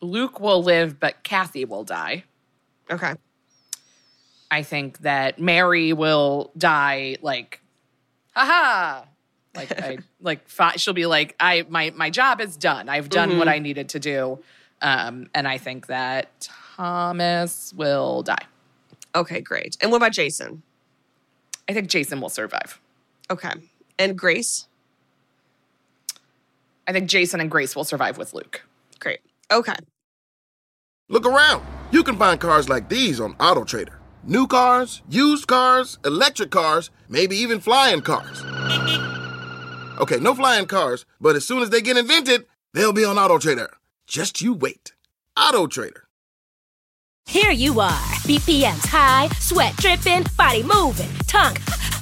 Luke 0.00 0.40
will 0.40 0.62
live, 0.62 0.98
but 0.98 1.22
Kathy 1.22 1.64
will 1.64 1.84
die. 1.84 2.24
okay. 2.90 3.14
I 4.50 4.62
think 4.62 4.98
that 4.98 5.38
Mary 5.40 5.94
will 5.94 6.50
die 6.58 7.16
like, 7.22 7.62
haha. 8.36 9.04
Like 9.54 9.82
I 9.82 9.98
like 10.20 10.46
fi- 10.46 10.76
she'll 10.76 10.92
be 10.92 11.06
like 11.06 11.34
I 11.40 11.64
my 11.70 11.90
my 11.96 12.10
job 12.10 12.38
is 12.40 12.58
done. 12.58 12.90
I've 12.90 13.08
done 13.08 13.38
what 13.38 13.48
I 13.48 13.58
needed 13.60 13.88
to 13.90 13.98
do. 13.98 14.40
Um 14.82 15.28
and 15.34 15.48
I 15.48 15.56
think 15.56 15.86
that 15.86 16.48
Thomas 16.76 17.72
will 17.74 18.22
die. 18.22 18.44
Okay, 19.14 19.40
great. 19.40 19.76
And 19.80 19.90
what 19.90 19.98
about 19.98 20.12
Jason? 20.12 20.62
I 21.68 21.72
think 21.72 21.88
Jason 21.88 22.20
will 22.20 22.28
survive. 22.28 22.78
Okay. 23.30 23.52
And 23.98 24.18
Grace? 24.18 24.68
I 26.86 26.92
think 26.92 27.08
Jason 27.08 27.40
and 27.40 27.50
Grace 27.50 27.76
will 27.76 27.84
survive 27.84 28.18
with 28.18 28.34
Luke. 28.34 28.62
Great. 28.98 29.20
Okay. 29.50 29.74
Look 31.08 31.26
around. 31.26 31.64
You 31.90 32.02
can 32.02 32.16
find 32.16 32.40
cars 32.40 32.68
like 32.68 32.88
these 32.88 33.20
on 33.20 33.34
AutoTrader. 33.34 33.96
New 34.24 34.46
cars, 34.46 35.02
used 35.08 35.46
cars, 35.46 35.98
electric 36.04 36.50
cars, 36.50 36.90
maybe 37.08 37.36
even 37.36 37.60
flying 37.60 38.00
cars. 38.00 38.42
Okay, 40.00 40.18
no 40.18 40.34
flying 40.34 40.66
cars, 40.66 41.04
but 41.20 41.36
as 41.36 41.46
soon 41.46 41.62
as 41.62 41.70
they 41.70 41.80
get 41.80 41.96
invented, 41.96 42.46
they'll 42.72 42.92
be 42.92 43.04
on 43.04 43.16
AutoTrader. 43.16 43.68
Just 44.06 44.40
you 44.40 44.54
wait. 44.54 44.92
AutoTrader. 45.36 46.02
Here 47.26 47.52
you 47.52 47.80
are, 47.80 48.00
BPMs 48.26 48.86
high, 48.86 49.28
sweat 49.38 49.76
dripping, 49.76 50.24
body 50.36 50.62
moving, 50.62 51.10
tongue 51.26 51.56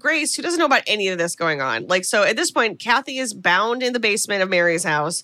Grace, 0.00 0.34
who 0.34 0.42
doesn't 0.42 0.58
know 0.58 0.66
about 0.66 0.82
any 0.86 1.08
of 1.08 1.18
this 1.18 1.36
going 1.36 1.60
on, 1.60 1.86
like 1.86 2.04
so 2.04 2.24
at 2.24 2.36
this 2.36 2.50
point, 2.50 2.80
Kathy 2.80 3.18
is 3.18 3.32
bound 3.34 3.82
in 3.82 3.92
the 3.92 4.00
basement 4.00 4.42
of 4.42 4.48
Mary's 4.48 4.84
house. 4.84 5.22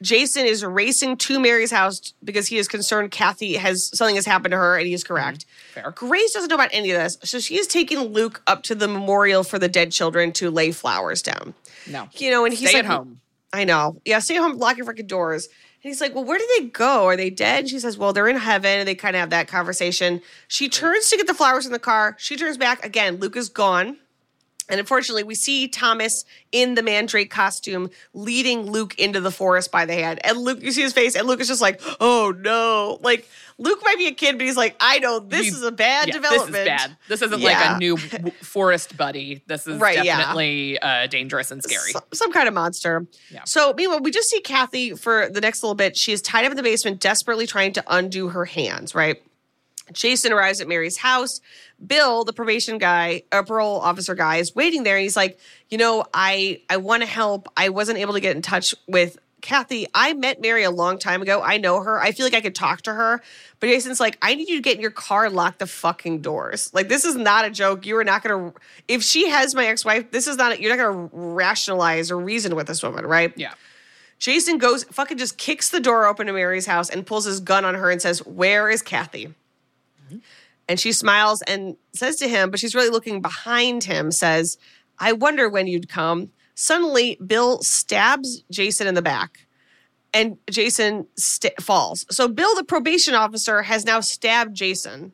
Jason 0.00 0.46
is 0.46 0.64
racing 0.64 1.16
to 1.16 1.40
Mary's 1.40 1.72
house 1.72 2.12
because 2.22 2.46
he 2.46 2.56
is 2.56 2.68
concerned 2.68 3.10
Kathy 3.10 3.54
has 3.54 3.90
something 3.96 4.14
has 4.14 4.26
happened 4.26 4.52
to 4.52 4.58
her, 4.58 4.76
and 4.76 4.86
he 4.86 4.92
is 4.92 5.02
mm-hmm. 5.02 5.14
correct. 5.14 5.46
Fair. 5.72 5.90
Grace 5.92 6.32
doesn't 6.32 6.48
know 6.48 6.54
about 6.54 6.70
any 6.72 6.90
of 6.90 7.02
this, 7.02 7.18
so 7.24 7.40
she 7.40 7.58
is 7.58 7.66
taking 7.66 7.98
Luke 7.98 8.42
up 8.46 8.62
to 8.64 8.74
the 8.74 8.88
memorial 8.88 9.42
for 9.42 9.58
the 9.58 9.68
dead 9.68 9.90
children 9.90 10.32
to 10.32 10.50
lay 10.50 10.70
flowers 10.70 11.22
down. 11.22 11.54
No. 11.88 12.08
You 12.14 12.30
know, 12.30 12.44
and 12.44 12.54
he's 12.54 12.68
Stay 12.68 12.78
like, 12.78 12.84
at 12.84 12.90
home. 12.90 13.20
I 13.52 13.64
know. 13.64 14.00
Yeah, 14.04 14.18
stay 14.18 14.36
at 14.36 14.42
home, 14.42 14.58
lock 14.58 14.76
your 14.76 14.86
freaking 14.86 15.06
doors. 15.06 15.46
And 15.46 15.90
he's 15.90 16.00
like, 16.00 16.14
Well, 16.14 16.24
where 16.24 16.38
did 16.38 16.48
they 16.58 16.66
go? 16.66 17.06
Are 17.06 17.16
they 17.16 17.30
dead? 17.30 17.60
And 17.60 17.68
she 17.68 17.78
says, 17.78 17.96
Well, 17.96 18.12
they're 18.12 18.28
in 18.28 18.36
heaven. 18.36 18.80
And 18.80 18.88
they 18.88 18.94
kind 18.94 19.14
of 19.14 19.20
have 19.20 19.30
that 19.30 19.48
conversation. 19.48 20.20
She 20.48 20.68
turns 20.68 21.08
to 21.10 21.16
get 21.16 21.26
the 21.26 21.34
flowers 21.34 21.66
in 21.66 21.72
the 21.72 21.78
car. 21.78 22.16
She 22.18 22.36
turns 22.36 22.56
back. 22.56 22.84
Again, 22.84 23.16
Luke 23.16 23.36
is 23.36 23.48
gone. 23.48 23.96
And 24.68 24.78
unfortunately, 24.78 25.22
we 25.22 25.34
see 25.34 25.66
Thomas 25.68 26.24
in 26.52 26.74
the 26.74 26.82
mandrake 26.82 27.30
costume 27.30 27.88
leading 28.12 28.62
Luke 28.70 28.94
into 28.98 29.20
the 29.20 29.30
forest 29.30 29.70
by 29.72 29.86
the 29.86 29.94
hand. 29.94 30.20
And 30.24 30.36
Luke, 30.38 30.62
you 30.62 30.72
see 30.72 30.82
his 30.82 30.92
face, 30.92 31.14
and 31.16 31.26
Luke 31.26 31.40
is 31.40 31.48
just 31.48 31.62
like, 31.62 31.80
oh 32.00 32.34
no. 32.38 32.98
Like, 33.00 33.26
Luke 33.56 33.80
might 33.82 33.96
be 33.98 34.06
a 34.06 34.12
kid, 34.12 34.36
but 34.38 34.46
he's 34.46 34.56
like, 34.56 34.76
I 34.78 34.98
know 34.98 35.18
this 35.20 35.40
We- 35.42 35.48
is 35.48 35.62
a 35.62 35.72
bad 35.72 36.08
Yeah, 36.08 36.12
development. 36.14 36.52
This 36.52 36.60
is 36.60 36.66
bad. 36.66 36.96
This 37.08 37.22
isn't 37.22 37.40
Yeah. 37.40 37.48
like 37.48 37.76
a 37.76 37.78
new 37.78 37.96
w- 37.96 38.30
forest 38.42 38.96
buddy. 38.96 39.42
This 39.46 39.66
is 39.66 39.80
Right, 39.80 40.04
yeah. 40.04 40.18
definitely 40.18 40.78
uh, 40.78 41.06
dangerous 41.06 41.50
and 41.50 41.62
scary. 41.62 41.90
some, 41.92 42.02
some 42.12 42.32
kind 42.32 42.46
of 42.46 42.54
monster. 42.54 43.06
Yeah. 43.30 43.44
So 43.46 43.72
meanwhile, 43.74 44.00
we 44.00 44.10
just 44.10 44.28
see 44.28 44.40
Kathy 44.40 44.94
for 44.94 45.28
the 45.30 45.40
next 45.40 45.62
little 45.62 45.74
bit. 45.74 45.96
She 45.96 46.12
is 46.12 46.20
tied 46.22 46.44
up 46.44 46.50
in 46.50 46.56
the 46.56 46.62
basement, 46.62 47.00
desperately 47.00 47.46
trying 47.46 47.72
to 47.72 47.84
undo 47.88 48.28
her 48.28 48.44
hands. 48.44 48.94
Right. 48.94 49.22
Jason 49.92 50.32
arrives 50.32 50.60
at 50.60 50.68
Mary's 50.68 50.98
house. 50.98 51.40
Bill, 51.84 52.24
the 52.24 52.32
probation 52.32 52.78
guy, 52.78 53.22
a 53.30 53.42
parole 53.44 53.80
officer 53.80 54.14
guy, 54.14 54.36
is 54.36 54.54
waiting 54.54 54.82
there. 54.82 54.98
He's 54.98 55.16
like, 55.16 55.38
you 55.68 55.78
know, 55.78 56.04
I 56.12 56.60
I 56.68 56.78
want 56.78 57.02
to 57.02 57.08
help. 57.08 57.48
I 57.56 57.68
wasn't 57.68 57.98
able 57.98 58.14
to 58.14 58.20
get 58.20 58.34
in 58.34 58.42
touch 58.42 58.74
with 58.86 59.18
Kathy. 59.40 59.86
I 59.94 60.14
met 60.14 60.40
Mary 60.40 60.64
a 60.64 60.70
long 60.70 60.98
time 60.98 61.22
ago. 61.22 61.40
I 61.42 61.58
know 61.58 61.80
her. 61.80 62.00
I 62.00 62.12
feel 62.12 62.26
like 62.26 62.34
I 62.34 62.40
could 62.40 62.54
talk 62.54 62.82
to 62.82 62.92
her. 62.92 63.22
But 63.60 63.68
Jason's 63.68 64.00
like, 64.00 64.18
I 64.20 64.34
need 64.34 64.48
you 64.48 64.56
to 64.56 64.62
get 64.62 64.74
in 64.74 64.82
your 64.82 64.90
car 64.90 65.26
and 65.26 65.34
lock 65.34 65.58
the 65.58 65.66
fucking 65.66 66.20
doors. 66.20 66.72
Like, 66.74 66.88
this 66.88 67.04
is 67.04 67.14
not 67.14 67.44
a 67.44 67.50
joke. 67.50 67.86
You 67.86 67.96
are 67.98 68.04
not 68.04 68.22
gonna. 68.22 68.52
If 68.88 69.02
she 69.02 69.28
has 69.28 69.54
my 69.54 69.66
ex-wife, 69.66 70.10
this 70.10 70.26
is 70.26 70.36
not. 70.36 70.60
You're 70.60 70.76
not 70.76 70.82
gonna 70.82 71.10
rationalize 71.12 72.10
or 72.10 72.18
reason 72.18 72.56
with 72.56 72.66
this 72.66 72.82
woman, 72.82 73.06
right? 73.06 73.32
Yeah. 73.36 73.54
Jason 74.18 74.58
goes, 74.58 74.82
fucking 74.84 75.16
just 75.16 75.38
kicks 75.38 75.70
the 75.70 75.78
door 75.80 76.06
open 76.06 76.26
to 76.26 76.32
Mary's 76.32 76.66
house 76.66 76.90
and 76.90 77.06
pulls 77.06 77.24
his 77.24 77.38
gun 77.38 77.64
on 77.64 77.76
her 77.76 77.90
and 77.90 78.02
says, 78.02 78.26
Where 78.26 78.68
is 78.68 78.82
Kathy? 78.82 79.26
Mm-hmm. 80.06 80.18
And 80.68 80.78
she 80.78 80.92
smiles 80.92 81.42
and 81.42 81.76
says 81.94 82.16
to 82.16 82.28
him, 82.28 82.50
but 82.50 82.60
she's 82.60 82.74
really 82.74 82.90
looking 82.90 83.22
behind 83.22 83.84
him, 83.84 84.10
says, 84.12 84.58
I 84.98 85.12
wonder 85.12 85.48
when 85.48 85.66
you'd 85.66 85.88
come. 85.88 86.30
Suddenly, 86.54 87.18
Bill 87.24 87.62
stabs 87.62 88.42
Jason 88.50 88.86
in 88.86 88.94
the 88.94 89.02
back 89.02 89.46
and 90.12 90.36
Jason 90.50 91.06
st- 91.16 91.60
falls. 91.62 92.04
So, 92.10 92.28
Bill, 92.28 92.54
the 92.56 92.64
probation 92.64 93.14
officer, 93.14 93.62
has 93.62 93.84
now 93.84 94.00
stabbed 94.00 94.54
Jason 94.54 95.12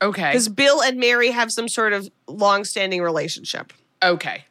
Okay. 0.00 0.30
because 0.30 0.48
Bill 0.48 0.82
and 0.82 0.98
Mary 0.98 1.30
have 1.30 1.50
some 1.50 1.68
sort 1.68 1.92
of 1.92 2.08
long 2.28 2.64
standing 2.64 3.02
relationship. 3.02 3.72
Okay. 4.02 4.44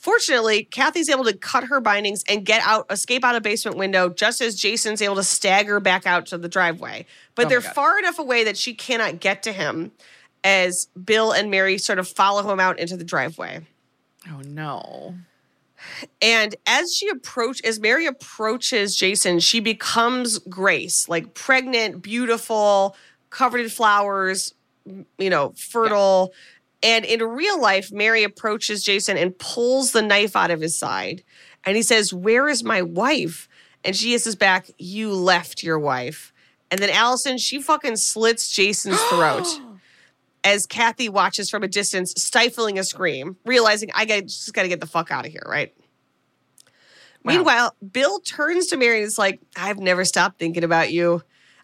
Fortunately, 0.00 0.64
Kathy's 0.64 1.08
able 1.08 1.24
to 1.24 1.34
cut 1.34 1.64
her 1.64 1.80
bindings 1.80 2.24
and 2.28 2.44
get 2.44 2.60
out, 2.66 2.84
escape 2.90 3.24
out 3.24 3.36
a 3.36 3.40
basement 3.40 3.78
window, 3.78 4.10
just 4.10 4.42
as 4.42 4.54
Jason's 4.54 5.00
able 5.00 5.14
to 5.14 5.22
stagger 5.22 5.80
back 5.80 6.06
out 6.06 6.26
to 6.26 6.36
the 6.36 6.48
driveway. 6.48 7.06
But 7.34 7.46
Oh 7.46 7.48
they're 7.48 7.60
God. 7.60 7.74
far 7.74 7.98
enough 7.98 8.18
away 8.18 8.44
that 8.44 8.58
she 8.58 8.74
cannot 8.74 9.20
get 9.20 9.42
to 9.44 9.52
him 9.52 9.92
as 10.42 10.88
Bill 11.02 11.32
and 11.32 11.50
Mary 11.50 11.78
sort 11.78 11.98
of 11.98 12.06
follow 12.06 12.52
him 12.52 12.60
out 12.60 12.78
into 12.78 12.98
the 12.98 13.04
driveway. 13.04 13.64
Oh 14.30 14.42
no. 14.44 15.14
And 16.20 16.54
as 16.66 16.94
she 16.94 17.08
approach, 17.08 17.62
as 17.64 17.80
Mary 17.80 18.04
approaches 18.04 18.96
Jason, 18.96 19.38
she 19.38 19.60
becomes 19.60 20.38
Grace, 20.40 21.08
like 21.08 21.32
pregnant, 21.34 22.02
beautiful, 22.02 22.96
covered 23.30 23.60
in 23.60 23.68
flowers, 23.70 24.54
you 25.18 25.30
know, 25.30 25.54
fertile. 25.56 26.34
And 26.84 27.06
in 27.06 27.22
real 27.22 27.58
life, 27.58 27.90
Mary 27.90 28.24
approaches 28.24 28.84
Jason 28.84 29.16
and 29.16 29.36
pulls 29.38 29.92
the 29.92 30.02
knife 30.02 30.36
out 30.36 30.50
of 30.50 30.60
his 30.60 30.76
side. 30.76 31.24
And 31.64 31.76
he 31.76 31.82
says, 31.82 32.12
Where 32.12 32.46
is 32.46 32.62
my 32.62 32.82
wife? 32.82 33.48
And 33.82 33.96
she 33.96 34.12
hisses 34.12 34.36
back, 34.36 34.70
You 34.76 35.12
left 35.12 35.62
your 35.62 35.78
wife. 35.78 36.32
And 36.70 36.80
then 36.80 36.90
Alison, 36.90 37.38
she 37.38 37.60
fucking 37.60 37.96
slits 37.96 38.54
Jason's 38.54 39.00
throat 39.04 39.46
as 40.44 40.66
Kathy 40.66 41.08
watches 41.08 41.48
from 41.48 41.62
a 41.62 41.68
distance, 41.68 42.12
stifling 42.18 42.78
a 42.78 42.84
scream, 42.84 43.38
realizing 43.46 43.90
I 43.94 44.04
got 44.04 44.24
just 44.24 44.52
got 44.52 44.62
to 44.62 44.68
get 44.68 44.80
the 44.80 44.86
fuck 44.86 45.10
out 45.10 45.24
of 45.24 45.32
here, 45.32 45.46
right? 45.46 45.74
Meanwhile, 47.26 47.74
Bill 47.92 48.20
turns 48.20 48.66
to 48.66 48.76
Mary 48.76 48.98
and 48.98 49.06
is 49.06 49.18
like, 49.18 49.40
I've 49.56 49.78
never 49.78 50.04
stopped 50.04 50.38
thinking 50.38 50.62
about 50.62 50.92
you. 50.92 51.22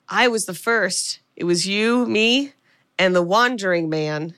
I 0.08 0.28
was 0.28 0.46
the 0.46 0.54
first. 0.54 1.20
It 1.36 1.44
was 1.44 1.66
you, 1.66 2.06
me, 2.06 2.54
and 2.98 3.14
the 3.14 3.22
wandering 3.22 3.90
man. 3.90 4.34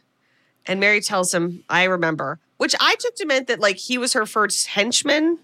And 0.67 0.81
Mary 0.81 1.01
tells 1.01 1.35
him, 1.35 1.65
I 1.69 1.85
remember, 1.85 2.39
which 2.59 2.75
I 2.81 2.95
took 2.97 3.17
to 3.17 3.27
meant 3.27 3.49
that 3.49 3.61
like 3.61 3.77
he 3.77 3.99
was 3.99 4.13
her 4.13 4.27
first 4.27 4.69
henchman. 4.69 5.39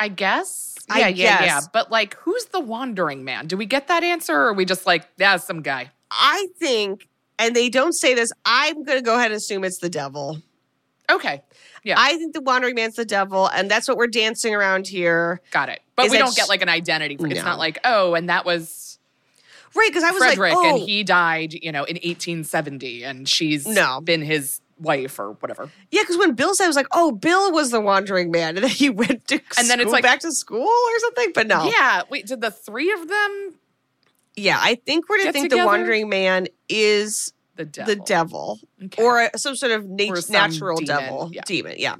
I 0.00 0.08
guess. 0.08 0.76
I 0.90 1.00
Yeah, 1.00 1.08
yeah, 1.08 1.44
yeah. 1.44 1.60
But 1.72 1.90
like, 1.90 2.14
who's 2.14 2.46
the 2.46 2.60
wandering 2.60 3.24
man? 3.24 3.46
Do 3.46 3.56
we 3.56 3.66
get 3.66 3.88
that 3.88 4.02
answer, 4.02 4.34
or 4.34 4.48
are 4.48 4.52
we 4.52 4.64
just 4.64 4.86
like, 4.86 5.06
yeah, 5.16 5.36
some 5.36 5.62
guy? 5.62 5.90
I 6.10 6.48
think, 6.58 7.08
and 7.38 7.54
they 7.54 7.68
don't 7.68 7.92
say 7.92 8.14
this, 8.14 8.32
I'm 8.44 8.82
going 8.82 8.98
to 8.98 9.02
go 9.02 9.16
ahead 9.16 9.30
and 9.30 9.36
assume 9.36 9.64
it's 9.64 9.78
the 9.78 9.88
devil. 9.88 10.42
Okay, 11.10 11.42
yeah, 11.84 11.96
I 11.98 12.16
think 12.16 12.32
the 12.32 12.40
wandering 12.40 12.74
man's 12.74 12.96
the 12.96 13.04
devil, 13.04 13.46
and 13.48 13.70
that's 13.70 13.86
what 13.86 13.96
we're 13.96 14.06
dancing 14.06 14.54
around 14.54 14.88
here. 14.88 15.40
got 15.50 15.68
it. 15.68 15.80
But 15.94 16.10
we 16.10 16.18
don't 16.18 16.32
sh- 16.32 16.36
get 16.36 16.48
like 16.48 16.62
an 16.62 16.68
identity. 16.68 17.16
For, 17.16 17.26
It's 17.26 17.44
not 17.44 17.58
like, 17.58 17.78
oh, 17.84 18.14
and 18.14 18.28
that 18.28 18.44
was 18.44 18.91
Right, 19.74 19.88
because 19.90 20.04
I 20.04 20.10
was 20.10 20.18
Frederick, 20.22 20.54
like, 20.54 20.64
oh, 20.64 20.76
and 20.76 20.78
he 20.88 21.02
died, 21.04 21.54
you 21.54 21.72
know, 21.72 21.84
in 21.84 21.96
1870, 21.96 23.04
and 23.04 23.28
she's 23.28 23.66
No. 23.66 24.00
been 24.00 24.22
his 24.22 24.60
wife 24.78 25.18
or 25.18 25.32
whatever. 25.32 25.70
yeah, 25.90 26.02
because 26.02 26.18
when 26.18 26.32
Bill 26.34 26.54
said, 26.54 26.64
I 26.64 26.66
was 26.66 26.76
like, 26.76 26.88
oh, 26.92 27.12
Bill 27.12 27.52
was 27.52 27.70
the 27.70 27.80
wandering 27.80 28.30
man, 28.30 28.56
and 28.56 28.64
then 28.64 28.70
he 28.70 28.90
went 28.90 29.26
to 29.28 29.40
And 29.58 29.68
then 29.70 29.80
it's 29.80 29.90
like- 29.92 30.02
back 30.02 30.20
to 30.20 30.32
school 30.32 30.66
or 30.68 30.98
something. 31.00 31.32
But 31.34 31.46
no, 31.46 31.64
Yeah. 31.64 32.02
Wait, 32.10 32.26
did 32.26 32.40
the 32.40 32.50
three 32.50 32.92
of 32.92 33.08
them 33.08 33.54
yeah, 34.34 34.58
I 34.60 34.76
think 34.76 35.08
we're 35.10 35.18
to 35.24 35.30
think 35.32 35.50
together? 35.50 35.62
the 35.62 35.66
wandering 35.66 36.08
man 36.08 36.48
is 36.68 37.32
the 37.56 37.66
devil? 37.66 37.94
the 37.94 38.00
devil 38.00 38.60
Okay. 38.86 39.02
or 39.02 39.20
a, 39.24 39.38
some 39.38 39.54
sort 39.56 39.72
of 39.72 39.86
nat- 39.86 40.16
some 40.16 40.32
natural 40.32 40.76
demon, 40.78 40.86
devil 40.96 41.30
yeah. 41.34 41.42
demon 41.44 41.74
yeah 41.76 41.96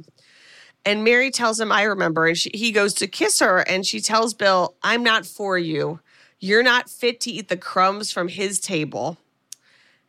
and 0.87 1.05
mary 1.05 1.31
tells 1.31 1.61
him 1.61 1.71
i 1.71 1.83
remember 1.83 2.27
and 2.27 2.39
she, 2.39 2.51
he 2.55 2.73
goes 2.73 2.95
to 2.95 3.07
kiss 3.07 3.39
her 3.41 3.59
and 3.59 3.85
she 3.85 4.01
tells 4.01 4.33
bill 4.33 4.75
i'm 4.83 5.03
not 5.03 5.27
for 5.27 5.59
you 5.59 6.01
you're 6.43 6.63
not 6.63 6.91
fit 6.91 7.21
to 7.21 7.31
eat 7.31 7.49
the 7.49 7.57
crumbs 7.57 8.13
from 8.13 8.29
his 8.29 8.61
table 8.61 9.17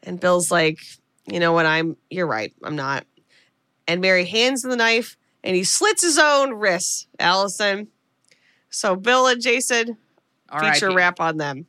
and 0.01 0.19
bill's 0.19 0.51
like 0.51 0.79
you 1.27 1.39
know 1.39 1.53
what 1.53 1.65
i'm 1.65 1.95
you're 2.09 2.27
right 2.27 2.53
i'm 2.63 2.75
not 2.75 3.05
and 3.87 4.01
mary 4.01 4.25
hands 4.25 4.63
him 4.63 4.69
the 4.69 4.75
knife 4.75 5.17
and 5.43 5.55
he 5.55 5.63
slits 5.63 6.03
his 6.03 6.17
own 6.17 6.53
wrists 6.53 7.07
alison 7.19 7.87
so 8.69 8.95
bill 8.95 9.27
and 9.27 9.41
jason 9.41 9.97
feature 10.59 10.91
wrap 10.91 11.19
on 11.19 11.37
them. 11.37 11.65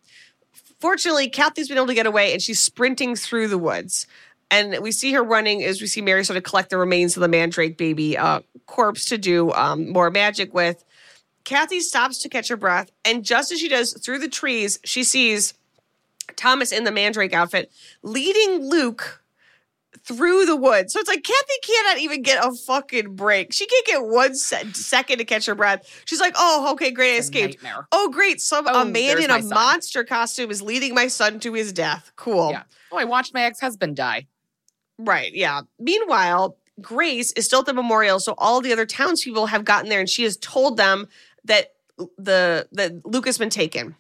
Fortunately, 0.80 1.28
Kathy's 1.28 1.68
been 1.68 1.78
able 1.78 1.86
to 1.86 1.94
get 1.94 2.06
away 2.06 2.32
and 2.32 2.42
she's 2.42 2.60
sprinting 2.60 3.16
through 3.16 3.48
the 3.48 3.58
woods. 3.58 4.06
And 4.50 4.78
we 4.82 4.92
see 4.92 5.12
her 5.12 5.22
running 5.22 5.64
as 5.64 5.80
we 5.80 5.86
see 5.86 6.02
Mary 6.02 6.24
sort 6.24 6.36
of 6.36 6.42
collect 6.42 6.70
the 6.70 6.76
remains 6.76 7.16
of 7.16 7.22
the 7.22 7.28
mandrake 7.28 7.78
baby 7.78 8.16
uh, 8.16 8.40
corpse 8.66 9.06
to 9.06 9.18
do 9.18 9.50
um, 9.52 9.90
more 9.90 10.10
magic 10.10 10.52
with. 10.52 10.84
Kathy 11.44 11.80
stops 11.80 12.18
to 12.18 12.28
catch 12.28 12.48
her 12.48 12.56
breath. 12.56 12.90
And 13.04 13.24
just 13.24 13.52
as 13.52 13.60
she 13.60 13.68
does 13.68 13.92
through 13.92 14.18
the 14.18 14.28
trees, 14.28 14.78
she 14.84 15.04
sees 15.04 15.54
Thomas 16.36 16.72
in 16.72 16.84
the 16.84 16.92
mandrake 16.92 17.34
outfit 17.34 17.70
leading 18.02 18.68
Luke 18.68 19.20
through 20.06 20.44
the 20.44 20.56
woods. 20.56 20.92
So 20.92 21.00
it's 21.00 21.08
like 21.08 21.22
Kathy 21.22 21.54
cannot 21.62 21.98
even 22.00 22.22
get 22.22 22.44
a 22.44 22.52
fucking 22.52 23.14
break. 23.16 23.52
She 23.52 23.66
can't 23.66 23.86
get 23.86 24.02
one 24.04 24.34
se- 24.34 24.72
second 24.72 25.18
to 25.18 25.24
catch 25.24 25.46
her 25.46 25.54
breath. 25.54 26.02
She's 26.04 26.20
like, 26.20 26.34
oh, 26.36 26.72
okay, 26.72 26.90
great, 26.90 27.14
I 27.14 27.18
escaped. 27.18 27.62
nightmare. 27.62 27.86
Oh, 27.92 28.10
great. 28.10 28.40
Some 28.42 28.66
Oh, 28.68 28.82
a 28.82 28.84
man 28.84 29.22
in 29.22 29.30
a 29.30 29.40
son. 29.40 29.48
monster 29.48 30.04
costume 30.04 30.50
is 30.50 30.60
leading 30.60 30.94
my 30.94 31.06
son 31.06 31.40
to 31.40 31.52
his 31.54 31.72
death. 31.72 32.10
Cool. 32.16 32.50
Yeah. 32.50 32.64
Oh, 32.92 32.98
I 32.98 33.04
watched 33.04 33.32
my 33.32 33.42
ex 33.44 33.60
husband 33.60 33.96
die. 33.96 34.26
Right. 34.98 35.32
Yeah. 35.34 35.62
Meanwhile, 35.78 36.56
Grace 36.80 37.32
is 37.32 37.46
still 37.46 37.60
at 37.60 37.66
the 37.66 37.72
memorial, 37.74 38.18
so 38.20 38.34
all 38.36 38.60
the 38.60 38.72
other 38.72 38.84
townspeople 38.84 39.46
have 39.46 39.64
gotten 39.64 39.88
there, 39.88 40.00
and 40.00 40.08
she 40.10 40.24
has 40.24 40.36
told 40.36 40.76
them 40.76 41.06
that 41.44 41.72
the 42.18 42.68
that 42.72 43.06
Luke 43.06 43.26
has 43.26 43.38
been 43.38 43.50
taken. 43.50 43.96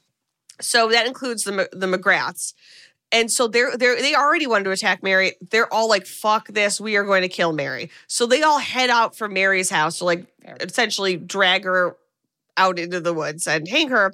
So 0.60 0.88
that 0.90 1.06
includes 1.06 1.44
the 1.44 1.68
the 1.72 1.86
McGraths. 1.86 2.54
And 3.12 3.30
so 3.30 3.46
they're 3.46 3.76
they 3.76 3.86
are 3.86 3.96
they 3.96 4.14
already 4.14 4.46
wanted 4.46 4.64
to 4.64 4.70
attack 4.72 5.02
Mary. 5.02 5.34
They're 5.50 5.72
all 5.72 5.88
like, 5.88 6.06
"Fuck 6.06 6.48
this! 6.48 6.80
We 6.80 6.96
are 6.96 7.04
going 7.04 7.22
to 7.22 7.28
kill 7.28 7.52
Mary." 7.52 7.90
So 8.08 8.26
they 8.26 8.42
all 8.42 8.58
head 8.58 8.90
out 8.90 9.16
for 9.16 9.28
Mary's 9.28 9.70
house 9.70 9.98
to 9.98 10.04
like 10.04 10.26
essentially 10.60 11.16
drag 11.16 11.64
her 11.64 11.96
out 12.56 12.78
into 12.78 13.00
the 13.00 13.14
woods 13.14 13.46
and 13.46 13.68
hang 13.68 13.88
her. 13.88 14.12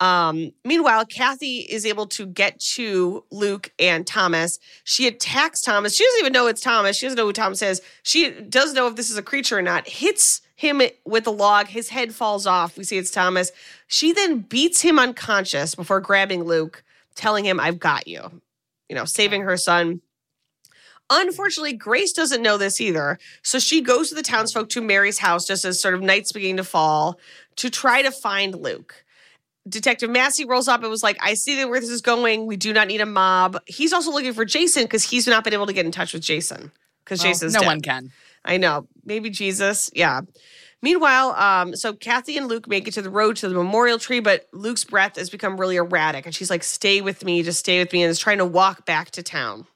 Um, 0.00 0.52
meanwhile, 0.64 1.04
Kathy 1.04 1.58
is 1.58 1.84
able 1.84 2.06
to 2.08 2.26
get 2.26 2.60
to 2.60 3.24
Luke 3.32 3.72
and 3.78 4.06
Thomas. 4.06 4.60
She 4.84 5.08
attacks 5.08 5.60
Thomas. 5.60 5.96
She 5.96 6.04
doesn't 6.04 6.20
even 6.20 6.32
know 6.32 6.46
it's 6.46 6.60
Thomas. 6.60 6.96
She 6.96 7.06
doesn't 7.06 7.16
know 7.16 7.26
who 7.26 7.32
Thomas 7.32 7.62
is. 7.62 7.82
She 8.04 8.30
does 8.30 8.72
know 8.74 8.86
if 8.86 8.94
this 8.94 9.10
is 9.10 9.16
a 9.16 9.22
creature 9.22 9.58
or 9.58 9.62
not. 9.62 9.88
Hits 9.88 10.42
him 10.58 10.82
with 11.04 11.24
a 11.28 11.30
log. 11.30 11.68
His 11.68 11.88
head 11.88 12.12
falls 12.12 12.44
off. 12.44 12.76
We 12.76 12.82
see 12.82 12.98
it's 12.98 13.12
Thomas. 13.12 13.52
She 13.86 14.12
then 14.12 14.40
beats 14.40 14.80
him 14.80 14.98
unconscious 14.98 15.76
before 15.76 16.00
grabbing 16.00 16.42
Luke, 16.42 16.82
telling 17.14 17.44
him, 17.44 17.60
I've 17.60 17.78
got 17.78 18.08
you. 18.08 18.42
You 18.88 18.96
know, 18.96 19.04
saving 19.04 19.42
her 19.42 19.56
son. 19.56 20.00
Unfortunately, 21.10 21.74
Grace 21.74 22.12
doesn't 22.12 22.42
know 22.42 22.58
this 22.58 22.80
either. 22.80 23.20
So 23.42 23.60
she 23.60 23.80
goes 23.80 24.08
to 24.08 24.16
the 24.16 24.22
townsfolk 24.22 24.68
to 24.70 24.80
Mary's 24.80 25.18
house 25.18 25.46
just 25.46 25.64
as 25.64 25.80
sort 25.80 25.94
of 25.94 26.02
night's 26.02 26.32
beginning 26.32 26.56
to 26.56 26.64
fall 26.64 27.20
to 27.56 27.70
try 27.70 28.02
to 28.02 28.10
find 28.10 28.54
Luke. 28.56 29.04
Detective 29.68 30.10
Massey 30.10 30.44
rolls 30.44 30.66
up 30.66 30.80
and 30.80 30.90
was 30.90 31.04
like, 31.04 31.18
I 31.22 31.34
see 31.34 31.64
where 31.64 31.78
this 31.78 31.88
is 31.90 32.02
going. 32.02 32.46
We 32.46 32.56
do 32.56 32.72
not 32.72 32.88
need 32.88 33.00
a 33.00 33.06
mob. 33.06 33.58
He's 33.66 33.92
also 33.92 34.10
looking 34.10 34.32
for 34.32 34.44
Jason 34.44 34.82
because 34.82 35.04
he's 35.04 35.28
not 35.28 35.44
been 35.44 35.52
able 35.52 35.66
to 35.66 35.72
get 35.72 35.86
in 35.86 35.92
touch 35.92 36.12
with 36.12 36.22
Jason 36.22 36.72
because 37.04 37.20
Well, 37.22 37.30
Jason's 37.32 37.54
no 37.54 37.60
dead. 37.60 37.66
one 37.66 37.80
can. 37.80 38.10
I 38.44 38.56
know. 38.56 38.88
Maybe 39.04 39.30
Jesus. 39.30 39.90
Yeah. 39.94 40.22
Meanwhile, 40.80 41.30
um, 41.32 41.74
so 41.74 41.92
Kathy 41.92 42.36
and 42.36 42.46
Luke 42.46 42.68
make 42.68 42.86
it 42.86 42.94
to 42.94 43.02
the 43.02 43.10
road 43.10 43.36
to 43.36 43.48
the 43.48 43.54
memorial 43.54 43.98
tree, 43.98 44.20
but 44.20 44.46
Luke's 44.52 44.84
breath 44.84 45.16
has 45.16 45.28
become 45.28 45.58
really 45.58 45.76
erratic. 45.76 46.24
And 46.24 46.34
she's 46.34 46.50
like, 46.50 46.62
stay 46.62 47.00
with 47.00 47.24
me, 47.24 47.42
just 47.42 47.58
stay 47.58 47.80
with 47.80 47.92
me, 47.92 48.02
and 48.02 48.10
is 48.10 48.18
trying 48.20 48.38
to 48.38 48.44
walk 48.44 48.86
back 48.86 49.10
to 49.12 49.22
town. 49.22 49.66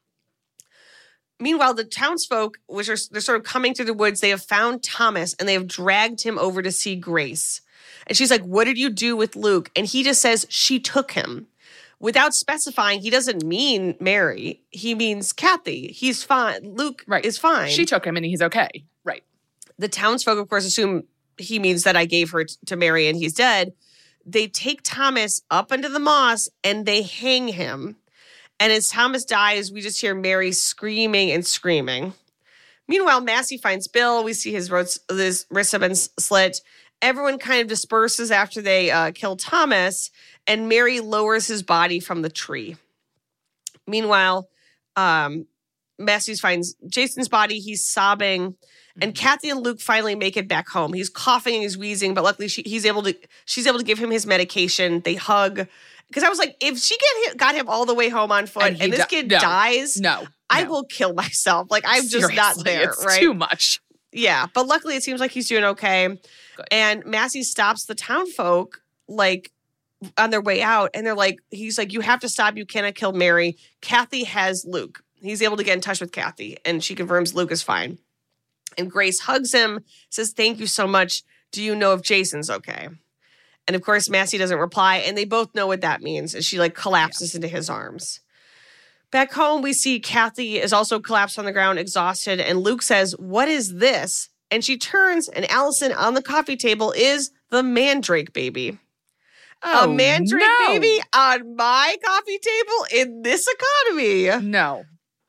Meanwhile, 1.40 1.74
the 1.74 1.84
townsfolk, 1.84 2.59
which 2.68 2.89
are 2.89 2.97
they're 3.10 3.20
sort 3.20 3.40
of 3.40 3.44
coming 3.44 3.74
through 3.74 3.86
the 3.86 3.94
woods, 3.94 4.20
they 4.20 4.30
have 4.30 4.44
found 4.44 4.84
Thomas 4.84 5.34
and 5.34 5.48
they 5.48 5.55
have 5.55 5.66
dragged 5.66 6.22
him 6.22 6.39
over 6.39 6.62
to 6.62 6.70
see 6.70 6.94
Grace. 6.94 7.60
And 8.06 8.16
she's 8.16 8.30
like, 8.30 8.43
What 8.43 8.64
did 8.64 8.78
you 8.78 8.89
do 8.90 9.16
with 9.16 9.34
Luke? 9.34 9.68
And 9.74 9.84
he 9.84 10.05
just 10.05 10.22
says, 10.22 10.47
She 10.48 10.78
took 10.78 11.12
him. 11.12 11.48
Without 12.02 12.34
specifying, 12.34 13.00
he 13.00 13.08
doesn't 13.10 13.44
mean 13.44 13.94
Mary. 14.00 14.60
He 14.70 14.94
means 14.94 15.32
Kathy. 15.32 15.86
He's 15.92 16.22
fine. 16.24 16.74
Luke 16.74 17.02
Right. 17.06 17.24
is 17.24 17.38
fine. 17.38 17.70
She 17.70 17.84
took 17.86 18.04
him 18.04 18.16
and 18.16 18.26
he's 18.26 18.42
okay. 18.42 18.68
Right. 19.04 19.22
the 19.78 19.88
townsfolk, 19.88 20.36
of 20.38 20.48
course, 20.50 20.64
assume 20.66 21.04
he 21.38 21.58
means 21.58 21.84
that 21.84 21.96
I 21.96 22.04
gave 22.04 22.30
her 22.32 22.44
t- 22.44 22.54
to 22.66 22.76
Mary 22.76 23.06
and 23.08 23.16
he's 23.16 23.32
dead. 23.34 23.72
They 24.26 24.46
take 24.48 24.80
Thomas 24.84 25.42
up 25.50 25.72
into 25.72 25.88
the 25.88 25.98
moss 25.98 26.48
and 26.62 26.84
they 26.86 27.02
hang 27.02 27.48
him. 27.48 27.96
And 28.60 28.72
as 28.72 28.88
Thomas 28.90 29.24
dies, 29.24 29.72
we 29.72 29.80
just 29.80 30.00
hear 30.00 30.14
Mary 30.14 30.52
screaming 30.52 31.30
and 31.32 31.44
screaming. 31.46 32.14
Meanwhile, 32.88 33.20
Massey 33.22 33.58
finds 33.58 33.88
Bill. 33.88 34.22
We 34.24 34.32
see 34.34 34.52
his, 34.52 34.70
wrists- 34.70 34.98
his 35.08 35.46
wrists 35.50 35.72
have 35.72 35.80
been 35.80 35.94
slit. 35.94 36.60
Everyone 37.00 37.38
kind 37.38 37.60
of 37.62 37.66
disperses 37.68 38.30
after 38.30 38.60
they 38.62 38.90
uh, 38.92 39.10
kill 39.12 39.36
Thomas, 39.36 40.10
and 40.47 40.69
Mary 40.69 41.01
lowers 41.01 41.47
his 41.47 41.62
body 41.62 42.01
from 42.01 42.23
the 42.23 42.31
tree. 42.31 42.77
Meanwhile, 43.86 44.48
um, 44.97 45.47
Massey 45.98 46.35
finds 46.35 46.74
Jason's 46.86 47.28
body. 47.28 47.59
He's 47.59 47.85
sobbing. 47.85 48.56
And 49.01 49.14
Kathy 49.14 49.48
and 49.48 49.60
Luke 49.60 49.81
finally 49.81 50.14
make 50.14 50.36
it 50.36 50.48
back 50.48 50.69
home. 50.69 50.93
He's 50.93 51.09
coughing 51.09 51.55
and 51.55 51.62
he's 51.62 51.78
wheezing, 51.78 52.12
but 52.12 52.24
luckily 52.24 52.48
she, 52.48 52.62
he's 52.66 52.85
able 52.85 53.02
to. 53.05 53.16
She's 53.47 53.66
able 53.66 53.78
to 53.78 53.85
give 53.85 53.98
him 53.98 54.10
his 54.10 54.27
medication. 54.27 55.01
They 55.01 55.14
hug 55.14 55.66
because 56.09 56.23
I 56.23 56.28
was 56.28 56.39
like, 56.39 56.56
if 56.60 56.78
she 56.78 56.97
get 56.98 57.31
him, 57.32 57.36
got 57.39 57.55
him 57.55 57.70
all 57.70 57.86
the 57.86 57.94
way 57.94 58.10
home 58.10 58.31
on 58.31 58.47
foot, 58.47 58.64
and, 58.64 58.77
he 58.77 58.90
this 58.90 59.01
di- 59.01 59.06
kid 59.06 59.28
no. 59.31 59.39
dies, 59.39 59.98
No. 59.98 60.27
I 60.51 60.64
no. 60.64 60.70
will 60.70 60.85
kill 60.85 61.14
myself. 61.14 61.69
Like 61.70 61.85
I'm 61.86 62.06
just 62.06 62.35
not 62.35 62.62
there, 62.64 62.90
it's 62.90 63.05
right? 63.05 63.19
Too 63.19 63.32
much. 63.32 63.81
Yeah, 64.12 64.47
but 64.52 64.66
luckily 64.66 64.97
it 64.97 65.02
seems 65.02 65.20
like 65.20 65.31
he's 65.31 65.48
doing 65.48 65.64
okay. 65.64 66.09
Good. 66.09 66.66
And 66.70 67.06
Massey 67.06 67.43
stops 67.43 67.86
the 67.86 67.94
town 67.94 68.31
folk 68.31 68.82
like 69.09 69.52
on 70.16 70.30
their 70.30 70.40
way 70.40 70.62
out, 70.62 70.90
and 70.94 71.06
they're 71.06 71.14
like, 71.14 71.38
he's 71.50 71.78
like, 71.78 71.92
you 71.92 72.00
have 72.00 72.20
to 72.20 72.28
stop. 72.28 72.56
You 72.56 72.66
cannot 72.66 72.94
kill 72.94 73.12
Mary. 73.12 73.56
Kathy 73.80 74.24
has 74.24 74.64
Luke. 74.66 75.02
He's 75.14 75.42
able 75.42 75.56
to 75.56 75.64
get 75.64 75.74
in 75.74 75.80
touch 75.80 76.00
with 76.00 76.12
Kathy, 76.12 76.58
and 76.64 76.82
she 76.82 76.94
confirms 76.94 77.34
Luke 77.34 77.52
is 77.52 77.62
fine. 77.62 77.98
And 78.76 78.90
Grace 78.90 79.20
hugs 79.20 79.52
him, 79.52 79.84
says, 80.10 80.32
"Thank 80.32 80.58
you 80.58 80.66
so 80.66 80.86
much. 80.86 81.22
Do 81.52 81.62
you 81.62 81.74
know 81.74 81.92
if 81.92 82.02
Jason's 82.02 82.50
okay?" 82.50 82.88
And 83.68 83.76
of 83.76 83.82
course, 83.82 84.08
Massey 84.08 84.38
doesn't 84.38 84.58
reply, 84.58 84.96
and 84.96 85.16
they 85.16 85.24
both 85.24 85.54
know 85.54 85.66
what 85.66 85.82
that 85.82 86.02
means. 86.02 86.34
And 86.34 86.44
she 86.44 86.58
like 86.58 86.74
collapses 86.74 87.34
into 87.34 87.48
his 87.48 87.70
arms. 87.70 88.20
Back 89.12 89.32
home, 89.32 89.60
we 89.60 89.74
see 89.74 90.00
Kathy 90.00 90.58
is 90.58 90.72
also 90.72 90.98
collapsed 90.98 91.38
on 91.38 91.44
the 91.44 91.52
ground, 91.52 91.78
exhausted, 91.78 92.40
and 92.40 92.60
Luke 92.60 92.82
says, 92.82 93.12
What 93.18 93.46
is 93.46 93.76
this? 93.76 94.30
And 94.50 94.64
she 94.64 94.76
turns, 94.76 95.28
and 95.28 95.50
Alison 95.50 95.92
on 95.92 96.14
the 96.14 96.22
coffee 96.22 96.56
table 96.56 96.92
is 96.92 97.30
the 97.50 97.62
mandrake 97.62 98.32
baby. 98.32 98.78
A 99.64 99.89
mandrake 99.89 100.43
Oh, 100.44 100.66
no. 100.68 100.72
baby 100.80 101.01
on 101.14 101.56
my 101.56 101.97
coffee 102.05 102.39
table 102.39 102.86
in 102.94 103.22
this 103.22 103.47
economy. 103.48 104.24
No. 104.48 104.84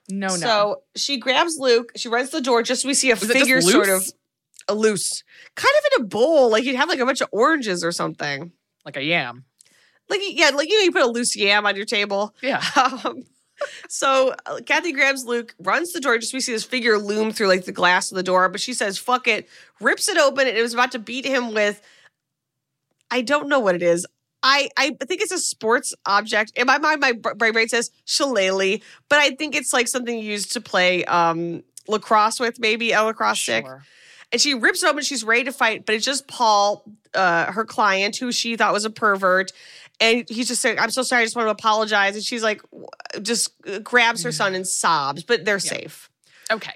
No, 0.10 0.28
no. 0.28 0.36
So 0.36 0.82
she 0.96 1.18
grabs 1.18 1.58
Luke, 1.58 1.92
she 1.96 2.10
runs 2.10 2.30
to 2.32 2.38
the 2.38 2.42
door, 2.42 2.62
just 2.64 2.82
so 2.82 2.88
we 2.88 2.94
see 2.94 3.10
a 3.12 3.16
Was 3.16 3.32
figure 3.32 3.62
sort 3.62 3.90
of. 3.90 4.04
a 4.68 4.74
loose, 4.76 5.24
kind 5.56 5.74
of 5.78 6.00
in 6.00 6.06
a 6.06 6.08
bowl, 6.10 6.50
like 6.52 6.64
you'd 6.66 6.76
have 6.76 6.90
like 6.90 7.00
a 7.00 7.06
bunch 7.06 7.22
of 7.22 7.30
oranges 7.32 7.84
or 7.84 7.92
something. 7.92 8.52
Like 8.86 8.98
a 8.98 9.04
yam. 9.04 9.46
Like 10.10 10.20
yeah, 10.24 10.50
like 10.50 10.70
you 10.70 10.78
know, 10.78 10.84
you 10.84 10.92
put 10.92 11.02
a 11.04 11.08
loose 11.08 11.36
yam 11.38 11.66
on 11.66 11.76
your 11.76 11.86
table. 11.86 12.36
Yeah. 12.42 12.62
Um, 13.06 13.24
so 13.88 14.34
uh, 14.46 14.60
Kathy 14.66 14.92
grabs 14.92 15.24
Luke, 15.26 15.56
runs 15.60 15.94
the 15.94 16.02
door. 16.02 16.18
Just 16.18 16.34
we 16.34 16.42
see 16.42 16.52
this 16.52 16.66
figure 16.66 16.98
loom 16.98 17.32
through 17.32 17.48
like 17.48 17.64
the 17.64 17.72
glass 17.72 18.12
of 18.12 18.18
the 18.18 18.24
door, 18.24 18.50
but 18.50 18.60
she 18.60 18.74
says, 18.74 18.98
"Fuck 18.98 19.28
it," 19.28 19.48
rips 19.80 20.10
it 20.10 20.18
open, 20.18 20.48
and 20.48 20.58
it 20.58 20.62
was 20.62 20.74
about 20.74 20.92
to 20.94 21.00
beat 21.00 21.24
him 21.24 21.54
with. 21.54 21.82
I 23.10 23.22
don't 23.22 23.48
know 23.48 23.60
what 23.60 23.76
it 23.76 23.84
is. 23.84 24.06
I 24.44 24.70
I 24.78 24.92
think 25.06 25.22
it's 25.22 25.32
a 25.32 25.40
sports 25.40 25.94
object. 26.06 26.52
In 26.56 26.68
my 26.68 26.78
mind, 26.78 27.00
my 27.00 27.14
brain 27.14 27.54
brain 27.54 27.70
says 27.70 27.90
shillelagh, 28.06 28.80
but 29.10 29.20
I 29.20 29.32
think 29.32 29.56
it's 29.56 29.74
like 29.74 29.88
something 29.88 30.20
used 30.20 30.52
to 30.54 30.62
play 30.62 31.06
um 31.06 31.64
lacrosse 31.88 32.40
with, 32.40 32.60
maybe 32.60 32.92
a 32.92 33.04
lacrosse 33.04 33.40
stick. 33.40 33.66
And 34.32 34.42
she 34.42 34.54
rips 34.54 34.84
it 34.84 34.90
open. 34.90 35.04
She's 35.04 35.24
ready 35.24 35.44
to 35.44 35.52
fight, 35.52 35.86
but 35.86 35.96
it's 35.96 36.06
just 36.06 36.28
Paul, 36.28 36.84
uh, 37.14 37.52
her 37.52 37.66
client, 37.66 38.16
who 38.18 38.32
she 38.32 38.56
thought 38.56 38.74
was 38.74 38.84
a 38.84 38.90
pervert. 38.90 39.52
And 40.00 40.28
he's 40.28 40.48
just 40.48 40.60
saying, 40.60 40.80
I'm 40.80 40.90
so 40.90 41.04
sorry. 41.04 41.22
I 41.22 41.26
just 41.26 41.36
want 41.36 41.46
to 41.48 41.52
apologize. 41.52 42.16
And 42.16 42.24
she's 42.24 42.42
like, 42.42 42.62
just 43.22 43.52
uh, 43.68 43.78
grabs 43.80 44.24
her 44.24 44.32
son 44.32 44.56
and 44.56 44.68
sobs, 44.68 45.24
but 45.24 45.46
they're 45.46 45.60
safe. 45.60 46.10
Okay. 46.52 46.74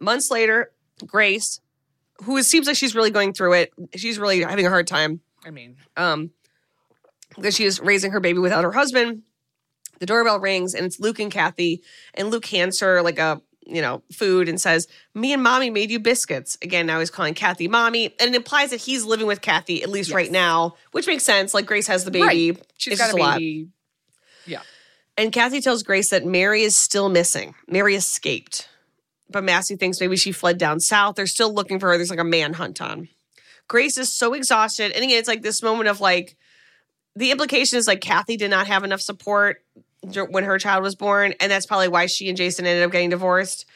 Months 0.00 0.30
later, 0.30 0.70
Grace, 1.06 1.60
who 2.24 2.36
it 2.36 2.44
seems 2.44 2.66
like 2.66 2.76
she's 2.76 2.94
really 2.94 3.10
going 3.10 3.32
through 3.32 3.54
it, 3.54 3.72
she's 3.96 4.18
really 4.18 4.42
having 4.42 4.66
a 4.66 4.70
hard 4.70 4.86
time 4.86 5.20
I 5.44 5.50
mean, 5.50 5.76
um, 5.96 6.30
because 7.36 7.54
she 7.54 7.64
is 7.64 7.80
raising 7.80 8.12
her 8.12 8.20
baby 8.20 8.38
without 8.38 8.64
her 8.64 8.72
husband. 8.72 9.22
The 10.00 10.06
doorbell 10.06 10.38
rings 10.38 10.74
and 10.74 10.86
it's 10.86 11.00
Luke 11.00 11.18
and 11.18 11.30
Kathy, 11.30 11.82
and 12.14 12.30
Luke 12.30 12.46
hands 12.46 12.78
her 12.80 13.02
like 13.02 13.18
a 13.18 13.42
you 13.66 13.82
know 13.82 14.02
food 14.12 14.48
and 14.48 14.60
says, 14.60 14.86
"Me 15.14 15.32
and 15.32 15.42
mommy 15.42 15.70
made 15.70 15.90
you 15.90 15.98
biscuits." 15.98 16.56
Again, 16.62 16.86
now 16.86 17.00
he's 17.00 17.10
calling 17.10 17.34
Kathy 17.34 17.66
mommy, 17.68 18.14
and 18.20 18.30
it 18.30 18.36
implies 18.36 18.70
that 18.70 18.80
he's 18.80 19.04
living 19.04 19.26
with 19.26 19.40
Kathy 19.40 19.82
at 19.82 19.88
least 19.88 20.12
right 20.12 20.30
now, 20.30 20.76
which 20.92 21.06
makes 21.06 21.24
sense. 21.24 21.52
Like 21.52 21.66
Grace 21.66 21.88
has 21.88 22.04
the 22.04 22.10
baby, 22.10 22.52
right. 22.52 22.66
She's 22.76 22.92
It's 22.92 23.02
got 23.02 23.12
a 23.12 23.16
lot. 23.16 23.38
baby. 23.38 23.68
Yeah. 24.46 24.62
And 25.16 25.32
Kathy 25.32 25.60
tells 25.60 25.82
Grace 25.82 26.10
that 26.10 26.24
Mary 26.24 26.62
is 26.62 26.76
still 26.76 27.08
missing. 27.08 27.54
Mary 27.66 27.96
escaped. 27.96 28.68
But 29.30 29.44
Massey 29.44 29.76
thinks 29.76 30.00
maybe 30.00 30.16
she 30.16 30.32
fled 30.32 30.58
down 30.58 30.80
south. 30.80 31.16
They're 31.16 31.26
still 31.26 31.52
looking 31.52 31.78
for 31.80 31.90
her. 31.90 31.96
There's 31.98 32.08
like 32.08 32.20
a 32.20 32.24
manhunt 32.24 32.80
on. 32.80 33.08
Grace 33.68 33.98
is 33.98 34.10
so 34.10 34.32
exhausted. 34.32 34.92
And 34.92 35.04
again, 35.04 35.18
it's 35.18 35.28
like 35.28 35.42
this 35.42 35.62
moment 35.62 35.88
of 35.88 36.00
like, 36.00 36.36
the 37.14 37.30
implication 37.30 37.78
is 37.78 37.86
like 37.86 38.00
Kathy 38.00 38.36
did 38.36 38.50
not 38.50 38.66
have 38.66 38.84
enough 38.84 39.00
support 39.00 39.62
when 40.30 40.44
her 40.44 40.58
child 40.58 40.82
was 40.82 40.94
born. 40.94 41.34
And 41.40 41.52
that's 41.52 41.66
probably 41.66 41.88
why 41.88 42.06
she 42.06 42.28
and 42.28 42.36
Jason 42.36 42.66
ended 42.66 42.84
up 42.84 42.92
getting 42.92 43.10
divorced. 43.10 43.66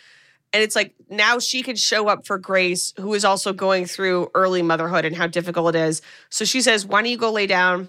And 0.53 0.63
it's 0.63 0.77
like 0.77 0.95
now 1.09 1.39
she 1.39 1.63
can 1.63 1.77
show 1.77 2.09
up 2.09 2.27
for 2.27 2.39
Grace, 2.39 2.93
who 2.99 3.15
is 3.15 3.25
also 3.25 3.53
going 3.53 3.87
through 3.87 4.31
early 4.35 4.63
motherhood 4.63 5.05
and 5.05 5.17
how 5.17 5.27
difficult 5.27 5.75
it 5.75 5.79
is. 5.79 6.03
So 6.31 6.45
she 6.45 6.61
says, 6.61 6.85
Why 6.85 7.03
don't 7.03 7.11
you 7.11 7.17
go 7.17 7.33
lay 7.33 7.47
down? 7.47 7.89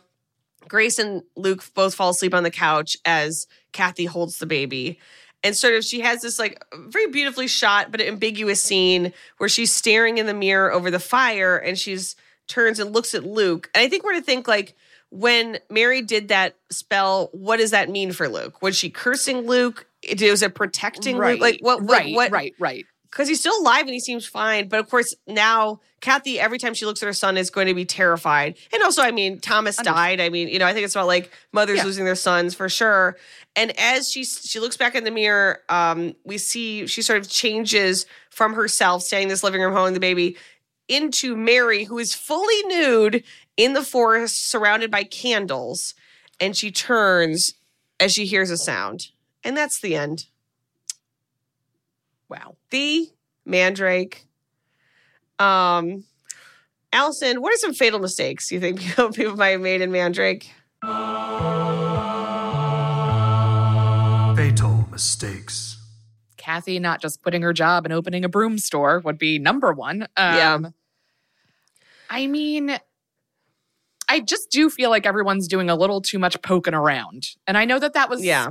Grace 0.68 0.98
and 0.98 1.24
Luke 1.36 1.64
both 1.74 1.94
fall 1.94 2.12
asleep 2.12 2.34
on 2.34 2.44
the 2.44 2.52
couch 2.52 2.98
as 3.06 3.48
Kathy 3.74 4.06
holds 4.06 4.40
the 4.40 4.46
baby. 4.46 4.98
And 5.44 5.56
sort 5.56 5.74
of, 5.74 5.84
she 5.84 6.00
has 6.00 6.22
this 6.22 6.40
like 6.40 6.64
very 6.74 7.08
beautifully 7.08 7.48
shot, 7.48 7.92
but 7.92 8.00
ambiguous 8.02 8.64
scene 8.64 9.12
where 9.38 9.50
she's 9.50 9.72
staring 9.72 10.18
in 10.18 10.26
the 10.26 10.34
mirror 10.34 10.72
over 10.72 10.90
the 10.90 11.00
fire 11.00 11.58
and 11.58 11.78
she's 11.78 12.16
turns 12.48 12.80
and 12.80 12.94
looks 12.94 13.14
at 13.14 13.24
Luke. 13.24 13.70
And 13.76 13.84
I 13.84 13.90
think 13.90 14.04
we're 14.04 14.14
to 14.14 14.22
think 14.22 14.48
like, 14.48 14.76
when 15.10 15.60
Mary 15.70 16.02
did 16.02 16.30
that 16.30 16.56
spell, 16.72 17.30
what 17.34 17.58
does 17.58 17.70
that 17.70 17.88
mean 17.88 18.12
for 18.14 18.28
Luke? 18.28 18.64
Was 18.64 18.76
she 18.76 18.90
cursing 18.90 19.46
Luke? 19.46 19.86
It 20.02 20.20
was 20.20 20.42
it 20.42 20.56
protecting 20.56 21.18
right. 21.18 21.34
Luke? 21.34 21.42
Like 21.42 21.60
what? 21.62 21.84
what 21.84 22.00
Right. 22.00 22.16
what, 22.16 22.32
Right. 22.32 22.56
Right. 22.58 22.86
Because 23.14 23.28
he's 23.28 23.40
still 23.40 23.60
alive 23.62 23.82
and 23.82 23.92
he 23.92 24.00
seems 24.00 24.26
fine. 24.26 24.68
But 24.68 24.80
of 24.80 24.90
course, 24.90 25.14
now 25.28 25.82
Kathy, 26.02 26.40
every 26.40 26.58
time 26.58 26.74
she 26.74 26.86
looks 26.86 27.04
at 27.04 27.06
her 27.06 27.14
son, 27.14 27.38
is 27.38 27.52
going 27.52 27.68
to 27.68 27.76
be 27.76 27.86
terrified. 27.86 28.58
And 28.74 28.82
also, 28.82 29.04
I 29.04 29.12
mean, 29.12 29.40
Thomas 29.40 29.78
died. 29.78 30.20
I 30.20 30.30
mean, 30.30 30.48
you 30.48 30.58
know, 30.58 30.66
I 30.66 30.74
think 30.74 30.84
it's 30.84 30.96
about 30.96 31.06
like 31.06 31.32
mothers 31.52 31.78
Yeah. 31.78 31.86
losing 31.86 32.06
their 32.06 32.16
sons 32.16 32.56
for 32.56 32.68
sure. 32.70 33.16
And 33.56 33.72
as 33.80 34.10
she 34.12 34.24
she 34.24 34.60
looks 34.60 34.78
back 34.78 34.96
in 34.96 35.04
the 35.04 35.12
mirror, 35.12 35.60
um, 35.70 36.16
we 36.26 36.40
see 36.40 36.88
she 36.88 37.04
sort 37.04 37.20
of 37.20 37.30
changes 37.30 38.08
from 38.32 38.56
herself, 38.56 39.04
standing 39.04 39.28
in 39.28 39.30
this 39.30 39.44
living 39.44 39.62
room 39.62 39.74
holding 39.74 39.94
the 39.94 40.00
baby, 40.00 40.36
into 40.88 41.36
Mary, 41.36 41.84
who 41.84 42.00
is 42.00 42.16
fully 42.16 42.64
nude 42.64 43.24
in 43.58 43.74
the 43.74 43.84
forest, 43.84 44.50
surrounded 44.50 44.90
by 44.90 45.04
candles. 45.04 45.94
And 46.40 46.58
she 46.58 46.72
turns 46.72 47.54
as 48.00 48.12
she 48.12 48.26
hears 48.26 48.50
a 48.50 48.58
sound, 48.58 49.10
and 49.44 49.56
that's 49.56 49.80
the 49.80 49.96
end. 49.96 50.26
Wow. 52.30 52.56
The 52.72 53.10
Mandrake. 53.46 54.26
Um, 55.40 56.04
Alison, 56.92 57.42
what 57.42 57.54
are 57.54 57.58
some 57.58 57.74
fatal 57.74 58.00
mistakes 58.00 58.52
you 58.52 58.60
think 58.60 58.80
people, 58.82 59.12
people 59.12 59.36
might 59.36 59.50
have 59.50 59.62
made 59.62 59.82
in 59.82 59.92
Mandrake? 59.92 60.50
Fatal 64.36 64.88
mistakes. 64.92 65.78
Kathy 66.38 66.80
not 66.80 67.02
just 67.02 67.22
quitting 67.22 67.42
her 67.44 67.54
job 67.54 67.86
and 67.86 67.94
opening 67.94 68.26
a 68.26 68.30
broom 68.30 68.58
store 68.58 69.00
would 69.06 69.18
be 69.18 69.40
number 69.40 69.72
one. 69.74 70.04
Um, 70.18 70.36
Yeah. 70.36 70.60
I 72.10 72.28
mean, 72.28 72.78
I 74.10 74.20
just 74.20 74.50
do 74.52 74.70
feel 74.70 74.90
like 74.90 75.06
everyone's 75.06 75.48
doing 75.48 75.70
a 75.70 75.76
little 75.76 76.02
too 76.02 76.20
much 76.20 76.42
poking 76.42 76.74
around. 76.74 77.30
And 77.48 77.58
I 77.58 77.66
know 77.66 77.80
that 77.80 77.94
that 77.94 78.10
was 78.10 78.24
Yeah. 78.24 78.48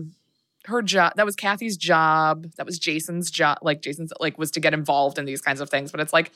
Her 0.66 0.82
job. 0.82 1.14
That 1.16 1.26
was 1.26 1.36
Kathy's 1.36 1.76
job. 1.76 2.46
That 2.56 2.66
was 2.66 2.78
Jason's 2.78 3.30
job. 3.30 3.58
Like 3.62 3.82
Jason's 3.82 4.12
like 4.20 4.38
was 4.38 4.50
to 4.52 4.60
get 4.60 4.74
involved 4.74 5.18
in 5.18 5.24
these 5.24 5.40
kinds 5.40 5.60
of 5.60 5.70
things. 5.70 5.90
But 5.90 6.00
it's 6.00 6.12
like, 6.12 6.32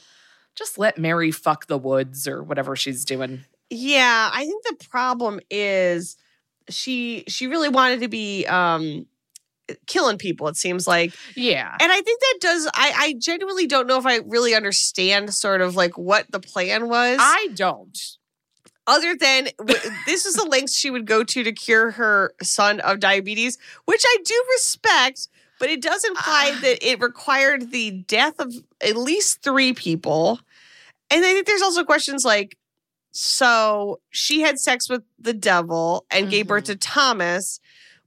just 0.55 0.79
let 0.79 0.99
Mary 0.99 1.31
fuck 1.31 1.67
the 1.67 1.79
woods 1.79 2.27
or 2.27 2.43
whatever 2.43 2.77
she's 2.77 3.05
doing. 3.05 3.45
Yeah, 3.71 4.31
I 4.33 4.45
think 4.45 4.65
the 4.65 4.87
problem 4.89 5.41
is 5.51 6.17
she 6.69 7.25
she 7.29 7.47
really 7.47 7.69
wanted 7.69 8.01
to 8.01 8.09
be 8.09 8.47
um 8.47 9.07
killing 9.87 10.19
people, 10.19 10.49
it 10.49 10.57
seems 10.57 10.87
like. 10.87 11.13
Yeah. 11.35 11.77
And 11.81 11.93
I 11.93 12.01
think 12.01 12.21
that 12.21 12.39
does 12.41 12.67
I 12.75 12.93
I 12.97 13.15
genuinely 13.19 13.67
don't 13.67 13.87
know 13.87 13.99
if 13.99 14.07
I 14.07 14.19
really 14.27 14.55
understand 14.55 15.33
sort 15.35 15.61
of 15.61 15.77
like 15.77 15.99
what 15.99 16.31
the 16.31 16.41
plan 16.41 16.89
was. 16.89 17.19
I 17.21 17.49
don't. 17.55 17.99
Other 18.87 19.15
than 19.15 19.49
this 20.07 20.27
is 20.27 20.35
the 20.35 20.45
lengths 20.45 20.77
she 20.77 20.91
would 20.91 21.07
go 21.07 21.25
to 21.25 21.43
to 21.43 21.53
cure 21.53 21.91
her 21.93 22.33
son 22.43 22.81
of 22.81 23.01
diabetes, 23.01 23.59
which 23.85 24.03
I 24.07 24.17
do 24.25 24.45
respect, 24.55 25.29
but 25.59 25.69
it 25.71 25.81
does 25.83 26.05
imply 26.05 26.53
Ah. 26.55 26.59
that 26.63 26.87
it 26.87 27.01
required 27.01 27.71
the 27.73 27.91
death 27.91 28.39
of 28.39 28.53
at 28.81 28.97
least 28.97 29.43
three 29.43 29.73
people. 29.73 30.41
And 31.11 31.25
I 31.25 31.33
think 31.33 31.47
there's 31.47 31.63
also 31.63 31.85
questions 31.85 32.25
like 32.25 32.57
so 33.13 34.01
she 34.11 34.43
had 34.43 34.59
sex 34.59 34.89
with 34.91 35.03
the 35.19 35.33
devil 35.33 36.05
and 36.11 36.29
gave 36.31 36.47
birth 36.49 36.65
Mm-hmm. 36.65 36.73
to 36.75 36.79
Thomas. 36.79 37.61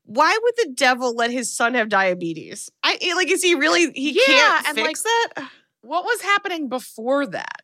Why 0.05 0.37
would 0.41 0.53
the 0.57 0.71
devil 0.73 1.15
let 1.15 1.31
his 1.31 1.51
son 1.55 1.73
have 1.73 1.89
diabetes? 1.89 2.69
I 2.83 2.97
like 3.15 3.29
is 3.31 3.41
he 3.43 3.55
really 3.55 3.91
he 3.93 4.11
Yeah, 4.11 4.25
can't 4.25 4.67
and, 4.69 4.77
fix 4.77 5.03
like, 5.03 5.35
that? 5.35 5.49
What 5.81 6.03
was 6.03 6.21
happening 6.21 6.67
before 6.69 7.25
that? 7.27 7.61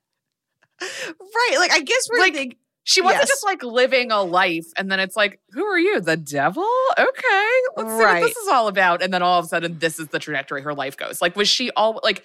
Right. 0.81 1.55
Like 1.59 1.71
I 1.71 1.79
guess 1.81 2.07
we're 2.11 2.19
Like, 2.19 2.33
think, 2.33 2.57
She 2.87 3.01
wasn't 3.01 3.21
Yes. 3.23 3.29
just 3.29 3.43
like 3.43 3.63
living 3.63 4.11
a 4.11 4.21
life 4.21 4.67
and 4.77 4.91
then 4.91 4.99
it's 4.99 5.15
like, 5.15 5.39
who 5.51 5.65
are 5.65 5.79
you? 5.79 5.99
The 5.99 6.15
devil? 6.17 6.69
Okay. 6.97 7.49
Let's 7.75 7.89
see 7.89 8.03
Right. 8.03 8.21
what 8.21 8.27
this 8.27 8.37
is 8.37 8.47
all 8.47 8.67
about. 8.67 9.01
And 9.01 9.11
then 9.11 9.23
all 9.23 9.39
of 9.39 9.45
a 9.45 9.47
sudden, 9.47 9.79
this 9.79 9.99
is 9.99 10.07
the 10.09 10.19
trajectory 10.19 10.61
her 10.61 10.73
life 10.73 10.95
goes. 10.95 11.19
Like, 11.21 11.35
was 11.35 11.49
she 11.49 11.71
all 11.71 11.99
like 12.03 12.23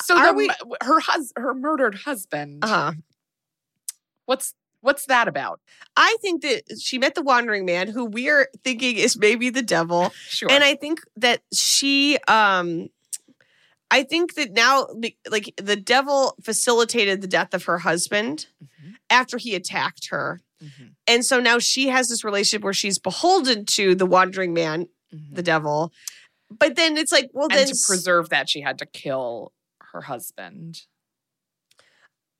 so 0.00 0.16
Are 0.16 0.28
the, 0.28 0.34
we- 0.34 0.50
her 0.82 1.00
hus- 1.00 1.32
her 1.36 1.54
murdered 1.54 1.94
husband. 1.96 2.62
uh-huh. 2.64 2.92
What's 4.26 4.54
what's 4.80 5.06
that 5.06 5.26
about? 5.28 5.60
I 5.96 6.16
think 6.20 6.42
that 6.42 6.62
she 6.80 6.98
met 6.98 7.14
the 7.14 7.22
wandering 7.22 7.64
man 7.64 7.88
who 7.88 8.04
we're 8.04 8.48
thinking 8.62 8.96
is 8.96 9.16
maybe 9.18 9.50
the 9.50 9.62
devil. 9.62 10.12
Sure. 10.28 10.50
And 10.50 10.62
I 10.62 10.76
think 10.76 11.00
that 11.16 11.40
she 11.52 12.18
um 12.28 12.90
I 13.90 14.02
think 14.02 14.34
that 14.34 14.52
now 14.52 14.86
like 15.30 15.54
the 15.56 15.76
devil 15.76 16.34
facilitated 16.42 17.20
the 17.22 17.28
death 17.28 17.54
of 17.54 17.64
her 17.64 17.78
husband 17.78 18.46
Mhm. 18.62 18.94
after 19.10 19.38
he 19.38 19.54
attacked 19.54 20.08
her. 20.10 20.40
Mhm. 20.62 20.94
And 21.06 21.24
so 21.24 21.40
now 21.40 21.58
she 21.58 21.88
has 21.88 22.08
this 22.08 22.22
relationship 22.24 22.62
where 22.64 22.74
she's 22.74 22.98
beholden 22.98 23.64
to 23.66 23.94
the 23.94 24.06
wandering 24.06 24.52
man, 24.52 24.88
Mhm. 25.12 25.34
the 25.34 25.42
devil. 25.42 25.92
But 26.50 26.76
then 26.76 26.96
it's 26.96 27.12
like, 27.12 27.30
well, 27.32 27.48
and 27.50 27.58
then 27.58 27.66
to 27.68 27.76
preserve 27.86 28.28
that, 28.30 28.48
she 28.50 28.60
had 28.60 28.78
to 28.78 28.86
kill 28.86 29.52
her 29.92 30.02
husband. 30.02 30.82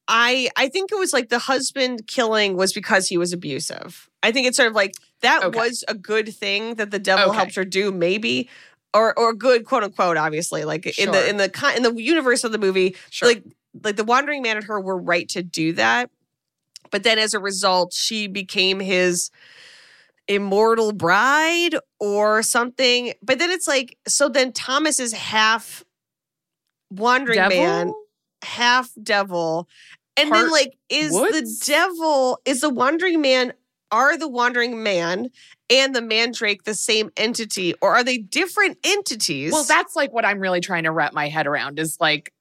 I 0.06 0.48
I 0.56 0.68
think 0.68 0.90
it 0.90 0.98
was 0.98 1.12
like 1.12 1.28
the 1.28 1.38
husband 1.38 2.06
killing 2.06 2.56
was 2.56 2.72
because 2.72 3.08
he 3.08 3.18
was 3.18 3.32
abusive. 3.32 4.08
I 4.22 4.32
think 4.32 4.46
it's 4.46 4.56
sort 4.56 4.68
of 4.68 4.74
like 4.74 4.92
that 5.20 5.42
Okay. 5.44 5.58
was 5.58 5.84
a 5.88 5.94
good 5.94 6.34
thing 6.34 6.74
that 6.76 6.90
the 6.90 6.98
devil 6.98 7.26
Okay. 7.28 7.36
helped 7.36 7.54
her 7.56 7.64
do, 7.64 7.92
maybe, 7.92 8.48
or 8.94 9.18
or 9.18 9.32
good 9.34 9.64
quote 9.64 9.82
unquote. 9.84 10.16
Obviously, 10.16 10.64
like 10.64 10.86
in 10.98 11.10
the 11.12 11.28
in 11.28 11.36
the 11.36 11.48
con- 11.48 11.76
in 11.76 11.82
the 11.82 11.94
universe 11.94 12.44
of 12.44 12.52
the 12.52 12.58
movie, 12.58 12.96
Sure. 13.10 13.28
like 13.28 13.42
like 13.82 13.96
the 13.96 14.04
wandering 14.04 14.42
man 14.42 14.56
and 14.56 14.66
her 14.66 14.80
were 14.80 14.96
right 14.98 15.28
to 15.30 15.42
do 15.42 15.72
that, 15.74 16.10
but 16.90 17.02
then 17.02 17.18
as 17.18 17.34
a 17.34 17.38
result, 17.38 17.92
she 17.92 18.26
became 18.26 18.80
his 18.80 19.30
immortal 20.26 20.92
bride 20.92 21.74
or 22.00 22.42
something. 22.42 23.12
But 23.22 23.38
then 23.38 23.50
it's 23.50 23.68
like 23.68 23.96
so 24.06 24.28
then 24.28 24.52
Thomas 24.52 25.00
is 25.00 25.12
half 25.12 25.84
wandering 26.90 27.36
Devil? 27.38 27.56
man, 27.58 27.92
half 28.42 28.90
devil. 29.02 29.68
And 30.16 30.32
then 30.32 30.50
like 30.50 30.76
is 30.88 31.12
the 31.12 31.62
devil 31.64 32.40
is 32.44 32.60
the 32.62 32.70
wandering 32.70 33.20
man 33.20 33.52
are 33.90 34.16
the 34.18 34.28
wandering 34.28 34.82
man 34.82 35.28
and 35.70 35.94
the 35.94 36.02
mandrake 36.02 36.64
the 36.64 36.74
same 36.74 37.10
entity 37.16 37.74
or 37.80 37.94
are 37.96 38.04
they 38.04 38.18
different 38.18 38.78
entities? 38.84 39.52
Well, 39.52 39.64
that's 39.64 39.96
like 39.96 40.12
what 40.12 40.24
I'm 40.24 40.40
really 40.40 40.60
trying 40.60 40.84
to 40.84 40.90
wrap 40.92 41.12
my 41.12 41.28
head 41.28 41.46
around 41.46 41.78
is 41.78 41.96
like 42.00 42.32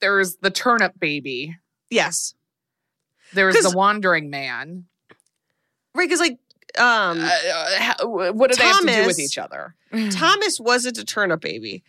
there's 0.00 0.36
the 0.36 0.50
turnip 0.50 0.98
baby, 0.98 1.56
yes. 1.90 2.34
There's 3.32 3.54
the 3.54 3.76
wandering 3.76 4.30
man. 4.30 4.84
Right, 5.94 6.08
because 6.08 6.20
like 6.20 6.38
um 6.78 7.20
Uh, 7.20 7.24
uh, 7.24 7.78
how- 7.78 8.06
what 8.32 8.50
do 8.50 8.56
they 8.56 8.64
have 8.64 8.80
to 8.80 8.86
do 8.86 9.06
with 9.06 9.18
each 9.18 9.38
other? 9.38 9.74
Thomas 10.10 10.58
wasn't 10.58 10.98
a 10.98 11.04
turnip 11.04 11.40
baby. 11.40 11.82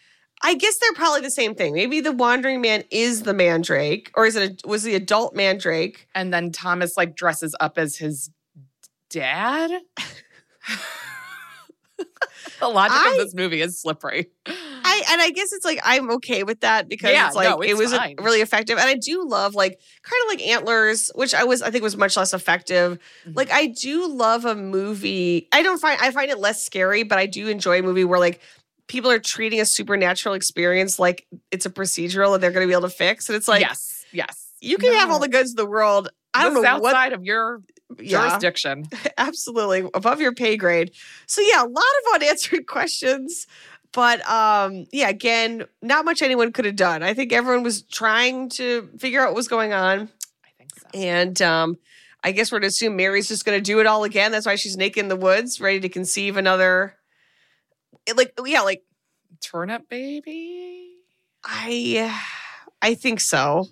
I 0.46 0.56
guess 0.56 0.78
they're 0.78 0.94
probably 0.94 1.22
the 1.22 1.32
same 1.32 1.56
thing. 1.56 1.74
Maybe 1.74 2.02
the 2.02 2.12
wandering 2.12 2.60
man 2.62 2.84
is 2.92 3.24
the 3.24 3.34
mandrake, 3.34 4.12
or 4.16 4.26
is 4.26 4.36
it 4.36 4.62
a, 4.64 4.68
was 4.68 4.84
the 4.84 4.94
adult 4.96 5.36
mandrake? 5.36 6.08
And 6.14 6.34
then 6.34 6.52
Thomas 6.52 6.98
like 6.98 7.16
dresses 7.16 7.56
up 7.60 7.78
as 7.78 7.96
his 7.98 8.30
dad. 9.10 9.72
the 12.60 12.68
logic 12.68 12.98
I- 12.98 13.12
of 13.12 13.18
this 13.18 13.34
movie 13.34 13.62
is 13.62 13.80
slippery. 13.80 14.28
I 14.86 15.02
and 15.12 15.22
I 15.22 15.30
guess 15.32 15.54
it's 15.54 15.64
like 15.66 15.80
I'm 15.84 16.12
okay 16.12 16.44
with 16.44 16.60
that 16.60 16.90
because 16.90 17.12
Yeah, 17.12 17.28
it's 17.28 17.36
like 17.36 17.50
no, 17.50 17.62
it 17.62 17.78
was 17.78 17.94
fine. 17.94 18.16
really 18.20 18.42
effective, 18.42 18.78
and 18.78 18.88
I 18.88 18.96
do 18.96 19.26
love 19.26 19.56
like 19.56 19.80
kind 20.04 20.22
of 20.24 20.28
like 20.30 20.42
Antlers, 20.46 21.10
which 21.16 21.34
I 21.34 21.46
was 21.46 21.62
I 21.62 21.72
think 21.72 21.84
was 21.84 21.96
much 21.96 22.18
less 22.18 22.34
effective. 22.34 23.00
Mm-hmm. 23.26 23.38
Like 23.38 23.50
I 23.52 23.68
do 23.68 24.08
love 24.14 24.44
a 24.46 24.56
movie. 24.56 25.48
I 25.54 25.64
don't 25.64 25.80
find 25.80 26.00
I 26.02 26.12
find 26.12 26.30
it 26.30 26.38
less 26.38 26.64
scary, 26.64 27.04
but 27.04 27.18
I 27.18 27.26
do 27.28 27.48
enjoy 27.48 27.80
a 27.80 27.82
movie 27.82 28.04
where 28.04 28.20
like 28.20 28.42
people 28.88 29.10
are 29.10 29.20
treating 29.20 29.60
a 29.60 29.66
supernatural 29.66 30.36
experience 30.36 31.00
like 31.00 31.26
it's 31.52 31.66
a 31.66 31.70
procedural 31.70 32.34
and 32.34 32.44
they're 32.44 32.52
going 32.52 32.64
to 32.66 32.68
be 32.68 32.74
able 32.78 32.90
to 32.90 32.96
fix, 32.96 33.30
and 33.30 33.36
it's 33.36 33.48
like 33.48 33.62
yes, 33.62 34.06
yes. 34.12 34.52
you 34.62 34.78
can 34.78 34.94
have 34.94 35.10
all 35.10 35.20
the 35.20 35.28
goods 35.30 35.52
of 35.52 35.56
the 35.58 35.66
world. 35.66 36.10
I 36.34 36.44
don't 36.44 36.56
This 36.56 36.64
know 36.64 36.80
what 36.80 36.96
outside 36.96 37.14
of 37.14 37.24
your 37.24 37.62
Yeah. 38.00 38.28
jurisdiction. 38.28 38.86
absolutely 39.18 39.88
above 39.94 40.20
your 40.20 40.34
pay 40.34 40.58
grade. 40.58 40.92
So 41.28 41.42
yeah, 41.42 41.64
a 41.64 41.68
lot 41.68 41.84
of 41.84 42.16
unanswered 42.22 42.66
questions. 42.68 43.46
But 43.92 44.28
um 44.28 44.86
yeah, 44.92 45.10
again, 45.10 45.66
not 45.84 46.04
much 46.06 46.24
anyone 46.24 46.52
could 46.52 46.66
have 46.66 46.76
done. 46.76 47.04
I 47.04 47.14
think 47.14 47.32
everyone 47.32 47.62
was 47.64 47.84
trying 47.84 48.50
to 48.50 48.90
figure 48.98 49.22
out 49.22 49.28
what 49.28 49.36
was 49.36 49.48
going 49.48 49.74
on. 49.74 50.10
I 50.44 50.50
think 50.58 50.72
so. 50.76 50.88
And 51.00 51.40
um 51.44 51.78
I 52.24 52.32
guess 52.32 52.52
we're 52.52 52.62
to 52.62 52.68
assume 52.68 52.96
Mary's 52.96 53.28
just 53.28 53.46
gonna 53.46 53.62
do 53.62 53.80
it 53.80 53.86
all 53.86 54.04
again. 54.04 54.32
That's 54.32 54.48
why 54.48 54.56
she's 54.56 54.76
naked 54.78 55.04
in 55.04 55.10
the 55.10 55.16
woods, 55.16 55.62
ready 55.62 55.80
to 55.82 55.90
conceive 55.90 56.36
another 56.38 56.96
it- 58.08 58.18
like 58.18 58.34
yeah, 58.46 58.62
like 58.62 58.84
Turnip 59.42 59.90
baby. 59.90 60.96
I 61.44 62.18
I 62.82 62.94
think 62.96 63.20
so. 63.20 63.68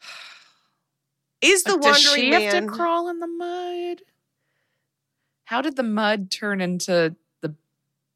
Is 1.40 1.62
the 1.62 1.74
Uh, 1.74 1.76
Does 1.76 2.04
wandering 2.04 2.24
she 2.24 2.30
man 2.30 2.42
have 2.42 2.64
to 2.64 2.70
crawl 2.70 3.08
in 3.08 3.20
the 3.20 3.26
mud? 3.26 4.02
How 5.44 5.60
did 5.62 5.76
the 5.76 5.82
mud 5.82 6.30
turn 6.30 6.60
into 6.60 7.14
the? 7.40 7.54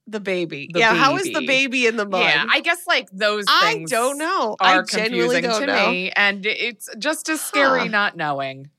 the 0.07 0.21
baby? 0.21 0.69
the 0.73 0.81
yeah, 0.81 0.95
how 0.95 1.17
is 1.17 1.23
the 1.25 1.35
baby? 1.35 1.47
baby 1.47 1.87
in 1.87 1.97
the 1.97 2.05
mud? 2.07 2.21
Yeah, 2.23 2.45
I 2.51 2.61
guess 2.61 2.87
like 2.87 3.09
those. 3.13 3.45
I 3.49 3.85
don't 3.87 4.19
know. 4.19 4.57
I 4.61 4.75
Are 4.77 4.83
genuinely 4.83 5.41
confusing 5.41 5.67
don't 5.67 5.77
to 5.77 5.83
know. 5.85 5.91
me, 5.91 6.11
and 6.13 6.45
it's 6.45 6.89
just 6.99 7.29
as 7.29 7.41
scary 7.41 7.81
Huh. 7.81 7.87
not 7.87 8.17
knowing. 8.17 8.71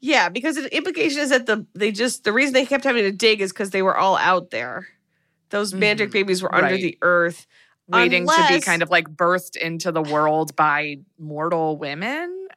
Yeah, 0.00 0.28
because 0.28 0.56
the 0.56 0.74
implication 0.76 1.20
is 1.20 1.30
that 1.30 1.46
the 1.46 1.66
they 1.74 1.92
just 1.92 2.24
the 2.24 2.32
reason 2.32 2.52
they 2.54 2.66
kept 2.66 2.84
having 2.84 3.04
to 3.04 3.12
dig 3.12 3.40
is 3.40 3.52
because 3.52 3.70
they 3.70 3.82
were 3.82 3.96
all 3.96 4.16
out 4.16 4.50
there. 4.50 4.88
Those 5.50 5.72
mandrake 5.74 6.10
Mhm. 6.10 6.12
babies 6.12 6.42
were 6.42 6.54
under 6.54 6.70
Right. 6.72 6.80
the 6.82 6.98
earth. 7.02 7.46
Waiting 7.88 8.26
to 8.26 8.46
be 8.48 8.60
kind 8.60 8.82
of 8.82 8.90
like 8.90 9.08
birthed 9.08 9.56
into 9.56 9.90
the 9.90 10.02
world 10.02 10.54
by 10.54 10.98
mortal 11.18 11.78
women. 11.78 12.48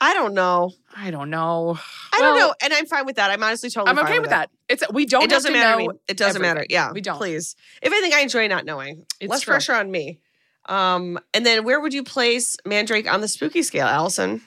I 0.00 0.14
don't 0.14 0.34
know. 0.34 0.72
I 0.96 1.10
don't 1.12 1.30
know. 1.30 1.78
I 2.12 2.18
don't 2.18 2.34
Well, 2.36 2.48
know, 2.48 2.54
and 2.60 2.72
I'm 2.72 2.86
fine 2.86 3.04
with 3.06 3.16
that. 3.16 3.30
I'm 3.30 3.42
honestly 3.42 3.70
totally. 3.70 3.90
I'm 3.90 3.96
fine 3.96 4.04
okay 4.06 4.18
with 4.20 4.30
that. 4.30 4.50
It's 4.68 4.82
we 4.92 5.06
don't. 5.06 5.22
It 5.24 5.30
doesn't 5.30 5.54
have 5.54 5.62
to 5.62 5.68
matter. 5.68 5.78
to 5.82 5.86
know. 5.94 5.98
It 6.08 6.16
doesn't 6.16 6.42
matter. 6.42 6.66
Yeah, 6.68 6.90
we 6.92 7.00
don't. 7.00 7.16
Please, 7.18 7.54
if 7.80 7.92
anything, 7.92 8.12
I 8.14 8.20
enjoy 8.20 8.46
not 8.48 8.64
knowing. 8.64 9.06
It's 9.20 9.30
Less 9.30 9.42
true. 9.42 9.52
pressure 9.52 9.74
on 9.74 9.90
me. 9.90 10.18
Um, 10.66 11.18
and 11.34 11.44
then 11.46 11.64
where 11.64 11.80
would 11.80 11.92
you 11.94 12.02
place 12.04 12.56
Mandrake 12.64 13.12
on 13.12 13.20
the 13.20 13.28
spooky 13.28 13.62
scale, 13.62 13.86
Alison? 13.86 14.40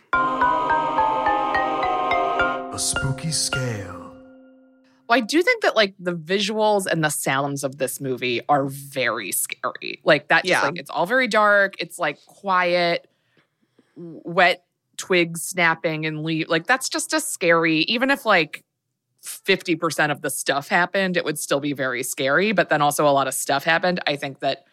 A 2.73 2.77
spooky 2.77 3.31
scale. 3.31 3.94
Well, 5.07 5.17
I 5.17 5.21
do 5.21 5.41
think 5.41 5.61
that 5.63 5.75
like 5.75 5.93
the 5.99 6.13
visuals 6.13 6.85
and 6.85 7.03
the 7.03 7.09
sounds 7.09 7.63
of 7.63 7.77
this 7.77 8.01
movie 8.01 8.41
are 8.49 8.65
very 8.67 9.31
scary. 9.31 10.01
Like 10.03 10.29
that, 10.29 10.43
just 10.43 10.49
Yeah. 10.49 10.61
like 10.67 10.77
it's 10.79 10.89
all 10.89 11.05
very 11.05 11.27
dark. 11.27 11.75
It's 11.79 11.99
like 11.99 12.17
quiet, 12.25 13.07
wet 13.95 14.63
twigs 14.97 15.43
snapping 15.43 16.05
and 16.05 16.23
leaf. 16.23 16.49
Like 16.49 16.67
that's 16.67 16.89
just 16.89 17.13
a 17.13 17.19
scary. 17.19 17.79
Even 17.81 18.09
if 18.11 18.25
like 18.25 18.63
fifty 19.21 19.75
percent 19.75 20.11
of 20.11 20.21
the 20.21 20.29
stuff 20.29 20.67
happened, 20.69 21.17
it 21.17 21.25
would 21.25 21.37
still 21.39 21.59
be 21.59 21.73
very 21.73 22.03
scary. 22.03 22.51
But 22.51 22.69
then 22.69 22.81
also 22.81 23.07
a 23.07 23.11
lot 23.11 23.27
of 23.27 23.33
stuff 23.33 23.63
happened. 23.63 23.99
I 24.07 24.15
think 24.15 24.39
that 24.39 24.65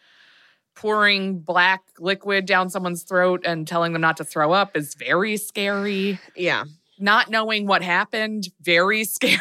pouring 0.75 1.37
black 1.39 1.83
liquid 1.99 2.45
down 2.47 2.69
someone's 2.69 3.03
throat 3.03 3.43
and 3.45 3.67
telling 3.67 3.93
them 3.93 4.01
not 4.01 4.17
to 4.17 4.23
throw 4.23 4.51
up 4.51 4.75
is 4.75 4.95
very 4.95 5.37
scary 5.37 6.19
Yeah, 6.35 6.63
not 6.97 7.29
knowing 7.29 7.67
what 7.67 7.83
happened, 7.83 8.47
very 8.61 9.03
scary. 9.03 9.37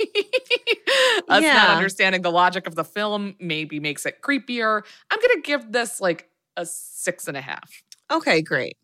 Us 1.28 1.42
not 1.42 1.70
understanding 1.76 2.22
the 2.22 2.30
logic 2.30 2.66
of 2.66 2.74
the 2.74 2.84
film 2.84 3.34
maybe 3.40 3.80
makes 3.80 4.06
it 4.06 4.20
creepier. 4.22 4.82
I'm 5.10 5.18
gonna 5.20 5.40
give 5.42 5.72
this 5.72 6.00
like 6.00 6.28
a 6.56 6.64
six 6.66 7.28
and 7.28 7.36
a 7.36 7.40
half. 7.40 7.82
Okay, 8.10 8.42
great. 8.42 8.76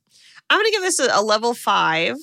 I'm 0.50 0.58
gonna 0.58 0.70
give 0.70 0.82
this 0.82 0.98
a, 0.98 1.08
a 1.12 1.22
level 1.22 1.54
five, 1.54 2.16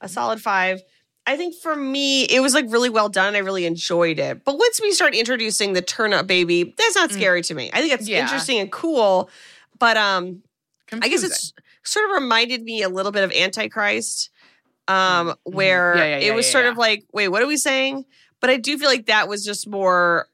a 0.00 0.08
solid 0.08 0.40
five. 0.40 0.82
I 1.26 1.36
think 1.36 1.54
for 1.54 1.76
me, 1.76 2.24
it 2.24 2.40
was 2.40 2.52
like 2.54 2.66
really 2.68 2.90
well 2.90 3.08
done. 3.08 3.34
I 3.36 3.38
really 3.38 3.64
enjoyed 3.64 4.18
it. 4.18 4.44
But 4.44 4.58
once 4.58 4.80
we 4.82 4.90
start 4.92 5.14
introducing 5.14 5.72
the 5.72 5.82
turnip 5.82 6.26
baby, 6.26 6.74
that's 6.76 6.96
not 6.96 7.10
Mm. 7.10 7.12
scary 7.14 7.42
to 7.42 7.54
me. 7.54 7.70
I 7.72 7.80
think 7.80 7.92
it's 7.92 8.08
Yeah. 8.08 8.22
interesting 8.22 8.58
and 8.58 8.70
cool. 8.72 9.30
But 9.78 9.96
um, 9.96 10.42
I 10.92 11.08
guess 11.08 11.20
Confusing. 11.22 11.30
it's 11.30 11.52
sort 11.84 12.06
of 12.10 12.20
reminded 12.22 12.62
me 12.64 12.82
a 12.82 12.88
little 12.88 13.12
bit 13.12 13.22
of 13.24 13.32
Antichrist, 13.32 14.30
um, 14.88 15.34
where 15.44 15.92
Mm-hmm. 15.92 15.98
Yeah, 15.98 16.04
yeah, 16.18 16.26
it 16.30 16.34
was 16.34 16.46
yeah, 16.46 16.52
sort 16.52 16.64
yeah. 16.64 16.70
of 16.72 16.76
like, 16.76 17.04
wait, 17.12 17.28
what 17.28 17.40
are 17.42 17.46
we 17.46 17.56
saying? 17.56 18.04
But 18.42 18.50
I 18.50 18.58
do 18.58 18.76
feel 18.76 18.88
like 18.88 19.06
that 19.06 19.26
was 19.28 19.42
just 19.44 19.66
more. 19.66 20.28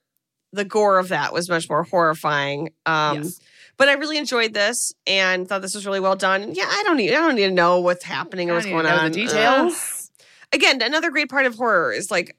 The 0.53 0.65
gore 0.65 0.99
of 0.99 1.09
that 1.09 1.33
was 1.33 1.49
much 1.49 1.69
more 1.69 1.85
horrifying. 1.85 2.71
Um, 2.87 3.19
Yes. 3.23 3.39
But 3.77 3.89
I 3.89 3.93
really 3.93 4.19
enjoyed 4.19 4.55
this 4.55 4.93
and 5.07 5.47
thought 5.49 5.63
this 5.63 5.75
was 5.77 5.87
really 5.87 6.01
well 6.01 6.17
done. 6.17 6.43
And 6.43 6.57
yeah, 6.57 6.65
I 6.67 6.83
don't 6.85 6.97
need 6.97 7.11
I 7.11 7.19
don't 7.19 7.37
need 7.37 7.47
to 7.47 7.53
know 7.53 7.79
what's 7.79 8.03
happening 8.03 8.51
or 8.51 8.55
what's 8.55 8.67
going 8.67 8.85
know 8.85 8.91
on. 8.97 9.13
the 9.13 9.27
details. 9.27 10.11
Again, 10.53 10.83
another 10.83 11.11
great 11.13 11.29
part 11.31 11.47
of 11.47 11.55
horror 11.55 11.93
is 11.93 12.11
like 12.11 12.35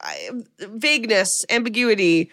I, 0.00 0.30
vagueness, 0.58 1.46
ambiguity. 1.48 2.30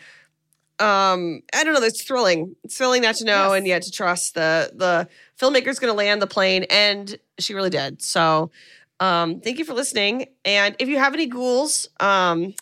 Um, 0.80 1.44
I 1.54 1.64
don't 1.64 1.74
know. 1.76 1.82
It's 1.84 2.04
thrilling. 2.04 2.56
It's 2.64 2.76
thrilling 2.78 3.04
not 3.04 3.16
to 3.16 3.26
know 3.26 3.50
Yes. 3.54 3.58
and 3.60 3.68
yet 3.68 3.82
to 3.84 3.92
trust 3.92 4.34
the 4.34 4.72
the 4.74 5.08
filmmaker's 5.40 5.80
going 5.80 5.92
to 5.94 5.98
land 5.98 6.22
the 6.22 6.28
plane, 6.28 6.66
and 6.70 7.16
she 7.40 7.54
really 7.54 7.70
did. 7.70 8.02
So, 8.02 8.52
um, 9.04 9.40
thank 9.42 9.60
you 9.60 9.66
for 9.66 9.74
listening. 9.74 10.28
And 10.46 10.76
if 10.80 10.88
you 10.90 10.98
have 10.98 11.14
any 11.14 11.28
ghouls, 11.28 11.90
um, 12.00 12.54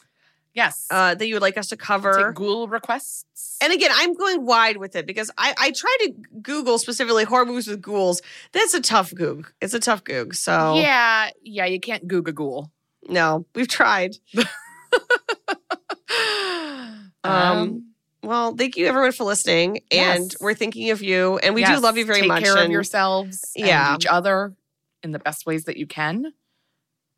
Yes. 0.53 0.87
uh, 0.91 1.15
that 1.15 1.25
you 1.27 1.35
would 1.35 1.41
like 1.41 1.57
us 1.57 1.67
to 1.69 1.77
cover, 1.77 2.13
Take 2.27 2.35
ghoul 2.35 2.67
requests. 2.67 3.57
and 3.61 3.71
again, 3.71 3.91
I'm 3.93 4.13
going 4.13 4.45
wide 4.45 4.77
with 4.77 4.95
it 4.97 5.05
because 5.05 5.31
I, 5.37 5.53
I 5.57 5.71
tried 5.71 5.97
to 6.01 6.13
Google 6.41 6.77
specifically 6.77 7.23
horror 7.23 7.45
movies 7.45 7.67
with 7.67 7.81
ghouls. 7.81 8.21
That's 8.51 8.73
a 8.73 8.81
tough 8.81 9.13
goog. 9.15 9.47
It's 9.61 9.73
a 9.73 9.79
tough 9.79 10.03
goog. 10.03 10.35
So 10.35 10.75
yeah, 10.75 11.29
yeah, 11.41 11.65
you 11.65 11.79
can't 11.79 12.05
googa 12.07 12.33
ghoul. 12.33 12.69
no, 13.07 13.45
we've 13.55 13.67
tried. 13.69 14.17
Um, 17.23 17.93
Well, 18.23 18.55
thank 18.55 18.77
you 18.77 18.87
everyone 18.87 19.11
for 19.13 19.23
listening, 19.23 19.79
and 19.91 20.23
Yes. 20.31 20.35
we're 20.41 20.53
thinking 20.55 20.89
of 20.91 21.01
you, 21.01 21.37
and 21.39 21.55
we 21.55 21.63
do 21.63 21.77
love 21.79 21.97
you 21.97 22.05
very 22.05 22.21
take 22.21 22.27
much. 22.27 22.43
care 22.43 22.57
of 22.57 22.69
yourselves 22.69 23.51
Yeah. 23.55 23.93
and 23.93 24.01
each 24.01 24.07
other 24.07 24.53
in 25.03 25.11
the 25.11 25.19
best 25.19 25.45
ways 25.45 25.65
that 25.65 25.77
you 25.77 25.87
can. 25.87 26.33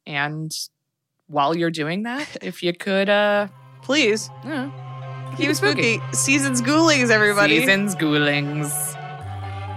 And 0.06 0.52
while 1.28 1.56
you're 1.56 1.72
doing 1.72 2.04
that, 2.04 2.38
if 2.42 2.64
you 2.64 2.74
could 2.74 3.10
uh 3.10 3.48
please 3.82 4.30
yeah, 4.46 4.70
keep 5.38 5.50
it 5.50 5.56
spooky. 5.56 6.00
Seasons 6.12 6.62
ghoulings, 6.62 7.10
everybody. 7.10 7.60
Seasons 7.60 7.96
Ghoulings. 7.96 8.94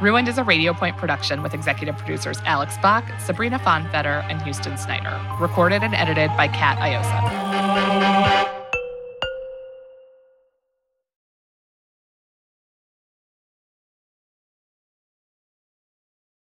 Ruined 0.01 0.29
is 0.29 0.37
a 0.37 0.45
Radio 0.45 0.75
Point 0.75 0.99
production 0.99 1.43
with 1.43 1.55
executive 1.55 1.97
producers 1.97 2.39
Alex 2.45 2.77
Bach, 2.83 3.05
Sabrina 3.19 3.59
Fonfetter, 3.59 4.23
and 4.31 4.43
Houston 4.43 4.77
Snyder. 4.77 5.19
Recorded 5.41 5.83
and 5.83 5.95
edited 5.95 6.29
by 6.37 6.49
Kat 6.49 6.79
Iosa. 6.79 8.56